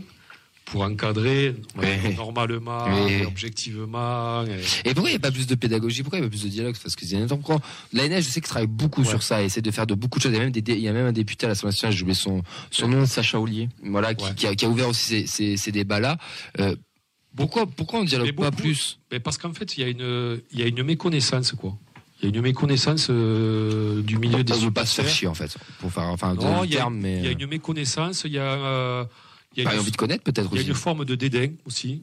pour 0.70 0.82
encadrer 0.82 1.54
Ouais. 1.76 2.14
normalement, 2.16 2.84
Ouais. 3.04 3.24
objectivement. 3.26 4.44
et- 4.44 4.88
Et 4.88 4.94
pourquoi 4.94 5.10
il 5.10 5.14
n'y 5.14 5.16
a 5.16 5.20
pas 5.20 5.30
plus 5.32 5.46
de 5.46 5.54
pédagogie? 5.54 6.02
Pourquoi 6.02 6.18
il 6.18 6.22
n'y 6.22 6.26
a 6.26 6.30
pas 6.30 6.36
plus 6.36 6.44
de 6.44 6.48
dialogue? 6.48 6.76
Parce 6.82 6.94
que 6.96 7.04
c'est 7.04 7.26
pourquoi 7.28 7.60
L'ANF, 7.92 8.24
je 8.24 8.28
sais 8.30 8.40
qu'il 8.40 8.48
travaille 8.48 8.66
beaucoup 8.68 9.02
Ouais. 9.02 9.06
sur 9.08 9.22
ça, 9.22 9.42
et 9.42 9.46
essaie 9.46 9.62
de 9.62 9.70
faire 9.70 9.86
de 9.86 9.94
beaucoup 9.94 10.18
de 10.18 10.22
choses. 10.22 10.32
Il 10.32 10.36
y 10.36 10.40
a 10.40 10.42
même, 10.44 10.52
des, 10.52 10.62
dé- 10.62 10.74
il 10.74 10.80
y 10.80 10.88
a 10.88 10.92
même 10.92 11.06
un 11.06 11.12
député 11.12 11.46
à 11.46 11.48
l'Assemblée 11.48 11.72
nationale, 11.72 11.94
j'ai 11.96 12.02
oublié 12.02 12.14
son, 12.14 12.42
son 12.70 12.88
nom, 12.88 13.04
Sacha 13.06 13.38
Oulier. 13.40 13.68
voilà, 13.84 14.14
qui, 14.14 14.46
a, 14.46 14.54
qui 14.54 14.64
a 14.64 14.68
ouvert 14.68 14.88
aussi 14.88 15.04
ces, 15.06 15.26
ces, 15.26 15.56
ces 15.56 15.72
débats-là. 15.72 16.18
Euh, 16.60 16.76
pourquoi, 17.36 17.66
pourquoi 17.66 18.00
on 18.00 18.02
ne 18.02 18.08
dialogue 18.08 18.26
Mais 18.28 18.32
pas 18.32 18.50
beaucoup- 18.50 18.62
plus? 18.62 18.98
Mais 19.10 19.20
parce 19.20 19.38
qu'en 19.38 19.52
fait, 19.52 19.76
il 19.76 19.80
y 19.80 19.84
a 19.84 19.88
une, 19.88 20.40
il 20.52 20.58
y 20.60 20.62
a 20.62 20.66
une 20.66 20.82
méconnaissance, 20.82 21.52
quoi. 21.52 21.76
Il 22.22 22.28
y 22.28 22.32
a 22.32 22.36
une 22.36 22.42
méconnaissance 22.42 23.06
euh, 23.08 24.02
du 24.02 24.18
milieu 24.18 24.44
des 24.44 24.52
On 24.52 24.56
ne 24.58 24.64
veut 24.66 24.70
pas 24.70 24.84
se 24.86 25.00
faire 25.00 25.08
chier, 25.10 25.26
en 25.26 25.34
fait, 25.34 25.56
pour 25.78 25.90
faire, 25.90 26.04
enfin, 26.04 26.34
Non, 26.34 26.64
il 26.64 26.70
y, 26.70 26.74
a, 26.74 26.80
terme, 26.80 26.96
mais 27.00 27.16
il 27.18 27.24
y 27.24 27.26
a 27.28 27.30
euh, 27.30 27.34
une 27.38 27.46
méconnaissance, 27.46 28.22
il 28.26 28.32
y 28.32 28.38
a, 28.38 28.42
euh, 28.42 29.04
il 29.56 29.62
y 29.64 29.66
a 29.66 29.72
une, 29.74 29.80
envie 29.80 29.90
de 29.90 29.96
connaître 29.96 30.22
peut-être 30.22 30.48
il 30.52 30.56
y 30.56 30.58
a 30.58 30.60
aussi. 30.62 30.68
une 30.70 30.74
forme 30.74 31.04
de 31.04 31.14
dédain 31.14 31.48
aussi. 31.66 32.02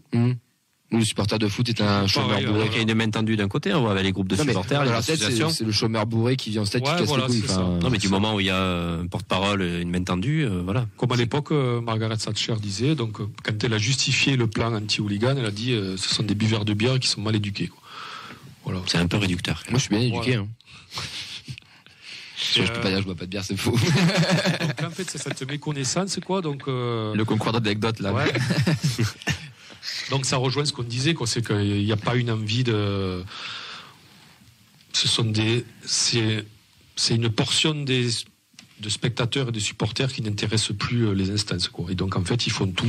Nous, 0.89 0.99
le 0.99 1.03
supporter 1.03 1.38
de 1.38 1.49
foot 1.49 1.67
est 1.67 1.81
un 1.81 2.07
chômeur 2.07 2.29
Pareil, 2.29 2.45
bourré. 2.45 2.67
Il 2.71 2.75
y 2.77 2.79
a 2.79 2.81
une 2.83 2.93
main 2.93 3.10
tendue 3.10 3.36
d'un 3.36 3.49
côté, 3.49 3.73
on 3.73 3.81
voit 3.81 3.91
avec 3.91 4.05
les 4.05 4.13
groupes 4.13 4.29
de 4.29 4.38
Non, 4.38 4.45
mais 4.45 4.51
supporters, 4.53 4.86
dans 4.86 4.91
leur 4.91 5.03
tête, 5.05 5.19
c'est 5.19 5.65
le 5.65 5.71
chômeur 5.73 6.05
bourré 6.05 6.38
qui 6.38 6.51
vient 6.51 6.62
en 6.62 6.65
stade, 6.65 6.81
Ouais, 6.83 6.93
qui 6.93 6.99
casse 6.99 7.07
voilà, 7.10 7.27
les 7.27 7.41
couilles. 7.41 7.43
enfin, 7.49 7.77
Non, 7.81 7.89
mais 7.89 7.97
du 7.97 8.07
ça. 8.07 8.13
moment 8.13 8.36
où 8.36 8.39
il 8.39 8.45
y 8.45 8.49
a 8.49 8.97
un 9.01 9.05
porte-parole, 9.07 9.62
une 9.63 9.89
main 9.89 10.01
tendue, 10.01 10.45
euh, 10.45 10.62
voilà. 10.63 10.88
Comme 10.95 11.12
à 11.12 11.17
l'époque, 11.17 11.51
euh, 11.51 11.81
Margaret 11.81 12.15
Thatcher 12.15 12.55
disait, 12.62 12.95
donc 12.95 13.19
euh, 13.19 13.27
quand 13.43 13.62
elle 13.65 13.73
a 13.73 13.77
justifié 13.77 14.38
le 14.38 14.47
plan 14.47 14.73
anti-hooligan, 14.73 15.36
elle 15.38 15.45
a 15.45 15.51
dit 15.51 15.73
euh, 15.73 15.97
ce 15.97 16.07
sont 16.15 16.23
des 16.23 16.36
buveurs 16.36 16.63
de 16.63 16.73
bière 16.73 16.97
qui 17.01 17.10
sont 17.10 17.19
mal 17.19 17.36
éduqués. 17.36 17.67
Quoi. 17.67 17.81
Voilà. 18.63 18.79
C'est 18.86 18.97
un 18.97 19.07
peu 19.07 19.17
réducteur. 19.17 19.63
Moi, 19.69 19.79
je 19.79 19.83
suis 19.83 19.89
bien 19.89 19.99
éduqué. 19.99 20.38
Voilà. 20.38 20.43
Hein. 20.43 21.01
Et, 22.56 22.65
je 22.65 22.71
peux 22.71 22.82
pas 22.82 22.89
dire, 22.89 23.00
je 23.00 23.06
bois 23.06 23.15
pas 23.15 23.26
de 23.26 23.30
bière, 23.30 23.43
c'est 23.43 23.58
faux. 23.58 23.71
donc 23.71 24.84
en 24.84 24.89
fait, 24.91 25.10
c'est 25.10 25.17
cette 25.17 25.47
méconnaissance, 25.47 26.19
quoi. 26.23 26.41
Donc, 26.41 26.67
euh, 26.67 27.15
Le 27.15 27.26
concours 27.26 27.52
d'anecdotes, 27.52 28.00
là. 28.00 28.13
Ouais. 28.13 28.32
Donc 30.10 30.26
ça 30.26 30.38
rejoint 30.38 30.65
ce 30.65 30.73
qu'on 30.73 30.84
disait, 30.84 31.13
quoi, 31.13 31.28
c'est 31.28 31.45
qu'il 31.45 31.84
n'y 31.84 31.91
a 31.91 31.97
pas 31.97 32.15
une 32.15 32.32
envie 32.32 32.63
de. 32.63 33.23
Ce 34.93 35.08
sont 35.08 35.26
des, 35.26 35.65
c'est, 35.86 36.45
c'est 36.95 37.15
une 37.15 37.30
portion 37.30 37.73
des 37.73 38.10
de 38.80 38.89
spectateurs 38.89 39.50
et 39.50 39.52
de 39.52 39.60
supporters 39.60 40.12
qui 40.12 40.21
n'intéressent 40.21 40.78
plus 40.78 41.08
euh, 41.08 41.13
les 41.13 41.32
instances, 41.32 41.67
quoi. 41.67 41.88
Et 41.89 41.95
donc 41.95 42.15
en 42.15 42.23
fait, 42.23 42.45
ils 42.47 42.52
font 42.52 42.67
tout, 42.67 42.86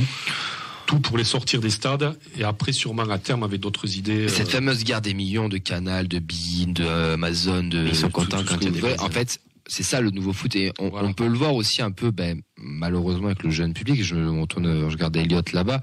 tout 0.89 0.99
pour 0.99 1.19
les 1.19 1.23
sortir 1.23 1.61
des 1.61 1.69
stades, 1.69 2.17
et 2.35 2.43
après 2.43 2.71
sûrement 2.71 3.03
à 3.03 3.19
terme 3.19 3.43
avec 3.43 3.61
d'autres 3.61 3.95
idées. 3.95 4.27
Cette 4.27 4.47
euh, 4.47 4.51
fameuse 4.53 4.83
guerre 4.83 5.01
des 5.01 5.13
millions 5.13 5.47
de 5.47 5.59
Canal, 5.59 6.07
de 6.07 6.17
Bein, 6.17 6.73
de 6.73 6.83
euh, 6.83 7.13
Amazon, 7.13 7.61
de. 7.63 7.85
Ils 7.85 7.95
sont 7.95 8.09
contents 8.09 8.43
quand 8.43 8.57
il 8.61 8.75
y 8.75 8.85
a 8.87 8.95
des. 8.95 8.99
En 8.99 9.11
fait, 9.11 9.39
c'est 9.67 9.83
ça 9.83 10.01
le 10.01 10.09
nouveau 10.09 10.33
foot 10.33 10.55
et 10.55 10.73
on, 10.79 10.89
Voilà. 10.89 11.07
on 11.07 11.13
peut 11.13 11.27
le 11.27 11.37
voir 11.37 11.53
aussi 11.53 11.83
un 11.83 11.91
peu, 11.91 12.09
ben, 12.09 12.41
malheureusement 12.61 13.27
avec 13.27 13.43
le 13.43 13.49
jeune 13.49 13.73
public. 13.73 14.03
Je 14.03 14.15
me 14.15 14.41
retourne, 14.41 14.89
je 14.89 14.93
regarde 14.93 15.15
Elliot 15.15 15.41
là-bas, 15.53 15.81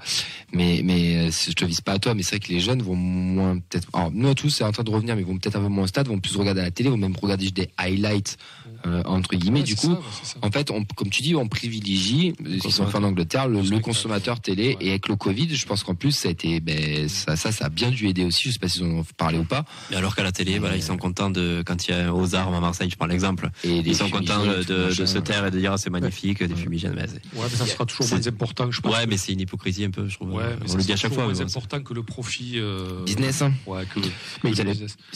mais 0.53 0.81
mais 0.83 1.27
euh, 1.27 1.31
je 1.31 1.53
te 1.53 1.65
vise 1.65 1.81
pas 1.81 1.93
à 1.93 1.99
toi, 1.99 2.13
mais 2.13 2.23
c'est 2.23 2.37
vrai 2.37 2.39
que 2.47 2.53
les 2.53 2.59
jeunes 2.59 2.81
vont 2.81 2.95
moins 2.95 3.57
peut-être. 3.57 3.87
Alors 3.93 4.11
nous 4.11 4.33
tous, 4.33 4.49
c'est 4.49 4.63
en 4.63 4.71
train 4.71 4.83
de 4.83 4.91
revenir, 4.91 5.15
mais 5.15 5.21
ils 5.21 5.27
vont 5.27 5.37
peut-être 5.37 5.55
un 5.55 5.61
peu 5.61 5.67
moins 5.67 5.83
au 5.85 5.87
stade, 5.87 6.07
vont 6.07 6.19
plus 6.19 6.35
regarder 6.35 6.61
à 6.61 6.65
la 6.65 6.71
télé, 6.71 6.89
vont 6.89 6.97
même 6.97 7.15
regarder 7.15 7.49
des 7.51 7.69
highlights 7.77 8.37
euh, 8.85 9.01
entre 9.05 9.35
guillemets. 9.35 9.59
ouais, 9.59 9.65
du 9.65 9.75
coup, 9.75 9.87
ça, 10.23 10.37
ouais, 10.39 10.47
en 10.47 10.51
fait, 10.51 10.71
on, 10.71 10.83
comme 10.83 11.09
tu 11.09 11.21
dis, 11.21 11.35
on 11.35 11.47
privilégie, 11.47 12.33
ce 12.39 12.67
qu'ils 12.67 12.81
ont 12.81 12.87
fait 12.87 12.97
en 12.97 13.03
Angleterre, 13.03 13.47
le, 13.47 13.79
consommateur 13.79 14.39
télé. 14.39 14.75
Ouais. 14.75 14.77
Et 14.81 14.89
avec 14.89 15.07
le 15.07 15.15
Covid, 15.15 15.55
je 15.55 15.65
pense 15.65 15.83
qu'en 15.83 15.95
plus, 15.95 16.11
ça 16.11 16.27
a 16.27 16.31
été, 16.31 16.59
ben, 16.59 17.07
ça, 17.09 17.35
ça, 17.35 17.51
ça 17.51 17.65
a 17.65 17.69
bien 17.69 17.89
dû 17.89 18.07
aider 18.07 18.23
aussi. 18.23 18.47
Je 18.47 18.53
sais 18.53 18.59
pas 18.59 18.67
s'ils 18.67 18.83
en 18.83 18.99
ont 18.99 19.05
parlé 19.17 19.39
ou 19.39 19.43
pas. 19.43 19.65
Mais 19.89 19.97
alors 19.97 20.15
qu'à 20.15 20.23
la 20.23 20.31
télé, 20.31 20.59
voilà, 20.59 20.75
ils 20.75 20.83
sont 20.83 20.97
contents 20.97 21.29
de, 21.29 21.63
quand 21.65 21.87
il 21.87 21.91
y 21.91 21.93
a 21.93 22.13
aux 22.13 22.35
armes 22.35 22.53
à 22.53 22.59
Marseille, 22.59 22.89
je 22.89 22.95
prends 22.95 23.07
l'exemple. 23.07 23.49
Ils 23.63 23.95
sont 23.95 24.09
contents 24.09 24.45
de, 24.45 24.91
se 24.91 25.17
taire 25.19 25.45
et 25.45 25.51
de 25.51 25.59
dire, 25.59 25.73
ah, 25.73 25.77
c'est 25.77 25.89
magnifique, 25.89 26.43
des 26.43 26.55
fumigènes. 26.67 26.93
mais 26.95 27.07
c'est- 27.07 27.15
Ouais, 27.37 27.45
mais 27.49 27.57
ça 27.57 27.65
sera 27.65 27.85
toujours 27.85 28.05
c'est- 28.05 28.15
moins 28.15 28.27
important, 28.27 28.69
je 28.71 28.81
pense. 28.81 28.93
Ouais, 28.95 29.05
mais 29.07 29.17
c'est 29.17 29.33
une 29.33 29.39
hypocrisie 29.41 29.85
un 29.85 29.91
peu, 29.91 30.07
je 30.07 30.15
trouve. 30.15 30.33
Ouais, 30.33 30.43
mais 30.59 30.65
on 30.65 30.67
ça 30.67 30.77
le 30.77 30.83
dit 30.83 30.91
à 30.93 30.95
chaque 30.95 31.13
fois. 31.13 31.23
mais 31.27 31.33
moins 31.33 31.35
c'est- 31.47 31.57
important 31.57 31.81
que 31.81 31.93
le 31.93 32.03
profit. 32.03 32.53
euh, 32.55 33.03
Business, 33.05 33.41
hein. 33.41 33.53
Ouais, 33.65 33.85
que 33.93 33.99
le, 33.99 34.07
Mais 34.43 34.51
que. 34.51 34.61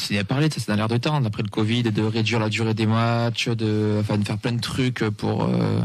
Il 0.10 0.18
a 0.18 0.24
parlé 0.24 0.50
ça, 0.50 0.60
c'est 0.60 0.68
dans 0.68 0.76
l'air 0.76 0.88
de 0.88 0.98
temps, 0.98 1.24
après 1.24 1.44
le 1.44 1.50
Covid, 1.50 1.84
de 1.84 2.02
réduire 2.02 2.40
la 2.40 2.50
durée 2.50 2.74
des 2.74 2.86
matchs, 2.86 3.48
de, 3.50 3.98
enfin, 4.00 4.18
de 4.18 4.26
faire 4.26 4.38
plein 4.38 4.54
de 4.54 4.62
trucs 4.62 5.00
pour 5.18 5.44
euh, 5.44 5.82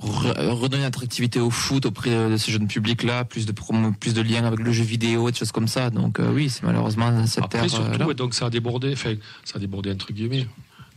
re- 0.00 0.50
redonner 0.50 0.82
l'attractivité 0.84 1.40
au 1.40 1.50
foot 1.50 1.86
auprès 1.86 2.30
de 2.30 2.36
ce 2.36 2.50
jeune 2.50 2.68
public-là, 2.68 3.24
plus 3.24 3.46
de 3.46 3.52
plus 3.98 4.14
de 4.14 4.22
liens 4.22 4.44
avec 4.44 4.60
le 4.60 4.72
jeu 4.72 4.84
vidéo, 4.84 5.30
des 5.30 5.36
choses 5.36 5.52
comme 5.52 5.68
ça. 5.68 5.90
Donc 5.90 6.20
euh, 6.20 6.30
oui, 6.32 6.48
c'est 6.50 6.62
malheureusement 6.62 7.26
cette 7.26 7.44
Après, 7.44 7.60
terre. 7.60 7.70
surtout, 7.70 8.04
ouais, 8.04 8.14
donc 8.14 8.34
ça 8.34 8.46
a 8.46 8.50
débordé, 8.50 8.92
enfin, 8.92 9.14
ça 9.44 9.56
a 9.56 9.58
débordé 9.58 9.90
entre 9.92 10.12
guillemets. 10.12 10.46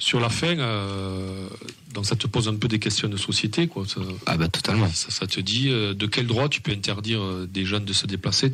Sur 0.01 0.19
la 0.19 0.29
fin, 0.29 0.57
euh, 0.57 1.47
donc 1.93 2.07
ça 2.07 2.15
te 2.15 2.25
pose 2.25 2.47
un 2.47 2.55
peu 2.55 2.67
des 2.67 2.79
questions 2.79 3.07
de 3.07 3.17
société, 3.17 3.67
quoi. 3.67 3.85
Ça, 3.87 4.01
Ah, 4.25 4.35
bah, 4.35 4.47
totalement. 4.47 4.89
ça, 4.91 5.11
ça 5.11 5.27
te 5.27 5.39
dit 5.39 5.69
euh, 5.69 5.93
de 5.93 6.07
quel 6.07 6.25
droit 6.25 6.49
tu 6.49 6.59
peux 6.59 6.71
interdire 6.71 7.21
euh, 7.21 7.47
des 7.47 7.65
jeunes 7.65 7.85
de 7.85 7.93
se 7.93 8.07
déplacer, 8.07 8.51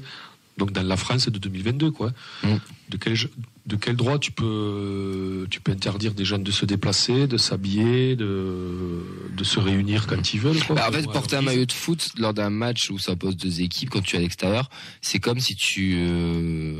donc 0.57 0.73
dans 0.73 0.83
la 0.83 0.97
France 0.97 1.29
de 1.29 1.39
2022, 1.39 1.91
quoi. 1.91 2.11
Mm. 2.43 2.55
De 2.89 2.97
quel 2.97 3.15
de 3.67 3.75
quel 3.75 3.95
droit 3.97 4.17
tu 4.17 4.31
peux 4.31 5.45
tu 5.49 5.59
peux 5.59 5.73
interdire 5.73 6.13
des 6.13 6.23
jeunes 6.25 6.43
de 6.43 6.51
se 6.51 6.65
déplacer, 6.65 7.27
de 7.27 7.37
s'habiller, 7.37 8.15
de 8.15 9.03
de 9.35 9.43
se 9.43 9.59
réunir 9.59 10.07
quand 10.07 10.33
ils 10.33 10.39
veulent, 10.39 10.63
quoi. 10.63 10.75
Bah, 10.77 10.85
en 10.87 10.91
fait, 10.91 11.05
Ouais, 11.05 11.13
porter 11.13 11.35
un 11.35 11.41
maillot 11.41 11.65
de 11.65 11.71
foot 11.73 12.09
lors 12.17 12.33
d'un 12.33 12.49
match 12.49 12.89
où 12.89 12.97
ça 12.97 13.11
oppose 13.11 13.35
deux 13.37 13.61
équipes, 13.61 13.89
quand 13.89 14.01
tu 14.01 14.15
es 14.15 14.19
à 14.19 14.21
l'extérieur, 14.21 14.69
c'est 15.01 15.19
comme 15.19 15.39
si 15.39 15.55
tu, 15.55 15.95
euh, 15.97 16.79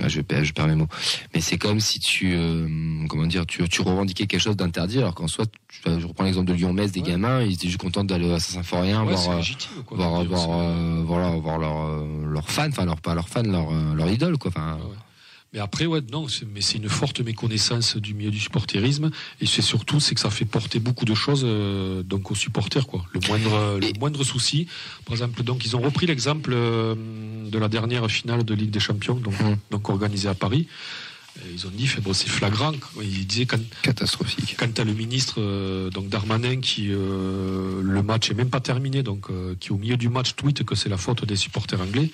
ah, 0.00 0.08
je 0.08 0.20
perds, 0.20 0.44
je 0.44 0.52
perds 0.52 0.68
mes 0.68 0.74
mots, 0.76 0.88
mais 1.34 1.40
c'est 1.40 1.58
comme 1.58 1.80
si 1.80 1.98
tu, 1.98 2.32
euh, 2.34 2.66
comment 3.08 3.26
dire, 3.26 3.44
tu, 3.44 3.68
tu 3.68 3.82
revendiquais 3.82 4.26
quelque 4.26 4.40
chose 4.40 4.56
d'interdit, 4.56 4.98
alors 4.98 5.14
qu'en 5.14 5.26
soit, 5.28 5.46
tu- 5.68 6.00
je 6.00 6.06
reprends 6.06 6.24
l'exemple 6.24 6.48
de 6.48 6.54
Lyon-Metz, 6.54 6.92
des 6.92 7.00
Ouais. 7.00 7.08
gamins, 7.10 7.42
ils 7.42 7.54
étaient 7.54 7.68
juste 7.68 7.80
contents 7.80 8.04
d'aller 8.04 8.32
à 8.32 8.38
Saint-Symphorien, 8.38 9.04
ouais, 9.04 9.14
voir, 9.14 9.30
euh, 9.30 9.36
légitime, 9.38 9.70
quoi. 9.84 9.96
voir, 9.96 10.24
voir, 10.24 10.48
euh, 10.60 11.02
voilà, 11.04 11.30
voir 11.30 11.58
leur, 11.58 11.76
euh, 11.86 12.26
leur 12.26 12.48
fan, 12.50 12.70
enfin 12.70 12.84
leur 12.84 13.00
pas 13.00 13.14
leur 13.14 13.28
fan, 13.28 13.50
leur, 13.50 13.70
euh, 13.72 13.94
leur 13.94 14.08
idole, 14.10 14.38
quoi. 14.38 14.50
Enfin. 14.54 14.78
Mais 15.54 15.60
après, 15.60 15.86
ouais, 15.86 16.00
non, 16.12 16.26
c'est- 16.28 16.44
mais 16.52 16.60
c'est 16.60 16.78
une 16.78 16.88
forte 16.88 17.20
méconnaissance 17.20 17.96
du 17.96 18.12
milieu 18.12 18.30
du 18.32 18.40
supporterisme. 18.40 19.10
Et 19.40 19.46
c'est 19.46 19.62
surtout, 19.62 20.00
c'est 20.00 20.14
que 20.16 20.20
ça 20.20 20.28
fait 20.30 20.44
porter 20.44 20.80
beaucoup 20.80 21.04
de 21.04 21.14
choses 21.14 21.42
euh, 21.44 22.02
donc 22.02 22.30
aux 22.32 22.34
supporters, 22.34 22.86
quoi. 22.88 23.06
Le 23.12 23.20
moindre, 23.28 23.78
Et- 23.80 23.92
le 23.92 23.98
moindre 24.00 24.24
souci. 24.24 24.66
Par 25.04 25.14
exemple, 25.14 25.44
donc 25.44 25.64
ils 25.64 25.76
ont 25.76 25.80
repris 25.80 26.06
l'exemple 26.06 26.50
euh, 26.52 26.96
de 27.48 27.56
la 27.58 27.68
dernière 27.68 28.10
finale 28.10 28.42
de 28.44 28.52
Ligue 28.52 28.70
des 28.72 28.80
Champions, 28.80 29.14
donc, 29.14 29.38
Mm. 29.40 29.56
donc 29.70 29.88
organisée 29.88 30.28
à 30.28 30.34
Paris. 30.34 30.66
Et 31.36 31.52
ils 31.52 31.66
ont 31.66 31.70
dit, 31.70 31.88
bon, 32.02 32.12
c'est 32.12 32.28
flagrant. 32.28 32.72
Ils 33.02 33.26
disaient 33.26 33.46
quand, 33.46 33.58
Catastrophique. 33.82 34.56
quand 34.58 34.72
t'as 34.72 34.84
le 34.84 34.92
ministre 34.94 35.36
euh, 35.38 35.90
donc 35.90 36.08
Darmanin 36.08 36.60
qui 36.60 36.88
euh, 36.90 37.80
le 37.82 38.02
match 38.02 38.30
est 38.30 38.34
même 38.34 38.50
pas 38.50 38.60
terminé 38.60 39.02
donc 39.02 39.30
euh, 39.30 39.54
qui 39.58 39.72
au 39.72 39.76
milieu 39.76 39.96
du 39.96 40.08
match 40.08 40.34
tweet 40.36 40.64
que 40.64 40.74
c'est 40.76 40.88
la 40.88 40.96
faute 40.96 41.24
des 41.24 41.34
supporters 41.36 41.80
anglais 41.80 42.10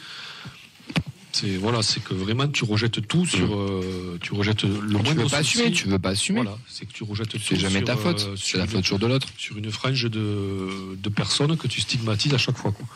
c'est 1.33 1.57
voilà 1.57 1.83
c'est 1.83 2.03
que 2.03 2.14
vraiment 2.14 2.49
tu 2.49 2.64
rejettes 2.64 3.07
tout 3.07 3.24
sur 3.26 3.55
euh, 3.55 4.18
tu 4.20 4.33
rejettes 4.35 4.64
le 4.64 4.99
Tu 5.03 5.14
veux 5.14 5.26
pas 5.26 5.39
assumer, 5.39 5.70
tu 5.72 5.89
veux 5.89 5.99
pas 5.99 6.11
assumer. 6.11 6.43
voilà 6.43 6.59
c'est 6.68 6.87
que 6.87 6.93
tu 6.93 7.05
rejettes 7.05 7.28
tout 7.28 7.39
C'est 7.43 7.57
jamais 7.57 7.78
sur, 7.78 7.85
ta 7.87 7.97
faute, 7.97 8.20
euh, 8.28 8.37
c'est 8.37 8.45
sur 8.45 8.59
la 8.59 8.64
une- 8.64 8.70
faute 8.70 8.83
toujours 8.83 8.99
de 8.99 9.07
l'autre. 9.07 9.28
sur 9.39 9.57
une 9.57 9.70
frange 9.70 10.05
de, 10.05 10.97
de 10.97 11.09
personnes 11.09 11.57
que 11.57 11.68
tu 11.68 11.81
stigmatises 11.81 12.35
à 12.35 12.39
chaque 12.39 12.57
fois 12.57 12.72
quoi. 12.72 12.87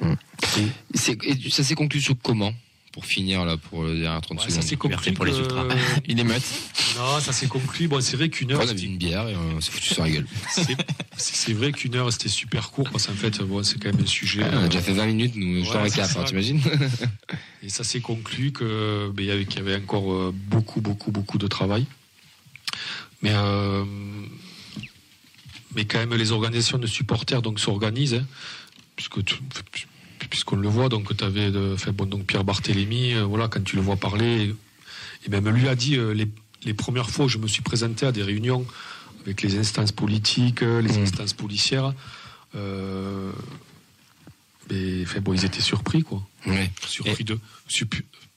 Mm. 0.00 0.14
Et- 0.58 0.96
C'est- 0.98 1.18
Et 1.24 1.50
ça 1.50 1.64
s'est 1.64 1.74
conclu 1.74 2.00
sur 2.00 2.14
comment? 2.22 2.52
Pour 2.98 3.06
finir, 3.06 3.44
là, 3.44 3.56
pour 3.56 3.84
les 3.84 4.00
dernières 4.00 4.20
30 4.22 4.38
ouais, 4.38 4.44
ça 4.46 4.50
secondes. 4.50 4.64
s'est 4.68 4.76
conclu 4.76 5.12
pour 5.12 5.24
les 5.24 5.38
ultras. 5.38 5.64
Il 6.08 6.18
émeute. 6.18 6.42
non 6.96 7.20
ça 7.20 7.32
s'est 7.32 7.46
conclu 7.46 7.86
bon 7.86 8.00
c'est 8.00 8.16
vrai 8.16 8.28
qu'une 8.28 8.50
heure 8.50 8.58
on 8.58 8.62
a 8.68 8.72
bu 8.72 8.80
c'était- 8.80 8.90
une 8.90 8.98
bière 8.98 9.28
et 9.28 9.36
on 9.36 9.60
s'est 9.60 9.70
foutu 9.70 9.94
sur 9.94 10.02
la 10.02 10.10
gueule. 10.10 10.26
c'est 11.16 11.52
vrai 11.52 11.70
qu'une 11.70 11.94
heure 11.94 12.12
c'était 12.12 12.28
super 12.28 12.72
court 12.72 12.88
parce 12.90 13.06
qu'en 13.06 13.12
fait 13.12 13.40
bon, 13.42 13.62
c'est 13.62 13.78
quand 13.80 13.92
même 13.92 14.02
un 14.02 14.06
sujet 14.06 14.42
on 14.52 14.64
a 14.64 14.66
déjà 14.66 14.80
euh, 14.80 14.82
fait 14.82 14.92
20 14.94 15.06
minutes, 15.06 15.36
nous, 15.36 15.64
je 15.64 15.70
t'en 15.70 15.80
ouais, 15.82 15.90
ça. 15.90 16.08
hein, 16.20 16.24
t'imagines 16.24 16.60
Et 17.62 17.68
ça 17.68 17.84
s'est 17.84 18.00
conclu 18.00 18.50
que 18.50 19.12
ben, 19.14 19.22
il 19.22 19.28
y 19.28 19.30
avait- 19.30 19.44
qu'il 19.46 19.58
y 19.58 19.62
avait 19.62 19.76
encore 19.76 20.12
euh, 20.12 20.34
beaucoup, 20.34 20.80
beaucoup, 20.80 21.12
beaucoup 21.12 21.38
de 21.38 21.46
travail. 21.46 21.86
Mais 23.22 23.30
euh, 23.32 23.84
mais 25.76 25.84
quand 25.84 25.98
même, 25.98 26.14
les 26.14 26.32
organisations 26.32 26.78
de 26.78 26.88
supporters 26.88 27.42
donc 27.42 27.60
s'organisent, 27.60 28.14
hein, 28.14 28.26
puisque 28.96 29.22
puisqu'on 30.26 30.56
le 30.56 30.68
voit. 30.68 30.88
Donc, 30.88 31.16
tu 31.16 31.22
avais 31.24 31.50
bon, 31.92 32.06
donc 32.06 32.24
Pierre 32.26 32.44
Barthélémy, 32.44 33.14
euh, 33.14 33.24
voilà, 33.24 33.48
quand 33.48 33.62
tu 33.62 33.76
le 33.76 33.82
vois 33.82 33.96
parler, 33.96 34.54
et 35.24 35.28
même 35.28 35.48
lui 35.48 35.68
a 35.68 35.74
dit 35.74 35.96
euh, 35.96 36.12
les, 36.12 36.28
les 36.64 36.74
premières 36.74 37.10
fois 37.10 37.26
où 37.26 37.28
je 37.28 37.38
me 37.38 37.46
suis 37.46 37.62
présenté 37.62 38.06
à 38.06 38.12
des 38.12 38.22
réunions 38.22 38.66
avec 39.22 39.42
les 39.42 39.58
instances 39.58 39.92
politiques, 39.92 40.62
euh, 40.62 40.80
les 40.80 40.92
Mm. 40.98 41.02
instances 41.02 41.32
policières. 41.34 41.92
Euh, 42.54 43.30
mais, 44.70 45.02
enfin, 45.02 45.20
bon, 45.20 45.32
ils 45.34 45.44
étaient 45.44 45.60
surpris, 45.62 46.02
quoi 46.02 46.22
surpris 46.86 47.24
de 47.24 47.38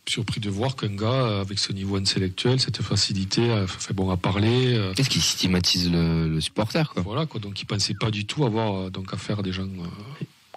surpris 0.07 0.41
de 0.41 0.49
voir 0.49 0.75
qu'un 0.75 0.89
gars 0.95 1.39
avec 1.41 1.59
ce 1.59 1.71
niveau 1.71 1.95
intellectuel, 1.95 2.59
cette 2.59 2.81
facilité 2.81 3.51
à, 3.51 3.67
fait 3.67 3.93
bon 3.93 4.09
à 4.09 4.17
parler, 4.17 4.91
Qu'est-ce 4.95 5.09
qui 5.09 5.21
stigmatise 5.21 5.89
le, 5.91 6.27
le 6.27 6.41
supporter, 6.41 6.89
quoi? 6.91 7.01
Voilà 7.03 7.25
quoi. 7.27 7.39
Donc 7.39 7.61
il 7.61 7.65
pensait 7.65 7.93
pas 7.93 8.09
du 8.11 8.25
tout 8.25 8.43
avoir 8.43 8.89
donc 8.91 9.13
affaire 9.13 9.39
à 9.39 9.41
des 9.43 9.53
gens 9.53 9.67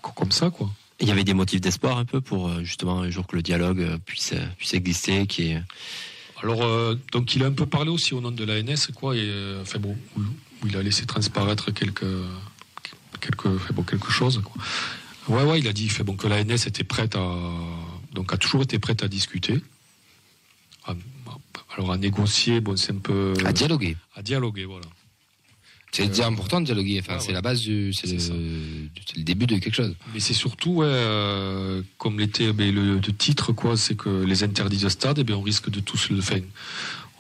co- 0.03 0.13
comme 0.13 0.33
ça 0.33 0.51
quoi. 0.51 0.71
Il 1.01 1.09
y 1.09 1.11
avait 1.11 1.25
des 1.25 1.35
motifs 1.35 1.61
d'espoir 1.61 1.99
un 1.99 2.05
peu 2.05 2.21
pour 2.21 2.49
euh, 2.49 2.63
justement 2.63 3.01
un 3.01 3.11
jour 3.11 3.27
que 3.27 3.37
le 3.37 3.43
dialogue 3.43 3.81
euh, 3.81 3.99
puisse 4.05 4.33
euh, 4.33 4.47
puisse 4.59 4.75
exister, 4.75 5.27
qui 5.27 5.49
est 5.51 5.63
Alors 6.43 6.63
euh, 6.63 6.95
donc 7.13 7.35
il 7.35 7.43
a 7.43 7.47
un 7.47 7.53
peu 7.53 7.67
parlé 7.67 7.91
aussi 7.91 8.15
au 8.15 8.21
nom 8.21 8.31
de 8.31 8.45
l'ANS 8.45 8.89
quoi 8.95 9.17
et 9.17 9.21
euh, 9.23 9.63
enfin 9.63 9.79
bon 9.81 9.97
où, 10.17 10.21
où 10.21 10.67
il 10.69 10.77
a 10.77 10.83
laissé 10.83 11.05
transparaître 11.05 11.73
quelques 11.73 12.07
quelques 13.21 13.59
fait 13.59 13.73
bon 13.73 13.83
quelque 13.83 14.11
chose 14.11 14.41
quoi. 14.45 14.63
Ouais 15.29 15.43
ouais 15.43 15.59
il 15.59 15.67
a 15.69 15.73
dit 15.73 15.89
fait 15.89 16.05
bon 16.05 16.17
que 16.17 16.29
l'ANS 16.29 16.67
était 16.67 16.85
prête 16.85 17.17
à 17.17 17.27
donc 18.13 18.33
a 18.33 18.37
toujours 18.37 18.63
été 18.63 18.79
prête 18.79 19.03
à 19.03 19.09
discuter. 19.09 19.61
À- 20.87 20.95
alors 21.77 21.91
à 21.93 21.97
négocier 21.99 22.61
bon 22.61 22.77
c'est 22.77 22.93
un 22.93 22.99
peu 22.99 23.35
À 23.45 23.53
dialoguer. 23.53 23.97
à 24.15 24.23
dialoguer 24.23 24.65
voilà. 24.65 24.87
C'est 25.97 26.09
déjà 26.09 26.27
important 26.27 26.61
de 26.61 26.67
dialoguer. 26.67 26.99
Enfin, 27.01 27.15
ouais, 27.15 27.21
c'est 27.21 27.29
ouais. 27.29 27.35
la 27.35 27.41
base 27.41 27.61
du, 27.61 27.93
c'est 27.93 28.09
le, 28.11 29.23
début 29.23 29.47
de 29.47 29.59
quelque 29.59 29.75
chose. 29.75 29.95
Mais 30.13 30.19
c'est 30.19 30.35
surtout, 30.35 30.71
ouais, 30.73 30.87
euh, 30.89 31.83
comme 31.99 32.19
l'était 32.19 32.53
ben, 32.53 32.75
le, 32.75 32.97
le 32.97 33.01
titre, 33.17 33.53
quoi, 33.53 33.77
c'est 33.77 33.97
que 33.97 34.09
les 34.25 34.43
interdits 34.43 34.79
de 34.79 34.89
stade, 34.89 35.21
eh 35.21 35.25
bien, 35.25 35.37
on 35.37 35.43
risque 35.43 35.71
de 35.71 35.79
tous 35.81 36.11
le 36.11 36.21
faire. 36.21 36.43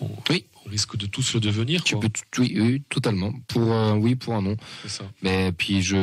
On, 0.00 0.10
Oui. 0.28 0.44
on 0.66 0.70
risque 0.70 0.96
de 0.96 1.06
tous 1.06 1.34
le 1.34 1.40
devenir. 1.40 1.84
Tu 1.84 1.94
quoi. 1.94 2.08
peux, 2.32 2.42
oui, 2.42 2.56
oui, 2.60 2.82
totalement. 2.88 3.32
Pour 3.46 3.72
un 3.72 3.96
oui, 3.96 4.16
pour 4.16 4.34
un 4.34 4.42
non. 4.42 4.56
C'est 4.82 4.88
ça. 4.90 5.04
Mais 5.22 5.52
puis 5.52 5.80
je, 5.80 5.94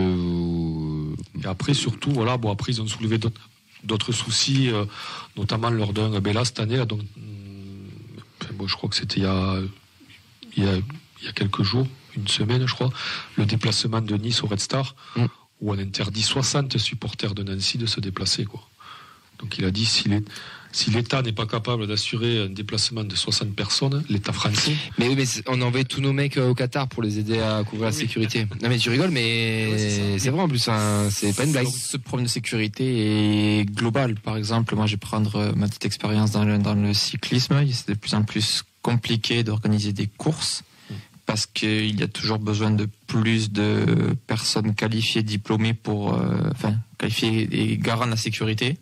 Et 1.43 1.45
après, 1.47 1.73
surtout, 1.73 2.11
voilà, 2.11 2.37
bon, 2.37 2.51
après, 2.51 2.71
ils 2.71 2.81
ont 2.81 2.87
soulevé 2.87 3.17
d'autres- 3.17 4.11
soucis, 4.13 4.69
euh, 4.69 4.85
notamment 5.35 5.69
lors 5.71 5.91
d'un, 5.91 6.21
ben 6.21 6.33
là, 6.33 6.45
cette 6.45 6.59
année, 6.61 6.77
là, 6.77 6.85
donc, 6.85 7.01
enfin, 8.41 8.53
bon, 8.53 8.65
je 8.67 8.75
crois 8.77 8.89
que 8.89 8.95
c'était 8.95 9.17
il 9.19 9.23
y 9.23 9.25
a, 9.25 9.59
il 10.55 10.63
y 10.63 10.67
a, 10.67 10.75
il 10.77 11.25
y 11.25 11.27
a 11.27 11.33
quelques 11.33 11.63
jours, 11.63 11.87
une 12.15 12.27
semaine, 12.27 12.65
je 12.67 12.73
crois, 12.73 12.89
le 13.37 13.45
déplacement 13.45 14.01
de 14.01 14.15
Nice 14.17 14.43
au 14.43 14.47
Red 14.47 14.59
Star, 14.59 14.95
Mm. 15.15 15.25
où 15.61 15.71
on 15.73 15.77
interdit 15.79 16.23
60 16.23 16.77
supporters 16.77 17.33
de 17.35 17.43
Nancy 17.43 17.77
de 17.77 17.85
se 17.85 17.99
déplacer, 17.99 18.45
quoi. 18.45 18.61
Donc 19.39 19.57
il 19.57 19.65
a 19.65 19.71
dit 19.71 19.85
si 19.85 20.07
l'État 20.91 21.21
n'est 21.23 21.31
pas 21.31 21.47
capable 21.47 21.87
d'assurer 21.87 22.43
un 22.43 22.49
déplacement 22.49 23.03
de 23.03 23.15
60 23.15 23.55
personnes, 23.55 24.03
l'État 24.07 24.33
français, 24.33 24.75
Mais 24.99 25.07
oui, 25.07 25.15
mais 25.15 25.25
on 25.47 25.59
a 25.61 25.65
envoyé 25.65 25.83
tous 25.83 25.99
nos 25.99 26.13
mecs 26.13 26.37
euh, 26.37 26.49
au 26.49 26.53
Qatar 26.53 26.87
pour 26.87 27.01
les 27.01 27.17
aider 27.17 27.39
à 27.39 27.63
couvrir 27.63 27.87
la 27.87 27.91
sécurité. 27.91 28.45
Non 28.61 28.69
mais 28.69 28.77
tu 28.77 28.91
rigoles, 28.91 29.09
mais 29.09 29.67
Ouais, 29.71 30.17
c'est 30.19 30.29
vrai 30.29 30.41
en 30.41 30.47
plus, 30.47 30.67
hein, 30.69 31.09
c'est 31.09 31.35
pas 31.35 31.45
une 31.45 31.53
blague. 31.53 31.65
Ce 31.67 31.97
problème 31.97 32.27
de 32.27 32.31
sécurité 32.31 33.59
est 33.61 33.65
global. 33.65 34.13
Par 34.15 34.37
exemple, 34.37 34.75
moi, 34.75 34.85
je 34.85 34.91
vais 34.91 34.97
prendre 34.97 35.35
euh, 35.37 35.51
ma 35.55 35.67
petite 35.67 35.85
expérience 35.85 36.29
dans 36.31 36.45
le, 36.45 36.59
dans 36.59 36.75
le 36.75 36.93
cyclisme. 36.93 37.59
C'est 37.71 37.89
de 37.89 37.93
plus 37.95 38.13
en 38.13 38.21
plus 38.23 38.63
compliqué 38.83 39.43
d'organiser 39.43 39.91
des 39.93 40.07
courses 40.07 40.63
parce 41.31 41.45
qu'il 41.45 41.97
y 41.97 42.03
a 42.03 42.09
toujours 42.09 42.39
besoin 42.39 42.71
de 42.71 42.89
plus 43.07 43.53
de 43.53 44.17
personnes 44.27 44.75
qualifiées, 44.75 45.23
diplômées 45.23 45.73
pour, 45.73 46.13
euh, 46.13 46.49
enfin, 46.51 46.73
qualifiées 46.97 47.47
et 47.53 47.77
garants 47.77 48.05
de 48.05 48.11
la 48.11 48.17
sécurité. 48.17 48.77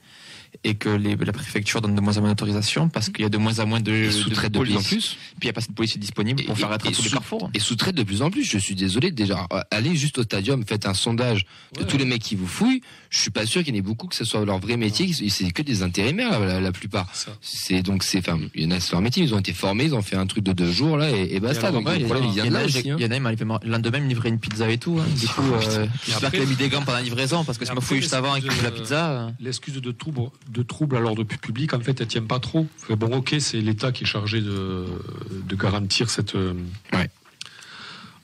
Et 0.66 0.76
que 0.76 0.89
les, 0.89 1.16
la 1.16 1.32
préfecture 1.32 1.80
donne 1.82 1.95
de 1.95 2.02
moins 2.02 2.18
en 2.18 2.22
moins 2.22 2.30
d'autorisation 2.32 2.89
parce 2.89 3.10
qu'il 3.10 3.22
y 3.22 3.26
a 3.26 3.30
de 3.30 3.38
moins 3.38 3.60
en 3.60 3.66
moins 3.68 3.80
de, 3.80 3.91
Et 3.93 4.12
sous-traite 4.12 4.52
de 4.52 4.60
plus 4.60 4.72
en 4.72 4.74
police. 4.76 4.88
plus. 4.89 5.08
Puis 5.39 5.43
il 5.43 5.45
n'y 5.45 5.50
a 5.52 5.54
pas 5.54 5.60
assez 5.60 5.70
de 5.70 5.74
policiers 5.74 6.00
disponibles 6.02 6.43
pour 6.43 6.56
Et- 6.58 6.60
faire 6.60 6.74
et 6.74 6.78
tous 6.91 7.04
les 7.04 7.10
carrefours. 7.12 7.50
Et 7.54 7.60
sous-traite 7.60 7.95
de 7.95 8.04
plus 8.04 8.22
en 8.22 8.30
plus. 8.30 8.43
Je 8.43 8.58
suis 8.58 8.76
désolé 8.76 9.12
déjà. 9.12 9.47
euh, 9.54 9.62
Allez 9.72 9.95
juste 9.95 10.18
au 10.18 10.24
stadium, 10.24 10.66
faites 10.66 10.86
un 10.86 10.93
sondage 10.93 11.45
de 11.76 11.82
Ouais. 11.82 11.88
tous 11.88 11.97
les 11.97 12.04
mecs 12.06 12.22
qui 12.22 12.36
vous 12.36 12.47
fouillent. 12.47 12.82
Je 13.10 13.20
suis 13.20 13.32
pas 13.32 13.45
sûr 13.45 13.64
qu'il 13.64 13.74
y 13.74 13.78
en 13.78 13.80
ait 13.80 13.84
beaucoup 13.84 14.08
que 14.08 14.16
ce 14.16 14.26
soit 14.26 14.43
leur 14.43 14.60
vrai 14.60 14.76
métier. 14.76 15.12
C'est 15.30 15.52
que 15.52 15.62
des 15.62 15.82
intérimaires 15.84 16.39
la, 16.39 16.45
la- 16.45 16.62
la 16.62 16.72
plupart. 16.72 17.08
ça. 17.16 17.32
C'est 17.41 17.82
donc 17.82 18.04
c'est, 18.04 18.20
enfin, 18.20 18.39
il 18.56 18.64
y 18.64 18.66
en 18.68 18.72
a 18.72 18.80
c'est 18.80 18.91
leur 18.91 19.02
métier. 19.02 19.24
Ils 19.24 19.34
ont 19.34 19.39
été 19.39 19.54
formés, 19.54 19.86
ils 19.86 19.95
ont 19.95 20.02
fait 20.02 20.16
un 20.18 20.28
truc 20.28 20.43
de 20.43 20.52
deux 20.52 20.72
jours 20.72 20.97
là 20.97 21.10
et, 21.10 21.36
et 21.36 21.39
basta. 21.39 21.72
donc 21.72 21.88
il 21.95 22.02
y 22.02 22.06
en 22.06 22.10
a- 22.10 22.20
de 22.20 22.20
il 22.22 22.38
y 22.38 22.41
en 22.41 22.56
a- 22.56 22.64
il 22.66 22.86
y 22.88 23.06
en 23.06 23.12
a 23.12 23.80
même, 23.91 24.08
livrer 24.10 24.30
une 24.30 24.39
pizza 24.39 24.70
et 24.70 24.78
tout. 24.78 25.00
hein. 25.00 25.06
Du 25.20 25.28
coup, 25.28 25.41
euh, 25.54 25.88
j'espère 26.06 26.32
qu'il 26.32 26.41
a 26.41 26.45
mis 26.45 26.56
des 26.56 26.70
gants 26.70 26.82
pendant 26.82 26.97
la 26.97 27.04
livraison 27.04 27.43
parce 27.45 27.58
que 27.58 27.66
me 27.76 27.80
fouille 27.82 27.97
après, 27.97 28.02
juste 28.02 28.14
avant 28.14 28.36
fait 28.36 28.64
la 28.64 28.72
de- 28.72 28.76
pizza. 28.76 29.32
L'excuse 29.39 29.76
de 29.76 29.91
trouble, 29.91 30.22
de 30.48 30.64
trouble 30.64 30.96
à 30.98 31.00
l'ordre 31.00 31.24
public, 31.24 31.74
en 31.74 31.80
fait, 31.80 32.02
elle 32.02 32.08
tient 32.08 32.24
pas 32.24 32.40
trop. 32.40 32.68
Bon, 32.90 33.16
ok, 33.18 33.36
c'est 33.40 33.62
l'État 33.62 33.92
qui 33.92 34.04
est 34.04 34.08
chargé 34.08 34.42
de, 34.42 34.86
de 35.32 35.56
garantir 35.56 36.10
cette 36.10 36.36
euh, 36.36 36.54
Ouais. 36.94 37.10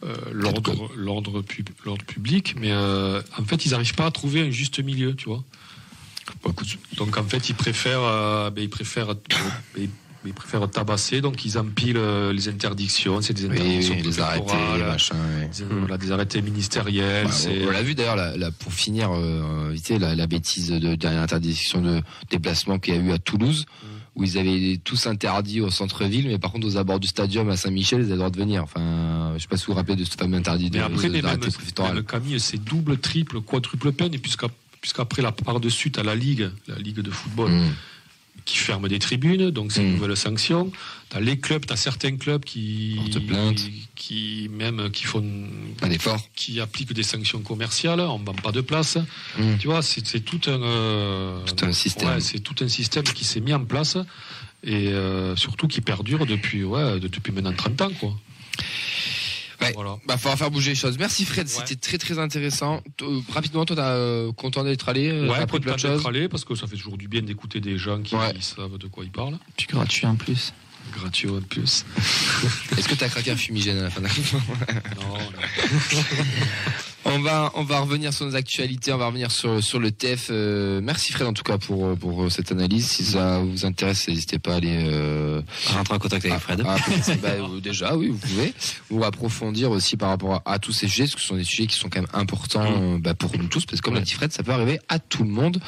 euh, 0.03 0.15
l'ordre, 0.31 0.89
l'ordre, 0.95 1.41
pub- 1.41 1.69
l'ordre 1.85 2.03
public, 2.05 2.55
mais 2.59 2.71
euh, 2.71 3.21
en 3.37 3.43
fait, 3.43 3.65
ils 3.65 3.71
n'arrivent 3.71 3.93
pas 3.95 4.05
à 4.07 4.11
trouver 4.11 4.41
un 4.41 4.49
juste 4.49 4.79
milieu, 4.79 5.15
tu 5.15 5.25
vois. 5.29 5.43
Donc, 6.97 7.17
en 7.17 7.23
fait, 7.23 7.49
ils 7.49 7.55
préfèrent, 7.55 8.01
euh, 8.03 8.49
ben, 8.49 8.63
ils 8.63 8.69
préfèrent, 8.69 9.13
ils, 9.77 9.89
ils 10.25 10.33
préfèrent 10.33 10.69
tabasser, 10.69 11.21
donc 11.21 11.45
ils 11.45 11.57
empilent 11.57 11.97
euh, 11.97 12.33
les 12.33 12.47
interdictions. 12.49 13.21
C'est 13.21 13.33
des 13.33 13.45
Oui, 13.45 13.51
interdictions 13.53 13.95
oui, 13.95 14.01
les 14.03 14.19
arrêtés, 14.19 14.51
ouais. 14.53 15.49
des, 15.57 15.63
voilà, 15.79 15.97
des 15.97 16.11
arrêtés 16.11 16.41
ministériels. 16.41 17.25
Bah, 17.27 17.31
on 17.63 17.67
on 17.67 17.71
l'a 17.71 17.83
vu 17.83 17.95
d'ailleurs, 17.95 18.15
là, 18.15 18.35
là, 18.37 18.51
pour 18.51 18.73
finir, 18.73 19.09
euh, 19.13 19.75
la, 19.99 20.15
la 20.15 20.27
bêtise 20.27 20.69
de 20.71 20.95
dernière 20.95 21.21
interdiction 21.21 21.81
de 21.81 22.01
déplacement 22.29 22.79
qu'il 22.79 22.95
y 22.95 22.97
a 22.97 23.01
eu 23.01 23.11
à 23.11 23.17
Toulouse, 23.17 23.65
Mm. 23.65 23.87
où 24.19 24.23
ils 24.23 24.37
avaient 24.37 24.79
tous 24.83 25.07
interdits 25.07 25.59
au 25.61 25.69
centre-ville, 25.69 26.27
mais 26.27 26.39
par 26.39 26.51
contre 26.51 26.65
aux 26.67 26.77
abords 26.77 26.99
du 26.99 27.07
stadium 27.07 27.49
à 27.49 27.57
Saint-Michel, 27.57 27.99
ils 27.99 28.05
avaient 28.05 28.11
le 28.13 28.17
droit 28.17 28.29
de 28.29 28.37
venir. 28.37 28.63
Enfin, 28.63 29.33
je 29.35 29.41
sais 29.41 29.47
pas 29.47 29.57
si 29.57 29.65
vous 29.65 29.73
vous 29.73 29.77
rappelez 29.77 29.95
de 29.97 30.05
ce 30.05 30.11
fameux 30.15 30.37
interdit 30.37 30.69
de, 30.69 30.79
après, 30.79 31.07
de- 31.09 31.13
même, 31.21 31.25
même 31.93 32.03
Camille, 32.03 32.39
c'est 32.39 32.63
double, 32.63 32.97
triple, 32.97 33.41
quadruple 33.41 33.91
peine, 33.91 34.13
et 34.13 34.17
puisqu'après 34.17 35.21
la 35.21 35.31
par-dessus, 35.31 35.91
tu 35.91 35.99
as 35.99 36.03
la 36.03 36.15
Ligue, 36.15 36.49
la 36.67 36.75
Ligue 36.77 36.99
de 37.01 37.11
football, 37.11 37.51
Mm. 37.51 37.63
Qui 38.43 38.57
ferme 38.57 38.87
des 38.87 38.99
tribunes, 38.99 39.49
donc 39.49 39.71
c'est 39.71 39.81
une 39.81 39.91
Mm. 39.93 39.95
nouvelle 39.95 40.17
sanction. 40.17 40.71
As 41.13 41.19
les 41.21 41.39
clubs, 41.39 41.65
tu 41.65 41.71
as 41.71 41.77
certains 41.77 42.17
clubs 42.17 42.43
qui, 42.43 42.99
qui, 43.95 44.49
même 44.51 44.89
qui 44.91 45.05
font 45.05 45.23
Pas 45.79 45.87
d'effort. 45.87 46.19
qui 46.35 46.59
appliquent 46.59 46.91
des 46.93 47.03
sanctions 47.03 47.39
commerciales, 47.41 48.01
on 48.01 48.19
ne 48.19 48.25
vend 48.25 48.33
pas 48.33 48.51
de 48.51 48.61
place. 48.61 48.97
Mm. 49.39 49.57
Tu 49.59 49.67
vois, 49.67 49.81
c'est 49.81 50.05
c'est 50.05 50.19
tout 50.19 50.41
un 50.47 50.61
euh, 50.61 51.39
Tout 51.45 51.65
un 51.65 51.71
système. 51.71 52.09
ouais, 52.09 52.19
c'est 52.19 52.39
tout 52.39 52.55
un 52.63 52.67
système 52.67 53.03
qui 53.05 53.23
s'est 53.23 53.39
mis 53.39 53.53
en 53.53 53.63
place 53.63 53.97
et 54.63 54.89
euh, 54.89 55.35
surtout 55.37 55.67
qui 55.67 55.79
perdure 55.81 56.25
depuis 56.25 56.63
ouais, 56.63 56.99
de- 56.99 57.07
depuis 57.07 57.31
maintenant 57.31 57.53
30 57.53 57.81
ans 57.81 57.91
quoi. 57.99 58.13
Ouais. 59.61 59.71
Voilà. 59.73 59.97
Bah, 60.05 60.17
falloir 60.17 60.37
faire 60.37 60.51
bouger 60.51 60.71
les 60.71 60.75
choses. 60.75 60.97
Merci 60.97 61.25
Fred, 61.25 61.47
Ouais. 61.47 61.53
c'était 61.53 61.75
très 61.75 61.97
très 61.97 62.19
intéressant. 62.19 62.81
Euh, 63.01 63.19
rapidement, 63.31 63.65
toi, 63.65 63.75
t'as 63.75 63.91
euh, 63.91 64.31
content 64.33 64.63
d'être 64.63 64.89
allé, 64.89 65.09
euh, 65.09 65.29
Ouais, 65.29 65.45
content 65.47 65.75
d'être 65.75 66.05
allé 66.07 66.27
parce 66.27 66.43
que 66.45 66.55
ça 66.55 66.67
fait 66.67 66.75
toujours 66.75 66.97
du 66.97 67.07
bien 67.07 67.21
d'écouter 67.21 67.59
des 67.61 67.77
gens 67.77 68.01
qui 68.01 68.15
Ouais. 68.15 68.33
savent 68.41 68.77
de 68.77 68.87
quoi 68.87 69.03
ils 69.05 69.11
parlent. 69.11 69.37
Puis 69.57 69.67
gratuit 69.67 70.05
en 70.05 70.15
plus. 70.15 70.53
Gratuit 70.93 71.29
en 71.29 71.41
plus. 71.41 71.83
Est-ce 72.77 72.87
que 72.87 72.95
t'as 72.95 73.09
craqué 73.09 73.31
un 73.31 73.35
fumigène 73.37 73.79
à 73.79 73.83
la 73.83 73.89
fin 73.89 74.01
de 74.01 74.05
la 74.07 74.11
Non, 75.01 75.17
non. 75.17 76.03
On 77.07 77.19
va, 77.19 77.51
on 77.53 77.63
va 77.63 77.81
revenir 77.81 78.11
sur 78.13 78.25
nos 78.25 78.35
actualités, 78.35 78.91
on 78.91 78.97
va 78.97 79.05
revenir 79.07 79.29
sur, 79.29 79.63
sur 79.63 79.79
le 79.79 79.91
TEF. 79.91 80.29
Euh, 80.31 80.81
merci 80.81 81.11
Fred 81.13 81.27
en 81.27 81.33
tout 81.33 81.43
cas 81.43 81.59
pour, 81.59 81.95
pour 81.95 82.31
cette 82.31 82.51
analyse. 82.51 82.87
Si 82.87 83.05
ça 83.05 83.39
vous 83.39 83.63
intéresse, 83.63 84.07
n'hésitez 84.07 84.39
pas 84.39 84.53
à 84.53 84.55
aller 84.55 84.75
euh, 84.89 85.39
Rentrer 85.67 85.93
en 85.93 85.99
contact 85.99 86.25
avec 86.25 86.35
à- 86.35 86.39
Fred. 86.39 86.61
à- 86.61 86.63
bah, 86.63 87.29
euh, 87.29 87.59
déjà, 87.61 87.95
oui, 87.95 88.07
vous 88.09 88.17
pouvez. 88.17 88.53
Ou 88.89 89.03
approfondir 89.03 89.69
aussi 89.69 89.97
par 89.97 90.09
rapport 90.09 90.41
à, 90.45 90.53
à 90.53 90.57
tous 90.57 90.71
ces 90.71 90.87
sujets, 90.87 91.03
parce 91.03 91.15
que 91.15 91.21
ce 91.21 91.27
sont 91.27 91.35
des 91.35 91.43
sujets 91.43 91.67
qui 91.67 91.75
sont 91.77 91.89
quand 91.89 91.99
même 92.01 92.09
importants 92.13 92.65
euh, 92.65 92.97
bah, 92.97 93.13
pour 93.13 93.37
nous 93.37 93.47
tous, 93.47 93.65
parce 93.67 93.81
que 93.81 93.85
comme 93.85 93.93
l'a 93.93 94.01
dit 94.01 94.13
Fred, 94.13 94.31
ça 94.31 94.41
peut 94.41 94.51
arriver 94.53 94.79
à 94.89 94.97
tout 94.97 95.23
le 95.23 95.29
monde. 95.29 95.59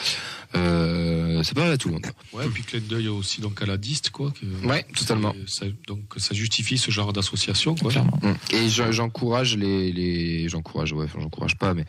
Euh, 0.56 1.44
ça 1.44 1.54
peut 1.54 1.60
arriver 1.60 1.76
à 1.76 1.78
tout 1.78 1.90
le 1.90 1.96
monde. 1.96 2.06
Ouais, 2.34 2.46
et 2.46 2.50
puis 2.50 2.64
clin 2.64 2.80
d'œil 2.80 3.10
aussi 3.10 3.42
donc 3.42 3.62
à 3.62 3.66
la 3.68 3.78
diste 3.78 4.10
quoi. 4.10 4.32
Que, 4.32 4.68
Ouais, 4.68 4.86
totalement. 4.98 5.36
Ça- 5.46 5.66
donc 5.86 6.00
ça 6.18 6.34
justifie 6.34 6.80
ce 6.80 6.90
genre 6.90 7.14
d'association 7.14 7.76
quoi. 7.76 7.92
Clairement. 7.92 8.18
Mm. 8.24 8.56
Et 8.56 8.70
je- 8.70 8.92
j'encourage 8.92 9.56
les, 9.56 9.92
les 9.92 10.50
j'encourage 10.50 10.94
ouais, 10.94 11.06
enfin, 11.28 11.48
j'encourage 11.48 11.58
pas, 11.58 11.74
mais 11.74 11.86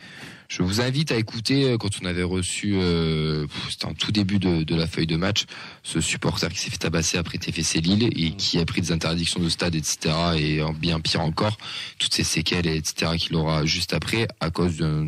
je 0.47 0.63
vous 0.63 0.81
invite 0.81 1.11
à 1.11 1.17
écouter 1.17 1.65
euh, 1.65 1.77
quand 1.77 1.89
on 2.01 2.05
avait 2.05 2.23
reçu, 2.23 2.75
euh, 2.75 3.45
c'était 3.69 3.85
en 3.85 3.93
tout 3.93 4.11
début 4.11 4.39
de, 4.39 4.63
de 4.63 4.75
la 4.75 4.87
feuille 4.87 5.07
de 5.07 5.15
match, 5.15 5.45
ce 5.83 6.01
supporter 6.01 6.49
qui 6.49 6.59
s'est 6.59 6.71
fait 6.71 6.77
tabasser 6.77 7.17
après 7.17 7.37
TFC 7.37 7.81
Lille 7.81 8.09
et 8.15 8.31
qui 8.31 8.59
a 8.59 8.65
pris 8.65 8.81
des 8.81 8.91
interdictions 8.91 9.39
de 9.39 9.49
stade, 9.49 9.75
etc. 9.75 10.15
Et 10.37 10.61
en 10.61 10.73
bien 10.73 10.99
pire 10.99 11.21
encore, 11.21 11.57
toutes 11.99 12.13
ces 12.13 12.23
séquelles, 12.23 12.67
etc. 12.67 13.11
qu'il 13.17 13.35
aura 13.35 13.65
juste 13.65 13.93
après 13.93 14.27
à 14.39 14.49
cause 14.49 14.77
d'un 14.77 15.05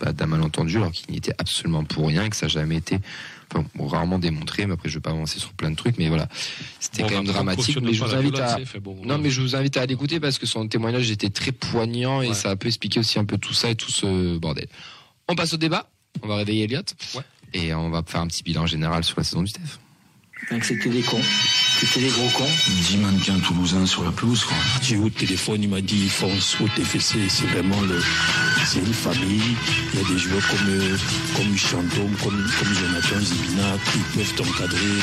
bah, 0.00 0.12
d'un 0.12 0.26
malentendu, 0.26 0.76
alors 0.76 0.92
qu'il 0.92 1.10
n'y 1.10 1.16
était 1.16 1.34
absolument 1.38 1.84
pour 1.84 2.08
rien, 2.08 2.28
que 2.28 2.36
ça 2.36 2.46
n'a 2.46 2.52
jamais 2.52 2.76
été 2.76 2.98
Enfin, 3.54 3.66
bon, 3.74 3.86
rarement 3.86 4.18
démontré, 4.18 4.66
mais 4.66 4.72
après 4.74 4.88
je 4.88 4.94
vais 4.94 5.00
pas 5.00 5.10
avancer 5.10 5.38
sur 5.38 5.52
plein 5.52 5.70
de 5.70 5.76
trucs, 5.76 5.98
mais 5.98 6.08
voilà, 6.08 6.28
c'était 6.80 7.02
Bon, 7.02 7.08
quand 7.08 7.14
même 7.16 7.26
dramatique. 7.26 7.78
Mais 7.82 7.92
je 7.92 8.02
vous 8.02 8.14
invite 8.14 8.38
à, 8.38 8.58
bon, 8.80 8.96
non, 9.04 9.18
mais 9.18 9.30
je 9.30 9.42
vous 9.42 9.54
invite 9.54 9.76
à 9.76 9.84
l'écouter 9.84 10.20
parce 10.20 10.38
que 10.38 10.46
son 10.46 10.66
témoignage 10.68 11.10
était 11.10 11.30
très 11.30 11.52
poignant 11.52 12.22
et 12.22 12.32
ça 12.34 12.50
a 12.50 12.56
peu 12.56 12.68
expliqué 12.68 13.00
aussi 13.00 13.18
un 13.18 13.24
peu 13.24 13.36
tout 13.36 13.52
ça 13.52 13.70
et 13.70 13.74
tout 13.74 13.90
ce 13.90 14.38
bordel. 14.38 14.68
On 15.28 15.34
passe 15.34 15.52
au 15.52 15.58
débat. 15.58 15.88
On 16.22 16.28
va 16.28 16.36
réveiller 16.36 16.64
Elliot. 16.64 16.82
Ouais. 17.14 17.22
Et 17.54 17.74
on 17.74 17.90
va 17.90 18.02
faire 18.06 18.20
un 18.20 18.26
petit 18.26 18.42
bilan 18.42 18.66
général 18.66 19.04
sur 19.04 19.18
la 19.18 19.24
saison 19.24 19.42
du 19.42 19.52
TEF. 19.52 19.78
C'était 20.62 20.88
des 20.90 21.02
cons. 21.02 21.20
C'était 21.80 22.00
des 22.00 22.10
gros 22.10 22.28
cons. 22.30 22.48
10 22.68 22.96
mannequins 22.98 23.38
toulousains 23.40 23.86
sur 23.86 24.04
la 24.04 24.10
pelouse. 24.10 24.44
quoi. 24.44 24.56
J'ai 24.82 24.96
eu 24.96 24.98
au 24.98 25.08
téléphone, 25.08 25.62
il 25.62 25.68
m'a 25.68 25.80
dit 25.80 26.08
fonce 26.08 26.56
au 26.60 26.68
TFC, 26.68 27.18
c'est 27.28 27.46
vraiment 27.46 27.80
le, 27.80 28.00
c'est 28.66 28.80
une 28.80 28.92
famille. 28.92 29.56
Il 29.94 30.00
y 30.00 30.04
a 30.04 30.08
des 30.08 30.18
joueurs 30.18 30.46
comme, 30.48 30.68
euh, 30.68 30.96
comme 31.36 31.56
Chantôme, 31.56 32.14
comme, 32.22 32.50
comme 32.58 32.74
Jonathan 32.74 33.20
Zibina 33.20 33.76
qui 33.92 33.98
peuvent 34.16 34.34
t'encadrer. 34.34 34.98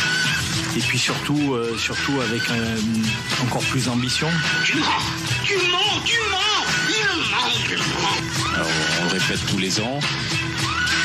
Et 0.77 0.79
puis 0.81 0.99
surtout, 0.99 1.53
euh, 1.53 1.75
surtout 1.77 2.21
avec 2.21 2.41
euh, 2.51 2.77
encore 3.43 3.63
plus 3.63 3.85
d'ambition. 3.85 4.27
Alors, 8.55 8.67
on 9.01 9.03
le 9.05 9.09
répète 9.11 9.45
tous 9.47 9.57
les 9.57 9.79
ans. 9.79 9.99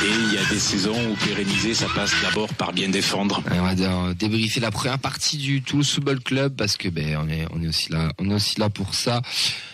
Et 0.05 0.07
il 0.07 0.35
y 0.35 0.37
a 0.37 0.45
des 0.51 0.59
saisons 0.59 0.95
où 1.11 1.15
pérenniser, 1.25 1.73
ça 1.73 1.87
passe 1.95 2.13
d'abord 2.21 2.53
par 2.55 2.75
bien 2.75 2.91
défendre. 2.91 3.43
Euh, 3.51 3.59
On 3.59 3.63
va 3.63 3.75
dire, 3.75 4.15
débriefer 4.15 4.61
la 4.61 4.71
première 4.71 4.99
partie 4.99 5.39
du 5.39 5.63
Toulouse 5.63 5.91
Football 5.91 6.21
Club 6.21 6.55
parce 6.57 6.77
que 6.77 6.91
ben 6.91 7.17
on 7.25 7.29
est 7.31 7.47
on 7.53 7.63
est 7.63 7.69
aussi 7.69 7.91
là 7.91 8.13
on 8.19 8.31
est 8.31 8.35
aussi 8.35 8.61
là 8.61 8.69
pour 8.69 8.93
ça. 8.95 9.23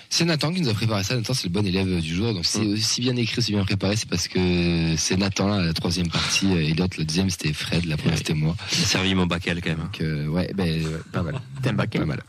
C'est 0.09 0.24
Nathan 0.24 0.53
qui 0.53 0.61
nous 0.61 0.68
a 0.68 0.74
préparé 0.74 1.03
ça. 1.03 1.16
Nathan, 1.16 1.35
c'est 1.35 1.49
le 1.49 1.53
bon 1.53 1.66
élève 1.66 2.01
du 2.01 2.14
jour. 2.14 2.33
Donc, 2.33 2.45
c'est 2.45 2.64
aussi 2.64 3.01
bien 3.01 3.14
écrit, 3.16 3.39
aussi 3.39 3.53
bien 3.53 3.64
préparé. 3.64 3.97
C'est 3.97 4.09
parce 4.09 4.26
que 4.28 4.95
c'est 4.97 5.16
Nathan, 5.16 5.49
là, 5.49 5.62
la 5.62 5.72
troisième 5.72 6.09
partie. 6.09 6.47
Elliot, 6.53 6.87
la 6.99 7.05
deuxième, 7.05 7.31
c'était 7.31 7.53
Fred. 7.53 7.85
La 7.87 7.97
première, 7.97 8.18
c'était 8.18 8.35
moi. 8.35 8.57
J'ai 8.72 8.85
servi 8.87 9.14
mon 9.14 9.26
bacal 9.26 9.61
quand 9.62 9.70
même. 9.70 9.78
Donc, 9.78 10.01
euh, 10.01 10.26
ouais, 10.26 10.51
ben, 10.53 10.83
pas 11.12 11.22
mal. 11.22 11.41
T'aimes 11.62 11.76
pas 11.76 11.87
Pas 11.87 12.05
mal. 12.05 12.22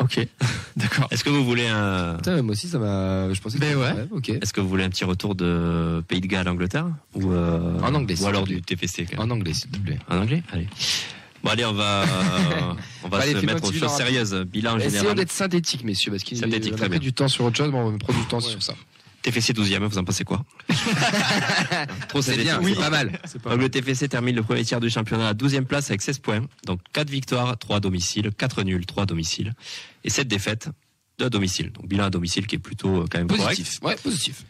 Ok, 0.00 0.26
d'accord. 0.76 1.08
Est-ce 1.10 1.22
que 1.24 1.30
vous 1.30 1.44
voulez 1.44 1.66
un, 1.66 2.14
Putain, 2.16 2.36
mais 2.36 2.42
moi 2.42 2.52
aussi, 2.52 2.68
ça 2.68 2.78
m'a, 2.78 3.32
je 3.32 3.40
pensais 3.40 3.58
que 3.58 3.60
Ben 3.62 3.70
c'était- 3.78 4.00
ouais. 4.00 4.06
ok. 4.10 4.28
est-ce 4.42 4.52
que 4.52 4.60
vous 4.60 4.68
voulez 4.68 4.84
un 4.84 4.88
petit 4.90 5.04
retour 5.04 5.34
de 5.34 6.02
Pays 6.08 6.20
de 6.20 6.26
Galles 6.26 6.48
Angleterre 6.48 6.86
ou 7.14 7.32
euh, 7.32 7.78
En 7.80 7.94
anglais, 7.94 8.16
s'il 8.16 8.24
ou 8.24 8.28
alors 8.28 8.44
du 8.44 8.60
TFC 8.62 9.04
quand 9.06 9.18
même. 9.22 9.30
En 9.30 9.34
anglais, 9.34 9.52
s'il 9.54 9.70
te 9.70 9.78
plaît. 9.78 9.98
En 10.08 10.18
anglais? 10.18 10.42
Allez. 10.52 10.68
Bon 11.44 11.50
allez, 11.50 11.64
on 11.64 11.72
va, 11.72 12.02
euh, 12.02 12.06
on 13.04 13.08
va 13.08 13.18
Allez, 13.18 13.32
se 13.32 13.44
mettre 13.44 13.64
aux 13.68 13.72
choses 13.72 13.90
sérieuses. 13.90 14.32
Bilan 14.46 14.76
Essayons 14.78 14.90
général. 14.92 15.16
d'être 15.16 15.32
synthétique, 15.32 15.82
messieurs, 15.84 16.12
parce 16.12 16.22
qu'il 16.22 16.42
a 16.44 16.88
pris 16.88 17.00
du 17.00 17.12
temps 17.12 17.28
sur 17.28 17.44
autre 17.44 17.56
chose, 17.56 17.70
mais 17.72 17.78
on 17.78 17.90
va 17.90 17.98
prendre 17.98 18.18
du 18.20 18.26
temps 18.26 18.40
sur 18.40 18.62
ça. 18.62 18.74
TFC 19.22 19.52
12e, 19.52 19.86
vous 19.86 19.98
en 19.98 20.04
pensez 20.04 20.24
quoi 20.24 20.44
Trop 22.08 22.22
C'est 22.22 22.36
bien, 22.36 22.60
c'est 22.62 22.74
pas 22.74 22.90
mal. 22.90 23.20
Donc 23.44 23.60
le 23.60 23.68
TFC 23.68 24.08
termine 24.08 24.34
le 24.34 24.42
premier 24.42 24.64
tiers 24.64 24.80
du 24.80 24.90
championnat 24.90 25.28
à 25.28 25.34
12e 25.34 25.64
place 25.64 25.90
avec 25.90 26.02
16 26.02 26.18
points. 26.18 26.40
Donc 26.66 26.80
4 26.92 27.08
victoires, 27.08 27.56
3 27.56 27.76
à 27.76 27.80
domicile, 27.80 28.30
4 28.36 28.64
nuls, 28.64 28.84
3 28.84 29.04
à 29.04 29.06
domicile. 29.06 29.54
Et 30.04 30.10
7 30.10 30.26
défaites, 30.26 30.68
2 31.18 31.26
à 31.26 31.30
domicile. 31.30 31.70
Donc 31.70 31.86
bilan 31.86 32.04
à 32.04 32.10
domicile 32.10 32.46
qui 32.46 32.56
est 32.56 32.58
plutôt 32.58 33.02
euh, 33.02 33.06
quand 33.10 33.18
même 33.18 33.28
correct. 33.28 33.48
Positif. 33.48 33.80
Ouais, 33.82 33.96
positif. 33.96 34.44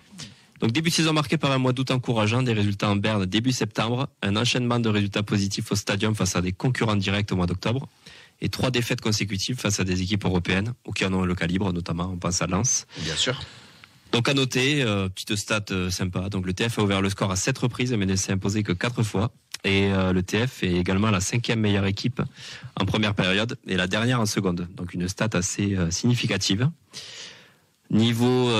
Donc 0.60 0.70
début 0.70 0.90
de 0.90 0.94
saison 0.94 1.12
marqué 1.12 1.36
par 1.36 1.50
un 1.50 1.58
mois 1.58 1.72
d'août 1.72 1.90
encourageant, 1.90 2.42
des 2.42 2.52
résultats 2.52 2.88
en 2.88 2.96
berne 2.96 3.26
début 3.26 3.50
septembre, 3.50 4.08
un 4.22 4.36
enchaînement 4.36 4.78
de 4.78 4.88
résultats 4.88 5.24
positifs 5.24 5.72
au 5.72 5.74
stadium 5.74 6.14
face 6.14 6.36
à 6.36 6.40
des 6.40 6.52
concurrents 6.52 6.94
directs 6.94 7.32
au 7.32 7.36
mois 7.36 7.46
d'octobre, 7.46 7.88
et 8.40 8.48
trois 8.48 8.70
défaites 8.70 9.00
consécutives 9.00 9.58
face 9.58 9.80
à 9.80 9.84
des 9.84 10.02
équipes 10.02 10.24
européennes 10.24 10.72
ou 10.86 10.92
qui 10.92 11.04
en 11.04 11.12
ont 11.14 11.24
le 11.24 11.34
calibre, 11.34 11.72
notamment 11.72 12.10
on 12.12 12.16
pense 12.16 12.42
à 12.42 12.46
Lens. 12.46 12.86
Bien 12.98 13.16
sûr. 13.16 13.40
Donc 14.12 14.28
à 14.28 14.34
noter, 14.34 14.82
euh, 14.82 15.08
petite 15.08 15.36
stat 15.36 15.64
euh, 15.70 15.90
sympa, 15.90 16.28
donc 16.28 16.44
le 16.44 16.52
TF 16.52 16.78
a 16.78 16.82
ouvert 16.82 17.00
le 17.00 17.08
score 17.08 17.30
à 17.30 17.36
7 17.36 17.56
reprises 17.58 17.92
mais 17.94 18.04
ne 18.04 18.14
s'est 18.14 18.32
imposé 18.32 18.62
que 18.62 18.72
4 18.72 19.02
fois. 19.02 19.32
Et 19.64 19.86
euh, 19.92 20.12
le 20.12 20.22
TF 20.22 20.64
est 20.64 20.74
également 20.74 21.10
la 21.10 21.20
cinquième 21.20 21.60
meilleure 21.60 21.86
équipe 21.86 22.20
en 22.78 22.84
première 22.84 23.14
période 23.14 23.56
et 23.66 23.76
la 23.76 23.86
dernière 23.86 24.20
en 24.20 24.26
seconde. 24.26 24.68
Donc 24.76 24.92
une 24.92 25.08
stat 25.08 25.30
assez 25.32 25.76
euh, 25.76 25.90
significative. 25.90 26.68
Niveau 27.90 28.50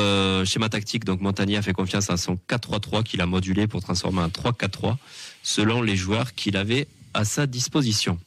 schéma 0.45 0.69
tactique, 0.69 1.07
donc 1.07 1.23
Montagnier 1.23 1.57
a 1.57 1.63
fait 1.63 1.73
confiance 1.73 2.11
à 2.11 2.19
son 2.19 2.39
4-3-3 2.51 3.03
qu'il 3.03 3.23
a 3.23 3.27
modulé 3.27 3.67
pour 3.67 3.81
transformer 3.81 4.21
en 4.21 4.29
3-4-3 4.29 4.97
selon 5.43 5.81
les 5.81 5.97
joueurs 5.97 6.35
qu'il 6.35 6.55
avait 6.55 6.87
à 7.15 7.25
sa 7.25 7.47
disposition. 7.47 8.19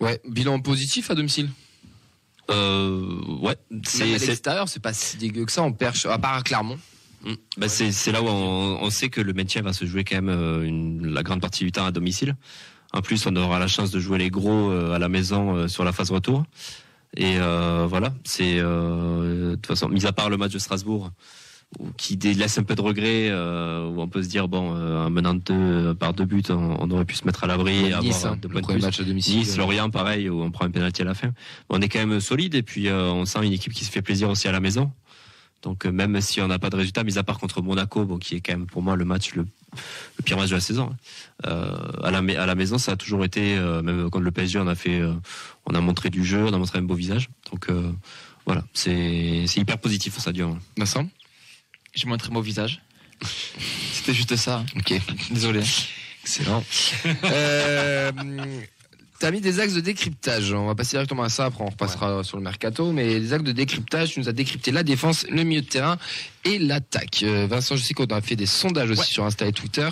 Ouais, 0.00 0.20
bilan 0.28 0.60
positif 0.60 1.10
à 1.10 1.14
domicile? 1.14 1.48
Euh, 2.50 3.22
ouais, 3.40 3.56
c'est 3.84 4.14
à 4.14 4.18
l'extérieur, 4.18 4.68
c'est 4.68 4.80
pas 4.80 4.92
si 4.92 5.16
dégueu 5.16 5.44
que 5.44 5.52
ça. 5.52 5.62
On 5.62 5.72
perche, 5.72 6.06
à 6.06 6.18
part 6.18 6.34
à 6.34 6.42
Clermont. 6.42 6.78
Mm. 7.24 7.32
Bah, 7.56 7.68
c'est 7.68 7.92
c'est 7.92 8.12
là 8.12 8.22
où 8.22 8.26
on, 8.26 8.78
on 8.82 8.90
sait 8.90 9.08
que 9.08 9.20
le 9.20 9.32
maintien 9.32 9.62
va 9.62 9.72
se 9.72 9.84
jouer 9.86 10.04
quand 10.04 10.16
même 10.16 10.28
euh, 10.28 10.64
une, 10.64 11.06
la 11.06 11.22
grande 11.22 11.40
partie 11.40 11.64
du 11.64 11.72
temps 11.72 11.86
à 11.86 11.90
domicile. 11.90 12.36
En 12.92 13.00
plus, 13.02 13.26
on 13.26 13.34
aura 13.34 13.58
la 13.58 13.66
chance 13.66 13.90
de 13.90 13.98
jouer 13.98 14.18
les 14.18 14.30
gros 14.30 14.70
euh, 14.70 14.92
à 14.92 14.98
la 14.98 15.08
maison 15.08 15.56
euh, 15.56 15.68
sur 15.68 15.84
la 15.84 15.92
phase 15.92 16.10
retour. 16.10 16.44
Et 17.16 17.38
voilà, 17.38 18.12
c'est 18.24 18.56
de 18.56 19.54
toute 19.54 19.66
façon, 19.66 19.88
mis 19.88 20.04
à 20.04 20.12
part 20.12 20.30
le 20.30 20.36
match 20.36 20.52
de 20.52 20.58
Strasbourg, 20.58 21.12
qui 21.96 22.16
laisse 22.16 22.58
un 22.58 22.62
peu 22.62 22.74
de 22.74 22.80
regret, 22.80 23.28
euh, 23.30 23.88
où 23.88 24.00
on 24.00 24.08
peut 24.08 24.22
se 24.22 24.28
dire 24.28 24.48
bon, 24.48 24.74
euh, 24.76 25.06
en 25.06 25.10
menant 25.10 25.34
deux, 25.34 25.94
par 25.94 26.12
deux 26.14 26.24
buts, 26.24 26.42
on, 26.50 26.76
on 26.80 26.90
aurait 26.90 27.04
pu 27.04 27.14
se 27.14 27.24
mettre 27.24 27.44
à 27.44 27.46
l'abri 27.46 27.74
et 27.76 27.82
nice, 28.00 28.16
avoir 28.16 28.32
hein, 28.34 28.38
deux 28.40 28.48
points 28.48 28.60
de 28.60 28.66
premier 28.66 28.78
plus. 28.78 28.86
match 28.86 29.00
à 29.00 29.04
domicile. 29.04 29.36
Nice, 29.38 29.56
Lorient, 29.56 29.90
pareil, 29.90 30.28
où 30.28 30.42
on 30.42 30.50
prend 30.50 30.64
un 30.66 30.70
pénalty 30.70 31.02
à 31.02 31.04
la 31.04 31.14
fin. 31.14 31.30
On 31.70 31.80
est 31.80 31.88
quand 31.88 32.04
même 32.04 32.20
solide 32.20 32.54
et 32.54 32.62
puis 32.62 32.88
euh, 32.88 33.10
on 33.12 33.24
sent 33.24 33.44
une 33.44 33.52
équipe 33.52 33.72
qui 33.72 33.84
se 33.84 33.90
fait 33.90 34.02
plaisir 34.02 34.28
aussi 34.30 34.48
à 34.48 34.52
la 34.52 34.60
maison. 34.60 34.90
Donc 35.62 35.86
euh, 35.86 35.92
même 35.92 36.20
si 36.20 36.40
on 36.42 36.46
n'a 36.48 36.58
pas 36.58 36.68
de 36.70 36.76
résultat, 36.76 37.04
mis 37.04 37.16
à 37.16 37.22
part 37.22 37.38
contre 37.38 37.62
Monaco, 37.62 38.04
bon, 38.04 38.18
qui 38.18 38.34
est 38.36 38.40
quand 38.40 38.52
même 38.52 38.66
pour 38.66 38.82
moi 38.82 38.96
le 38.96 39.04
match 39.06 39.34
le, 39.34 39.42
le 39.44 40.22
pire 40.22 40.36
match 40.36 40.50
de 40.50 40.54
la 40.56 40.60
saison. 40.60 40.90
hein. 40.92 40.96
Euh, 41.46 41.76
à 42.02 42.10
la 42.10 42.20
ma- 42.20 42.34
à 42.38 42.44
la 42.46 42.54
maison, 42.54 42.76
ça 42.76 42.92
a 42.92 42.96
toujours 42.96 43.24
été 43.24 43.56
euh, 43.56 43.80
même 43.82 44.10
contre 44.10 44.24
le 44.24 44.30
PSG, 44.30 44.58
on 44.58 44.66
a 44.66 44.74
fait, 44.74 45.00
euh, 45.00 45.14
on 45.64 45.74
a 45.74 45.80
montré 45.80 46.10
du 46.10 46.22
jeu, 46.24 46.44
on 46.44 46.52
a 46.52 46.58
montré 46.58 46.78
un 46.78 46.82
beau 46.82 46.94
visage. 46.94 47.30
Donc 47.50 47.70
euh, 47.70 47.90
voilà, 48.44 48.62
c'est 48.74 49.44
hyper 49.56 49.78
positif 49.78 50.18
ça 50.18 50.32
dure. 50.32 50.54
Vincent? 50.76 51.06
J'ai 51.94 52.06
montré 52.08 52.30
mon 52.30 52.40
visage. 52.40 52.80
C'était 53.92 54.14
juste 54.14 54.34
ça. 54.36 54.58
hein. 54.58 54.66
Ok. 54.76 54.94
Désolé. 55.30 55.60
Excellent. 56.22 56.64
euh, 57.24 58.10
T'as 59.20 59.30
mis 59.30 59.40
des 59.40 59.60
axes 59.60 59.72
de 59.74 59.80
décryptage. 59.80 60.52
On 60.52 60.66
va 60.66 60.74
passer 60.74 60.96
directement 60.96 61.22
à 61.22 61.28
ça. 61.28 61.44
Après, 61.46 61.62
on 61.64 61.68
repassera 61.70 62.24
sur 62.24 62.36
le 62.36 62.42
mercato. 62.42 62.92
Mais 62.92 63.18
les 63.20 63.32
axes 63.32 63.44
de 63.44 63.52
décryptage, 63.52 64.10
tu 64.12 64.20
nous 64.20 64.28
as 64.28 64.32
décrypté 64.32 64.72
la 64.72 64.82
défense, 64.82 65.24
le 65.30 65.44
milieu 65.44 65.62
de 65.62 65.66
terrain 65.66 65.96
et 66.44 66.58
l'attaque. 66.58 67.22
Euh, 67.22 67.46
Vincent, 67.48 67.76
je 67.76 67.82
sais 67.82 67.94
qu'on 67.94 68.04
a 68.06 68.20
fait 68.20 68.36
des 68.36 68.44
sondages 68.46 68.90
aussi 68.90 69.00
Ouais. 69.00 69.06
sur 69.06 69.24
Insta 69.24 69.46
et 69.46 69.52
Twitter. 69.52 69.88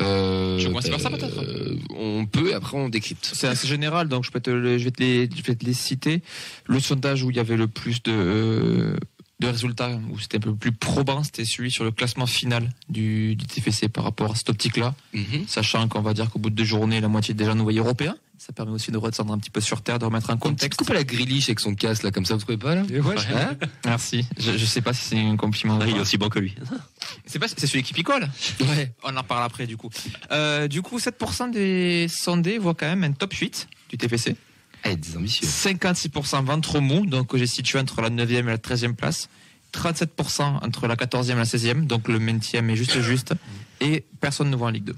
Euh, 0.00 0.58
Je 0.58 0.66
commence 0.68 0.88
par 0.88 0.98
ça, 1.00 1.10
peut-être 1.10 1.38
euh, 1.40 1.76
On 1.94 2.24
peut. 2.26 2.50
et 2.50 2.54
Après, 2.54 2.76
on 2.76 2.88
décrypte. 2.88 3.30
C'est 3.34 3.46
assez 3.48 3.68
général, 3.68 4.08
donc 4.08 4.24
je, 4.24 4.30
peux 4.30 4.40
te, 4.40 4.50
le- 4.50 4.78
je, 4.78 4.84
vais 4.84 4.90
te 4.90 5.02
les, 5.02 5.28
je 5.36 5.42
vais 5.42 5.54
te 5.54 5.64
les 5.64 5.74
citer. 5.74 6.22
Le 6.66 6.80
sondage 6.80 7.22
où 7.22 7.30
il 7.30 7.36
y 7.36 7.40
avait 7.40 7.56
le 7.58 7.68
plus 7.68 8.02
de, 8.02 8.10
euh, 8.12 8.96
de 9.40 9.48
résultats, 9.48 9.90
où 10.10 10.18
c'était 10.18 10.36
un 10.36 10.40
peu 10.40 10.54
plus 10.54 10.70
probant, 10.72 11.24
c'était 11.24 11.44
celui 11.44 11.70
sur 11.70 11.82
le 11.84 11.90
classement 11.90 12.26
final 12.26 12.70
du, 12.88 13.34
du 13.34 13.46
TFC 13.46 13.88
par 13.88 14.04
rapport 14.04 14.30
à 14.32 14.34
cette 14.36 14.48
optique-là, 14.48 14.94
Mhm. 15.12 15.46
sachant 15.48 15.88
qu'on 15.88 16.02
va 16.02 16.14
dire 16.14 16.30
qu'au 16.30 16.38
bout 16.38 16.50
de 16.50 16.54
deux 16.54 16.64
journées, 16.64 17.00
la 17.00 17.08
moitié 17.08 17.34
des 17.34 17.44
gens 17.44 17.54
nous 17.56 17.64
voyaient 17.64 17.80
européens, 17.80 18.16
Ça 18.36 18.52
permet 18.52 18.72
aussi 18.72 18.90
de 18.90 18.98
redescendre 18.98 19.32
un 19.32 19.38
petit 19.38 19.50
peu 19.50 19.60
sur 19.60 19.80
terre, 19.80 19.98
de 19.98 20.04
remettre 20.04 20.28
un 20.30 20.36
contexte. 20.36 20.78
coupe 20.78 20.90
à 20.90 20.94
la 20.94 21.04
Grealish 21.04 21.44
avec 21.48 21.60
son 21.60 21.74
casque 21.74 22.02
là, 22.02 22.10
comme 22.10 22.26
ça, 22.26 22.34
vous 22.34 22.40
trouvez 22.40 22.58
pas 22.58 22.74
là 22.74 22.82
Hein 22.82 23.56
Merci. 23.86 24.26
Je, 24.38 24.52
je 24.58 24.64
sais 24.66 24.82
pas 24.82 24.92
si 24.92 25.02
c'est 25.08 25.18
un 25.18 25.36
compliment. 25.36 25.78
Ah, 25.80 25.86
il 25.88 25.96
est 25.96 26.00
aussi 26.00 26.18
bon 26.18 26.28
que 26.28 26.38
lui. 26.40 26.54
C'est 27.26 27.38
pas, 27.38 27.46
c'est 27.48 27.66
celui 27.66 27.82
qui 27.82 27.94
picole. 27.94 28.28
Ouais. 28.60 28.92
On 29.02 29.16
en 29.16 29.22
parle 29.22 29.44
après 29.44 29.66
du 29.66 29.76
coup. 29.76 29.88
Euh, 30.30 30.68
du 30.68 30.82
coup, 30.82 30.98
7% 30.98 31.50
des 31.52 32.06
sondés 32.08 32.58
voient 32.58 32.74
quand 32.74 32.86
même 32.86 33.02
un 33.04 33.12
top 33.12 33.32
8 33.32 33.66
du 33.88 33.96
TFC. 33.98 34.36
Eh, 34.84 34.96
des 34.96 35.16
ambitieux. 35.16 35.46
56% 35.46 36.44
ventre 36.44 36.80
mou, 36.80 37.06
donc 37.06 37.36
j'ai 37.36 37.46
situé 37.46 37.78
entre 37.78 38.00
la 38.02 38.10
9e 38.10 38.40
et 38.40 38.42
la 38.42 38.58
13e 38.58 38.94
place. 38.94 39.28
37% 39.72 40.42
entre 40.64 40.86
la 40.86 40.94
14e 40.94 41.32
et 41.32 41.34
la 41.34 41.44
16e, 41.44 41.86
donc 41.86 42.08
le 42.08 42.18
maintien 42.18 42.66
est 42.68 42.76
juste 42.76 43.00
juste. 43.00 43.34
Et 43.80 44.04
personne 44.20 44.50
ne 44.50 44.56
voit 44.56 44.68
en 44.68 44.70
Ligue 44.70 44.84
2. 44.84 44.96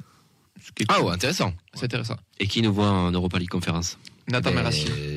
Ce 0.65 0.73
qui 0.73 0.83
est 0.83 0.87
Ah 0.89 1.01
ouais, 1.03 1.13
intéressant. 1.13 1.55
C'est 1.75 1.85
intéressant. 1.85 2.17
Et 2.41 2.47
qui 2.47 2.61
nous 2.63 2.73
voit 2.75 2.91
en 2.91 3.11
Europa 3.11 3.39
League 3.39 3.49
Conférence? 3.49 3.97
Nathan 4.29 4.53
Ben. 4.53 4.69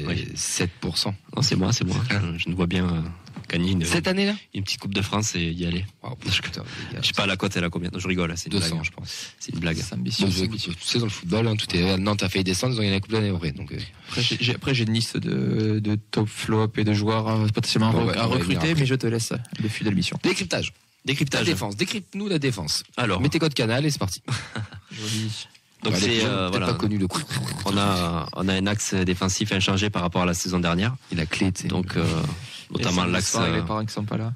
Oui. 0.08 0.28
7%. 0.36 1.14
Non, 1.36 1.42
c'est 1.42 1.56
moi, 1.56 1.74
c'est 1.74 1.84
moi. 1.84 1.98
Je, 2.10 2.38
je 2.38 2.50
nous 2.50 2.56
vois 2.56 2.68
bien 2.68 2.86
euh, 2.86 3.02
gagner 3.50 3.72
une, 3.72 3.84
Cette 3.86 4.08
année-là 4.08 4.36
une 4.54 4.64
petite 4.64 4.80
Coupe 4.80 4.94
de 4.94 5.02
France 5.02 5.36
et 5.36 5.52
y 5.52 5.66
aller. 5.66 5.86
Putain, 6.42 6.62
gars. 6.94 7.00
Je 7.02 7.08
sais 7.08 7.14
pas, 7.14 7.26
la 7.26 7.36
cote, 7.36 7.56
elle 7.58 7.64
a 7.66 7.70
combien? 7.70 7.90
Non, 7.92 8.00
je 8.00 8.08
rigole, 8.08 8.32
c'est 8.38 8.46
une 8.54 8.60
200, 8.60 8.76
blague. 8.76 8.86
je 8.86 8.92
pense. 8.92 9.28
C'est 9.40 9.54
une 9.54 9.60
blague. 9.60 9.78
C'est 9.78 9.96
ambitieux. 9.96 10.26
Bon, 10.26 10.32
c'est 10.32 10.40
je- 10.40 10.46
ambitieux. 10.46 10.74
tu 10.74 10.88
sais, 10.88 11.00
dans 11.00 11.06
le 11.06 11.12
football, 11.12 11.48
hein, 11.48 11.56
tout 11.56 11.76
est. 11.76 11.98
Nantes 11.98 12.24
a 12.24 12.30
failli 12.30 12.44
descendre, 12.44 12.74
ils 12.76 12.78
ont 12.78 12.82
gagné 12.82 12.94
la 12.94 13.00
Coupe 13.02 13.12
d'année 13.12 13.30
après. 13.30 13.52
Donc, 13.52 13.72
euh, 13.72 13.78
Après, 14.08 14.22
j'ai- 14.22 14.38
j'ai, 14.40 14.56
après, 14.56 14.74
j'ai 14.74 14.84
une 14.86 14.94
liste 14.94 15.18
de, 15.18 15.80
de 15.80 15.96
top 16.12 16.28
flop 16.30 16.72
et 16.78 16.84
de 16.84 16.94
joueurs 16.94 17.28
euh, 17.28 17.48
potentiellement 17.48 17.92
Bon, 17.92 18.06
ouais, 18.08 18.18
à 18.18 18.26
recruter, 18.26 18.76
mais 18.76 18.86
je 18.86 18.96
te 18.96 19.08
laisse 19.08 19.34
le 19.62 19.68
fil 19.70 19.86
de 19.86 19.90
l'émission. 19.90 20.18
Décryptage. 20.24 20.74
La 21.06 21.14
Décryptage. 21.14 21.46
défense. 21.46 21.76
Décrypte-nous 21.78 22.28
la 22.28 22.40
défense. 22.40 22.84
Alors, 22.98 23.22
Mettez 23.22 23.40
code 23.40 23.54
canal 23.54 23.86
et 23.86 23.90
c'est 23.90 24.00
parti. 24.00 24.22
donc 25.84 25.94
les 25.94 26.00
c'est 26.00 26.26
euh, 26.26 26.50
voilà. 26.50 26.68
pas 26.68 26.74
connu 26.74 26.98
le 26.98 27.08
On 27.66 27.78
a 27.78 28.28
on 28.36 28.48
a 28.48 28.54
un 28.54 28.68
axe 28.68 28.94
défensif 28.94 29.52
inchangé 29.52 29.90
par 29.90 30.02
rapport 30.02 30.22
à 30.22 30.26
la 30.26 30.34
saison 30.34 30.60
dernière. 30.60 30.96
Et 31.12 31.16
la 31.16 31.26
clé, 31.26 31.52
tu 31.52 31.64
sais. 31.64 31.68
Donc 31.68 31.96
euh, 31.96 32.06
notamment 32.72 33.06
l'axe 33.06 33.28
samedi 33.28 33.32
soir, 33.32 33.44
avec 33.44 33.56
euh, 33.56 33.62
les 33.62 33.68
parents 33.68 33.86
qui 33.86 33.94
sont 33.94 34.06
pas 34.06 34.18
là. 34.18 34.34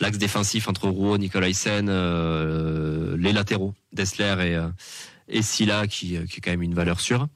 l'axe 0.00 0.18
défensif 0.18 0.68
entre 0.68 0.88
Rouault, 0.88 1.18
Nicolaisen, 1.18 1.88
euh, 1.88 3.16
les 3.18 3.32
latéraux, 3.32 3.74
Dessler 3.92 4.36
et 4.38 4.54
euh, 4.56 4.68
et 5.26 5.40
Silla 5.40 5.86
qui, 5.86 6.18
qui 6.28 6.36
est 6.36 6.40
quand 6.42 6.50
même 6.50 6.62
une 6.62 6.74
valeur 6.74 7.00
sûre. 7.00 7.28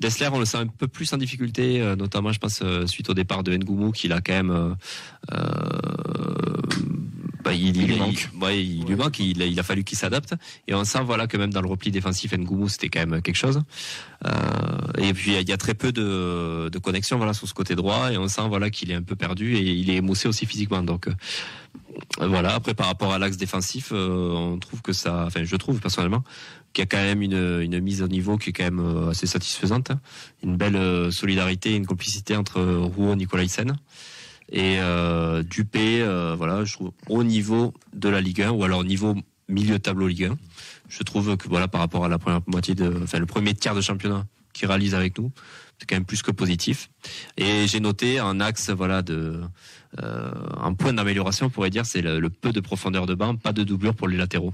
Dessler, 0.00 0.28
on 0.32 0.40
le 0.40 0.44
sent 0.44 0.56
un 0.58 0.66
peu 0.66 0.88
plus 0.88 1.12
en 1.12 1.16
difficulté, 1.16 1.80
euh, 1.80 1.94
notamment 1.94 2.32
je 2.32 2.40
pense 2.40 2.60
euh, 2.62 2.86
suite 2.86 3.08
au 3.08 3.14
départ 3.14 3.44
de 3.44 3.56
Ngoumou 3.56 3.92
qu'il 3.92 4.12
a 4.12 4.20
quand 4.20 4.32
même 4.32 4.50
euh, 4.50 4.74
euh, 5.32 6.60
bah, 7.46 7.54
il, 7.54 7.76
Il 7.76 7.86
lui 7.86 7.94
il- 7.94 7.98
manque. 7.98 8.28
ouais, 8.42 8.64
il 8.64 8.84
lui 8.84 8.96
manque, 8.96 9.18
il, 9.20 9.40
a- 9.40 9.46
il 9.46 9.58
a 9.58 9.62
fallu 9.62 9.84
qu'il 9.84 9.96
s'adapte. 9.96 10.34
Et 10.68 10.74
on 10.74 10.84
sent 10.84 11.00
voilà 11.04 11.26
que 11.26 11.36
même 11.36 11.52
dans 11.52 11.62
le 11.62 11.68
repli 11.68 11.90
défensif, 11.90 12.32
Ngoumou 12.36 12.68
c'était 12.68 12.88
quand 12.88 13.06
même 13.06 13.22
quelque 13.22 13.36
chose. 13.36 13.62
Euh, 14.26 14.30
et 14.98 15.12
puis 15.14 15.36
il 15.40 15.48
y 15.48 15.52
a 15.52 15.56
très 15.56 15.74
peu 15.74 15.92
de, 15.92 16.68
de 16.70 16.78
connexion 16.78 17.16
voilà 17.18 17.32
sur 17.34 17.46
ce 17.46 17.54
côté 17.54 17.74
droit 17.74 18.10
et 18.12 18.18
on 18.18 18.28
sent 18.28 18.42
voilà 18.48 18.70
qu'il 18.70 18.90
est 18.90 18.94
un 18.94 19.02
peu 19.02 19.14
perdu 19.16 19.54
et 19.56 19.60
il 19.62 19.90
est 19.90 19.96
émoussé 19.96 20.26
aussi 20.28 20.44
physiquement. 20.46 20.82
Donc 20.82 21.06
euh, 21.08 21.12
voilà. 22.20 22.54
Après 22.54 22.74
par 22.74 22.86
rapport 22.86 23.12
à 23.12 23.18
l'axe 23.18 23.36
défensif, 23.36 23.90
euh, 23.92 24.30
on 24.32 24.58
trouve 24.58 24.82
que 24.82 24.92
ça, 24.92 25.24
enfin 25.26 25.44
je 25.44 25.56
trouve 25.56 25.80
personnellement 25.80 26.24
qu'il 26.72 26.82
y 26.82 26.84
a 26.84 26.86
quand 26.86 26.98
même 27.02 27.22
une, 27.22 27.60
une 27.62 27.80
mise 27.80 28.02
au 28.02 28.08
niveau 28.08 28.36
qui 28.36 28.50
est 28.50 28.52
quand 28.52 28.64
même 28.64 29.08
assez 29.10 29.26
satisfaisante, 29.26 29.92
une 30.42 30.56
belle 30.56 31.10
solidarité, 31.12 31.74
une 31.74 31.86
complicité 31.86 32.36
entre 32.36 32.60
Rouault 32.60 33.14
et 33.14 33.16
Nicolaisen. 33.16 33.76
Et 34.50 34.78
euh, 34.78 35.42
Dupé, 35.42 36.02
euh, 36.02 36.34
voilà, 36.36 36.64
je 36.64 36.72
trouve 36.74 36.92
au 37.08 37.24
niveau 37.24 37.74
de 37.92 38.08
la 38.08 38.20
Ligue 38.20 38.42
1 38.42 38.50
ou 38.50 38.62
alors 38.64 38.80
au 38.80 38.84
niveau 38.84 39.14
milieu 39.48 39.78
tableau 39.78 40.08
Ligue 40.08 40.24
1, 40.24 40.38
je 40.88 41.02
trouve 41.02 41.36
que 41.36 41.48
voilà 41.48 41.68
par 41.68 41.80
rapport 41.80 42.04
à 42.04 42.08
la 42.08 42.18
première 42.18 42.40
moitié 42.46 42.74
enfin 43.02 43.18
le 43.18 43.26
premier 43.26 43.54
tiers 43.54 43.74
de 43.74 43.80
championnat 43.80 44.24
qu'il 44.52 44.68
réalise 44.68 44.94
avec 44.94 45.18
nous, 45.18 45.32
c'est 45.78 45.86
quand 45.86 45.96
même 45.96 46.04
plus 46.04 46.22
que 46.22 46.30
positif. 46.30 46.90
Et 47.36 47.66
j'ai 47.66 47.80
noté 47.80 48.18
un 48.18 48.40
axe 48.40 48.70
voilà 48.70 49.02
de 49.02 49.40
euh, 50.02 50.30
un 50.60 50.74
point 50.74 50.92
d'amélioration, 50.92 51.46
on 51.46 51.50
pourrait 51.50 51.70
dire, 51.70 51.86
c'est 51.86 52.02
le, 52.02 52.30
peu 52.30 52.52
de 52.52 52.60
profondeur 52.60 53.06
de 53.06 53.14
banc, 53.14 53.36
pas 53.36 53.52
de 53.52 53.62
doublure 53.64 53.94
pour 53.94 54.08
les 54.08 54.16
latéraux. 54.16 54.52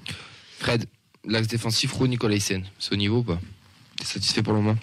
Fred, 0.59 0.87
l'axe 1.25 1.49
défensif, 1.49 1.93
Roux, 1.93 2.07
Nicolaisen. 2.07 2.65
C'est 2.79 2.93
au 2.93 2.97
niveau 2.97 3.19
ou 3.19 3.25
pas? 3.25 3.41
T'es 3.97 4.05
satisfait 4.05 4.43
pour 4.43 4.53
le 4.53 4.61
moment? 4.61 4.79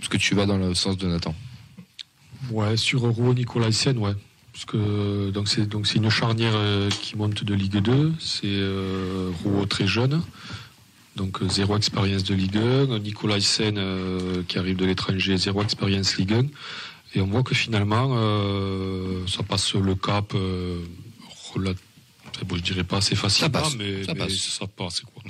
Est-ce 0.00 0.08
que 0.08 0.16
tu 0.16 0.34
vas 0.34 0.46
dans 0.46 0.58
le 0.58 0.74
sens 0.74 0.96
de 0.96 1.06
Nathan 1.06 1.34
Ouais, 2.50 2.76
sur 2.76 3.00
Rouault 3.00 3.34
Nicolaisen, 3.34 3.98
ouais. 3.98 4.14
Parce 4.52 4.66
que 4.66 5.30
donc 5.30 5.48
c'est 5.48 5.66
donc 5.66 5.86
c'est 5.86 5.96
une 5.96 6.10
charnière 6.10 6.52
euh, 6.54 6.88
qui 6.88 7.16
monte 7.16 7.42
de 7.42 7.54
Ligue 7.54 7.78
2. 7.78 8.12
C'est 8.20 8.42
euh, 8.44 9.30
Rouault 9.42 9.66
très 9.66 9.86
jeune, 9.86 10.22
donc 11.16 11.42
euh, 11.42 11.48
zéro 11.48 11.76
expérience 11.76 12.22
de 12.22 12.34
Ligue 12.34 12.58
1. 12.58 12.98
Nicolaisen 13.00 13.78
euh, 13.78 14.42
qui 14.46 14.58
arrive 14.58 14.76
de 14.76 14.84
l'étranger, 14.84 15.36
zéro 15.38 15.60
expérience 15.62 16.16
Ligue 16.18 16.34
1. 16.34 16.46
Et 17.16 17.20
on 17.20 17.26
voit 17.26 17.42
que 17.42 17.54
finalement 17.54 18.10
euh, 18.12 19.26
ça 19.26 19.42
passe 19.42 19.74
le 19.74 19.94
cap. 19.96 20.32
Euh, 20.34 20.78
bon, 21.56 22.56
je 22.56 22.62
dirais 22.62 22.84
pas 22.84 22.98
assez 22.98 23.16
facilement, 23.16 23.50
passe, 23.50 23.76
mais, 23.76 24.04
ça 24.04 24.14
mais 24.14 24.20
passe. 24.20 24.34
ça 24.36 24.66
passe 24.68 25.00
quoi. 25.00 25.22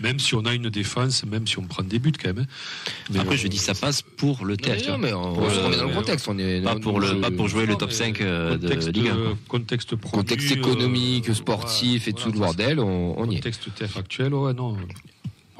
Même 0.00 0.18
si 0.18 0.34
on 0.34 0.44
a 0.44 0.52
une 0.52 0.68
défense, 0.68 1.24
même 1.24 1.46
si 1.46 1.58
on 1.58 1.62
prend 1.62 1.82
des 1.82 1.98
buts 1.98 2.12
quand 2.12 2.28
même. 2.34 2.40
hein. 2.40 2.92
Mais, 3.10 3.18
Après, 3.20 3.34
euh, 3.34 3.38
je 3.38 3.48
dis 3.48 3.56
ça 3.56 3.74
passe 3.74 4.02
pour 4.02 4.44
le 4.44 4.56
TF. 4.58 4.82
Non, 4.82 4.88
vois. 4.88 4.98
mais 4.98 5.12
on, 5.14 5.32
Pour 5.34 5.42
on 5.44 5.50
se 5.50 5.56
le- 5.56 5.64
remet 5.64 5.76
dans 5.78 5.84
le 5.88 5.94
contexte. 5.94 6.28
On 6.28 6.38
est 6.38 6.60
Pas 6.60 6.74
dans- 6.74 6.80
pour 6.80 7.00
le, 7.00 7.06
je- 7.06 7.14
pas 7.14 7.30
pour 7.30 7.48
jouer 7.48 7.64
le 7.66 7.76
top 7.76 7.88
mais 7.88 7.94
5 7.94 8.20
euh, 8.20 8.58
de 8.58 8.68
Ligue 8.90 9.08
1. 9.08 9.14
quoi. 9.14 9.38
Contexte, 9.48 9.96
produit, 9.96 10.18
contexte 10.18 10.50
économique, 10.52 11.30
euh, 11.30 11.34
sportif 11.34 12.08
et 12.08 12.10
voilà, 12.10 12.24
tout 12.26 12.32
le 12.32 12.38
bordel, 12.38 12.80
on, 12.80 13.18
on 13.18 13.30
y 13.30 13.34
est. 13.34 13.36
Contexte 13.38 13.74
TF 13.74 13.96
actuel, 13.96 14.34
ouais, 14.34 14.52
non. 14.52 14.76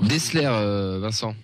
Dessler, 0.03 0.43
euh, 0.45 0.99
Vincent. 1.01 1.34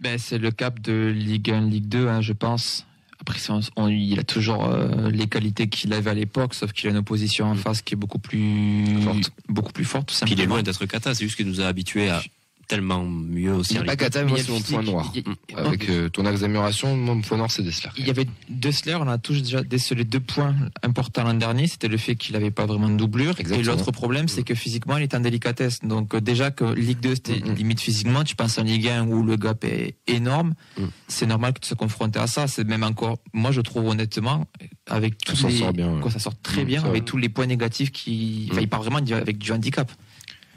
Ben, 0.00 0.16
c'est 0.18 0.38
le 0.38 0.50
cap 0.52 0.80
de 0.80 1.12
Ligue 1.14 1.50
1, 1.50 1.62
Ligue 1.62 1.88
2, 1.88 2.08
hein, 2.08 2.20
je 2.20 2.32
pense. 2.32 2.86
Après, 3.22 3.38
on- 3.76 3.88
il 3.88 4.18
a 4.18 4.24
toujours 4.24 4.64
euh, 4.64 5.08
les 5.10 5.28
qualités 5.28 5.68
qu'il 5.68 5.92
avait 5.92 6.10
à 6.10 6.14
l'époque, 6.14 6.54
sauf 6.54 6.72
qu'il 6.72 6.88
a 6.88 6.90
une 6.90 6.96
opposition 6.98 7.46
en 7.46 7.54
face 7.54 7.80
qui 7.80 7.94
est 7.94 7.96
beaucoup 7.96 8.18
plus 8.18 8.84
Forte. 9.02 9.30
beaucoup 9.48 9.72
plus 9.72 9.84
forte. 9.84 10.08
tout 10.08 10.24
Puis 10.24 10.34
il 10.34 10.40
est 10.40 10.46
loin 10.46 10.62
d'être 10.62 10.84
cata, 10.86 11.14
c'est 11.14 11.24
juste 11.24 11.36
qu'il 11.36 11.46
nous 11.46 11.60
a 11.60 11.66
habitués 11.66 12.10
à 12.10 12.20
tellement 12.68 13.04
mieux 13.04 13.52
aussi. 13.52 13.74
Il 13.74 13.78
en 13.78 13.80
n'est 13.80 13.86
pas 13.86 13.92
Ligue 13.92 14.00
Kata, 14.00 14.24
Mais 14.24 14.30
moi 14.30 14.38
c'est 14.38 14.52
mon 14.52 14.60
point 14.60 14.82
noir. 14.82 15.12
a- 15.56 15.60
Avec 15.60 15.88
euh, 15.88 16.08
ton 16.08 16.24
axe 16.26 16.40
d'amélioration, 16.40 16.96
mon 16.96 17.20
point 17.20 17.36
noir 17.38 17.50
c'est 17.50 17.62
Dessler. 17.62 17.90
Il 17.96 18.06
y 18.06 18.10
avait 18.10 18.26
Dessler, 18.48 18.94
on 18.94 19.08
a 19.08 19.18
tous 19.18 19.42
déjà 19.42 19.62
décelé 19.62 20.04
deux 20.04 20.20
points 20.20 20.54
importants 20.82 21.24
l'an 21.24 21.34
dernier. 21.34 21.66
C'était 21.66 21.88
le 21.88 21.96
fait 21.96 22.14
qu'il 22.16 22.32
n'avait 22.34 22.50
pas 22.50 22.66
vraiment 22.66 22.88
de 22.88 22.96
doublure. 22.96 23.34
Exactement. 23.38 23.60
Et 23.60 23.62
l'autre 23.76 23.90
problème, 23.92 24.28
c'est 24.28 24.42
que 24.42 24.54
physiquement, 24.54 24.96
il 24.96 25.02
est 25.02 25.14
en 25.14 25.20
délicatesse. 25.20 25.80
Donc, 25.82 26.14
euh, 26.14 26.20
déjà 26.20 26.50
que 26.50 26.64
Ligue 26.64 27.00
2, 27.00 27.14
c'était 27.16 27.34
limite 27.54 27.80
physiquement. 27.80 28.24
Tu 28.24 28.36
penses 28.36 28.58
en 28.58 28.62
Ligue 28.62 28.88
1 28.88 29.06
où 29.06 29.22
le 29.22 29.36
gap 29.36 29.64
est 29.64 29.96
énorme. 30.06 30.54
Mhm. 30.78 30.90
C'est 31.08 31.26
normal 31.26 31.52
que 31.52 31.60
tu 31.60 31.68
sois 31.68 31.76
confronté 31.76 32.18
à 32.18 32.26
ça. 32.26 32.46
C'est 32.46 32.64
même 32.64 32.82
encore, 32.82 33.18
moi, 33.32 33.50
je 33.52 33.60
trouve 33.60 33.86
honnêtement, 33.88 34.46
avec 34.88 35.18
tous 35.18 35.36
s'en 35.36 35.48
les, 35.48 35.58
sort 35.58 35.72
bien, 35.72 35.94
ouais. 35.94 36.00
quoi, 36.00 36.10
ça 36.10 36.18
sort 36.18 36.34
très 36.42 36.62
Mhm, 36.62 36.66
bien 36.66 36.80
ça 36.82 36.88
avec 36.88 37.04
tous 37.04 37.16
les 37.18 37.28
points 37.28 37.46
négatifs 37.46 37.92
qui, 37.92 38.46
enfin, 38.50 38.56
Mhm. 38.56 38.62
il 38.62 38.68
part 38.68 38.82
vraiment 38.82 38.98
avec 39.12 39.38
du 39.38 39.52
handicap. 39.52 39.90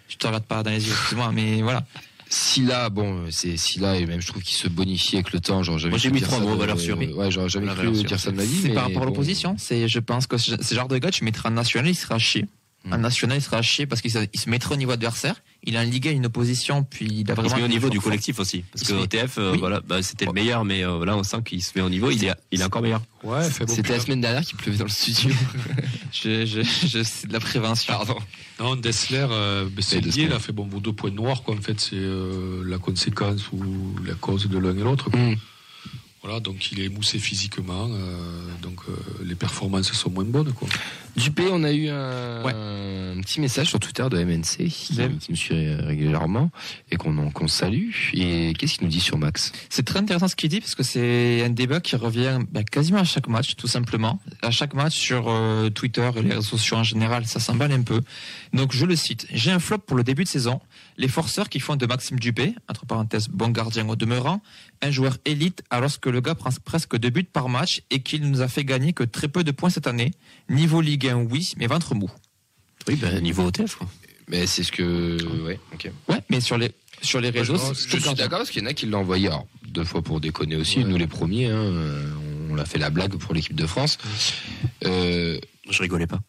Je 0.08 0.18
te 0.18 0.28
regarde 0.28 0.46
pas 0.46 0.64
dans 0.64 0.72
les 0.72 0.86
yeux, 0.86 0.92
excuse-moi, 0.92 1.32
mais 1.34 1.62
voilà. 1.62 1.84
Silla, 2.28 2.90
bon, 2.90 3.26
euh, 3.26 3.28
c'est 3.30 3.56
Silla 3.56 3.98
et 3.98 4.06
même 4.06 4.20
je 4.20 4.28
trouve 4.28 4.42
qu'il 4.42 4.56
se 4.56 4.68
bonifie 4.68 5.16
avec 5.16 5.32
le 5.32 5.40
temps. 5.40 5.62
Genre, 5.64 5.80
Moi, 5.88 5.98
j'ai 5.98 6.10
mis 6.10 6.22
trois 6.22 6.40
mots, 6.40 6.56
valeur 6.56 6.80
sûre. 6.80 6.98
Ouais, 6.98 7.30
j'aurais 7.32 7.50
jamais 7.50 7.68
La 7.68 7.76
cru 7.76 7.92
dire 7.92 8.20
ça 8.20 8.32
de 8.32 8.36
ma 8.36 8.44
vie. 8.44 8.62
C'est 8.62 8.70
mais 8.70 8.74
par 8.74 8.86
rapport 8.86 9.04
à 9.04 9.06
l'opposition. 9.06 9.56
C'est, 9.58 9.88
je 9.88 10.00
pense 10.00 10.28
que 10.28 10.38
ce 10.38 10.76
genre 10.76 10.88
de 10.88 10.98
gars, 10.98 11.12
tu 11.12 11.24
mettras 11.24 11.50
en 11.50 11.54
national, 11.54 11.90
il 11.92 11.96
sera 11.96 12.18
chier. 12.18 12.46
Mm. 12.86 12.94
En 12.94 12.98
national, 13.00 13.38
il 13.38 13.42
sera 13.42 13.62
chier 13.62 13.86
parce 13.88 14.02
qu'il 14.02 14.12
se, 14.12 14.20
il 14.34 14.40
se 14.40 14.50
mettra 14.50 14.74
au 14.74 14.78
niveau 14.78 14.92
adversaire. 14.92 15.36
Il 15.64 15.76
a 15.76 15.82
en 15.82 15.84
Ligue 15.84 16.08
1 16.08 16.12
une 16.12 16.26
opposition, 16.28 16.84
puis 16.84 17.06
il 17.08 17.16
a 17.32 17.34
Il 17.34 17.34
vraiment. 17.34 17.50
se 17.50 17.56
met 17.56 17.64
au 17.64 17.68
niveau 17.68 17.90
du 17.90 17.98
fort. 17.98 18.04
collectif 18.06 18.40
aussi. 18.40 18.64
Parce 18.72 18.84
Il 18.88 18.96
que 18.96 19.02
OTF, 19.02 19.38
euh, 19.40 19.52
Oui. 19.54 19.58
voilà, 19.58 19.82
bah, 19.82 20.04
c'était 20.04 20.26
le 20.26 20.34
meilleur, 20.34 20.64
mais 20.64 20.84
euh, 20.86 21.04
là 21.04 21.18
on 21.18 21.24
sent 21.24 21.38
qu'il 21.44 21.64
se 21.64 21.72
met 21.76 21.82
au 21.84 21.90
niveau, 21.90 22.12
il 22.12 22.24
est, 22.24 22.32
il 22.52 22.62
est 22.62 22.64
encore 22.64 22.84
meilleur. 22.84 23.02
Ouais, 23.24 23.48
bon, 23.60 23.68
C'était 23.68 23.94
la 23.94 24.00
semaine 24.00 24.22
dernière 24.22 24.44
qu'il 24.44 24.56
pleuvait 24.58 24.78
dans 24.78 24.84
le 24.86 24.90
studio. 24.92 25.32
Je, 26.12 26.46
je, 26.46 26.62
je, 26.62 27.04
c'est 27.04 27.28
de 27.28 27.34
la 27.34 27.40
prévention. 27.40 27.94
Pardon. 27.94 28.16
Non, 28.60 28.76
Dessler, 28.76 29.26
euh, 29.30 29.66
ben, 29.70 29.82
c'est 29.82 30.00
lié, 30.00 30.12
semaines. 30.12 30.30
là, 30.30 30.40
fait 30.40 30.54
bon, 30.54 30.66
vos 30.66 30.80
deux 30.80 30.94
points 30.94 31.10
noirs, 31.12 31.44
quoi, 31.44 31.56
en 31.56 31.62
fait, 31.62 31.80
c'est 31.80 31.96
euh, 31.96 32.64
la 32.66 32.78
conséquence 32.78 33.52
ou 33.52 33.96
la 34.06 34.14
cause 34.14 34.48
de 34.48 34.58
l'un 34.58 34.78
et 34.78 34.82
l'autre. 34.84 35.10
Voilà, 36.26 36.40
donc 36.40 36.72
il 36.72 36.80
est 36.80 36.86
émoussé 36.86 37.20
physiquement, 37.20 37.88
euh, 37.92 38.48
donc 38.64 38.80
euh, 38.90 38.94
les 39.24 39.36
performances 39.36 39.92
sont 39.94 40.10
moins 40.10 40.24
bonnes, 40.24 40.52
quoi. 40.54 40.68
Dupé, 41.16 41.44
on 41.52 41.64
a 41.64 41.72
eu 41.72 41.88
un, 41.88 42.44
Ouais. 42.44 42.52
un 42.52 43.22
petit 43.22 43.40
message 43.40 43.68
sur 43.70 43.80
Twitter 43.80 44.04
de 44.10 44.18
MNC 44.24 44.68
qui, 44.68 44.96
Même. 44.98 45.18
qui 45.20 45.32
nous 45.32 45.38
suit 45.38 45.76
régulièrement 45.76 46.50
et 46.92 46.96
qu'on 46.98 47.30
qu'on 47.30 47.48
salue. 47.48 47.92
Et 48.14 48.54
qu'est-ce 48.58 48.74
qu'il 48.80 48.86
nous 48.86 48.92
dit 48.92 49.00
sur 49.00 49.20
Max? 49.20 49.52
C'est 49.70 49.86
très 49.86 50.00
intéressant 50.00 50.28
ce 50.28 50.36
qu'il 50.36 50.50
dit 50.50 50.60
parce 50.62 50.74
que 50.74 50.82
c'est 50.84 51.44
un 51.46 51.52
débat 51.52 51.80
qui 51.80 51.96
revient 51.96 52.40
bah, 52.52 52.64
quasiment 52.64 53.00
à 53.00 53.04
chaque 53.06 53.28
match, 53.28 53.56
tout 53.56 53.68
simplement. 53.68 54.20
À 54.42 54.50
chaque 54.50 54.74
match 54.74 54.96
sur 54.98 55.30
euh, 55.30 55.70
Twitter 55.70 56.10
et 56.18 56.22
les 56.24 56.30
réseaux 56.30 56.42
sociaux 56.42 56.78
en 56.78 56.84
général, 56.84 57.28
ça 57.28 57.40
s'emballe 57.40 57.72
un 57.72 57.84
peu. 57.84 58.02
Donc 58.52 58.74
je 58.74 58.86
le 58.88 58.96
cite. 58.96 59.28
J'ai 59.32 59.52
un 59.52 59.60
flop 59.60 59.78
pour 59.78 59.96
le 59.96 60.04
début 60.04 60.24
de 60.24 60.30
saison. 60.30 60.60
Les 60.98 61.08
forceurs 61.10 61.50
qui 61.50 61.60
font 61.60 61.76
de 61.76 61.86
Maxime 61.86 62.18
Dupé, 62.20 62.56
entre 62.70 62.86
parenthèses, 62.86 63.28
bon 63.28 63.50
gardien 63.50 63.88
au 63.90 63.96
demeurant, 63.96 64.42
un 64.82 64.92
joueur 64.92 65.18
élite 65.26 65.62
alors 65.70 66.00
que 66.00 66.10
le 66.10 66.22
gars 66.22 66.36
prend 66.36 66.50
presque 66.64 66.96
deux 66.98 67.10
buts 67.10 67.24
par 67.26 67.50
match 67.50 67.82
et 67.90 68.02
qu'il 68.02 68.30
nous 68.30 68.42
a 68.42 68.48
fait 68.48 68.64
gagner 68.64 68.94
que 68.94 69.04
très 69.04 69.28
peu 69.28 69.44
de 69.44 69.52
points 69.52 69.70
cette 69.70 69.88
année. 69.88 70.12
Niveau 70.50 70.80
Ligue 70.82 71.08
1, 71.08 71.16
oui, 71.18 71.54
mais 71.58 71.68
ventre 71.68 71.96
mou. 71.96 72.10
Oui, 72.88 72.96
ben, 72.96 73.22
niveau 73.22 73.44
OTF. 73.46 73.76
Quoi. 73.76 73.88
Mais 74.30 74.48
c'est 74.48 74.64
ce 74.64 74.72
que. 74.72 75.18
Ouais, 75.44 75.60
ok. 75.74 75.92
Ouais, 76.08 76.22
mais 76.30 76.40
sur 76.40 76.58
les, 76.58 76.72
sur 77.02 77.20
les 77.20 77.30
réseaux, 77.30 77.58
je 77.74 77.98
suis 77.98 78.14
d'accord 78.16 78.40
parce 78.40 78.50
qu'il 78.52 78.64
y 78.64 78.66
en 78.66 78.70
a 78.70 78.74
qui 78.74 78.86
l'ont 78.86 79.00
envoyé. 79.00 79.28
Alors, 79.28 79.48
deux 79.68 79.84
fois 79.84 80.02
pour 80.02 80.22
déconner 80.22 80.56
aussi, 80.56 80.84
nous 80.86 80.98
les 80.98 81.08
premiers. 81.08 81.48
hein, 81.48 81.56
euh, 81.58 82.14
on 82.50 82.58
a 82.58 82.64
fait 82.66 82.80
la 82.80 82.90
blague 82.90 83.16
pour 83.18 83.34
l'équipe 83.34 83.56
de 83.56 83.66
France. 83.68 83.98
Euh, 84.86 85.40
Je 85.70 85.82
rigolais 85.82 86.08
pas. 86.08 86.20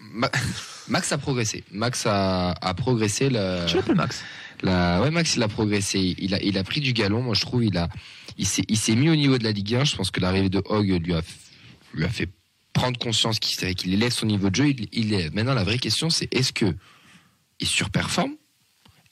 Ma- 0.00 0.30
Max 0.88 1.12
a 1.12 1.18
progressé. 1.18 1.64
Max 1.70 2.06
a, 2.06 2.50
a 2.52 2.74
progressé. 2.74 3.30
La, 3.30 3.66
Je 3.66 3.76
l'appelle 3.76 3.96
Max. 3.96 4.22
la, 4.62 5.00
ouais, 5.02 5.10
Max, 5.10 5.36
il 5.36 5.42
a 5.42 5.48
progressé. 5.48 6.14
Il 6.18 6.34
a, 6.34 6.42
il 6.42 6.58
a 6.58 6.64
pris 6.64 6.80
du 6.80 6.92
galon. 6.92 7.22
Moi, 7.22 7.34
je 7.34 7.42
trouve, 7.42 7.64
il 7.64 7.76
a, 7.76 7.88
il 8.38 8.46
s'est, 8.46 8.64
il 8.68 8.76
s'est 8.76 8.94
mis 8.96 9.08
au 9.08 9.16
niveau 9.16 9.38
de 9.38 9.44
la 9.44 9.52
Ligue 9.52 9.74
1. 9.76 9.84
Je 9.84 9.96
pense 9.96 10.10
que 10.10 10.20
l'arrivée 10.20 10.48
de 10.48 10.62
Hogg 10.64 10.88
lui 11.04 11.14
a, 11.14 11.22
lui 11.94 12.04
a 12.04 12.08
fait 12.08 12.28
prendre 12.72 12.98
conscience 12.98 13.38
qu'il 13.38 13.74
qu'il 13.74 13.92
élève 13.94 14.12
son 14.12 14.26
niveau 14.26 14.50
de 14.50 14.54
jeu. 14.56 14.68
Il, 14.68 14.88
il 14.92 15.12
élève. 15.12 15.34
Maintenant, 15.34 15.54
la 15.54 15.64
vraie 15.64 15.78
question, 15.78 16.10
c'est 16.10 16.32
est-ce 16.34 16.52
que 16.52 16.74
il 17.60 17.66
surperforme? 17.66 18.32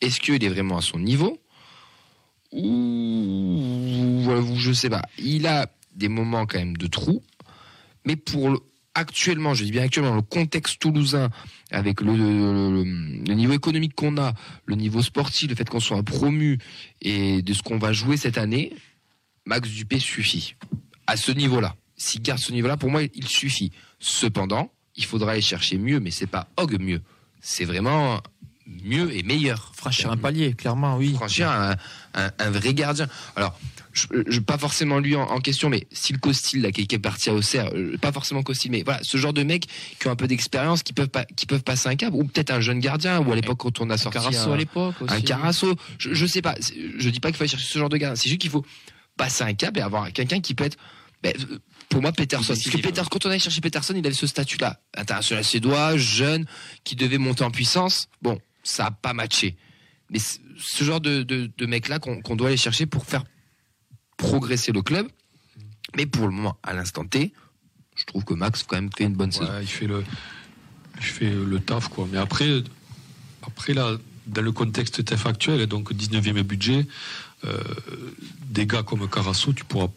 Est-ce 0.01 0.19
qu'il 0.21 0.43
est 0.43 0.49
vraiment 0.49 0.79
à 0.79 0.83
son 0.83 0.99
niveau? 0.99 1.39
Ou 2.53 4.23
je 4.57 4.73
sais 4.73 4.91
pas. 4.91 5.03
Il 5.19 5.47
a 5.47 5.71
des 5.95 6.09
moments 6.09 6.47
quand 6.47 6.59
même 6.59 6.77
de 6.77 6.87
trou, 6.87 7.23
mais 8.05 8.17
pour 8.17 8.51
le, 8.51 8.59
actuellement, 8.95 9.55
je 9.55 9.65
dis 9.65 9.71
bien 9.71 9.83
actuellement, 9.83 10.15
le 10.15 10.23
contexte 10.23 10.79
toulousain, 10.81 11.31
avec 11.71 12.01
le, 12.01 12.17
le- 12.17 12.73
le- 12.83 13.25
le 13.27 13.35
niveau 13.35 13.53
économique 13.53 13.95
qu'on 13.95 14.17
a, 14.19 14.35
le 14.67 14.75
niveau 14.75 15.03
sportif, 15.03 15.49
le 15.49 15.55
fait 15.55 15.69
qu'on 15.69 15.81
soit 15.81 16.03
promu 16.03 16.59
et 17.01 17.43
de 17.43 17.53
ce 17.53 17.63
qu'on 17.63 17.79
va 17.79 17.93
jouer 17.93 18.17
cette 18.17 18.39
année, 18.39 18.73
Max 19.47 19.69
Dupé 19.69 19.99
suffit. 19.99 20.55
À 21.07 21.17
ce 21.17 21.33
niveau-là. 21.33 21.75
S'il 21.97 22.23
garde 22.23 22.39
ce 22.39 22.53
niveau-là, 22.53 22.77
pour 22.77 22.91
moi, 22.91 23.03
il 23.15 23.27
suffit. 23.29 23.73
Cependant, 23.99 24.73
il 24.97 25.05
faudra 25.05 25.33
aller 25.33 25.41
chercher 25.43 25.77
mieux, 25.79 26.01
mais 26.01 26.11
c'est 26.11 26.27
pas 26.27 26.49
Hog 26.57 26.81
mieux. 26.81 27.03
C'est 27.41 27.65
vraiment 27.65 28.21
mieux 28.67 29.15
et 29.15 29.23
meilleur. 29.23 29.73
Franchir 29.75 30.11
un 30.11 30.17
palier, 30.17 30.55
clairement, 30.55 30.97
oui. 30.97 31.15
Franchir 31.15 31.51
un, 31.51 31.77
un- 32.15 32.31
un 32.39 32.51
vrai 32.51 32.73
gardien. 32.75 33.07
Alors, 33.37 33.59
je, 33.93 34.07
je- 34.29 34.41
pas 34.41 34.59
forcément 34.59 34.99
lui 34.99 35.17
en, 35.17 35.23
en 35.23 35.41
question, 35.41 35.69
mais 35.69 35.87
si 35.93 36.13
le 36.13 36.19
Costil, 36.19 36.63
là, 36.63 36.73
qui, 36.73 36.87
qui 36.87 36.95
est 36.95 36.99
parti 36.99 37.31
à 37.31 37.35
Auxerre, 37.35 37.71
euh, 37.75 37.97
pas 37.99 38.13
forcément 38.13 38.43
Costil, 38.43 38.71
mais 38.71 38.83
voilà, 38.83 39.01
ce 39.03 39.17
genre 39.17 39.33
de 39.33 39.43
mecs 39.43 39.67
qui 39.99 40.07
ont 40.09 40.11
un 40.11 40.17
peu 40.17 40.27
d'expérience, 40.27 40.83
qui 40.83 40.93
peuvent 40.93 41.09
pas, 41.09 41.25
qui 41.25 41.47
peuvent 41.47 41.63
passer 41.63 41.89
un 41.89 41.97
cap, 41.97 42.13
ou 42.15 42.25
peut-être 42.25 42.51
un 42.51 42.61
jeune 42.61 42.81
gardien, 42.81 43.21
ou 43.21 43.33
à 43.33 43.35
l'époque 43.35 43.59
quand 43.59 43.81
on 43.81 43.91
a 43.91 43.99
sorti 43.99 44.19
Carasso 44.19 44.51
un, 44.51 44.55
à 44.55 44.57
l'époque 44.57 44.95
aussi. 45.01 45.15
un 45.15 45.21
Carasso, 45.21 45.75
je, 45.99 46.15
je 46.15 46.27
sais 46.27 46.43
pas, 46.43 46.55
je 46.99 47.11
dis 47.11 47.21
pas 47.21 47.29
qu'il 47.29 47.37
faut 47.37 47.43
aller 47.43 47.51
chercher 47.51 47.67
ce 47.67 47.79
genre 47.79 47.89
de 47.89 47.97
gardien, 47.97 48.17
c'est 48.17 48.29
juste 48.29 48.41
qu'il 48.41 48.51
faut 48.51 48.65
passer 49.17 49.45
un 49.45 49.55
cap 49.55 49.77
et 49.77 49.81
avoir 49.81 50.13
quelqu'un 50.13 50.41
qui 50.41 50.55
peut 50.55 50.65
être, 50.65 50.79
ben, 51.23 51.35
euh, 51.51 51.59
pour 51.89 52.01
moi, 52.01 52.13
Peterson. 52.13 52.47
Parce 52.49 52.61
que 52.63 52.79
Peter, 52.81 53.03
quand 53.11 53.27
on 53.27 53.31
allait 53.31 53.39
chercher 53.39 53.61
Peterson, 53.61 53.95
il 53.97 54.07
avait 54.07 54.15
ce 54.15 54.27
statut-là. 54.27 54.81
International 54.97 55.45
suédois, 55.45 55.97
jeune, 55.97 56.47
qui 56.85 56.95
devait 56.97 57.19
monter 57.19 57.43
en 57.45 57.51
puissance. 57.51 58.09
Bon, 58.23 58.39
ça 58.63 58.87
a 58.87 58.91
pas 58.93 59.13
matché. 59.13 59.57
Mais 60.11 60.19
ce 60.21 60.85
genre 60.85 61.01
de, 61.01 61.23
de, 61.23 61.51
de 61.59 61.67
mec-là 61.67 61.99
qu'on 61.99 62.21
qu'on 62.23 62.37
doit 62.37 62.49
aller 62.49 62.57
chercher 62.57 62.87
pour 62.87 63.05
faire 63.05 63.25
progresser 64.29 64.73
le 64.73 64.83
club. 64.83 65.09
Mais 65.97 66.07
pour 66.07 66.27
le 66.29 66.33
moment, 66.33 66.57
à 66.63 66.73
l'instant 66.73 67.05
T, 67.05 67.33
je 67.97 68.05
trouve 68.05 68.25
que 68.25 68.35
Max 68.35 68.63
quand 68.63 68.77
même 68.77 68.91
fait 68.97 69.05
une 69.05 69.15
bonne 69.15 69.33
saison. 69.33 69.51
Ouais, 69.51 69.63
il 69.63 69.67
fait 69.69 69.87
le, 69.87 70.05
il 70.99 71.03
fait 71.03 71.31
le 71.31 71.59
taf 71.61 71.89
quoi. 71.89 72.07
Mais 72.11 72.19
après, 72.19 72.63
après 73.43 73.75
là, 73.75 73.97
dans 74.27 74.43
le 74.43 74.53
contexte 74.53 75.05
TF 75.05 75.27
actuel, 75.27 75.67
donc 75.67 75.93
19e 75.93 76.43
budget, 76.43 76.87
euh, 77.45 77.59
des 78.47 78.67
gars 78.67 78.83
comme 78.83 79.09
Carasso, 79.09 79.53
tu 79.53 79.65
pourras, 79.65 79.89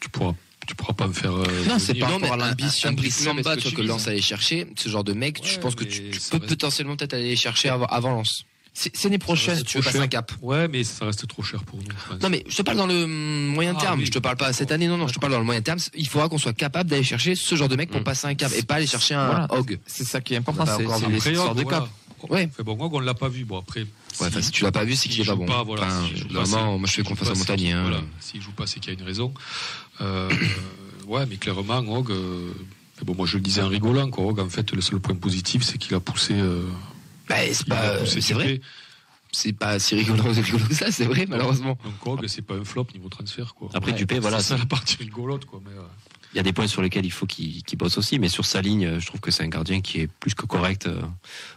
tu 0.00 0.08
pourras, 0.08 0.32
tu 0.66 0.74
pourras 0.74 0.94
pas 0.94 1.06
me 1.08 1.12
faire. 1.12 1.32
euh, 1.34 1.44
Non, 1.68 1.78
c'est 1.78 1.92
mais 1.94 2.04
rapport 2.04 2.32
à 2.32 2.36
l'ambition 2.36 2.94
club, 2.94 3.10
Samba, 3.10 3.42
que 3.56 3.60
tu 3.60 3.62
vois, 3.64 3.70
tu 3.70 3.76
que 3.76 3.82
Lens 3.82 4.08
allait 4.08 4.22
chercher, 4.22 4.66
ce 4.76 4.88
genre 4.88 5.04
de 5.04 5.12
mec, 5.12 5.40
je 5.44 5.58
pense 5.58 5.74
que 5.74 5.84
tu, 5.84 6.00
peux 6.02 6.38
reste- 6.38 6.46
potentiellement 6.48 6.96
peut-être 6.96 7.14
aller 7.14 7.36
chercher 7.36 7.68
avant, 7.68 7.86
avant 7.86 8.12
Lens. 8.14 8.44
C'est 8.76 9.04
l'année 9.04 9.18
prochaine. 9.18 9.62
Tu 9.62 9.78
veux 9.78 9.84
passer 9.84 10.00
un 10.00 10.08
cap. 10.08 10.32
Ouais, 10.42 10.66
mais 10.66 10.82
ça 10.82 11.06
reste 11.06 11.26
trop 11.28 11.42
cher 11.44 11.62
pour 11.62 11.78
nous. 11.78 12.18
Non 12.20 12.28
mais 12.28 12.44
je 12.48 12.56
te 12.56 12.62
parle 12.62 12.76
dans 12.76 12.88
le 12.88 13.06
moyen 13.06 13.72
Ah, 13.78 13.80
terme, 13.80 14.00
oui. 14.00 14.06
je 14.06 14.10
te 14.10 14.18
parle 14.18 14.36
pas 14.36 14.52
cette 14.52 14.72
année, 14.72 14.88
non 14.88 14.96
non, 14.96 15.06
je 15.06 15.14
te 15.14 15.20
parle 15.20 15.32
dans 15.32 15.38
le 15.38 15.44
moyen 15.44 15.62
terme. 15.62 15.78
Il 15.94 16.08
faudra 16.08 16.28
qu'on 16.28 16.38
soit 16.38 16.52
capable 16.52 16.90
d'aller 16.90 17.04
chercher 17.04 17.36
ce 17.36 17.54
genre 17.54 17.68
de 17.68 17.76
mec 17.76 17.90
pour 17.90 18.00
Mm. 18.00 18.04
passer 18.04 18.26
un 18.26 18.34
cap 18.34 18.50
et 18.56 18.62
pas 18.62 18.74
aller 18.74 18.86
chercher 18.88 19.14
un 19.14 19.26
Voilà. 19.26 19.46
hog. 19.50 19.78
C'est 19.86 20.04
ça 20.04 20.20
qui 20.20 20.34
est 20.34 20.38
important, 20.38 20.66
c'est 20.66 20.72
encore 20.84 20.98
c'est 20.98 21.04
après, 21.04 21.12
les 21.30 21.30
histoires 21.30 21.50
Hog, 21.52 21.56
de 21.58 21.62
voilà. 21.62 21.78
cap. 21.80 21.88
Ouais. 22.30 22.50
Fait 22.56 22.62
bon, 22.64 22.76
Hog, 22.80 22.94
on 22.94 23.00
l'a 23.00 23.14
pas 23.14 23.28
vu. 23.28 23.44
Bon 23.44 23.58
après. 23.58 23.82
Ouais, 23.82 23.86
enfin, 24.28 24.40
si 24.42 24.50
tu 24.50 24.64
l'as 24.64 24.72
pas 24.72 24.82
vu, 24.84 24.96
c'est 24.96 25.08
qu'il 25.08 25.20
est 25.20 25.24
s'il 25.24 25.26
pas 25.26 25.32
joue 25.34 25.38
bon. 25.40 25.46
Pas, 25.46 25.62
voilà, 25.62 25.86
Enfin, 25.86 26.08
joue 26.16 26.26
pas, 26.28 26.46
moi 26.76 26.80
je 26.86 26.92
fais 26.92 27.02
confiance 27.02 27.30
à 27.30 27.34
Montagnier. 27.34 27.72
hein. 27.72 27.82
Voilà, 27.82 28.00
s'il 28.18 28.40
joue 28.42 28.52
pas, 28.52 28.66
c'est 28.66 28.80
qu'il 28.80 28.92
y 28.92 28.96
a 28.96 28.98
une 28.98 29.04
raison. 29.06 29.32
Euh, 30.00 30.28
ouais, 31.06 31.26
mais 31.26 31.36
clairement, 31.36 31.78
Hog. 31.96 32.10
euh, 32.10 32.50
bon, 33.02 33.14
moi 33.14 33.26
je 33.26 33.36
le 33.36 33.42
disais 33.42 33.62
en 33.62 33.68
rigolant, 33.68 34.08
quoi. 34.10 34.24
Hog, 34.24 34.40
en 34.40 34.48
fait, 34.48 34.72
le 34.72 34.80
seul 34.80 34.98
point 35.00 35.14
positif, 35.14 35.62
c'est 35.62 35.78
qu'il 35.78 35.94
a 35.94 36.00
poussé. 36.00 36.34
euh, 36.34 36.62
Bah, 37.28 37.36
c'est 37.52 37.66
pas, 37.66 38.04
c'est 38.06 38.34
vrai. 38.34 38.60
C'est 39.32 39.52
pas 39.52 39.78
si 39.80 39.96
rigolo, 39.96 40.22
rigolo 40.22 40.64
que 40.66 40.74
ça, 40.74 40.92
c'est 40.92 41.06
vrai 41.06 41.26
malheureusement. 41.28 41.76
Donc 42.04 42.20
c'est 42.28 42.42
pas 42.42 42.54
un 42.54 42.64
flop 42.64 42.86
niveau 42.94 43.08
transfert, 43.08 43.54
quoi. 43.54 43.68
Après, 43.74 43.90
Ouais, 43.90 43.98
Dupé, 43.98 44.20
voilà, 44.20 44.38
C'est 44.38 44.50
ça 44.50 44.56
la 44.58 44.66
partie 44.66 44.96
rigolote, 44.96 45.44
quoi. 45.44 45.60
Mais, 45.64 45.76
euh, 45.76 45.82
Il 46.32 46.36
y 46.36 46.40
a 46.40 46.44
des 46.44 46.52
points 46.52 46.68
sur 46.68 46.82
lesquels 46.82 47.04
il 47.04 47.10
faut 47.10 47.26
qu'il 47.26 47.62
qu'il 47.64 47.76
bosse 47.76 47.98
aussi, 47.98 48.20
mais 48.20 48.28
sur 48.28 48.44
sa 48.44 48.60
ligne, 48.60 48.86
euh, 48.86 49.00
je 49.00 49.06
trouve 49.06 49.20
que 49.20 49.32
c'est 49.32 49.42
un 49.42 49.48
gardien 49.48 49.80
qui 49.80 50.02
est 50.02 50.06
plus 50.06 50.34
que 50.34 50.46
correct 50.46 50.86
euh, 50.86 51.00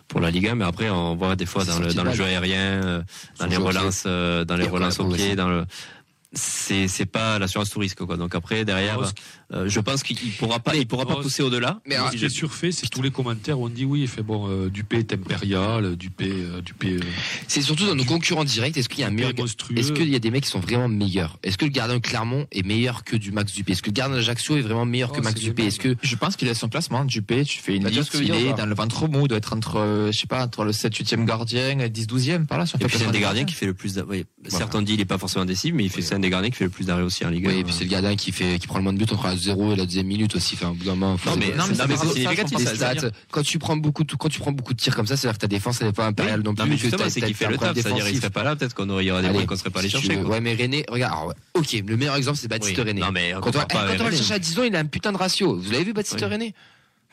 pour 0.07 0.19
la 0.21 0.31
Ligue 0.31 0.47
1. 0.47 0.55
Mais 0.55 0.65
après, 0.65 0.89
on 0.89 1.15
voit 1.15 1.35
des 1.35 1.45
fois 1.45 1.65
dans 1.65 1.77
le, 1.77 1.83
sorti 1.83 1.97
dans 1.97 2.03
le 2.03 2.13
jeu 2.13 2.23
aérien, 2.23 2.83
euh, 2.83 3.03
dans 3.39 3.45
les 3.45 3.55
jeu 3.55 3.61
au 3.61 3.69
pied. 3.69 3.77
relances, 3.77 4.03
euh, 4.07 4.43
dans 4.45 4.55
les 4.55 4.67
relances 4.67 4.97
la 4.97 5.05
au 5.05 5.11
pied, 5.11 5.35
dans 5.35 5.49
le 5.49 5.65
c'est 6.33 6.87
c'est 6.87 7.05
pas 7.05 7.39
l'assurance 7.39 7.69
tout 7.69 7.79
risque 7.79 8.03
quoi. 8.03 8.17
Donc 8.17 8.35
après 8.35 8.65
derrière, 8.65 8.95
Alors, 8.95 9.11
euh, 9.53 9.69
je 9.69 9.79
pense 9.79 10.03
qu'il 10.03 10.17
il 10.21 10.31
pourra 10.31 10.59
pas, 10.59 10.75
il 10.75 10.85
pourra 10.85 11.05
pas 11.05 11.15
pousser 11.15 11.41
au-delà. 11.41 11.79
Mais 11.85 11.95
ce 11.95 12.17
qui 12.17 12.25
est 12.25 12.29
surfait, 12.29 12.71
c'est 12.71 12.87
tous 12.89 13.01
les 13.01 13.11
commentaires 13.11 13.59
où 13.59 13.65
on 13.65 13.69
dit 13.69 13.85
oui, 13.85 14.01
il 14.01 14.07
fait 14.07 14.23
bon, 14.23 14.49
euh, 14.49 14.69
Dupé 14.69 14.97
est 14.97 15.13
impérial, 15.13 15.95
Dupé, 15.95 16.29
euh, 16.29 16.61
Dupé, 16.61 16.95
euh, 16.95 16.99
c'est 17.47 17.61
surtout 17.61 17.85
dans 17.85 17.95
nos 17.95 18.03
concurrents 18.03 18.43
directs. 18.43 18.75
Est-ce 18.77 18.89
qu'il 18.89 18.99
y 18.99 19.03
a 19.03 19.07
un 19.07 19.11
meilleur. 19.11 19.31
Est-ce 19.75 19.93
qu'il 19.93 20.09
y 20.09 20.15
a 20.15 20.19
des 20.19 20.31
mecs 20.31 20.43
qui 20.43 20.49
sont 20.49 20.59
vraiment 20.59 20.89
meilleurs? 20.89 21.37
Est-ce 21.43 21.57
que 21.57 21.65
le 21.65 21.71
gardien 21.71 21.95
de 21.97 22.01
Clermont 22.01 22.45
est 22.51 22.65
meilleur 22.65 23.03
que 23.03 23.15
du 23.15 23.31
Max 23.31 23.53
Dupé? 23.53 23.71
Est-ce 23.71 23.81
que 23.81 23.89
le 23.89 23.93
gardien 23.93 24.17
d'Ajaccio 24.17 24.57
est 24.57 24.61
vraiment 24.61 24.85
meilleur 24.85 25.11
que 25.13 25.19
Oh, 25.19 25.23
Max 25.23 25.39
Dupé? 25.39 25.67
Est-ce 25.67 25.79
que 25.79 25.95
Je 26.01 26.15
pense 26.15 26.35
qu'il 26.35 26.49
a 26.49 26.53
son 26.53 26.67
classement. 26.67 27.05
Dupé, 27.05 27.45
tu 27.45 27.59
fais 27.59 27.75
une 27.75 27.83
Bah, 27.83 27.89
liste, 27.89 28.13
il 28.15 28.31
est 28.33 28.53
dans 28.53 28.65
le 28.65 28.75
ventre 28.75 29.07
mou, 29.07 29.21
il 29.25 29.27
doit 29.29 29.37
être 29.37 29.53
entre, 29.53 29.77
euh, 29.77 30.11
je 30.11 30.17
sais 30.19 30.27
pas, 30.27 30.43
entre 30.43 30.65
le 30.65 30.73
7, 30.73 30.93
8e 30.93 31.25
gardien 31.25 31.79
et 31.79 31.89
10, 31.89 32.07
12e, 32.07 32.45
par 32.47 32.57
là. 32.57 32.65
sur 32.65 32.81
Et 32.81 32.85
puis 32.85 32.97
c'est 32.97 33.05
un 33.05 33.11
des 33.11 33.19
gardiens 33.21 33.45
qui 33.45 33.53
fait 33.53 33.65
le 33.65 33.73
plus. 33.73 33.97
oui, 34.07 34.25
on 34.73 34.81
dit 34.81 34.93
il 34.95 34.99
est 34.99 35.05
pas 35.05 35.17
forcément 35.17 35.45
décisif, 35.45 35.73
mais 35.73 35.85
il 35.85 35.89
fait 35.89 36.01
Oui. 36.01 36.07
Un 36.17 36.19
des 36.19 36.29
gardiens 36.29 36.49
qui 36.49 36.57
fait 36.57 36.63
le 36.65 36.69
plus 36.69 36.85
d'arrêts 36.85 37.01
aussi 37.03 37.25
en 37.25 37.29
Ligue 37.29 37.47
1. 37.47 37.49
Oui, 37.49 37.57
et 37.59 37.63
puis 37.63 37.73
c'est 37.73 37.83
le 37.85 37.89
gardien 37.89 38.15
qui 38.15 38.31
fait, 38.31 38.59
qui 38.59 38.67
prend 38.67 38.77
le 38.77 38.83
moins 38.83 38.93
de 38.93 38.97
buts 38.97 39.05
entre 39.11 39.25
la 39.27 39.35
0 39.37 39.73
et 39.73 39.75
la 39.75 39.85
deuxième 39.85 40.07
minute 40.07 40.35
aussi. 40.35 40.55
Enfin, 40.55 40.69
au 40.69 40.73
bout 40.73 40.83
d'un 40.85 40.95
moment, 40.95 41.17
faut- 41.17 41.29
Non, 41.29 41.37
mais- 41.37 41.55
non, 41.55 41.63
mais 41.69 41.95
c'est- 41.95 42.13
significatif, 42.13 42.57
ça, 42.59 42.75
stats. 42.75 43.09
Quand 43.31 43.43
tu 43.43 43.59
prends 43.59 43.77
beaucoup 43.77 44.03
de, 44.03 44.15
quand 44.15 44.29
tu 44.29 44.39
prends 44.39 44.51
beaucoup 44.51 44.73
de 44.73 44.79
tirs 44.79 44.95
comme 44.95 45.07
ça, 45.07 45.15
c'est-à-dire 45.15 45.37
que 45.37 45.41
ta 45.41 45.47
défense, 45.47 45.81
elle 45.81 45.87
est 45.87 45.93
pas 45.93 46.05
impériale 46.07 46.41
non 46.41 46.53
plus. 46.53 46.63
Non 46.63 46.69
mais 46.69 46.77
justement 46.77 47.03
c'est 47.09 47.21
qu'il 47.21 47.33
fait 47.33 47.47
le 47.47 47.57
taf, 47.57 47.73
c'est-à-dire 47.73 47.91
il 47.91 47.95
défensif. 48.03 48.19
serait 48.19 48.29
pas 48.29 48.43
là, 48.43 48.55
peut-être 48.55 48.73
qu'on 48.73 48.89
aurait, 48.89 49.05
des 49.05 49.29
points 49.29 49.45
qu'on 49.45 49.55
serait 49.55 49.69
pas 49.69 49.79
allé 49.79 49.89
chercher. 49.89 50.17
Ouais, 50.17 50.41
mais 50.41 50.55
René, 50.55 50.85
regarde, 50.89 51.27
ouais, 51.29 51.33
ok, 51.53 51.83
le 51.85 51.97
meilleur 51.97 52.15
exemple, 52.15 52.37
c'est 52.37 52.47
Baptiste. 52.47 52.77
René. 52.77 53.01
Quand 53.01 53.55
on, 53.55 53.59
va 53.59 54.09
le 54.09 54.15
chercher 54.15 54.33
à 54.33 54.39
10 54.39 54.59
ans, 54.59 54.63
il 54.63 54.75
a 54.75 54.79
un 54.79 54.85
putain 54.85 55.11
de 55.11 55.17
ratio. 55.17 55.55
Vous 55.57 55.71
l'avez 55.71 55.83
vu, 55.83 55.93
Baptiste. 55.93 56.19
René? 56.21 56.53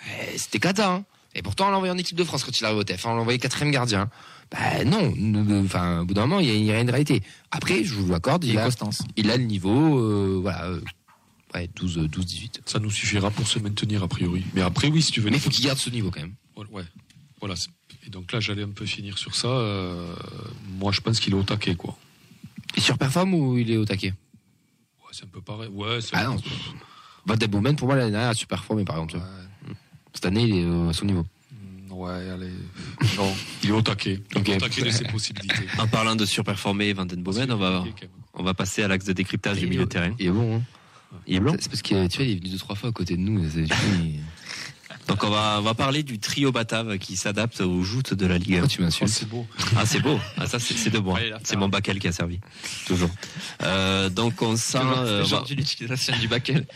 Eh, 0.06 0.38
C'était 0.38 0.58
cata, 0.58 0.90
hein. 0.90 1.04
Et 1.34 1.42
pourtant, 1.42 1.66
on 1.66 1.70
l'a 1.70 1.76
envoyé 1.76 1.92
en 1.92 1.98
équipe 1.98 2.16
de 2.16 2.24
France 2.24 2.44
quand 2.44 2.58
il 2.58 2.64
arrive 2.64 2.78
au 2.78 2.84
TF. 2.84 3.06
On 3.06 3.14
l'a 3.14 3.20
envoyé 3.20 3.38
quatrième 3.38 3.72
gardien. 3.72 4.08
Bah 4.50 4.84
non, 4.84 5.12
enfin, 5.64 6.00
au 6.00 6.04
bout 6.04 6.14
d'un 6.14 6.26
moment, 6.26 6.40
il 6.40 6.48
y 6.48 6.64
y 6.64 6.70
a 6.70 6.80
une 6.80 6.90
réalité. 6.90 7.22
Après, 7.50 7.82
je 7.84 7.94
vous 7.94 8.10
l'accorde, 8.10 8.44
Il 8.44 8.58
a 8.58 8.68
il 9.16 9.26
le 9.26 9.36
niveau, 9.38 9.98
euh, 9.98 10.38
voilà, 10.42 10.64
euh, 10.66 10.80
ouais, 11.54 11.68
12, 11.74 11.98
euh, 11.98 12.08
12, 12.08 12.24
18. 12.26 12.62
ça 12.66 12.78
nous 12.78 12.90
suffira 12.90 13.30
pour 13.30 13.46
se 13.48 13.58
maintenir 13.58 14.02
a 14.02 14.08
priori. 14.08 14.44
Mais 14.54 14.60
après, 14.62 14.88
oui, 14.88 15.02
si 15.02 15.10
tu 15.12 15.20
veux. 15.20 15.30
Mais 15.30 15.36
il 15.38 15.40
faut 15.40 15.50
qu'il 15.50 15.64
garde 15.64 15.78
ce 15.78 15.90
niveau 15.90 16.10
quand 16.10 16.20
même. 16.20 16.34
Ouais, 16.56 16.84
voilà. 17.40 17.54
Et 18.06 18.10
donc 18.10 18.32
là, 18.32 18.40
j'allais 18.40 18.62
un 18.62 18.70
peu 18.70 18.86
finir 18.86 19.18
sur 19.18 19.34
ça. 19.34 19.48
euh, 19.48 20.14
moi, 20.78 20.92
je 20.92 21.00
pense 21.00 21.18
qu'il 21.20 21.32
est 21.32 21.36
au 21.36 21.42
taquet, 21.42 21.74
quoi. 21.74 21.96
Il 22.76 22.82
surperforme 22.82 23.34
ou 23.34 23.56
il 23.58 23.70
est 23.70 23.76
au 23.76 23.84
taquet? 23.84 24.08
Ouais, 25.00 25.10
c'est 25.12 25.24
un 25.24 25.28
peu 25.28 25.40
pareil. 25.40 25.68
Ouais, 25.72 26.00
c'est 26.00 26.10
Ah 26.12 26.24
non. 26.26 26.36
Van 27.26 27.36
Der 27.36 27.48
Boomen, 27.48 27.74
pour 27.76 27.88
moi, 27.88 27.96
l'année 27.96 28.10
dernière, 28.10 28.30
a 28.30 28.34
surperformé 28.34 28.84
par 28.84 28.96
exemple. 28.96 29.18
Cette 30.12 30.26
année, 30.26 30.44
il 30.44 30.54
est 30.56 30.64
euh, 30.64 30.90
à 30.90 30.92
son 30.92 31.06
niveau. 31.06 31.24
Mm, 31.94 31.98
Ouais, 32.00 32.30
allez. 32.30 32.50
Non, 33.16 33.32
il 33.62 33.68
est 33.70 33.72
au 33.72 33.82
taquet. 33.82 34.20
Ok. 34.34 34.48
Au 34.48 34.56
taquet 34.58 34.82
de 34.82 34.90
ses 34.90 35.04
possibilités. 35.04 35.66
En 35.78 35.86
parlant 35.86 36.16
de 36.16 36.24
surperformer 36.26 36.92
Van 36.92 37.06
Den 37.06 37.22
Bomen, 37.22 37.50
on 37.52 37.56
va 37.56 37.84
on 38.34 38.42
va 38.42 38.54
passer 38.54 38.82
à 38.82 38.88
l'axe 38.88 39.04
de 39.04 39.12
décryptage 39.12 39.58
du 39.58 39.64
Il 39.64 39.70
milieu 39.70 39.84
de 39.84 39.88
terrain. 39.88 40.14
Il 40.18 40.26
est 40.26 40.30
bon, 40.30 40.56
hein. 40.56 40.62
Il 41.26 41.36
est 41.36 41.40
blanc. 41.40 41.54
C'est 41.60 41.68
parce 41.70 41.82
que 41.82 42.06
tu 42.08 42.16
vois, 42.18 42.26
il 42.26 42.32
est 42.32 42.40
venu 42.40 42.48
deux, 42.50 42.58
trois 42.58 42.74
fois 42.74 42.88
à 42.88 42.92
côté 42.92 43.16
de 43.16 43.20
nous. 43.20 43.40
Donc 45.06 45.22
on 45.22 45.28
va 45.28 45.56
on 45.58 45.62
va 45.62 45.74
parler 45.74 46.02
du 46.02 46.18
trio 46.18 46.50
Batave 46.50 46.96
qui 46.98 47.16
s'adapte 47.16 47.60
aux 47.60 47.82
joutes 47.82 48.14
de 48.14 48.24
la 48.26 48.38
Ligue 48.38 48.54
1. 48.56 48.60
Pourquoi 48.60 48.68
tu 48.68 48.80
Oh, 48.80 48.84
m'insultes 48.84 49.10
c'est 49.10 49.28
beau. 49.28 49.46
Ah 49.76 49.84
c'est 49.84 50.00
beau. 50.00 50.18
Ah 50.38 50.46
ça 50.46 50.58
c'est 50.58 50.74
c'est 50.74 50.88
de 50.90 50.98
moi. 50.98 51.18
C'est 51.44 51.56
mon 51.56 51.68
bacal 51.68 51.98
qui 51.98 52.08
a 52.08 52.12
servi. 52.12 52.40
Toujours. 52.86 53.10
Euh, 53.62 54.08
donc 54.08 54.40
on 54.40 54.56
sent 54.56 54.78
euh, 54.78 55.18
on 55.18 55.22
va- 55.22 55.24
Genre 55.28 55.44
d'une 55.44 55.60
utilisation 55.60 56.16
du 56.18 56.26
baquel. 56.28 56.66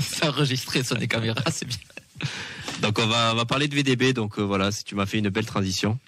C'est 0.00 0.26
enregistré 0.28 0.84
sur 0.84 0.96
des 0.96 1.08
caméras, 1.08 1.42
c'est 1.50 1.66
bien. 1.66 1.78
Donc 2.82 2.98
on 3.00 3.06
va, 3.06 3.32
on 3.32 3.36
va 3.36 3.44
parler 3.44 3.68
de 3.68 3.74
VDB. 3.74 4.12
Donc 4.12 4.38
euh, 4.38 4.42
voilà, 4.42 4.70
tu 4.72 4.94
m'as 4.94 5.06
fait 5.06 5.18
une 5.18 5.28
belle 5.30 5.46
transition. 5.46 5.98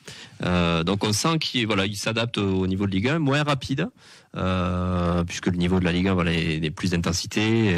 Euh, 0.44 0.84
donc 0.84 1.04
on 1.04 1.12
sent 1.12 1.38
qu'il 1.38 1.66
voilà, 1.66 1.86
il 1.86 1.96
s'adapte 1.96 2.38
au, 2.38 2.60
au 2.60 2.66
niveau 2.66 2.86
de 2.86 2.92
Ligue 2.92 3.08
1, 3.08 3.18
moins 3.18 3.42
rapide, 3.42 3.88
euh, 4.36 5.24
puisque 5.24 5.46
le 5.46 5.56
niveau 5.56 5.80
de 5.80 5.84
la 5.84 5.92
Ligue 5.92 6.08
1 6.08 6.14
voilà 6.14 6.32
est, 6.32 6.64
est 6.64 6.70
plus 6.70 6.90
d'intensité, 6.90 7.76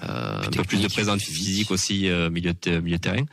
un 0.00 0.50
peu 0.50 0.62
plus 0.62 0.80
de 0.80 0.88
présence 0.88 1.22
physique 1.22 1.70
aussi 1.70 2.08
milieu 2.30 2.54
de 2.62 2.78
milieu 2.78 2.96
de 2.96 3.02
terrain. 3.02 3.24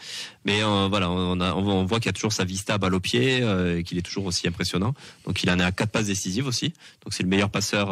Mais 0.46 0.62
voilà, 0.62 1.12
on, 1.12 1.40
a, 1.40 1.54
on 1.54 1.86
voit, 1.86 2.00
qu'il 2.00 2.08
y 2.08 2.10
a 2.10 2.14
toujours 2.14 2.34
sa 2.34 2.46
vista 2.46 2.78
balle 2.78 2.96
au 2.96 3.00
pied 3.00 3.44
et 3.78 3.84
qu'il 3.84 3.98
est 3.98 4.02
toujours 4.02 4.26
aussi 4.26 4.48
impressionnant. 4.48 4.96
Donc 5.26 5.44
il 5.44 5.52
en 5.52 5.60
est 5.60 5.64
à 5.64 5.72
quatre 5.72 5.92
passes 5.92 6.08
décisives 6.08 6.48
aussi. 6.48 6.74
Donc 7.04 7.14
c'est 7.14 7.24
le 7.24 7.30
meilleur 7.30 7.50
passeur, 7.50 7.92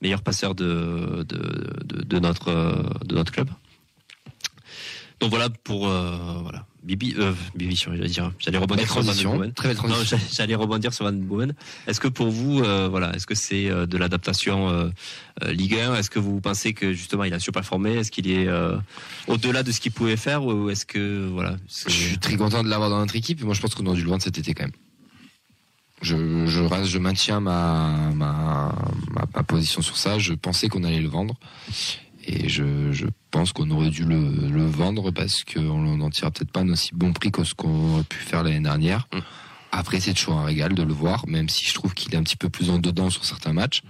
meilleur 0.00 0.22
passeur 0.22 0.54
de 0.54 1.24
de, 1.28 1.74
de, 1.84 2.02
de 2.04 2.18
notre 2.20 2.52
de 3.04 3.14
notre 3.16 3.32
club. 3.32 3.48
Donc 5.20 5.30
voilà 5.30 5.48
pour 5.48 5.88
euh, 5.88 6.16
voilà 6.42 6.66
Bibi 6.82 7.14
euh, 7.18 7.32
Bibi 7.54 7.76
j'allais 7.76 8.08
dire 8.08 8.32
j'allais 8.38 8.58
rebondir 8.58 8.90
sur 8.90 9.00
Van 9.02 9.14
Boomen. 9.36 9.52
très 9.52 9.68
belle 9.68 9.76
transition. 9.76 10.18
j'allais- 10.32 10.54
rebondir 10.54 10.92
sur 10.92 11.04
Van 11.06 11.12
Boomen. 11.12 11.54
Est-ce 11.86 11.98
que 12.00 12.08
pour 12.08 12.28
vous 12.30 12.60
euh, 12.60 12.88
voilà 12.90 13.14
est-ce 13.14 13.26
que 13.26 13.34
c'est 13.34 13.70
euh, 13.70 13.86
de 13.86 13.96
l'adaptation 13.96 14.92
Ligue 15.46 15.76
1 15.76 15.94
Est-ce 15.96 16.10
que 16.10 16.18
vous 16.18 16.40
pensez 16.40 16.74
que 16.74 16.92
justement 16.92 17.24
il 17.24 17.32
a 17.32 17.38
surperformé? 17.38 17.94
Est-ce 17.94 18.10
qu'il 18.10 18.30
est 18.30 18.48
au-delà 19.28 19.62
de 19.62 19.72
ce 19.72 19.80
qu'il 19.80 19.92
pouvait 19.92 20.16
faire 20.16 20.44
ou 20.44 20.68
est-ce 20.70 20.84
que 20.84 21.26
voilà 21.32 21.56
Je 21.86 21.90
suis 21.92 22.18
très 22.18 22.36
content 22.36 22.62
de 22.62 22.68
l'avoir 22.68 22.90
dans 22.90 22.98
notre 22.98 23.16
équipe 23.16 23.40
et 23.40 23.44
moi 23.44 23.54
je 23.54 23.60
pense 23.60 23.74
qu'on 23.74 23.86
aurait 23.86 23.96
dû 23.96 24.02
le 24.04 24.10
vendre 24.10 24.22
cet 24.22 24.36
été 24.38 24.52
quand 24.52 24.64
même. 24.64 24.72
Je, 26.02 26.44
je 26.46 26.60
reste, 26.60 26.90
je 26.90 26.98
maintiens 26.98 27.40
ma, 27.40 28.10
ma, 28.14 28.74
ma, 29.10 29.24
ma 29.34 29.42
position 29.42 29.80
sur 29.80 29.96
ça. 29.96 30.18
Je 30.18 30.34
pensais 30.34 30.68
qu'on 30.68 30.84
allait 30.84 31.00
le 31.00 31.08
vendre 31.08 31.34
et 32.26 32.48
je, 32.48 32.92
je 32.92 33.06
pense 33.30 33.52
qu'on 33.52 33.70
aurait 33.70 33.90
dû 33.90 34.04
le, 34.04 34.48
le 34.48 34.64
vendre 34.64 35.10
parce 35.10 35.44
qu'on 35.44 35.96
n'en 35.96 36.10
tire 36.10 36.30
peut-être 36.32 36.50
pas 36.50 36.60
un 36.60 36.70
aussi 36.70 36.90
bon 36.94 37.12
prix 37.12 37.30
que 37.30 37.44
ce 37.44 37.54
qu'on 37.54 37.94
aurait 37.94 38.04
pu 38.04 38.18
faire 38.18 38.42
l'année 38.42 38.60
dernière. 38.60 39.08
Mm. 39.12 39.18
Après, 39.72 39.98
c'est 39.98 40.14
toujours 40.14 40.38
un 40.38 40.44
régal 40.44 40.72
de 40.74 40.82
le 40.82 40.92
voir, 40.92 41.26
même 41.26 41.48
si 41.48 41.66
je 41.66 41.74
trouve 41.74 41.94
qu'il 41.94 42.14
est 42.14 42.16
un 42.16 42.22
petit 42.22 42.36
peu 42.36 42.48
plus 42.48 42.70
en 42.70 42.78
dedans 42.78 43.10
sur 43.10 43.24
certains 43.24 43.52
matchs. 43.52 43.82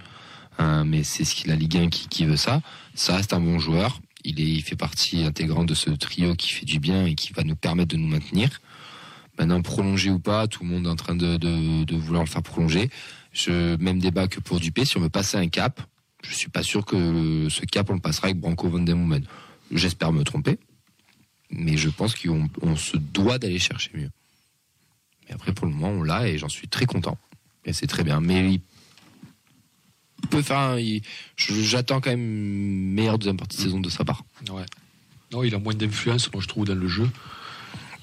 Euh, 0.59 0.83
mais 0.83 1.03
c'est 1.03 1.23
ce 1.23 1.35
qu'il 1.35 1.51
a 1.51 1.55
Ligue 1.55 1.77
1 1.77 1.89
qui, 1.89 2.07
qui 2.07 2.25
veut 2.25 2.37
ça. 2.37 2.61
Ça 2.95 3.15
reste 3.15 3.33
un 3.33 3.39
bon 3.39 3.59
joueur. 3.59 3.99
Il, 4.23 4.41
est, 4.41 4.47
il 4.47 4.63
fait 4.63 4.75
partie 4.75 5.23
intégrante 5.23 5.67
de 5.67 5.75
ce 5.75 5.91
trio 5.91 6.33
qui 6.33 6.49
fait 6.49 6.65
du 6.65 6.79
bien 6.79 7.05
et 7.05 7.13
qui 7.13 7.33
va 7.33 7.43
nous 7.43 7.55
permettre 7.55 7.89
de 7.89 7.97
nous 7.97 8.07
maintenir. 8.07 8.61
Maintenant, 9.37 9.61
prolonger 9.61 10.09
ou 10.09 10.17
pas, 10.17 10.47
tout 10.47 10.63
le 10.63 10.69
monde 10.69 10.87
est 10.87 10.89
en 10.89 10.95
train 10.95 11.15
de, 11.15 11.37
de, 11.37 11.83
de 11.83 11.95
vouloir 11.95 12.23
le 12.23 12.29
faire 12.29 12.41
prolonger. 12.41 12.89
Je, 13.31 13.75
même 13.75 13.99
débat 13.99 14.27
que 14.27 14.39
pour 14.39 14.59
Dupé, 14.59 14.85
si 14.85 14.97
on 14.97 15.01
veut 15.01 15.09
passer 15.09 15.37
un 15.37 15.49
cap, 15.49 15.81
je 16.23 16.33
suis 16.33 16.49
pas 16.49 16.63
sûr 16.63 16.85
que 16.85 17.47
ce 17.49 17.65
cap, 17.65 17.89
on 17.89 17.93
le 17.93 17.99
passera 17.99 18.27
avec 18.27 18.39
Branco 18.39 18.67
Van 18.69 18.79
Den 18.79 18.95
Boomen. 18.95 19.25
J'espère 19.71 20.11
me 20.11 20.23
tromper, 20.23 20.59
mais 21.49 21.77
je 21.77 21.89
pense 21.89 22.15
qu'on 22.15 22.49
on 22.61 22.75
se 22.75 22.97
doit 22.97 23.37
d'aller 23.37 23.59
chercher 23.59 23.91
mieux. 23.93 24.09
Mais 25.27 25.35
après, 25.35 25.53
pour 25.53 25.65
le 25.65 25.73
moment, 25.73 25.89
on 25.89 26.03
l'a 26.03 26.27
et 26.27 26.37
j'en 26.37 26.49
suis 26.49 26.67
très 26.67 26.85
content. 26.85 27.17
Et 27.65 27.73
c'est 27.73 27.87
très 27.87 28.03
bien. 28.03 28.21
Mais 28.21 28.53
il 28.53 28.61
peut 30.29 30.41
faire 30.41 30.77
J'attends 31.37 32.01
quand 32.01 32.11
même 32.11 32.19
une 32.19 32.93
meilleure 32.93 33.17
deuxième 33.17 33.37
partie 33.37 33.57
de 33.57 33.63
saison 33.63 33.79
de 33.79 33.89
sa 33.89 34.03
part. 34.03 34.23
Ouais. 34.49 34.65
Non, 35.31 35.43
il 35.43 35.53
a 35.55 35.59
moins 35.59 35.73
d'influence, 35.73 36.31
moi 36.31 36.41
je 36.41 36.47
trouve, 36.47 36.65
dans 36.65 36.75
le 36.75 36.87
jeu. 36.87 37.09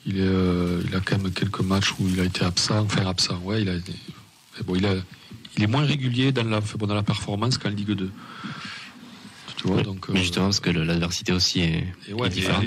Il, 0.05 0.17
euh, 0.19 0.83
a 0.93 1.01
quand 1.01 1.19
même 1.19 1.33
quelques 1.33 1.61
matchs 1.61 1.93
où 1.99 2.09
il 2.09 2.19
a 2.21 2.25
été 2.25 2.45
absent, 2.45 2.81
enfin 2.81 3.07
absent, 3.07 3.39
ouais, 3.39 3.63
il, 3.63 3.69
a, 3.69 3.75
il 5.57 5.63
est 5.65 5.67
moins 5.67 5.85
régulier 5.85 6.33
dans 6.33 6.45
la, 6.45 6.61
dans 6.61 6.95
la 6.95 7.03
performance 7.03 7.59
qu'en 7.59 7.69
Ligue 7.71 7.93
2. 7.93 8.11
Tu 9.57 9.69
vois, 9.69 9.83
donc. 9.83 10.09
euh, 10.09 10.13
Mais 10.15 10.21
justement 10.21 10.47
parce 10.47 10.61
que 10.61 10.71
l'adversité 10.71 11.33
aussi 11.33 11.61
est, 11.61 11.85
ouais, 12.13 12.27
est 12.27 12.31
différente. 12.31 12.65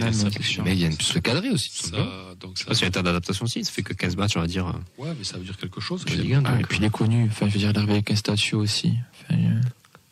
Mais 0.64 0.74
il 0.74 0.78
vient 0.78 0.92
plus 0.92 1.14
le 1.16 1.20
cadrer 1.22 1.50
aussi. 1.50 1.70
tout 1.82 1.90
ça- 1.90 2.36
donc 2.40 2.58
ça- 2.58 2.74
sur 2.74 2.88
un 2.88 2.92
tas 2.92 3.02
d'adaptation 3.02 3.46
aussi, 3.46 3.66
ça 3.66 3.72
fait 3.72 3.82
que 3.84 3.94
15 3.94 4.16
matchs 4.16 4.38
on 4.38 4.42
va 4.42 4.48
dire. 4.48 4.66
ouais, 4.98 5.10
mais 5.18 5.24
ça 5.24 5.38
veut 5.38 5.44
dire 5.44 5.58
quelque 5.58 5.82
chose. 5.82 6.06
Dis, 6.06 6.18
même. 6.18 6.40
hein, 6.40 6.44
Ah, 6.46 6.52
donc, 6.54 6.62
et 6.62 6.64
puis 6.66 6.78
il 6.80 6.84
est 6.86 6.90
connu. 6.90 7.26
Enfin, 7.30 7.48
je 7.48 7.54
veux 7.54 7.60
dire, 7.60 7.72
il 7.76 7.78
avec 7.92 8.12
un 8.12 8.16
statut 8.16 8.56
aussi. 8.56 8.94
Enfin, 9.30 9.40
euh, 9.42 9.62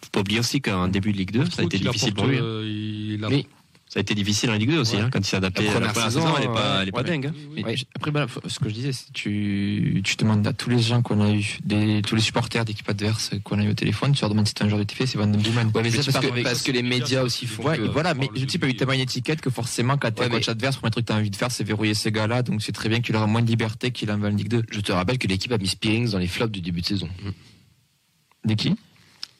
Faut 0.01 0.09
pas 0.11 0.19
oublier 0.21 0.39
aussi 0.39 0.61
qu'en 0.61 0.87
début 0.87 1.11
de 1.13 1.17
Ligue 1.17 1.31
2, 1.31 1.45
Je 1.45 1.51
ça 1.51 1.61
a 1.61 1.65
été 1.65 1.77
difficile 1.79 2.13
pour 2.13 2.25
lui. 2.27 2.37
hein. 2.37 2.41
euh, 2.43 3.13
il 3.15 3.23
a- 3.23 3.29
Oui. 3.29 3.47
Ça 3.93 3.99
a 3.99 4.01
été 4.01 4.15
difficile 4.15 4.49
en 4.49 4.53
Ligue 4.55 4.71
2 4.71 4.79
aussi, 4.79 4.95
Ouais. 4.95 5.01
hein, 5.03 5.09
quand 5.13 5.19
il 5.19 5.25
s'est 5.25 5.37
adapté. 5.37 5.61
La 5.61 5.67
La 5.67 5.73
première 5.75 5.91
première, 5.93 6.09
saison, 6.11 6.21
saison, 6.25 6.33
elle 6.39 6.43
est 6.45 6.47
pas, 6.47 6.79
elle 6.81 6.87
est 6.87 6.91
pas 6.91 7.03
dingue. 7.03 7.27
hein. 7.27 7.33
Oui, 7.35 7.47
oui. 7.57 7.63
Mais 7.63 7.77
j- 7.77 7.85
après, 7.95 8.09
voilà, 8.09 8.25
ce 8.47 8.57
que 8.57 8.67
je 8.67 8.73
disais, 8.73 8.91
c'est 8.91 9.13
tu, 9.13 10.01
tu 10.03 10.15
demandes 10.15 10.47
à 10.47 10.51
tous 10.51 10.71
les 10.71 10.79
gens 10.79 11.03
qu'on 11.03 11.21
a 11.21 11.29
eu, 11.31 11.59
des, 11.63 12.01
tous 12.01 12.15
les 12.15 12.21
supporters 12.23 12.65
d'équipe 12.65 12.89
adverse 12.89 13.29
qu'on 13.43 13.59
a 13.59 13.63
eu 13.63 13.69
au 13.69 13.73
téléphone, 13.75 14.13
tu 14.13 14.21
leur 14.21 14.31
demandes 14.31 14.47
si 14.47 14.55
c'est 14.57 14.63
un 14.63 14.67
joueur 14.67 14.79
de 14.79 14.83
TF, 14.85 15.07
c'est 15.07 15.19
Van 15.19 15.27
Den 15.27 15.39
Boomen. 15.39 15.71
Ouais, 15.75 15.83
mais 15.83 15.91
ça, 15.91 16.11
parce 16.11 16.25
que, 16.25 16.31
avec- 16.31 16.43
parce 16.43 16.63
que 16.63 16.71
les 16.71 16.81
médias 16.81 17.21
aussi 17.21 17.45
font 17.45 17.67
Ouais, 17.67 17.77
que- 17.77 17.83
voilà, 17.83 18.15
mais 18.15 18.27
dis 18.33 18.45
pas 18.57 18.65
lui. 18.65 18.71
avec 18.71 18.77
tellement 18.77 18.93
une 18.93 19.01
étiquette 19.01 19.41
que 19.41 19.51
forcément, 19.51 19.95
quand 19.99 20.09
t'es 20.09 20.21
Ouais, 20.23 20.29
coach 20.29 20.47
mais- 20.47 20.51
adverse, 20.53 20.77
le 20.77 20.79
premier 20.79 20.91
truc 20.91 21.05
que 21.05 21.11
t'as 21.13 21.19
envie 21.19 21.29
de 21.29 21.35
faire, 21.35 21.51
c'est 21.51 21.63
verrouiller 21.63 21.93
ces 21.93 22.11
gars-là, 22.11 22.41
donc 22.41 22.63
c'est 22.63 22.71
très 22.71 22.89
bien 22.89 22.99
qu'il 22.99 23.15
aura 23.15 23.27
moins 23.27 23.43
de 23.43 23.47
liberté 23.47 23.91
qu'il 23.91 24.09
en 24.09 24.17
va 24.17 24.29
en 24.29 24.31
Ligue 24.31 24.47
2. 24.47 24.63
Je 24.71 24.79
te 24.79 24.91
rappelle 24.91 25.19
que 25.19 25.27
l'équipe 25.27 25.51
a 25.51 25.59
mis 25.59 25.67
Spearings 25.67 26.09
dans 26.09 26.17
les 26.17 26.25
flops 26.25 26.51
du 26.51 26.61
début 26.61 26.81
de 26.81 26.87
saison. 26.87 27.09
Des 28.43 28.55
qui? 28.55 28.73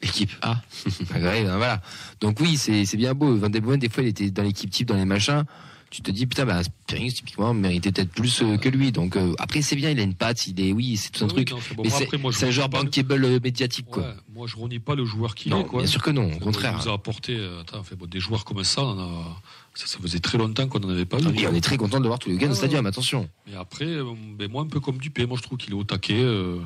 L'équipe. 0.03 0.31
Ah. 0.41 0.61
Ah, 1.13 1.19
ouais, 1.19 1.43
ben 1.43 1.57
voilà. 1.57 1.81
Donc 2.21 2.39
oui, 2.39 2.57
c'est 2.57 2.95
bien 2.97 3.13
beau. 3.13 3.35
Van 3.37 3.49
de 3.49 3.59
des 3.77 3.89
fois, 3.89 4.03
il 4.03 4.09
était 4.09 4.29
dans 4.31 4.43
l'équipe 4.43 4.69
type, 4.69 4.87
dans 4.87 4.95
les 4.95 5.05
machins. 5.05 5.43
Tu 5.89 6.01
te 6.01 6.09
dis, 6.09 6.25
putain, 6.25 6.45
bah, 6.45 6.63
Spearings, 6.63 7.11
typiquement, 7.13 7.53
méritait 7.53 7.91
peut-être 7.91 8.09
plus 8.09 8.41
euh, 8.41 8.57
que 8.57 8.67
lui. 8.67 8.91
Donc, 8.91 9.15
euh, 9.15 9.35
après, 9.37 9.61
c'est 9.61 9.75
bien, 9.75 9.91
il 9.91 9.99
a 9.99 10.01
une 10.03 10.15
patte, 10.15 10.47
il 10.47 10.59
est, 10.59 10.71
oui, 10.71 10.97
c'est 10.97 11.11
tout 11.11 11.23
un 11.23 11.27
Oui, 11.27 11.33
truc. 11.45 11.51
non, 11.51 11.59
c'est 11.61 11.75
bon. 11.75 11.83
mais 11.83 12.31
c'est 12.31 12.47
un 12.47 12.49
genre 12.49 12.67
pas 12.67 12.79
le- 12.79 12.85
bankable 12.85 13.23
euh, 13.25 13.39
médiatique, 13.43 13.85
quoi. 13.91 14.15
Moi, 14.33 14.47
je 14.47 14.55
renie 14.55 14.79
pas 14.79 14.95
le 14.95 15.05
joueur 15.05 15.35
qu'il 15.35 15.53
est. 15.53 15.63
Quoi. 15.65 15.81
bien 15.81 15.87
sûr 15.87 16.01
que 16.01 16.09
non, 16.09 16.31
au 16.33 16.39
contraire. 16.39 16.77
Il 16.79 16.85
nous 16.85 16.91
a 16.91 16.95
apporté, 16.95 17.37
attends, 17.61 17.83
bon, 17.95 18.07
des 18.07 18.19
joueurs 18.19 18.43
comme 18.43 18.63
ça, 18.63 18.81
on 18.81 18.97
en 18.99 18.99
a- 19.21 19.41
ça, 19.75 19.85
ça 19.85 19.99
faisait 20.01 20.19
très 20.19 20.39
longtemps 20.39 20.67
qu'on 20.67 20.79
n'en 20.79 20.89
avait 20.89 21.05
pas 21.05 21.19
eu. 21.19 21.25
Ah 21.27 21.49
on 21.51 21.55
est 21.55 21.61
très 21.61 21.77
content 21.77 21.99
de 21.99 22.07
voir 22.07 22.17
tous 22.17 22.29
les 22.29 22.35
week-ends 22.35 22.47
au 22.47 22.49
Ouais, 22.51 22.55
stadium, 22.55 22.85
attention. 22.87 23.29
Mais 23.47 23.55
après, 23.55 23.85
ben, 23.85 24.49
moi, 24.49 24.63
un 24.63 24.67
peu 24.67 24.79
comme 24.79 24.97
Dupé, 24.97 25.27
moi, 25.27 25.37
je 25.37 25.43
trouve 25.43 25.59
qu'il 25.59 25.73
est 25.73 25.77
au 25.77 25.83
taquet. 25.83 26.19
euh, 26.23 26.57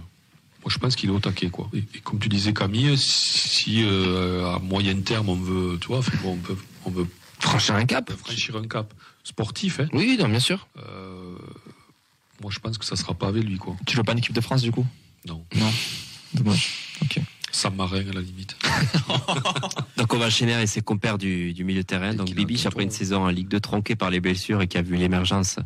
moi, 0.68 0.74
je 0.74 0.80
pense 0.80 0.98
qu'il 0.98 1.10
est 1.10 1.14
au 1.14 1.20
taquet, 1.20 1.50
quoi. 1.50 1.70
Et, 1.74 1.78
et 1.78 2.00
comme 2.04 2.20
tu 2.20 2.28
disais, 2.28 2.52
Camille, 2.52 2.98
si 2.98 3.84
euh, 3.86 4.54
à 4.54 4.60
moyen 4.60 5.00
terme, 5.00 5.30
on 5.30 5.36
veut, 5.38 5.78
tu 5.80 5.88
vois, 5.88 6.02
bon, 6.22 6.34
on, 6.34 6.36
peut, 6.36 6.58
on 6.84 6.90
veut 6.92 7.08
Franchir 7.40 7.76
un 7.76 7.86
cap. 7.86 8.12
franchir 8.12 8.58
un 8.58 8.68
cap 8.68 8.94
sportif, 9.24 9.80
hein, 9.80 9.88
Oui, 9.94 10.18
non, 10.20 10.28
bien 10.28 10.42
sûr. 10.42 10.68
euh, 10.78 11.38
moi, 12.42 12.52
je 12.52 12.60
pense 12.60 12.78
que 12.78 12.84
ça 12.84 12.98
sera 12.98 13.14
pas 13.14 13.28
avec 13.30 13.46
lui, 13.46 13.58
quoi. 13.58 13.78
Tu 13.86 13.96
joues 13.96 14.04
pas 14.04 14.12
en 14.12 14.18
équipe 14.18 14.34
de 14.34 14.42
France, 14.42 14.62
du 14.62 14.72
coup? 14.72 14.86
Non. 15.26 15.46
Non. 15.56 15.72
Dommage. 16.34 16.70
Ok. 17.02 17.22
Sam 17.58 17.76
Marin, 17.76 18.02
à 18.10 18.14
la 18.14 18.22
limite. 18.22 18.56
Donc 19.98 20.14
on 20.14 20.18
va 20.18 20.28
enchaîner 20.28 20.54
avec 20.54 20.68
ses 20.68 20.82
compères 20.82 21.18
du, 21.18 21.54
du 21.54 21.64
milieu 21.64 21.82
de 21.82 21.86
terrain. 21.88 22.14
Donc 22.14 22.30
Bibiche, 22.32 22.66
après 22.68 22.84
une 22.84 22.92
saison 22.92 23.24
en 23.24 23.30
Ligue 23.30 23.48
2 23.48 23.60
tronquée 23.60 23.96
par 23.96 24.10
les 24.12 24.20
blessures 24.20 24.62
et 24.62 24.68
qui 24.68 24.78
a 24.78 24.82
vu 24.84 24.96
l'émergence 24.96 25.58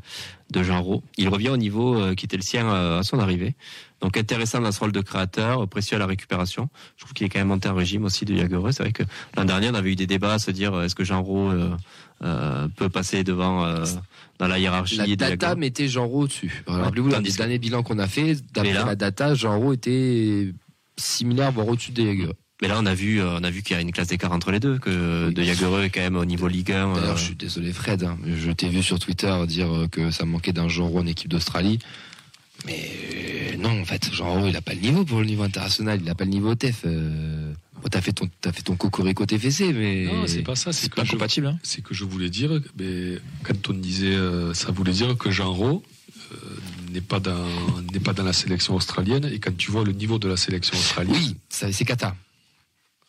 de 0.51 0.63
Jean 0.63 0.81
Rau, 0.81 1.03
il 1.17 1.27
revient 1.29 1.49
au 1.49 1.57
niveau 1.57 1.95
euh, 1.99 2.15
qui 2.15 2.25
était 2.25 2.37
le 2.37 2.43
sien 2.43 2.65
euh, 2.69 2.99
à 2.99 3.03
son 3.03 3.19
arrivée. 3.19 3.55
Donc 4.01 4.17
intéressant 4.17 4.61
dans 4.61 4.71
ce 4.71 4.79
rôle 4.79 4.91
de 4.93 5.01
créateur, 5.01 5.67
précieux 5.67 5.95
à 5.97 5.99
la 5.99 6.05
récupération. 6.07 6.69
Je 6.97 7.03
trouve 7.03 7.13
qu'il 7.13 7.25
est 7.25 7.29
quand 7.29 7.39
même 7.39 7.49
monté 7.49 7.67
en 7.69 7.75
régime 7.75 8.05
aussi 8.05 8.25
de 8.25 8.35
Jagereux. 8.35 8.71
C'est 8.71 8.83
vrai 8.83 8.91
que 8.93 9.03
l'an 9.37 9.45
dernier, 9.45 9.69
on 9.69 9.73
avait 9.75 9.91
eu 9.91 9.95
des 9.95 10.07
débats 10.07 10.33
à 10.35 10.39
se 10.39 10.51
dire 10.51 10.73
euh, 10.73 10.85
est-ce 10.85 10.95
que 10.95 11.03
Jean 11.03 11.21
Rau 11.21 11.49
euh, 11.51 11.69
euh, 12.23 12.67
peut 12.75 12.89
passer 12.89 13.23
devant 13.23 13.65
euh, 13.65 13.83
dans 14.39 14.47
la 14.47 14.59
hiérarchie 14.59 14.95
La 14.97 15.13
data 15.15 15.55
mettait 15.55 15.87
Jean 15.89 16.07
Rau 16.07 16.25
dessus. 16.27 16.63
Ouais, 16.67 16.75
Rappelez-vous, 16.81 17.09
l'un 17.09 17.15
tandis 17.17 17.29
des 17.29 17.33
que- 17.33 17.37
derniers 17.37 17.59
bilans 17.59 17.83
qu'on 17.83 17.99
a 17.99 18.07
fait, 18.07 18.35
d'après 18.53 18.73
la 18.73 18.95
data, 18.95 19.35
Jean 19.35 19.59
Rau 19.59 19.73
était 19.73 20.51
similaire, 20.97 21.51
voire 21.51 21.67
au-dessus 21.67 21.91
des 21.91 22.05
Jaguars. 22.05 22.33
Mais 22.61 22.67
là, 22.67 22.75
on 22.79 22.85
a 22.85 22.93
vu, 22.93 23.19
euh, 23.19 23.39
on 23.39 23.43
a 23.43 23.49
vu 23.49 23.63
qu'il 23.63 23.75
y 23.75 23.79
a 23.79 23.81
une 23.81 23.91
classe 23.91 24.07
d'écart 24.09 24.31
entre 24.31 24.51
les 24.51 24.59
deux, 24.59 24.77
que 24.77 25.27
Oui. 25.29 25.33
de 25.33 25.43
Jagereux 25.43 25.81
est 25.83 25.89
quand 25.89 26.01
même 26.01 26.15
au 26.15 26.25
niveau 26.25 26.47
Ligue 26.47 26.71
1. 26.71 26.93
D'ailleurs, 26.93 27.13
euh, 27.13 27.15
je 27.17 27.23
suis 27.23 27.35
désolé, 27.35 27.73
Fred. 27.73 28.03
hein, 28.03 28.17
je 28.23 28.51
t'ai 28.51 28.69
vu 28.69 28.83
sur 28.83 28.99
Twitter 28.99 29.33
dire 29.47 29.73
euh, 29.73 29.87
que 29.87 30.11
ça 30.11 30.25
manquait 30.25 30.53
d'un 30.53 30.67
Jean 30.67 30.87
Rau 30.87 30.99
en 30.99 31.07
équipe 31.07 31.29
d'Australie. 31.29 31.79
Mais 32.67 33.55
non, 33.57 33.81
en 33.81 33.85
fait, 33.85 34.13
Jean 34.13 34.39
Rau, 34.39 34.47
il 34.47 34.55
a 34.55 34.61
pas 34.61 34.73
le 34.75 34.81
niveau 34.81 35.03
pour 35.05 35.19
le 35.21 35.25
niveau 35.25 35.41
international. 35.43 35.99
Il 36.03 36.09
a 36.09 36.13
pas 36.15 36.25
le 36.25 36.29
niveau 36.29 36.53
TEF. 36.53 36.81
Euh... 36.85 37.51
Bon, 37.81 37.87
t'as 37.89 38.01
fait 38.01 38.11
ton, 38.13 38.29
t'as 38.41 38.51
fait 38.51 38.61
ton 38.61 38.75
cocorico 38.75 39.25
TFC, 39.25 39.73
mais. 39.73 40.05
Non, 40.05 40.27
c'est 40.27 40.43
pas 40.43 40.55
ça. 40.55 40.71
C'est 40.71 40.83
C'est 40.83 40.89
que 40.89 40.95
pas 40.97 41.03
je, 41.03 41.13
compatible, 41.13 41.47
hein? 41.47 41.57
c'est 41.63 41.81
que 41.83 41.95
je 41.95 42.05
voulais 42.05 42.29
dire, 42.29 42.61
mais 42.77 43.17
quand 43.43 43.69
on 43.69 43.73
disait, 43.73 44.13
euh, 44.13 44.53
ça 44.53 44.71
voulait 44.71 44.91
dire 44.91 45.17
que 45.17 45.31
Jean 45.31 45.51
Rau 45.51 45.81
euh, 46.31 46.35
n'est 46.91 47.01
pas 47.01 47.19
dans 47.19 47.45
n'est 47.93 47.99
pas 47.99 48.13
dans 48.13 48.23
la 48.23 48.33
sélection 48.33 48.75
australienne. 48.75 49.25
Et 49.33 49.39
quand 49.39 49.55
tu 49.55 49.71
vois 49.71 49.83
le 49.83 49.91
niveau 49.93 50.19
de 50.19 50.27
la 50.27 50.37
sélection 50.37 50.77
australienne, 50.77 51.15
Oui, 51.15 51.35
c'est 51.49 51.85
Kata. 51.85 52.15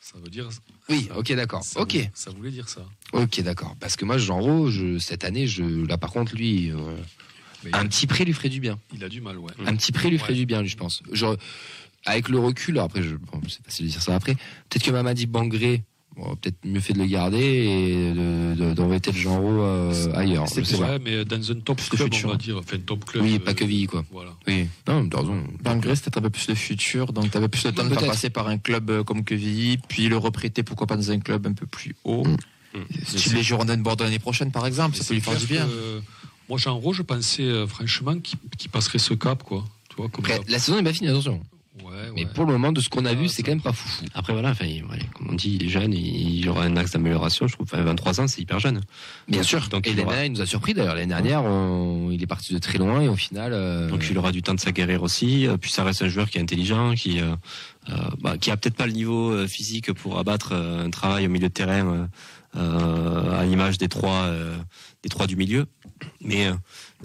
ça 0.01 0.19
veut 0.23 0.31
dire. 0.31 0.49
Oui, 0.89 1.07
ça- 1.09 1.19
ok, 1.19 1.33
d'accord. 1.35 1.63
ça 1.63 1.81
Ok, 1.81 1.93
voulait- 1.93 2.11
ça 2.15 2.31
voulait 2.31 2.51
dire 2.51 2.69
ça. 2.69 2.83
ok, 3.13 3.41
d'accord. 3.43 3.77
Parce 3.81 3.97
que 3.97 4.05
moi, 4.05 4.19
Jean 4.19 4.41
Rau, 4.41 4.71
je, 4.71 4.99
cette 4.99 5.25
année, 5.25 5.47
je, 5.47 5.63
là, 5.87 5.97
par 5.97 6.11
contre, 6.11 6.35
lui, 6.35 6.71
euh, 6.71 6.77
un 7.73 7.87
petit 7.87 8.07
prix 8.07 8.25
lui 8.25 8.33
ferait 8.33 8.49
du 8.49 8.61
bien. 8.61 8.79
il 8.93 9.03
a 9.05 9.09
du 9.09 9.21
mal, 9.21 9.39
ouais. 9.39 9.53
Un 9.67 9.77
petit 9.77 9.93
prix 9.93 10.11
lui 10.11 10.19
ferait 10.19 10.33
Ouais. 10.33 10.39
du 10.39 10.47
bien, 10.47 10.61
lui, 10.63 10.69
je 10.69 10.77
pense. 10.77 11.03
Genre, 11.13 11.37
avec 12.05 12.29
le 12.29 12.39
recul, 12.41 12.75
alors 12.75 12.87
après, 12.87 13.03
je, 13.03 13.15
bon, 13.15 13.41
c'est 13.49 13.65
facile 13.65 13.87
de 13.87 13.91
dire 13.93 14.03
ça 14.03 14.15
après. 14.17 14.35
Peut-être 14.69 14.83
que 14.83 14.91
Mamadi 14.91 15.27
Bangré, 15.27 15.83
bon, 16.17 16.35
peut-être 16.37 16.57
mieux 16.65 16.81
fait 16.81 16.93
de 16.93 16.99
le 16.99 17.07
garder 17.07 17.39
et 17.39 18.13
de- 18.13 18.55
de- 18.55 18.75
d'envoyer 18.75 19.01
peut-être 19.01 19.17
Jean 19.17 19.41
Rau 19.41 19.61
euh, 19.63 20.13
ailleurs. 20.15 20.45
Pas. 20.45 20.61
Ouais, 20.79 20.99
mais 21.05 21.25
dans 21.25 21.51
un 21.51 21.55
top 21.57 21.79
de 21.79 21.97
club, 21.97 22.13
futur. 22.13 22.29
on 22.29 22.33
va 22.33 22.39
dire, 22.39 22.57
enfin 22.59 22.79
top 22.79 23.05
club. 23.05 23.25
Oui, 23.25 23.35
euh, 23.37 23.39
pas 23.39 23.55
que 23.55 23.65
Ville, 23.65 23.87
quoi. 23.89 24.05
Voilà. 24.13 24.31
Oui, 24.47 24.67
non, 24.89 25.09
t'as 25.09 25.19
raison. 25.21 25.43
Bangré, 25.63 25.97
c'était 25.97 26.17
un 26.19 26.23
peu 26.23 26.31
plus 26.31 26.47
de 26.47 26.55
futur, 26.55 27.13
donc 27.13 27.31
t'avais 27.31 27.49
plus 27.49 27.63
de 27.65 27.71
temps 27.71 27.85
de 27.85 27.95
faire 27.95 28.07
passer 28.09 28.31
par 28.31 28.49
un 28.49 28.59
club 28.59 28.91
euh, 28.91 29.05
comme 29.05 29.25
Quevilly, 29.25 29.79
puis 29.89 30.09
le 30.09 30.17
reprêter, 30.17 30.63
pourquoi 30.63 30.87
pas 30.87 30.97
dans 30.97 31.11
un 31.11 31.21
club 31.21 31.47
un 31.47 31.53
peu 31.53 31.67
plus 31.67 31.95
haut. 32.05 32.25
Mm. 32.25 32.37
Style 33.05 33.35
les 33.35 33.43
Girondins 33.43 33.77
de 33.77 33.83
Bordeaux 33.83 34.05
l'année 34.05 34.19
prochaine, 34.19 34.51
par 34.51 34.67
exemple, 34.67 34.97
ça 34.97 35.05
peut 35.05 35.15
lui 35.15 35.21
faire 35.21 35.37
du 35.37 35.47
bien. 35.47 35.67
Moi, 35.67 36.03
Moi, 36.49 36.59
Jean 36.59 36.77
Rowe, 36.79 36.93
je 36.95 37.03
pensais 37.03 37.43
euh, 37.43 37.67
franchement 37.67 38.17
qu'il 38.19 38.71
passerait 38.71 38.99
ce 38.99 39.15
cap, 39.15 39.43
quoi. 39.43 39.65
Tu 39.89 39.97
vois, 39.97 40.09
comme 40.09 40.25
Après, 40.25 40.41
la 40.49 40.59
saison 40.59 40.77
n'est 40.79 40.83
pas 40.83 40.93
finie, 40.93 41.09
attention. 41.11 41.41
Ouais, 41.83 41.91
Mais 42.15 42.25
ouais. 42.27 42.31
pour 42.35 42.45
le 42.45 42.53
moment, 42.53 42.71
de 42.71 42.83
ce 42.83 42.91
qu'on 42.91 43.07
a 43.07 43.11
Ah, 43.11 43.15
vu, 43.15 43.29
c'est 43.29 43.43
quand 43.43 43.53
même 43.53 43.63
pas 43.63 43.73
fou. 43.73 43.89
Après 44.13 44.35
voilà, 44.35 44.51
enfin, 44.51 44.67
comme 45.15 45.31
on 45.31 45.35
dit, 45.35 45.57
il 45.59 45.65
est 45.65 45.69
jeune, 45.71 45.95
il, 45.95 46.47
aura 46.51 46.65
un 46.65 46.77
axe 46.77 46.91
d'amélioration. 46.93 47.47
Je 47.49 47.55
trouve, 47.55 47.67
enfin, 47.73 47.83
23 47.83 48.21
ans, 48.21 48.29
c'est 48.29 48.43
hyper 48.43 48.59
jeune. 48.59 48.83
Bien 49.27 49.39
Donc- 49.41 49.49
sûr. 49.49 49.69
Donc 49.69 49.87
et 49.87 49.93
il, 49.93 50.01
aura, 50.01 50.27
il 50.27 50.33
nous 50.33 50.43
a 50.43 50.47
surpris 50.47 50.75
d'ailleurs. 50.75 50.95
L'année 50.95 51.07
dernière, 51.07 51.45
on- 51.45 52.11
il 52.11 52.23
est 52.23 52.27
parti 52.27 52.53
de 52.53 52.59
très 52.59 52.77
loin 52.77 53.01
et 53.01 53.09
au 53.09 53.17
final. 53.17 53.53
euh, 53.55 53.89
donc 53.89 54.07
il 54.11 54.19
aura 54.19 54.33
du 54.33 54.43
temps 54.43 54.53
de 54.53 54.61
s'aguerrir 54.61 55.03
aussi. 55.03 55.47
Euh, 55.47 55.57
Puis 55.57 55.71
ça 55.71 55.83
reste 55.83 56.03
un 56.03 56.09
joueur 56.09 56.29
qui 56.29 56.37
est 56.37 56.43
intelligent, 56.43 56.95
qui 56.95 57.21
euh, 57.21 57.35
euh, 57.89 57.95
bah, 58.21 58.37
qui 58.37 58.51
a 58.51 58.57
peut-être 58.59 58.77
pas 58.77 58.87
le 58.87 58.93
niveau 58.93 59.47
physique 59.47 59.93
pour 59.95 60.19
abattre 60.19 60.53
un 60.53 60.91
travail 60.91 61.27
au 61.27 61.31
milieu 61.31 61.49
de 61.49 61.55
terrain 61.55 62.07
euh, 62.55 63.41
à 63.41 63.45
l'image 63.47 63.79
des 63.79 63.89
trois 63.89 64.25
euh, 64.25 64.55
des 65.03 65.09
trois 65.09 65.27
du 65.27 65.37
milieu. 65.37 65.65
Mais 66.21 66.49
euh, 66.49 66.53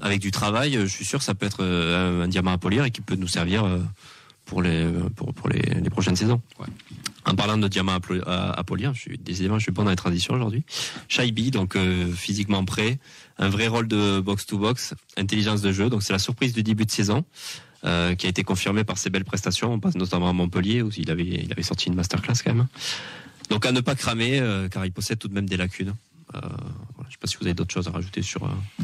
avec 0.02 0.20
du 0.20 0.32
travail, 0.32 0.74
je 0.74 0.86
suis 0.88 1.06
sûr 1.06 1.20
que 1.20 1.26
ça 1.26 1.36
peut 1.36 1.46
être 1.46 1.64
un, 1.64 2.22
un 2.24 2.28
diamant 2.28 2.52
à 2.52 2.58
polir 2.58 2.84
et 2.84 2.92
qui 2.92 3.00
peut 3.02 3.16
nous 3.16 3.28
servir 3.30 3.64
euh, 3.66 3.80
pour 4.48 4.62
les 4.62 4.88
pour, 5.16 5.34
pour 5.34 5.50
les, 5.50 5.62
les 5.62 5.90
prochaines 5.90 6.16
saisons. 6.16 6.42
Ouais. 6.60 6.66
En 7.26 7.36
parlant 7.36 7.58
de 7.58 7.68
diamant 7.68 8.00
à, 8.26 8.64
polir, 8.64 8.94
je 8.94 9.00
suis 9.02 9.18
décidément 9.18 9.60
je 9.60 9.64
suis 9.64 9.72
bon 9.72 9.84
dans 9.84 9.90
les 9.92 9.96
transitions 9.96 10.34
aujourd'hui. 10.34 10.64
Shaibi, 11.10 11.52
donc 11.52 11.76
euh, 11.76 12.12
physiquement 12.14 12.64
prêt, 12.66 12.98
un 13.38 13.50
vrai 13.50 13.68
rôle 13.68 13.88
de 13.88 14.20
box 14.22 14.46
to 14.46 14.58
box, 14.58 14.94
intelligence 15.18 15.62
de 15.62 15.72
jeu. 15.72 15.90
Donc 15.90 16.02
c'est 16.04 16.14
la 16.14 16.20
surprise 16.20 16.54
du 16.54 16.64
début 16.64 16.86
de 16.86 16.92
saison. 16.92 17.24
euh, 17.86 18.16
qui 18.16 18.26
a 18.26 18.30
été 18.30 18.44
confirmée 18.44 18.84
par 18.84 18.98
ses 18.98 19.10
belles 19.10 19.24
prestations. 19.26 19.72
On 19.72 19.80
passe 19.80 19.96
notamment 19.96 20.30
à 20.30 20.34
Montpellier 20.34 20.82
où 20.82 20.90
il 20.98 21.12
avait, 21.12 21.24
il 21.24 21.52
avait 21.52 21.64
sorti 21.64 21.88
une 21.90 21.96
masterclass 21.96 22.34
quand 22.44 22.54
même. 22.54 22.68
Donc 23.50 23.66
à 23.66 23.72
ne 23.72 23.82
pas 23.82 23.96
cramer, 23.96 24.40
euh, 24.40 24.68
car 24.68 24.84
il 24.86 24.92
possède 24.92 25.20
tout 25.20 25.28
de 25.28 25.34
même 25.34 25.48
des 25.48 25.58
lacunes. 25.58 25.94
Euh, 26.36 26.40
voilà, 26.42 26.50
je 27.04 27.08
ne 27.08 27.12
sais 27.12 27.18
pas 27.22 27.28
si 27.28 27.38
vous 27.38 27.46
avez 27.46 27.54
d'autres 27.54 27.74
choses 27.74 27.88
à 27.88 27.92
rajouter 27.92 28.22
sur. 28.24 28.44
euh, 28.46 28.84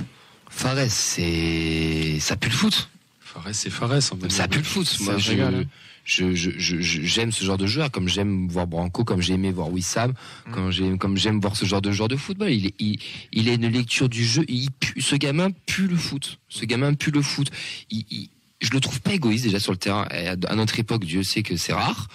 Fares, 0.49 0.89
c'est 0.89 2.20
ça 2.20 2.36
pue 2.38 2.49
le 2.49 2.55
foot. 2.55 2.89
Fares, 3.34 3.53
c'est 3.53 3.69
Fares. 3.69 4.01
Ça 4.29 4.47
pue 4.47 4.59
le 4.59 4.63
foot. 4.63 4.97
Moi, 5.01 5.17
je, 5.17 5.34
hein. 5.34 5.63
je, 6.05 6.34
je, 6.36 6.51
j'aime 6.79 7.31
ce 7.31 7.43
genre 7.43 7.57
de 7.57 7.65
joueur, 7.65 7.89
comme 7.91 8.07
j'aime 8.07 8.47
voir 8.47 8.67
Branco, 8.67 9.03
comme 9.03 9.21
j'ai 9.21 9.34
aimé 9.34 9.51
voir 9.51 9.69
Wissam, 9.71 10.13
Mm. 10.45 10.51
comme 10.51 10.71
j'aime, 10.71 10.97
comme 10.97 11.17
j'aime 11.17 11.39
voir 11.39 11.55
ce 11.55 11.65
genre 11.65 11.81
de 11.81 11.91
joueur 11.91 12.07
de 12.09 12.15
football. 12.15 12.51
Il, 12.51 12.67
est, 12.67 12.73
il, 12.79 12.99
il 13.31 13.49
a 13.49 13.53
une 13.53 13.67
lecture 13.67 14.09
du 14.09 14.23
jeu. 14.23 14.43
Il 14.47 14.69
pue, 14.71 15.01
ce 15.01 15.15
gamin 15.15 15.49
pue 15.65 15.88
le 15.88 15.95
foot. 15.95 16.39
Ce 16.49 16.65
gamin 16.65 16.93
pue 16.93 17.11
le 17.11 17.21
foot. 17.21 17.49
Il, 17.89 18.05
il- 18.11 18.29
je 18.61 18.69
le 18.71 18.79
trouve 18.79 19.01
pas 19.01 19.11
égoïste 19.13 19.43
déjà 19.43 19.59
sur 19.59 19.73
le 19.73 19.77
terrain. 19.77 20.07
À 20.47 20.55
notre 20.55 20.79
époque, 20.79 21.03
Dieu 21.03 21.21
sait 21.23 21.43
que 21.43 21.57
c'est 21.57 21.73
rare. 21.73 22.07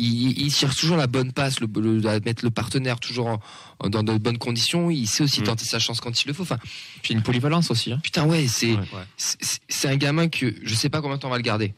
Il, 0.00 0.40
il 0.40 0.52
cherche 0.52 0.76
toujours 0.76 0.96
la 0.96 1.08
bonne 1.08 1.32
passe, 1.32 1.58
le, 1.60 1.66
le- 1.80 2.06
à 2.08 2.20
mettre 2.20 2.44
le 2.44 2.50
partenaire 2.50 3.00
toujours 3.00 3.26
en- 3.26 3.40
en- 3.80 3.90
dans 3.90 4.02
de 4.04 4.16
bonnes 4.16 4.38
conditions. 4.38 4.90
Il 4.90 5.08
sait 5.08 5.24
aussi 5.24 5.40
Mm. 5.40 5.44
tenter 5.44 5.64
sa 5.64 5.78
chance 5.80 6.00
quand 6.00 6.22
il 6.22 6.28
le 6.28 6.32
faut. 6.34 6.44
Enfin, 6.44 6.58
Puis 7.02 7.14
une 7.14 7.22
polyvalence 7.22 7.70
aussi. 7.72 7.92
Hein. 7.92 8.00
putain, 8.02 8.24
ouais, 8.26 8.46
c'est, 8.46 8.76
Ouais. 8.76 9.90
un 9.90 9.96
gamin 9.96 10.28
que 10.28 10.54
je 10.62 10.74
sais 10.74 10.88
pas 10.88 11.00
combien 11.02 11.16
de 11.16 11.20
temps 11.22 11.28
on 11.28 11.32
va 11.32 11.36
le 11.36 11.42
garder. 11.42 11.74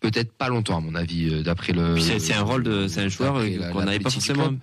Peut-être 0.00 0.32
pas 0.32 0.48
longtemps, 0.48 0.78
à 0.78 0.80
mon 0.80 0.94
avis, 0.94 1.28
euh, 1.28 1.42
d'après 1.42 1.72
le. 1.72 1.98
C'est 2.00 2.32
un 2.32 2.42
rôle 2.42 2.62
de, 2.62 2.88
c'est 2.88 3.00
un 3.02 3.08
joueur 3.08 3.36
euh, 3.36 3.70
qu'on 3.72 3.84
n'avait 3.84 3.98
pas 4.00 4.08
forcément. 4.10 4.54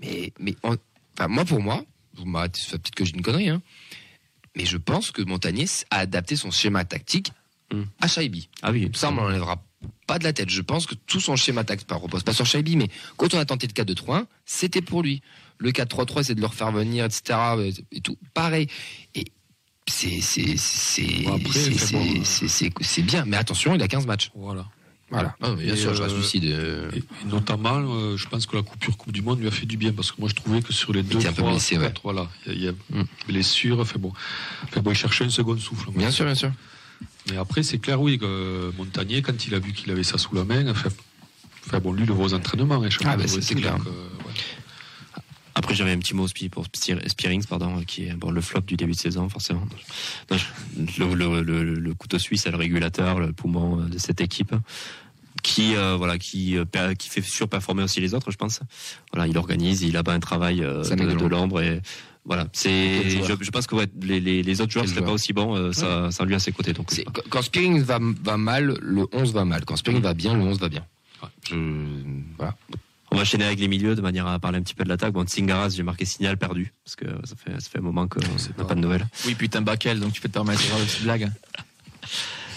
Mais, 0.00 0.32
mais, 0.38 0.54
en- 0.62 0.74
enfin, 1.16 1.28
moi, 1.28 1.44
pour 1.46 1.60
moi, 1.62 1.84
vous 2.16 2.26
m'arrêtez, 2.26 2.60
peut-être 2.70 2.90
que 2.90 3.04
j'ai 3.04 3.14
une 3.14 3.22
connerie, 3.22 3.48
hein, 3.48 3.62
mais 4.56 4.66
je 4.66 4.76
pense 4.76 5.10
que 5.10 5.22
Montagnier 5.22 5.66
a 5.90 5.98
adapté 6.00 6.36
son 6.36 6.50
schéma 6.50 6.84
tactique 6.84 7.32
Hmm. 7.72 7.84
à 8.00 8.08
Shaibi. 8.08 8.50
Ah 8.60 8.72
oui. 8.72 8.90
Ça, 8.94 9.10
on 9.10 9.14
l'enlèvera 9.14 9.62
pas 10.06 10.18
de 10.18 10.24
la 10.24 10.32
tête. 10.32 10.50
Je 10.50 10.62
pense 10.62 10.86
que 10.86 10.94
tout 10.94 11.20
son 11.20 11.36
schéma 11.36 11.64
tactique, 11.64 11.88
pas 11.88 11.96
repose 11.96 12.22
pas 12.22 12.32
sur 12.32 12.46
Shaibi, 12.46 12.76
mais 12.76 12.88
quand 13.16 13.34
on 13.34 13.38
a 13.38 13.44
tenté 13.44 13.66
le 13.66 13.72
4-2-3-1, 13.72 14.26
c'était 14.44 14.82
pour 14.82 15.02
lui. 15.02 15.22
Le 15.58 15.70
4-3-3, 15.70 16.24
c'est 16.24 16.34
de 16.34 16.40
le 16.40 16.46
refaire 16.46 16.72
venir, 16.72 17.04
etc. 17.04 17.38
Et 17.92 18.00
tout. 18.00 18.18
Pareil. 18.34 18.68
Et 19.14 19.24
c'est, 19.88 20.20
c'est, 20.20 20.56
bien. 23.02 23.24
Mais 23.26 23.36
attention, 23.36 23.74
il 23.74 23.82
a 23.82 23.88
15 23.88 24.06
matchs. 24.06 24.30
Voilà. 24.34 24.66
Voilà. 25.10 25.36
Ah, 25.42 25.54
bien 25.54 25.76
sûr, 25.76 25.94
je 25.94 26.02
reste 26.02 26.14
euh, 26.14 26.18
lucide. 26.18 26.44
euh, 26.46 26.90
Et, 26.94 26.98
et 26.98 27.02
notamment, 27.26 27.76
euh, 27.78 28.16
je 28.16 28.26
pense 28.26 28.46
que 28.46 28.56
la 28.56 28.62
coupure 28.62 28.96
Coupe 28.96 29.12
du 29.12 29.22
Monde 29.22 29.40
lui 29.40 29.46
a 29.46 29.50
fait 29.50 29.66
du 29.66 29.76
bien 29.76 29.92
parce 29.92 30.10
que 30.10 30.20
moi 30.20 30.28
je 30.30 30.34
trouvais 30.34 30.62
que 30.62 30.72
sur 30.72 30.92
les 30.92 31.02
deux, 31.02 31.18
peu 31.18 31.32
trois, 31.32 31.50
blessé, 31.50 31.76
ouais. 31.76 31.84
quatre, 31.84 32.00
voilà, 32.02 32.28
il 32.46 32.52
y 32.54 32.56
a, 32.56 32.56
il 32.56 32.64
y 32.64 32.68
a 32.68 32.72
Mm. 32.90 33.04
blessure, 33.28 33.80
enfin 33.80 33.98
bon, 33.98 34.12
enfin 34.64 34.80
bon, 34.80 34.90
il 34.90 34.96
cherchait 34.96 35.24
un 35.24 35.30
second 35.30 35.56
souffle. 35.58 35.90
Bien 35.92 36.10
sûr, 36.10 36.24
bien 36.24 36.34
sûr. 36.34 36.50
Mais 37.30 37.36
après, 37.38 37.62
c'est 37.62 37.78
clair, 37.78 38.00
oui, 38.00 38.18
que 38.18 38.24
euh, 38.26 38.70
Montagnier, 38.76 39.22
quand 39.22 39.46
il 39.46 39.54
a 39.54 39.58
vu 39.58 39.72
qu'il 39.72 39.90
avait 39.90 40.02
ça 40.04 40.18
sous 40.18 40.34
la 40.34 40.44
main, 40.44 40.68
enfin, 40.68 40.90
enfin 41.66 41.80
bon, 41.80 41.92
lui, 41.92 42.04
le 42.04 42.12
voit 42.12 42.26
aux 42.26 42.34
entraînements. 42.34 42.82
hein, 42.82 42.88
Ah, 43.04 43.16
bah, 43.16 43.24
c'est- 43.26 43.54
clair. 43.54 43.74
euh, 43.76 43.78
ouais. 44.26 44.32
Après, 45.56 45.74
j'avais 45.74 45.92
un 45.92 45.98
petit 45.98 46.14
mot 46.14 46.24
aussi 46.24 46.48
pour 46.48 46.66
Spearings, 46.66 47.44
pardon, 47.46 47.80
qui 47.86 48.06
est 48.06 48.14
bon, 48.14 48.30
le 48.30 48.40
flop 48.40 48.62
du 48.62 48.76
début 48.76 48.92
de 48.92 48.96
saison, 48.98 49.28
forcément. 49.28 49.66
Non, 50.30 50.36
je- 50.36 51.04
Le, 51.04 51.14
le, 51.14 51.42
le, 51.42 51.74
le 51.74 51.94
couteau 51.94 52.18
suisse, 52.18 52.46
le 52.46 52.56
régulateur, 52.56 53.20
le 53.20 53.32
poumon 53.32 53.80
euh, 53.80 53.84
de 53.88 53.98
cette 53.98 54.20
équipe, 54.20 54.54
qui 55.42 55.76
euh, 55.76 55.94
voilà, 55.96 56.18
qui 56.18 56.56
euh, 56.58 56.94
qui 56.98 57.08
fait 57.08 57.22
surperformer 57.22 57.84
aussi 57.84 58.00
les 58.00 58.14
autres, 58.14 58.30
je 58.32 58.36
pense. 58.36 58.60
Voilà, 59.12 59.28
il 59.28 59.38
organise, 59.38 59.82
il 59.82 59.96
abat 59.96 60.12
un 60.12 60.20
travail 60.20 60.62
euh, 60.62 60.82
de, 60.82 60.94
de 60.96 61.14
de 61.14 61.26
l'ombre 61.26 61.60
et 61.62 61.80
voilà. 62.24 62.46
C'est, 62.52 63.10
je, 63.10 63.50
pense 63.50 63.66
que 63.66 63.74
ouais, 63.74 63.86
les, 64.02 64.18
les, 64.20 64.42
les 64.42 64.60
autres 64.60 64.72
joueurs 64.72 64.88
seraient 64.88 65.02
pas 65.04 65.12
aussi 65.12 65.32
bons 65.32 65.54
euh, 65.56 65.72
sans, 65.72 66.10
sans 66.10 66.24
lui 66.24 66.34
à 66.34 66.38
ses 66.38 66.52
côtés. 66.52 66.72
Donc, 66.72 66.86
C'est- 66.90 67.04
quand- 67.30 67.42
Spearing 67.42 67.82
va, 67.82 67.98
va 68.22 68.36
mal, 68.36 68.76
le 68.80 69.06
11 69.12 69.32
va 69.32 69.44
mal. 69.44 69.64
Quand 69.64 69.76
Spearing 69.76 70.00
va 70.02 70.14
bien, 70.14 70.34
le 70.34 70.40
11 70.42 70.58
va 70.58 70.68
bien. 70.68 70.84
Ouais. 71.22 71.28
Je, 71.48 71.54
voilà. 72.38 72.56
On 73.10 73.16
va 73.16 73.22
enchaîner 73.22 73.44
avec 73.44 73.60
les 73.60 73.68
milieux 73.68 73.94
de 73.94 74.00
manière 74.00 74.26
à 74.26 74.38
parler 74.40 74.58
un 74.58 74.62
petit 74.62 74.74
peu 74.74 74.82
de 74.84 74.88
l'attaque. 74.88 75.12
Bon, 75.12 75.24
Tsingaras, 75.24 75.68
j'ai 75.70 75.82
marqué 75.84 76.04
signal 76.04 76.36
perdu 76.36 76.72
parce 76.84 76.96
que 76.96 77.04
ça 77.24 77.36
fait 77.36 77.52
ça 77.60 77.68
fait 77.70 77.78
un 77.78 77.82
moment 77.82 78.08
que 78.08 78.18
on 78.18 78.22
n'a 78.22 78.54
pas- 78.56 78.64
pas 78.64 78.74
de 78.74 78.80
nouvelles. 78.80 79.06
Oui, 79.26 79.34
putain, 79.34 79.60
Bakel, 79.62 80.00
donc 80.00 80.12
tu 80.14 80.20
peux 80.20 80.28
te 80.28 80.34
permettre 80.34 80.60
de 80.60 80.64
faire 80.66 80.78
une 80.78 80.84
petite 80.86 81.02
blague. 81.04 81.30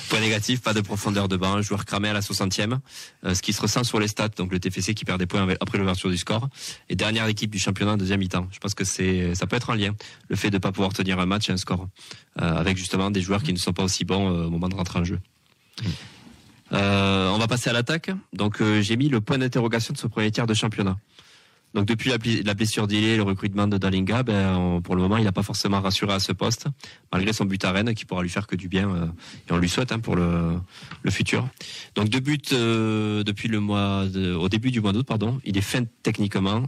Point 0.10 0.22
négatif, 0.22 0.62
pas 0.62 0.74
de 0.74 0.82
profondeur 0.82 1.28
de 1.28 1.36
banc, 1.36 1.62
joueur 1.62 1.84
cramé 1.84 2.08
à 2.08 2.14
la 2.14 2.22
60e, 2.22 2.78
euh, 3.26 3.34
ce 3.34 3.41
qui 3.41 3.51
se 3.51 3.62
ressent 3.62 3.84
sur 3.84 3.99
les 3.99 4.08
stats, 4.08 4.30
donc 4.30 4.51
le 4.51 4.60
TFC 4.60 4.93
qui 4.93 5.03
perd 5.03 5.20
des 5.20 5.26
points 5.26 5.47
après 5.60 5.78
l'ouverture 5.78 6.10
du 6.10 6.18
score, 6.18 6.47
et 6.88 6.95
dernière 6.95 7.28
équipe 7.28 7.51
du 7.51 7.60
championnat 7.60 7.97
deuxième 7.97 8.20
mi-temps. 8.20 8.47
Je 8.51 8.60
pense 8.60 8.74
que 8.74 8.86
ça 8.86 9.47
peut 9.47 9.55
être 9.55 9.70
un 9.70 9.76
lien, 9.76 9.93
le 10.30 10.36
fait 10.36 10.49
de 10.49 10.55
ne 10.55 10.60
pas 10.60 10.72
pouvoir 10.72 10.93
tenir 10.93 11.20
un 11.20 11.26
match 11.26 11.49
et 11.49 11.51
un 11.51 11.58
score, 11.58 11.88
euh, 12.41 12.55
avec 12.55 12.78
justement 12.78 13.12
des 13.12 13.22
joueurs 13.22 13.43
qui 13.43 13.51
ne 13.51 13.58
sont 13.58 13.74
pas 13.74 13.84
aussi 13.84 14.05
bons 14.05 14.30
euh, 14.30 14.45
au 14.45 14.49
moment 14.49 14.70
de 14.70 14.76
rentrer 14.76 14.99
en 14.99 15.03
jeu. 15.03 15.20
On 16.72 17.38
va 17.38 17.47
passer 17.47 17.70
à 17.70 17.74
l'attaque. 17.74 18.12
Donc 18.34 18.62
j'ai 18.82 18.97
mis 18.97 19.10
le 19.10 19.22
point 19.22 19.38
d'interrogation 19.38 19.93
de 19.93 19.97
ce 19.97 20.08
premier 20.08 20.32
tiers 20.32 20.47
de 20.47 20.53
championnat. 20.53 20.97
Donc 21.74 21.86
depuis 21.86 22.09
la, 22.09 22.53
blessure 22.53 22.88
d'Ilé 22.88 23.09
et 23.09 23.18
le 23.18 23.24
recrutement 23.24 23.68
de 23.68 23.78
Dalinga, 23.78 24.24
ben, 24.24 24.82
pour 24.84 24.95
le 24.95 25.01
moment, 25.01 25.18
il 25.18 25.26
n'a 25.26 25.32
pas 25.32 25.43
forcément 25.43 25.82
rassuré 25.82 26.13
à 26.13 26.20
ce 26.20 26.32
poste, 26.32 26.68
malgré 27.11 27.34
son 27.34 27.45
but 27.45 27.63
à 27.65 27.72
Rennes 27.72 27.93
qui 27.93 28.05
pourra 28.05 28.24
lui 28.24 28.30
faire 28.30 28.47
que 28.47 28.55
du 28.55 28.68
bien, 28.68 28.89
euh, 28.89 29.05
et 29.49 29.51
on 29.51 29.57
lui 29.57 29.70
souhaite 29.70 29.91
hein, 29.91 29.99
pour 29.99 30.15
le, 30.15 30.59
futur. 31.09 31.47
Donc 31.95 32.09
deux 32.09 32.20
buts 32.20 32.39
euh, 32.51 33.24
depuis 33.24 33.47
le 33.47 33.59
mois, 33.59 34.05
au 34.39 34.49
début 34.49 34.72
du 34.72 34.82
mois 34.82 34.93
d'août, 34.93 35.05
pardon. 35.05 35.39
Il 35.45 35.57
est 35.57 35.61
fin 35.61 35.84
techniquement. 36.03 36.63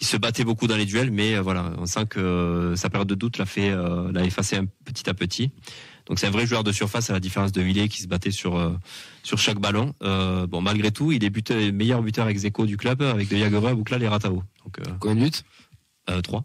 Il 0.00 0.06
se 0.06 0.16
battait 0.16 0.44
beaucoup 0.44 0.66
dans 0.66 0.76
les 0.76 0.86
duels, 0.86 1.10
mais 1.10 1.34
euh, 1.34 1.42
voilà, 1.42 1.72
on 1.78 1.86
sent 1.86 2.06
que 2.06 2.74
sa 2.76 2.90
période 2.90 3.08
de 3.08 3.14
doute 3.14 3.38
l'a 3.38 4.24
effacé 4.24 4.58
petit 4.84 5.08
à 5.08 5.14
petit. 5.14 5.50
Donc 6.10 6.18
c'est 6.18 6.26
un 6.26 6.30
vrai 6.30 6.44
joueur 6.44 6.64
de 6.64 6.72
surface 6.72 7.08
à 7.08 7.12
la 7.12 7.20
différence 7.20 7.52
de 7.52 7.62
Villiers 7.62 7.88
qui 7.88 8.02
se 8.02 8.08
battait 8.08 8.32
sur 8.32 8.56
euh, 8.58 8.76
sur 9.22 9.38
chaque 9.38 9.60
ballon. 9.60 9.94
Euh, 10.02 10.44
bon, 10.48 10.60
malgré 10.60 10.90
tout, 10.90 11.12
il 11.12 11.22
est 11.22 11.30
buteur, 11.30 11.72
meilleur 11.72 12.02
buteur 12.02 12.26
ex 12.28 12.44
aequo 12.44 12.66
du 12.66 12.76
club 12.76 13.00
avec 13.00 13.28
de 13.28 13.36
Jagereux, 13.36 13.74
Bouclal 13.74 14.02
et 14.02 14.08
Ratao. 14.08 14.42
Donc 14.64 14.80
euh, 14.80 14.90
Combien 14.98 15.14
de 15.26 15.30
buts? 15.30 15.36
euh, 16.10 16.20
trois. 16.20 16.44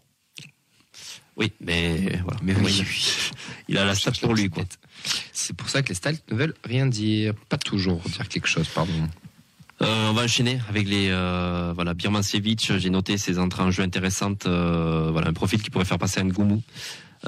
Oui, 1.36 1.52
mais 1.60 2.20
voilà. 2.24 2.38
Mais 2.42 2.54
oui, 2.54 2.80
il, 3.68 3.74
il 3.74 3.76
a 3.78 3.84
la 3.84 3.94
stat 3.96 4.12
pour 4.22 4.34
lui, 4.34 4.48
quoi. 4.48 4.62
C'est 5.32 5.54
pour 5.54 5.68
ça 5.68 5.82
que 5.82 5.88
les 5.88 5.94
stats 5.96 6.12
ne 6.30 6.36
veulent 6.36 6.54
rien 6.64 6.86
dire. 6.86 7.34
Pas 7.48 7.58
toujours 7.58 8.00
dire 8.08 8.28
quelque 8.28 8.46
chose, 8.48 8.68
pardon. 8.68 8.92
Euh, 9.82 10.08
on 10.08 10.12
va 10.14 10.22
enchaîner 10.22 10.58
avec 10.70 10.88
les 10.88 11.08
euh, 11.10 11.72
voilà 11.74 11.92
Birmancevic. 11.92 12.78
J'ai 12.78 12.88
noté 12.90 13.18
ses 13.18 13.38
entrées 13.38 13.64
en 13.64 13.70
jeu 13.72 13.82
intéressantes. 13.82 14.46
euh, 14.46 15.10
voilà 15.10 15.28
un 15.28 15.34
profil 15.34 15.60
qui 15.60 15.68
pourrait 15.70 15.84
faire 15.84 15.98
passer 15.98 16.20
un 16.20 16.28
Goumou. 16.28 16.62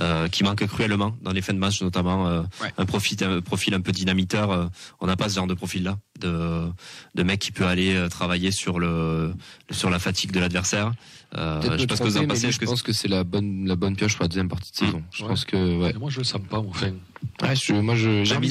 Euh, 0.01 0.29
qui 0.29 0.45
manque 0.45 0.65
cruellement 0.67 1.17
dans 1.23 1.33
les 1.33 1.41
fins 1.41 1.55
de 1.55 1.59
match 1.59 1.81
notamment 1.81 2.29
euh, 2.29 2.43
Ouais. 2.63 2.71
un 2.77 2.85
profil 2.85 3.17
un 3.25 3.41
profil 3.41 3.73
un 3.75 3.81
peu 3.81 3.91
dynamiteur 3.91 4.51
euh, 4.51 4.67
on 5.01 5.07
n'a 5.07 5.17
pas 5.17 5.29
ce 5.31 5.37
genre 5.37 5.47
de 5.47 5.55
profil 5.55 5.83
là 5.85 5.97
de 6.21 6.69
de 7.15 7.23
mec 7.23 7.41
qui 7.41 7.53
peut 7.53 7.67
aller 7.67 7.95
euh, 7.97 8.09
travailler 8.09 8.51
sur 8.51 8.79
le 8.79 9.33
sur 9.71 9.89
la 9.89 9.99
fatigue 9.99 10.31
de 10.31 10.41
l'adversaire 10.41 10.93
euh, 11.37 11.61
je 11.63 11.67
sais 11.69 11.73
me 11.83 11.87
pas 11.87 11.97
ce 11.97 12.03
que 12.03 12.09
vous 12.09 12.19
en 12.19 12.27
pensez 12.27 12.53
je 12.53 12.59
que 12.59 12.67
pense 12.67 12.83
que 12.83 12.93
c'est 12.93 13.09
la 13.09 13.25
bonne, 13.25 13.67
la 13.67 13.77
bonne 13.77 13.97
pioche 13.97 14.15
pour 14.17 14.25
la 14.25 14.29
deuxième 14.29 14.49
partie 14.49 14.73
de 14.73 14.77
saison. 14.77 15.03
Je 15.13 15.23
Ouais. 15.23 15.29
pense 15.29 15.45
que, 15.45 15.57
ouais. 15.79 15.93
Moi, 15.93 16.09
je 16.09 16.19
le 16.19 16.25
sens 16.25 16.41
pas. 16.49 16.57
Enfin, 16.59 16.93
Ouais, 17.43 17.55
je- 17.55 17.75
moi, 17.75 17.95
je, 17.97 18.25
j'ai 18.25 18.35
envie, 18.35 18.49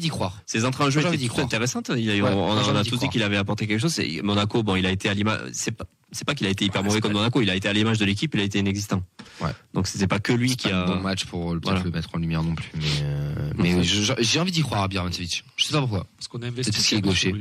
d'y 0.00 0.08
croire. 0.08 0.36
Ses 0.44 0.64
entrées 0.64 0.82
en 0.82 0.90
jeu 0.90 0.98
étaient 0.98 1.08
envie 1.10 1.16
d'y 1.18 1.24
plutôt 1.26 1.34
croire. 1.34 1.46
intéressantes. 1.46 1.92
Il 1.96 2.10
a- 2.10 2.14
Ouais, 2.14 2.30
on, 2.32 2.50
on 2.50 2.74
a 2.74 2.82
tous 2.82 2.96
dit 2.96 3.08
qu'il 3.08 3.22
avait 3.22 3.36
apporté 3.36 3.68
quelque 3.68 3.78
chose. 3.80 3.96
Et 4.00 4.20
Monaco, 4.22 4.64
bon, 4.64 4.74
il 4.74 4.84
a 4.84 4.90
été 4.90 5.08
à 5.08 5.14
l'image. 5.14 5.38
C'est 5.52 5.70
pas, 5.70 5.84
c'est 6.12 6.24
pas 6.26 6.34
qu'il 6.34 6.46
a 6.46 6.50
été 6.50 6.64
hyper 6.64 6.80
Ouais, 6.82 6.88
mauvais 6.88 7.00
pas- 7.00 7.08
Monaco. 7.08 7.40
Il 7.42 7.50
a 7.50 7.54
été 7.54 7.68
à 7.68 7.72
l'image 7.72 7.98
de 7.98 8.04
l'équipe. 8.04 8.34
Il 8.34 8.40
a 8.40 8.44
été 8.44 8.58
inexistant. 8.58 9.02
Ouais. 9.40 9.50
Donc 9.74 9.86
c'était 9.86 10.06
pas 10.06 10.18
que 10.18 10.32
lui 10.32 10.56
qui 10.56 10.68
pas 10.68 10.80
a. 10.80 10.82
un 10.84 10.86
bon 10.96 11.00
match 11.02 11.24
pour 11.26 11.54
le, 11.54 11.60
peut-être 11.60 11.70
Voilà. 11.74 11.84
le 11.84 11.90
mettre 11.90 12.08
en 12.14 12.18
lumière 12.18 12.42
non 12.42 12.54
plus. 12.54 12.70
Mais, 12.74 12.84
euh, 13.02 13.52
mais 13.56 13.82
j'ai 13.82 14.40
envie 14.40 14.50
d'y 14.52 14.62
croire 14.62 14.82
à 14.82 14.88
Birmancevic. 14.88 15.44
Je 15.56 15.64
sais 15.64 15.72
pas 15.72 15.80
pourquoi. 15.80 16.06
parce 16.16 16.28
qu'on 16.28 16.40
a 16.42 16.46
investi 16.46 16.72
Peut-être 16.72 16.86
qu'il 16.86 16.98
est 16.98 17.02
gaucher. 17.02 17.32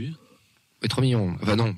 Mais 0.81 0.87
3 0.87 1.01
millions. 1.03 1.35
Enfin, 1.41 1.55
non. 1.55 1.75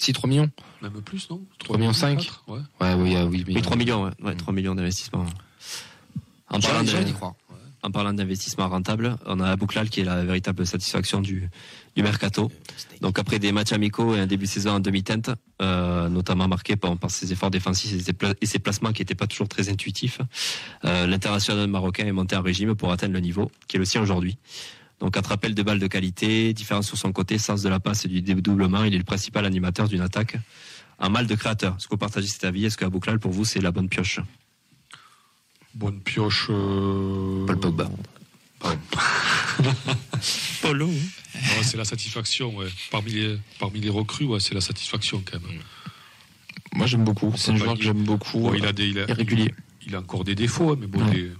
Si, 0.00 0.12
3 0.12 0.28
millions. 0.28 0.50
Même 0.82 1.00
plus, 1.02 1.28
non? 1.30 1.42
3 1.60 1.78
millions 1.78 1.92
cinq. 1.92 2.18
quatre, 2.18 2.44
Ouais. 2.48 2.58
Ouais, 2.80 2.94
oui, 2.94 3.16
euh, 3.16 3.26
oui, 3.26 3.44
Oui, 3.46 3.62
3 3.62 3.76
millions. 3.76 4.04
Ouais, 4.04 4.10
ouais 4.22 4.34
3 4.36 4.52
millions 4.52 4.74
d'investissement. 4.74 5.24
En 6.50 6.60
parlant, 6.60 6.84
J'ai 6.84 6.94
envie 6.96 7.04
de- 7.04 7.08
d'y 7.10 7.12
croire. 7.14 7.34
En 7.82 7.90
parlant 7.90 8.12
d'investissement 8.12 8.68
rentable, 8.68 9.16
on 9.26 9.40
a 9.40 9.56
Bouclal 9.56 9.90
qui 9.90 10.00
est 10.00 10.04
la 10.04 10.24
véritable 10.24 10.66
satisfaction 10.66 11.20
du, 11.20 11.48
du 11.96 12.02
mercato. 12.02 12.50
Donc 13.00 13.18
après 13.18 13.38
des 13.38 13.50
matchs 13.50 13.72
amicaux 13.72 14.14
et 14.14 14.20
un 14.20 14.26
début 14.26 14.44
de 14.44 14.50
saison 14.50 14.72
en 14.72 14.80
demi-teinte, 14.80 15.30
euh, 15.60 16.08
notamment 16.08 16.46
marqué 16.46 16.76
par, 16.76 16.96
par 16.96 17.10
ses 17.10 17.32
efforts 17.32 17.50
défensifs 17.50 17.92
et 17.92 18.00
ses, 18.00 18.12
pla- 18.12 18.34
et 18.40 18.46
ses 18.46 18.60
placements 18.60 18.92
qui 18.92 19.02
n'étaient 19.02 19.16
pas 19.16 19.26
toujours 19.26 19.48
très 19.48 19.68
intuitifs, 19.68 20.20
euh, 20.84 21.06
l'international 21.06 21.66
marocain 21.66 22.06
est 22.06 22.12
monté 22.12 22.36
en 22.36 22.42
régime 22.42 22.74
pour 22.74 22.92
atteindre 22.92 23.14
le 23.14 23.20
niveau 23.20 23.50
qui 23.66 23.76
est 23.76 23.80
le 23.80 23.84
sien 23.84 24.00
aujourd'hui. 24.00 24.38
Donc 25.00 25.16
attrape 25.16 25.46
de 25.46 25.62
balles 25.64 25.80
de 25.80 25.88
qualité, 25.88 26.52
différence 26.52 26.86
sur 26.86 26.96
son 26.96 27.10
côté, 27.10 27.36
sens 27.36 27.62
de 27.62 27.68
la 27.68 27.80
passe 27.80 28.04
et 28.04 28.08
du 28.08 28.22
dédoublement, 28.22 28.84
il 28.84 28.94
est 28.94 28.98
le 28.98 29.04
principal 29.04 29.44
animateur 29.44 29.88
d'une 29.88 30.02
attaque. 30.02 30.36
Un 31.00 31.08
mal 31.08 31.26
de 31.26 31.34
créateur. 31.34 31.74
Est-ce 31.76 31.88
que 31.88 31.94
vous 31.94 31.98
partagez 31.98 32.28
cet 32.28 32.44
avis? 32.44 32.66
Est-ce 32.66 32.76
que 32.76 32.84
Bouclal 32.84 33.18
pour 33.18 33.32
vous 33.32 33.44
c'est 33.44 33.60
la 33.60 33.72
bonne 33.72 33.88
pioche? 33.88 34.20
Bonne 35.74 36.00
pioche. 36.00 36.48
euh, 36.50 37.46
Paul 37.46 37.60
Pogba. 37.60 37.90
Polo. 40.62 40.86
ouais, 40.86 41.62
c'est 41.62 41.76
la 41.76 41.84
satisfaction, 41.84 42.54
ouais. 42.56 42.66
Parmi 42.90 43.10
les, 43.12 43.38
parmi 43.58 43.80
les 43.80 43.88
recrues, 43.90 44.24
ouais, 44.26 44.40
c'est 44.40 44.54
la 44.54 44.60
satisfaction 44.60 45.22
quand 45.28 45.40
même. 45.40 45.60
Moi, 46.74 46.86
j'aime 46.86 47.04
beaucoup. 47.04 47.32
C'est 47.36 47.50
un 47.52 47.56
joueur 47.56 47.76
que 47.76 47.82
j'aime 47.82 48.04
beaucoup. 48.04 48.38
Bon, 48.40 48.54
il 48.54 48.64
a 48.64 48.72
des, 48.72 48.86
il 48.88 48.98
a, 48.98 49.08
et 49.08 49.12
régulier. 49.12 49.52
il 49.86 49.94
a 49.94 49.98
encore 50.00 50.24
des 50.24 50.34
défauts, 50.34 50.72
hein, 50.72 50.76
mais 50.80 50.86
bon, 50.86 51.04
Ouais. 51.04 51.12
les, 51.14 51.32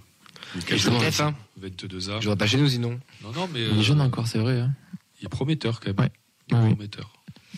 Il 0.68 0.74
est 0.74 0.78
chef, 0.78 1.20
hein. 1.20 1.34
22 1.58 2.10
ans. 2.10 2.20
Je 2.20 2.26
vois 2.26 2.36
pas 2.36 2.46
chez 2.46 2.58
nous 2.58 2.68
sinon. 2.68 2.98
Non, 3.22 3.32
non, 3.32 3.48
mais 3.52 3.60
Il 3.60 3.66
est 3.78 3.80
euh, 3.80 3.82
jeune 3.82 4.00
encore, 4.00 4.26
c'est 4.26 4.38
vrai. 4.38 4.60
hein. 4.60 4.72
il 5.20 5.26
est 5.26 5.28
prometteur 5.28 5.80
quand 5.80 5.88
même. 5.96 5.98
Ouais. 6.00 6.10
Il 6.50 6.54
est 6.54 6.58
Ouais, 6.58 6.64
oui. 6.66 6.74
prometteur. 6.74 7.10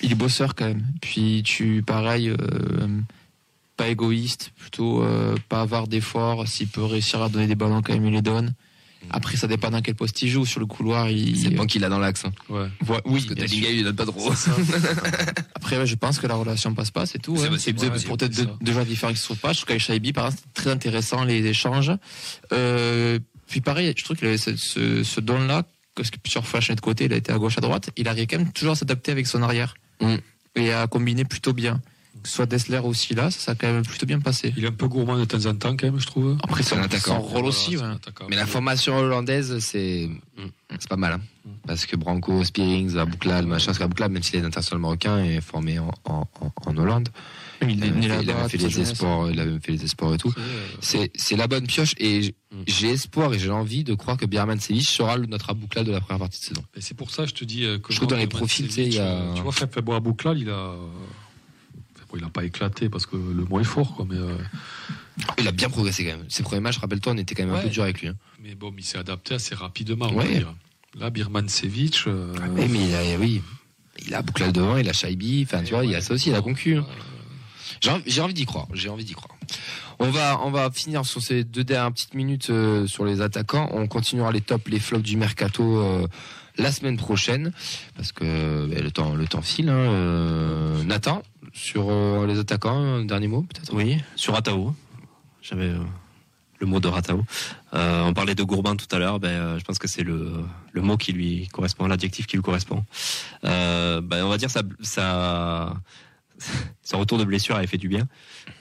Il 0.03 0.12
est 0.12 0.16
bosseur 0.16 0.55
quand 0.55 0.66
même. 0.66 0.85
Puis 1.01 1.43
tu, 1.45 1.83
pareil, 1.85 2.29
euh, 2.29 2.37
pas 3.77 3.89
égoïste, 3.89 4.53
plutôt 4.57 5.03
euh, 5.03 5.35
pas 5.49 5.61
avoir 5.61 5.89
d'efforts. 5.89 6.47
S'il 6.49 6.68
peut 6.68 6.85
réussir 6.85 7.22
à 7.22 7.29
donner 7.29 7.47
des 7.47 7.55
ballons, 7.57 7.83
quand 7.83 7.93
même, 7.95 8.05
il 8.07 8.12
les 8.12 8.22
donne. 8.22 8.55
Après, 9.11 9.37
ça 9.37 9.47
dépend 9.47 9.70
dans 9.70 9.83
quel 9.83 9.95
poste 9.97 10.22
il 10.22 10.29
joue. 10.31 10.47
Sur 10.47 10.61
le 10.61 10.66
couloir, 10.66 11.11
il. 11.11 11.39
C'est 11.39 11.51
bon 11.51 11.66
qu'il 11.66 11.85
a 11.85 11.89
dans 11.91 11.99
l'axe. 11.99 12.25
hein. 12.25 12.33
Ouais. 12.49 12.68
Oui, 13.05 13.20
Parce 13.20 13.25
que 13.27 13.35
Talinga, 13.35 13.68
il 13.70 13.85
donne 13.85 13.97
pas 13.97 14.07
trop. 14.07 14.33
Après, 15.55 15.77
ouais, 15.79 15.87
je 15.87 15.95
pense 15.95 16.18
que 16.18 16.27
la 16.27 16.35
relation 16.35 16.72
passe 16.75 16.91
pas, 16.91 17.05
c'est 17.07 17.18
tout. 17.18 17.37
C'est 17.37 17.47
hein. 17.47 17.51
possible, 17.51 17.79
C'est 17.79 17.87
deux- 17.91 17.95
ouais, 17.97 18.03
pour 18.05 18.16
peut-être 18.16 18.59
deux, 18.62 18.72
joueurs 18.72 18.87
différents 18.87 19.12
qui 19.12 19.18
se 19.18 19.25
trouvent 19.25 19.37
pas. 19.39 19.53
Je 19.53 19.59
trouve 19.59 19.68
qu'avec 19.68 19.83
Shaibi, 19.83 20.12
par 20.12 20.27
exemple, 20.27 20.43
c'est 20.47 20.62
très 20.62 20.70
intéressant 20.70 21.25
les 21.25 21.45
échanges. 21.47 21.93
Euh, 22.53 23.18
puis 23.47 23.61
pareil, 23.61 23.93
je 23.97 24.05
trouve 24.05 24.16
que 24.16 24.25
le- 24.27 24.37
ce, 24.39 24.57
ce, 24.57 25.03
ce 25.03 25.20
don-là, 25.20 25.64
parce 25.95 26.11
que 26.11 26.16
plusieurs 26.18 26.47
fois 26.47 26.61
de 26.61 26.81
côté, 26.81 27.05
il 27.05 27.12
a 27.12 27.16
été 27.16 27.31
à 27.33 27.39
gauche, 27.39 27.59
à 27.59 27.61
droite, 27.61 27.91
il 27.97 28.09
arrive 28.09 28.27
quand 28.27 28.39
même 28.39 28.53
toujours 28.53 28.72
à 28.72 28.77
s'adapter 28.77 29.12
avec 29.12 29.27
son 29.27 29.43
arrière. 29.43 29.75
Mm. 30.01 30.14
Et 30.57 30.72
à 30.72 30.87
combiner 30.87 31.25
plutôt 31.25 31.53
bien. 31.53 31.81
Que 32.25 32.29
ce 32.31 32.37
soit 32.37 32.47
Dessler 32.47 32.79
aussi 32.79 33.14
là, 33.14 33.31
ça, 33.31 33.39
ça 33.39 33.53
a 33.53 33.55
quand 33.55 33.70
même 33.70 33.85
plutôt 33.85 34.07
bien 34.07 34.18
passé. 34.18 34.53
Il 34.57 34.64
est 34.64 34.68
un 34.68 34.72
peu 34.72 34.89
gourmand 34.89 35.18
de 35.18 35.27
temps 35.27 35.45
en 35.47 35.55
temps 35.55 35.77
quand 35.77 35.85
même, 35.87 36.01
je 36.01 36.07
trouve. 36.07 36.37
Après, 36.43 36.62
C'est 36.62 36.75
un 36.75 36.79
son, 36.79 36.85
attaquant. 36.85 37.16
son 37.16 37.20
rôle 37.20 37.45
aussi, 37.45 37.77
Voilà, 37.77 37.93
ouais. 37.95 38.27
Mais 38.31 38.37
la 38.37 38.47
formation 38.47 38.97
hollandaise, 38.97 39.59
c'est 39.61 40.09
c'est 40.70 40.89
pas 40.89 40.97
mal. 40.97 41.12
Hein. 41.12 41.20
Parce 41.66 41.85
que 41.85 41.97
Branco, 41.97 42.43
Spearings, 42.43 42.97
Abouklal, 42.97 43.47
machin, 43.47 43.66
parce 43.66 43.79
qu'Abouklal, 43.79 44.11
même 44.11 44.22
s'il 44.22 44.37
est 44.37 44.43
international 44.43 44.81
marocain, 44.81 45.22
est 45.22 45.41
formé 45.43 45.79
en, 45.79 45.91
en, 46.07 46.27
en, 46.41 46.53
en 46.66 46.77
Hollande. 46.79 47.11
Il, 47.62 47.70
Il, 47.85 48.31
avait 48.31 48.49
fait, 48.49 48.57
il 48.57 48.66
les 48.66 48.81
espoirs, 48.81 49.31
il 49.31 49.39
avait 49.39 49.61
fait 49.61 49.72
les 49.72 49.85
espoirs 49.85 50.14
et 50.14 50.18
tout. 50.18 50.33
Euh, 50.37 50.66
C'est 50.81 51.11
c'est 51.14 51.37
la 51.37 51.47
bonne 51.47 51.66
pioche 51.66 51.95
et 51.99 52.35
Mm. 52.55 52.62
j'ai 52.68 52.91
espoir 52.91 53.35
et 53.35 53.39
j'ai 53.41 53.51
envie 53.51 53.83
de 53.85 53.95
croire 53.95 54.16
que 54.16 54.27
Birman 54.27 54.61
Sevic 54.61 54.87
sera 54.87 55.18
notre 55.18 55.51
Abouklal 55.51 55.85
de 55.85 55.91
la 55.93 56.01
première 56.01 56.20
partie 56.20 56.39
de 56.41 56.45
saison. 56.45 56.62
Et 56.77 56.81
c'est 56.81 56.95
pour 56.95 57.11
ça, 57.11 57.27
je 57.27 57.33
te 57.35 57.45
dis 57.45 57.64
euh, 57.64 57.79
que 57.81 57.93
Je 57.93 57.97
trouve 57.97 58.09
dans 58.09 58.16
les 58.16 58.29
profils, 58.29 58.66
tu 58.68 58.72
sais, 58.72 58.85
il 58.85 58.95
y 58.95 58.99
a- 59.01 59.03
euh, 59.05 59.35
Tu 59.35 59.43
vois, 59.43 59.97
à 59.97 60.01
Bouclal, 60.01 60.39
il 60.39 60.49
a. 60.51 60.72
il 62.19 62.25
a 62.25 62.29
pas 62.29 62.45
éclaté 62.45 62.89
parce 62.89 63.07
que 63.07 63.17
le 63.17 63.45
mot 63.45 63.61
est 63.61 63.65
fort, 63.65 63.95
quoi. 63.95 64.07
Mais, 64.09 64.17
euh, 64.17 64.37
Il 65.39 65.47
a 65.49 65.53
bien 65.53 65.69
progressé 65.71 66.05
quand 66.05 66.17
même. 66.17 66.27
Ses 66.29 66.43
premiers 66.43 66.61
matchs, 66.61 66.79
rappelle-toi, 66.79 67.12
on 67.12 67.19
était 67.19 67.35
quand 67.35 67.45
même 67.47 67.55
un 67.55 67.61
peu 67.62 67.69
dur 67.69 67.83
avec 67.85 68.01
lui. 68.01 68.09
Hein. 68.09 68.17
mais 68.43 68.55
bon, 68.55 68.73
il 68.77 68.85
s'est 68.85 68.99
adapté 68.99 69.35
assez 69.35 69.55
rapidement. 69.55 70.07
on 70.11 70.17
Ouais. 70.17 70.27
va 70.27 70.33
dire. 70.39 70.55
Là, 70.99 71.11
Birman 71.11 71.49
Sevic. 71.49 72.05
euh, 72.07 72.35
Oui, 72.53 72.67
mais 72.71 72.89
il 72.89 72.95
a, 72.95 73.19
oui. 73.19 73.43
Il 74.07 74.15
a 74.15 74.19
Abouklal 74.19 74.53
devant, 74.53 74.77
il 74.77 74.89
a 74.89 74.93
Shaibi. 74.93 75.45
Enfin, 75.47 75.62
tu 75.62 75.73
vois, 75.75 75.85
il 75.85 75.91
y 75.93 75.95
a 75.95 76.01
ça 76.01 76.15
aussi, 76.15 76.31
il 76.31 76.35
a 76.35 76.41
concu. 76.43 76.77
hein. 76.77 76.87
J'ai 77.81 77.91
envie, 77.91 78.03
j'ai 78.07 78.21
envie 78.21 78.35
d'y 78.35 78.45
croire. 78.47 78.67
J'ai 78.73 78.89
envie 78.89 79.05
d'y 79.05 79.12
croire. 79.15 79.37
On 80.01 80.11
va, 80.11 80.41
on 80.45 80.51
va 80.51 80.71
finir 80.71 81.05
sur 81.05 81.23
ces 81.23 81.45
deux 81.45 81.62
dernières 81.65 81.93
petites 81.93 82.15
minutes 82.15 82.51
euh, 82.51 82.87
sur 82.87 83.05
les 83.05 83.21
attaquants. 83.21 83.69
On 83.73 83.87
continuera 83.87 84.33
les 84.33 84.41
tops, 84.41 84.69
les 84.69 84.81
flops 84.81 85.05
du 85.05 85.17
mercato 85.17 85.79
euh, 85.81 86.07
la 86.57 86.73
semaine 86.73 86.97
prochaine 86.97 87.53
parce 87.97 88.13
que 88.13 88.67
ben, 88.67 88.83
le 88.83 88.91
temps, 88.91 89.15
le 89.15 89.27
temps 89.27 89.43
file. 89.43 89.69
Hein, 89.69 89.77
euh, 89.77 90.83
Nathan, 90.85 91.23
sur 91.53 91.91
euh, 91.91 92.27
les 92.27 92.39
attaquants, 92.39 92.77
un 92.77 93.05
dernier 93.05 93.29
mot 93.29 93.43
peut-être? 93.43 93.73
Oui, 93.73 93.99
sur 94.17 94.35
Ratao. 94.35 94.75
J'avais 95.43 95.69
euh, 95.69 95.79
le 96.59 96.67
mot 96.67 96.81
de 96.81 96.89
Ratao. 96.89 97.23
Euh, 97.75 98.03
on 98.03 98.15
parlait 98.15 98.35
de 98.35 98.43
Gourban 98.43 98.77
tout 98.77 98.87
à 98.95 98.99
l'heure. 98.99 99.21
Ben, 99.21 99.29
euh, 99.29 99.59
je 99.59 99.65
pense 99.65 99.79
que 99.79 99.89
c'est 99.89 100.03
le, 100.03 100.45
le 100.73 100.83
mot 100.83 100.97
qui 100.97 101.13
lui 101.13 101.49
correspond, 101.49 101.87
l'adjectif 101.87 102.27
qui 102.27 102.37
lui 102.37 102.43
correspond. 102.43 102.85
Euh, 103.45 104.01
ben, 104.01 104.25
on 104.25 104.29
va 104.29 104.39
dire 104.39 104.51
ça, 104.51 104.63
ça, 104.81 105.75
son 106.85 106.99
retour 106.99 107.19
de 107.19 107.25
blessure 107.25 107.57
avait 107.57 107.67
fait 107.67 107.79
du 107.79 107.89
bien 107.89 108.07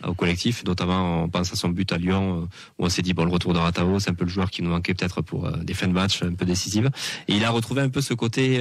euh, 0.04 0.10
au 0.10 0.14
collectif. 0.14 0.64
Notamment, 0.66 1.24
on 1.24 1.30
pense 1.30 1.52
à 1.52 1.56
son 1.56 1.70
but 1.70 1.92
à 1.92 1.98
Lyon 1.98 2.44
euh, 2.44 2.46
où 2.80 2.86
on 2.86 2.90
s'est 2.90 3.02
dit 3.02 3.14
bon, 3.14 3.26
le 3.26 3.32
retour 3.32 3.54
de 3.54 3.60
Ratao, 3.60 4.00
c'est 4.00 4.10
un 4.10 4.14
peu 4.14 4.24
le 4.24 4.30
joueur 4.30 4.50
qui 4.50 4.64
nous 4.64 4.70
manquait 4.70 4.94
peut-être 4.94 5.22
pour 5.22 5.46
euh, 5.46 5.58
des 5.58 5.74
fins 5.74 5.88
de 5.88 5.94
match 5.94 6.24
un 6.24 6.34
peu 6.34 6.46
décisives. 6.46 6.90
Et 7.28 7.36
il 7.36 7.44
a 7.44 7.52
retrouvé 7.52 7.82
un 7.82 7.90
peu 7.90 8.02
ce 8.02 8.14
côté, 8.14 8.60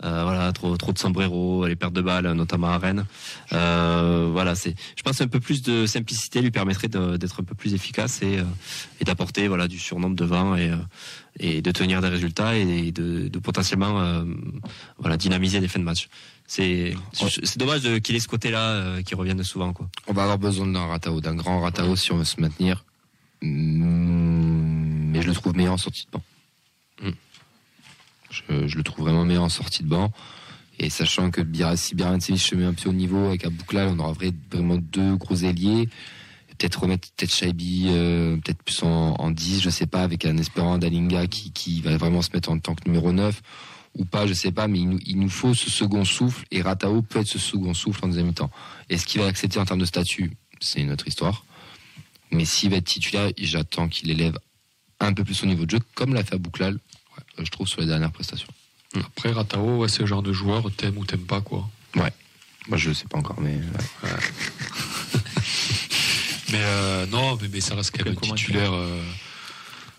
voilà, 0.00 0.52
trop, 0.52 0.76
trop 0.76 0.92
de 0.92 0.98
sombrero, 0.98 1.66
les 1.66 1.76
pertes 1.76 1.92
de 1.92 2.02
balles, 2.02 2.30
notamment 2.32 2.68
à 2.68 2.78
Rennes. 2.78 3.04
Voilà, 3.50 4.54
c'est, 4.54 4.74
je 4.96 5.02
pense, 5.02 5.20
un 5.20 5.26
peu 5.26 5.40
plus 5.40 5.62
de 5.62 5.86
simplicité 5.86 6.40
lui 6.40 6.50
permettrait 6.50 6.88
d'être 6.88 7.40
un 7.40 7.44
peu 7.44 7.54
plus 7.54 7.74
efficace 7.74 8.22
et, 8.22 8.38
d'apporter 9.04 9.48
voilà 9.48 9.68
du 9.68 9.78
surnombre 9.78 10.16
devant 10.16 10.54
et, 10.56 10.70
et 11.40 11.62
de 11.62 11.70
tenir 11.70 12.00
des 12.00 12.08
résultats 12.08 12.54
et 12.56 12.92
de, 12.92 13.38
potentiellement 13.38 14.24
voilà 14.98 15.16
dynamiser 15.16 15.60
des 15.60 15.68
fins 15.68 15.80
de 15.80 15.84
match. 15.84 16.08
C'est 16.48 16.94
dommage 17.58 18.00
qu'il 18.00 18.16
ait 18.16 18.20
ce 18.20 18.26
côté-là 18.28 18.70
euh, 18.72 19.02
qui 19.02 19.14
revienne 19.14 19.42
souvent 19.44 19.72
quoi. 19.74 19.88
On 20.06 20.12
va 20.14 20.22
avoir 20.22 20.38
besoin 20.38 20.66
d'un 20.66 20.86
Ratao, 20.86 21.20
d'un 21.20 21.34
grand 21.34 21.60
Ratao 21.60 21.94
si 21.94 22.10
on 22.10 22.16
veut 22.16 22.24
se 22.24 22.40
maintenir. 22.40 22.84
Mm, 23.42 25.10
Mais 25.12 25.22
je 25.22 25.28
le 25.28 25.34
trouve 25.34 25.54
meilleur 25.54 25.74
en 25.74 25.78
sortie 25.78 26.06
de 26.06 26.10
banc. 26.12 26.22
Mm. 27.02 27.10
Je, 28.30 28.66
je 28.68 28.76
le 28.76 28.82
trouve 28.82 29.04
vraiment 29.04 29.24
meilleur 29.24 29.44
en 29.44 29.48
sortie 29.48 29.82
de 29.82 29.88
banc. 29.88 30.10
Et 30.78 30.90
sachant 30.90 31.30
que 31.30 31.42
si 31.76 31.98
Sevic 31.98 32.38
se 32.40 32.54
met 32.54 32.64
un 32.64 32.72
peu 32.72 32.88
au 32.88 32.92
niveau 32.92 33.26
avec 33.26 33.44
Abouklal, 33.44 33.88
on 33.88 33.98
aura 33.98 34.12
vrai- 34.12 34.32
vraiment 34.52 34.76
deux 34.76 35.16
gros 35.16 35.34
ailiers. 35.36 35.88
Peut-être 36.56 36.80
remettre 36.82 37.08
peut-être 37.16 37.32
Shaibi, 37.32 37.86
euh, 37.88 38.36
peut-être 38.36 38.62
plus 38.62 38.82
en, 38.82 39.14
en 39.18 39.30
10, 39.30 39.60
je 39.60 39.70
sais 39.70 39.86
pas, 39.86 40.02
avec 40.02 40.24
un 40.24 40.36
espérant 40.38 40.78
d'Alinga 40.78 41.26
qui, 41.26 41.52
qui 41.52 41.80
va 41.82 41.96
vraiment 41.96 42.22
se 42.22 42.30
mettre 42.32 42.50
en 42.50 42.58
tant 42.58 42.74
que 42.74 42.82
numéro 42.86 43.12
9 43.12 43.40
ou 43.94 44.04
pas, 44.04 44.26
je 44.26 44.32
sais 44.32 44.52
pas, 44.52 44.68
mais 44.68 44.78
il 44.80 44.88
nous, 44.88 44.98
il 45.06 45.18
nous 45.18 45.30
faut 45.30 45.54
ce 45.54 45.70
second 45.70 46.04
souffle 46.04 46.44
et 46.50 46.62
Ratao 46.62 47.02
peut 47.02 47.20
être 47.20 47.26
ce 47.28 47.38
second 47.38 47.74
souffle 47.74 48.04
en 48.04 48.08
deuxième 48.08 48.26
mi-temps. 48.26 48.50
Est-ce 48.88 49.06
qu'il 49.06 49.20
va 49.20 49.26
accepter 49.26 49.58
en 49.58 49.64
termes 49.64 49.80
de 49.80 49.84
statut? 49.84 50.36
C'est 50.60 50.80
une 50.80 50.92
autre 50.92 51.06
histoire. 51.08 51.44
Mais 52.30 52.44
s'il 52.44 52.70
va 52.70 52.76
être 52.76 52.84
titulaire, 52.84 53.30
j'attends 53.38 53.88
qu'il 53.88 54.10
élève 54.10 54.38
un 55.00 55.12
peu 55.12 55.24
plus 55.24 55.34
son 55.34 55.46
niveau 55.46 55.64
de 55.64 55.70
jeu, 55.70 55.80
comme 55.94 56.14
l'a 56.14 56.24
fait 56.24 56.34
à 56.34 56.38
ouais, 56.38 56.74
je 57.38 57.50
trouve, 57.50 57.66
sur 57.66 57.80
les 57.80 57.86
dernières 57.86 58.12
prestations. 58.12 58.48
Après, 58.94 59.32
Ratao, 59.32 59.78
ouais, 59.78 59.88
c'est 59.88 60.00
le 60.00 60.06
genre 60.06 60.22
de 60.22 60.32
joueur, 60.32 60.70
t'aimes 60.76 60.98
ou 60.98 61.04
t'aimes 61.04 61.20
pas, 61.26 61.40
quoi. 61.40 61.68
Moi, 62.68 62.76
je 62.76 62.92
sais 62.92 63.06
pas 63.06 63.18
encore, 63.18 63.40
mais. 63.40 63.54
ouais. 64.02 64.10
Mais 66.50 66.62
euh, 66.62 67.06
non, 67.06 67.36
mais, 67.40 67.48
mais 67.52 67.60
ça 67.60 67.74
reste 67.74 67.94
quand 67.96 68.04
même 68.06 68.16
titulaire. 68.16 68.72
euh, 68.72 69.02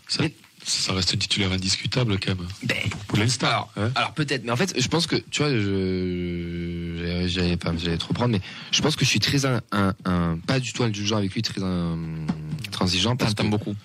ça, 0.07 0.23
ça 0.69 0.93
reste 0.93 1.13
un 1.13 1.17
titulaire 1.17 1.51
indiscutable, 1.51 2.19
quand 2.19 2.35
même. 2.35 2.47
Ben, 2.63 2.77
pour 3.07 3.17
l'instant. 3.17 3.47
Alors, 3.47 3.71
hein. 3.77 3.91
alors 3.95 4.13
peut-être, 4.13 4.43
mais 4.43 4.51
en 4.51 4.55
fait, 4.55 4.73
je 4.79 4.87
pense 4.87 5.07
que, 5.07 5.15
tu 5.31 5.41
vois, 5.41 5.51
je, 5.51 7.25
j'allais- 7.27 7.57
pas, 7.57 7.73
j'allais 7.77 7.97
trop 7.97 8.13
prendre, 8.13 8.31
mais 8.31 8.41
je 8.71 8.81
pense 8.81 8.95
que 8.95 9.05
je 9.05 9.09
suis 9.09 9.19
très 9.19 9.45
un, 9.45 9.61
un, 9.71 9.93
un- 10.05 10.37
pas 10.45 10.59
du 10.59 10.71
tout 10.73 10.83
indulgent 10.83 11.17
avec 11.17 11.33
lui, 11.33 11.41
très 11.41 11.61
un, 11.63 11.97
transigeant 12.71 13.15
parce 13.15 13.33
que 13.33 13.43
beaucoup. 13.43 13.75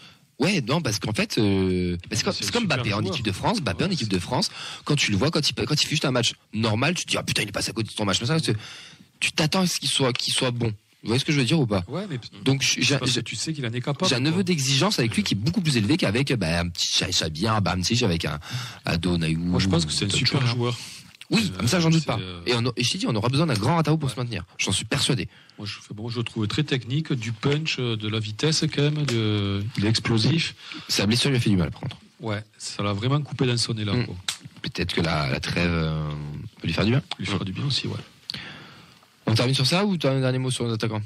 Ouais, 0.40 0.60
non, 0.66 0.80
parce 0.82 0.98
qu'en 0.98 1.12
fait, 1.12 1.38
euh, 1.38 1.96
bah, 2.10 2.16
c'est 2.16 2.24
comme, 2.24 2.34
C'est 2.34 2.60
Mbappé 2.60 2.92
en 2.92 3.04
équipe 3.04 3.24
de 3.24 3.32
France. 3.32 3.60
Mbappé 3.60 3.84
en 3.84 3.90
équipe 3.90 4.09
de 4.09 4.18
France, 4.18 4.50
quand 4.84 4.96
tu 4.96 5.12
le 5.12 5.16
vois, 5.16 5.30
quand 5.30 5.48
il, 5.48 5.54
quand 5.54 5.74
il 5.80 5.84
fait 5.86 5.90
juste 5.90 6.04
un 6.04 6.10
match 6.10 6.34
normal, 6.52 6.94
tu 6.94 7.04
te 7.04 7.10
dis, 7.10 7.16
ah 7.16 7.22
putain, 7.22 7.42
il 7.42 7.48
est 7.48 7.52
passé 7.52 7.70
à 7.70 7.72
côté 7.72 7.88
de 7.90 7.94
ton 7.94 8.04
match. 8.04 8.18
Tu 9.20 9.32
t'attends 9.32 9.60
à 9.60 9.66
ce 9.66 9.78
qu'il 9.78 9.88
soit, 9.88 10.12
qu'il 10.12 10.34
soit 10.34 10.50
bon. 10.50 10.72
Vous 11.05 11.09
voyez 11.10 11.20
ce 11.20 11.24
que 11.24 11.32
je 11.32 11.39
veux 11.39 11.44
dire 11.44 11.60
ou 11.60 11.66
pas 11.66 11.85
Ouais, 11.86 12.06
mais 12.10 12.18
Donc, 12.44 12.62
j'ai, 12.62 12.97
parce 12.98 13.12
que 13.12 13.20
tu 13.20 13.36
sais 13.36 13.52
qu'il 13.52 13.64
en 13.66 13.72
est 13.72 13.81
capable. 13.82 14.09
j'ai 14.09 14.16
un 14.16 14.20
niveau 14.20 14.36
quoi. 14.36 14.43
d'exigence 14.43 14.98
avec 14.98 15.14
lui 15.14 15.22
qui 15.22 15.35
est 15.35 15.36
beaucoup 15.36 15.60
plus 15.60 15.76
élevé 15.76 15.97
qu'avec 15.98 16.32
bah, 16.35 16.60
un 16.60 16.68
petit 16.68 16.89
Cha- 16.89 17.10
Chabi, 17.12 17.47
un 17.47 17.60
Bamsich, 17.60 18.02
avec 18.02 18.24
un 18.24 18.40
Adonaïou. 18.85 19.39
Moi, 19.39 19.60
je 19.60 19.68
pense 19.68 19.85
que 19.85 19.93
c'est 19.93 20.06
un 20.06 20.09
super 20.10 20.40
joueurs. 20.40 20.56
joueur. 20.56 20.78
Oui, 21.31 21.51
Euh, 21.55 21.56
comme 21.59 21.68
ça, 21.68 21.81
j'en 21.81 21.89
doute 21.90 22.05
pas. 22.05 22.18
euh, 22.20 22.40
Et, 22.47 22.55
on, 22.55 22.62
et 22.76 22.85
je 22.85 22.93
t'ai 22.93 22.98
dit, 22.98 23.06
on 23.06 23.14
aura 23.14 23.28
besoin 23.28 23.47
d'un 23.47 23.55
grand 23.55 23.76
Ratao 23.76 23.97
pour 23.97 24.10
se 24.10 24.16
maintenir. 24.16 24.44
J'en 24.59 24.72
suis 24.72 24.85
persuadé. 24.85 25.28
Moi, 25.59 25.66
je, 25.66 25.78
bon, 25.94 26.09
je 26.10 26.18
le 26.18 26.24
trouve 26.24 26.47
très 26.48 26.64
technique, 26.64 27.12
du 27.14 27.32
punch, 27.32 27.76
euh, 27.78 27.97
de 27.97 28.09
la 28.09 28.18
vitesse 28.18 28.64
quand 28.74 28.82
même, 28.82 29.05
de, 29.06 29.62
il 29.78 29.85
est 29.86 29.89
explosif. 29.89 30.55
Sa 30.89 31.06
blessure 31.06 31.31
lui 31.31 31.39
a 31.39 31.40
fait 31.40 31.51
du 31.51 31.56
mal, 31.56 31.70
par 31.70 31.81
contre. 31.81 31.97
Ouais, 32.20 32.43
ça 32.59 32.82
l'a 32.82 32.93
vraiment 32.93 33.20
coupé 33.20 33.47
dans 33.47 33.56
son 33.56 33.76
élan. 33.76 33.94
Mm. 33.97 34.06
Quoi. 34.06 34.14
Peut-être 34.62 34.94
que 34.94 35.01
la, 35.01 35.28
la 35.31 35.40
trêve 35.40 35.70
euh, 35.70 36.10
peut 36.60 36.66
lui 36.66 36.72
faire 36.74 36.85
du 36.85 36.90
bien. 36.93 37.02
Il 37.18 37.24
lui 37.24 37.32
fera 37.32 37.44
du 37.44 37.52
bien 37.52 37.64
aussi, 37.66 37.86
ouais. 37.89 37.97
On 39.26 39.34
termine 39.34 39.55
sur 39.55 39.66
ça 39.66 39.84
ou 39.84 39.96
tu 39.96 40.06
as 40.06 40.10
un 40.12 40.20
dernier 40.20 40.38
mot 40.38 40.51
sur 40.51 40.66
nos 40.66 40.74
attaquants 40.74 41.02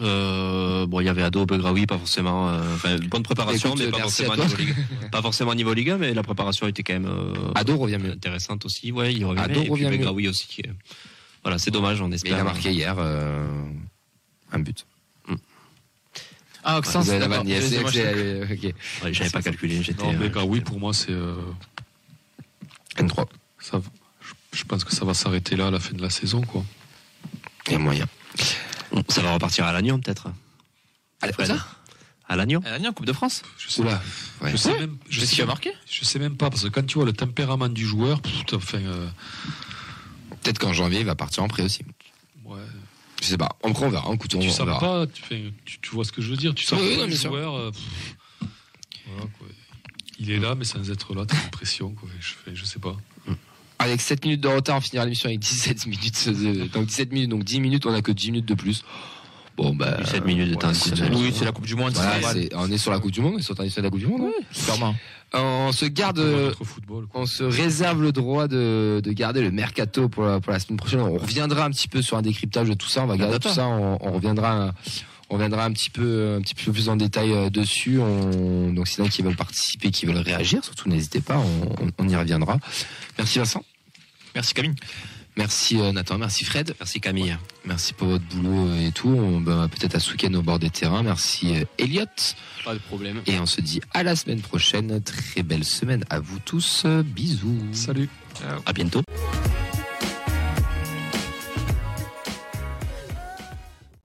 Euh, 0.00 0.86
bon, 0.86 1.00
il 1.00 1.04
y 1.06 1.08
avait 1.08 1.22
Ado, 1.22 1.44
Begraoui, 1.46 1.86
pas 1.86 1.98
forcément. 1.98 2.48
euh, 2.50 2.74
Enfin, 2.74 2.96
bonne 3.08 3.22
préparation, 3.22 3.70
Écoute, 3.74 3.84
mais 3.84 3.90
pas 3.90 3.98
forcément, 4.00 4.34
niveau 4.36 4.56
Ligue, 4.56 4.74
pas 5.12 5.22
forcément 5.22 5.50
au 5.50 5.54
niveau 5.54 5.74
Ligue 5.74 5.90
1, 5.90 5.98
mais 5.98 6.14
la 6.14 6.22
préparation 6.22 6.66
était 6.66 6.82
quand 6.82 6.94
même 6.94 7.06
euh, 7.06 7.34
Ado 7.54 7.76
revient 7.76 7.98
mieux. 7.98 8.12
intéressante 8.12 8.64
aussi. 8.64 8.92
Ouais, 8.92 9.12
il 9.14 9.24
revient. 9.24 9.40
Ado 9.42 9.60
et 9.60 9.62
puis 9.64 9.70
revient 9.70 9.84
mieux. 9.84 9.90
Begraoui 9.98 10.28
aussi. 10.28 10.46
qui 10.46 10.60
est- 10.62 10.72
Voilà, 11.42 11.58
c'est 11.58 11.70
dommage, 11.70 12.00
on 12.00 12.08
Mais 12.08 12.16
espère. 12.16 12.32
il 12.36 12.40
a 12.40 12.44
marqué 12.44 12.70
hier 12.72 12.94
euh, 12.98 13.46
un 14.52 14.58
but. 14.60 14.86
Ah, 16.66 16.80
Vous 16.82 17.10
avez 17.10 17.18
la 17.18 17.28
vanne, 17.28 17.46
yes, 17.46 17.58
Excusez-moi, 17.58 17.92
c'est- 17.92 18.14
je- 18.14 18.18
euh, 18.18 18.46
ok. 18.54 18.74
Ouais, 19.04 19.12
J'avais 19.12 19.28
pas 19.28 19.42
calculé, 19.42 19.82
j'étais. 19.82 20.02
Non, 20.02 20.14
mais 20.14 20.26
euh, 20.26 20.28
gars, 20.30 20.44
oui, 20.44 20.60
pour 20.62 20.80
moi, 20.80 20.94
c'est. 20.94 21.10
euh, 21.12 21.34
N3. 22.96 23.26
ça, 23.60 23.82
je 24.52 24.64
pense 24.64 24.82
que 24.84 24.94
ça 24.94 25.04
va 25.04 25.12
s'arrêter 25.12 25.56
là 25.56 25.66
à 25.66 25.70
la 25.70 25.78
fin 25.78 25.94
de 25.94 26.00
la 26.00 26.08
saison, 26.08 26.40
quoi. 26.40 26.64
Il 27.66 27.72
y 27.72 27.76
a 27.76 27.78
moyen. 27.78 28.06
Ça 29.08 29.22
va 29.22 29.32
repartir 29.34 29.64
à 29.64 29.72
Lannion, 29.72 29.98
peut-être. 30.00 30.28
Allez, 31.20 31.32
Fred. 31.32 31.46
ça 31.48 31.66
À 32.28 32.34
a 32.34 32.46
mis 32.46 32.56
en 32.56 32.92
Coupe 32.92 33.06
de 33.06 33.12
France. 33.12 33.42
Je 33.58 33.68
sais, 33.70 33.80
Oula. 33.80 34.02
Ouais. 34.40 34.50
je 34.50 34.56
sais 34.56 34.78
même. 34.78 34.96
Je 35.08 35.20
sais 35.20 35.34
qui 35.36 35.42
a 35.42 35.46
marqué? 35.46 35.72
Je 35.90 36.04
sais 36.04 36.18
même 36.18 36.36
pas, 36.36 36.50
parce 36.50 36.62
que 36.64 36.68
quand 36.68 36.84
tu 36.86 36.94
vois 36.96 37.04
le 37.06 37.12
tempérament 37.12 37.68
du 37.68 37.86
joueur, 37.86 38.20
enfin, 38.52 38.78
euh, 38.78 39.08
Peut-être 40.42 40.58
qu'en 40.58 40.72
janvier, 40.74 41.00
il 41.00 41.06
va 41.06 41.14
partir 41.14 41.42
en 41.42 41.48
prêt 41.48 41.62
aussi. 41.62 41.82
ouais, 42.44 42.60
Je 43.22 43.26
sais 43.28 43.38
pas. 43.38 43.56
Après, 43.64 43.86
on 43.86 43.88
verra. 43.88 44.12
Écoute, 44.12 44.34
on, 44.34 44.40
tu 44.40 44.48
on 44.60 44.64
verra. 44.66 44.78
pas, 44.78 45.06
tu, 45.06 45.22
fais- 45.22 45.52
tu, 45.64 45.78
tu 45.80 45.90
vois 45.90 46.04
ce 46.04 46.12
que 46.12 46.20
je 46.20 46.28
veux 46.28 46.36
dire, 46.36 46.54
tu 46.54 46.64
sens 46.66 46.78
Oui, 46.82 46.96
pas 46.98 47.06
le 47.06 47.14
joueur. 47.16 47.54
euh, 47.54 47.70
pff, 47.70 48.48
voilà, 49.06 49.22
quoi. 49.38 49.46
Il 50.18 50.30
est 50.30 50.38
là, 50.38 50.54
mais 50.54 50.64
sans 50.64 50.90
être 50.90 51.14
là, 51.14 51.24
t'as 51.26 51.34
l'impression, 51.36 51.90
quoi. 51.94 52.08
Je, 52.20 52.32
fais, 52.44 52.54
je 52.54 52.64
sais 52.66 52.78
pas. 52.78 52.94
Avec 53.78 54.00
7 54.00 54.24
minutes 54.24 54.40
de 54.40 54.48
retard, 54.48 54.76
on 54.78 54.80
finira 54.80 55.04
l'émission 55.04 55.28
avec 55.28 55.40
17 55.40 55.86
minutes. 55.88 56.28
de- 56.28 56.66
donc 56.68 56.86
17 56.86 57.12
minutes, 57.12 57.30
donc 57.30 57.44
10 57.44 57.60
minutes, 57.60 57.86
on 57.86 57.94
a 57.94 58.02
que 58.02 58.12
10 58.12 58.30
minutes 58.32 58.46
de 58.48 58.54
plus. 58.54 58.84
Bon, 59.56 59.74
bah. 59.74 59.98
17 60.02 60.24
minutes 60.24 60.50
de 60.50 60.54
temps. 60.56 60.72
Oui, 61.12 61.32
c'est 61.36 61.44
la 61.44 61.52
Coupe 61.52 61.66
du 61.66 61.76
Monde. 61.76 61.92
Voilà, 61.92 62.32
on 62.56 62.70
est 62.70 62.78
sur 62.78 62.90
la 62.90 62.98
Coupe 62.98 63.12
du 63.12 63.20
Monde, 63.20 63.34
on 63.36 63.38
est 63.38 63.42
sur 63.42 63.54
la 63.56 63.64
la 63.82 63.90
Coupe 63.90 64.00
du 64.00 64.06
Monde. 64.06 64.22
hein. 64.22 64.44
Sûrement. 64.52 64.94
On 65.36 65.72
se 65.72 65.84
garde, 65.86 66.20
football, 66.62 67.06
on 67.12 67.26
se 67.26 67.42
réserve 67.42 68.00
le 68.02 68.12
droit 68.12 68.46
de, 68.46 69.00
de 69.02 69.12
garder 69.12 69.42
le 69.42 69.50
mercato 69.50 70.08
pour 70.08 70.24
la, 70.24 70.38
pour 70.40 70.52
la 70.52 70.60
semaine 70.60 70.76
prochaine. 70.76 71.00
On 71.00 71.12
reviendra 71.18 71.64
un 71.64 71.70
petit 71.70 71.88
peu 71.88 72.02
sur 72.02 72.16
un 72.16 72.22
décryptage 72.22 72.68
de 72.68 72.74
tout 72.74 72.86
ça. 72.88 73.02
On 73.02 73.06
va 73.06 73.16
garder 73.16 73.38
tout 73.40 73.48
ça. 73.48 73.66
On, 73.66 73.98
on 74.00 74.12
reviendra, 74.12 74.72
on 75.30 75.34
reviendra 75.34 75.64
un 75.64 75.72
petit 75.72 75.90
peu, 75.90 76.36
un 76.38 76.42
petit 76.42 76.54
peu 76.54 76.70
plus 76.72 76.88
en 76.88 76.96
détail 76.96 77.32
euh, 77.32 77.50
dessus. 77.50 77.98
On, 77.98 78.72
donc, 78.72 78.88
s'il 78.88 79.00
y 79.00 79.02
en 79.02 79.06
a 79.06 79.08
qui 79.08 79.22
veulent 79.22 79.36
participer, 79.36 79.90
qui 79.90 80.06
veulent 80.06 80.16
réagir, 80.18 80.64
surtout 80.64 80.88
n'hésitez 80.88 81.20
pas. 81.20 81.38
On, 81.38 81.84
on- 81.84 81.90
on 81.98 82.08
y 82.08 82.16
reviendra. 82.16 82.58
Merci 83.18 83.38
Vincent. 83.38 83.64
Merci 84.34 84.54
Camille. 84.54 84.74
Merci 85.36 85.80
euh, 85.80 85.90
Nathan. 85.90 86.18
Merci 86.18 86.44
Fred. 86.44 86.74
Merci 86.78 87.00
Camille. 87.00 87.36
Merci 87.64 87.92
pour 87.92 88.06
votre 88.06 88.24
boulot 88.26 88.68
euh, 88.68 88.86
et 88.86 88.92
tout. 88.92 89.08
On, 89.08 89.40
bah, 89.40 89.66
peut-être 89.70 89.96
à 89.96 90.00
ce 90.00 90.12
week-end 90.12 90.32
au 90.34 90.42
bord 90.42 90.58
des 90.60 90.70
terrains. 90.70 91.02
Merci 91.02 91.54
Elliot. 91.78 92.04
Pas 92.64 92.74
de 92.74 92.78
problème. 92.78 93.20
Et 93.26 93.38
on 93.40 93.46
se 93.46 93.60
dit 93.60 93.80
à 93.92 94.02
la 94.04 94.14
semaine 94.14 94.40
prochaine. 94.40 95.00
Très 95.02 95.42
belle 95.42 95.64
semaine 95.64 96.04
à 96.10 96.20
vous 96.20 96.38
tous. 96.38 96.86
Bisous. 96.86 97.58
Salut. 97.72 98.08
À 98.66 98.72
bientôt. 98.72 99.02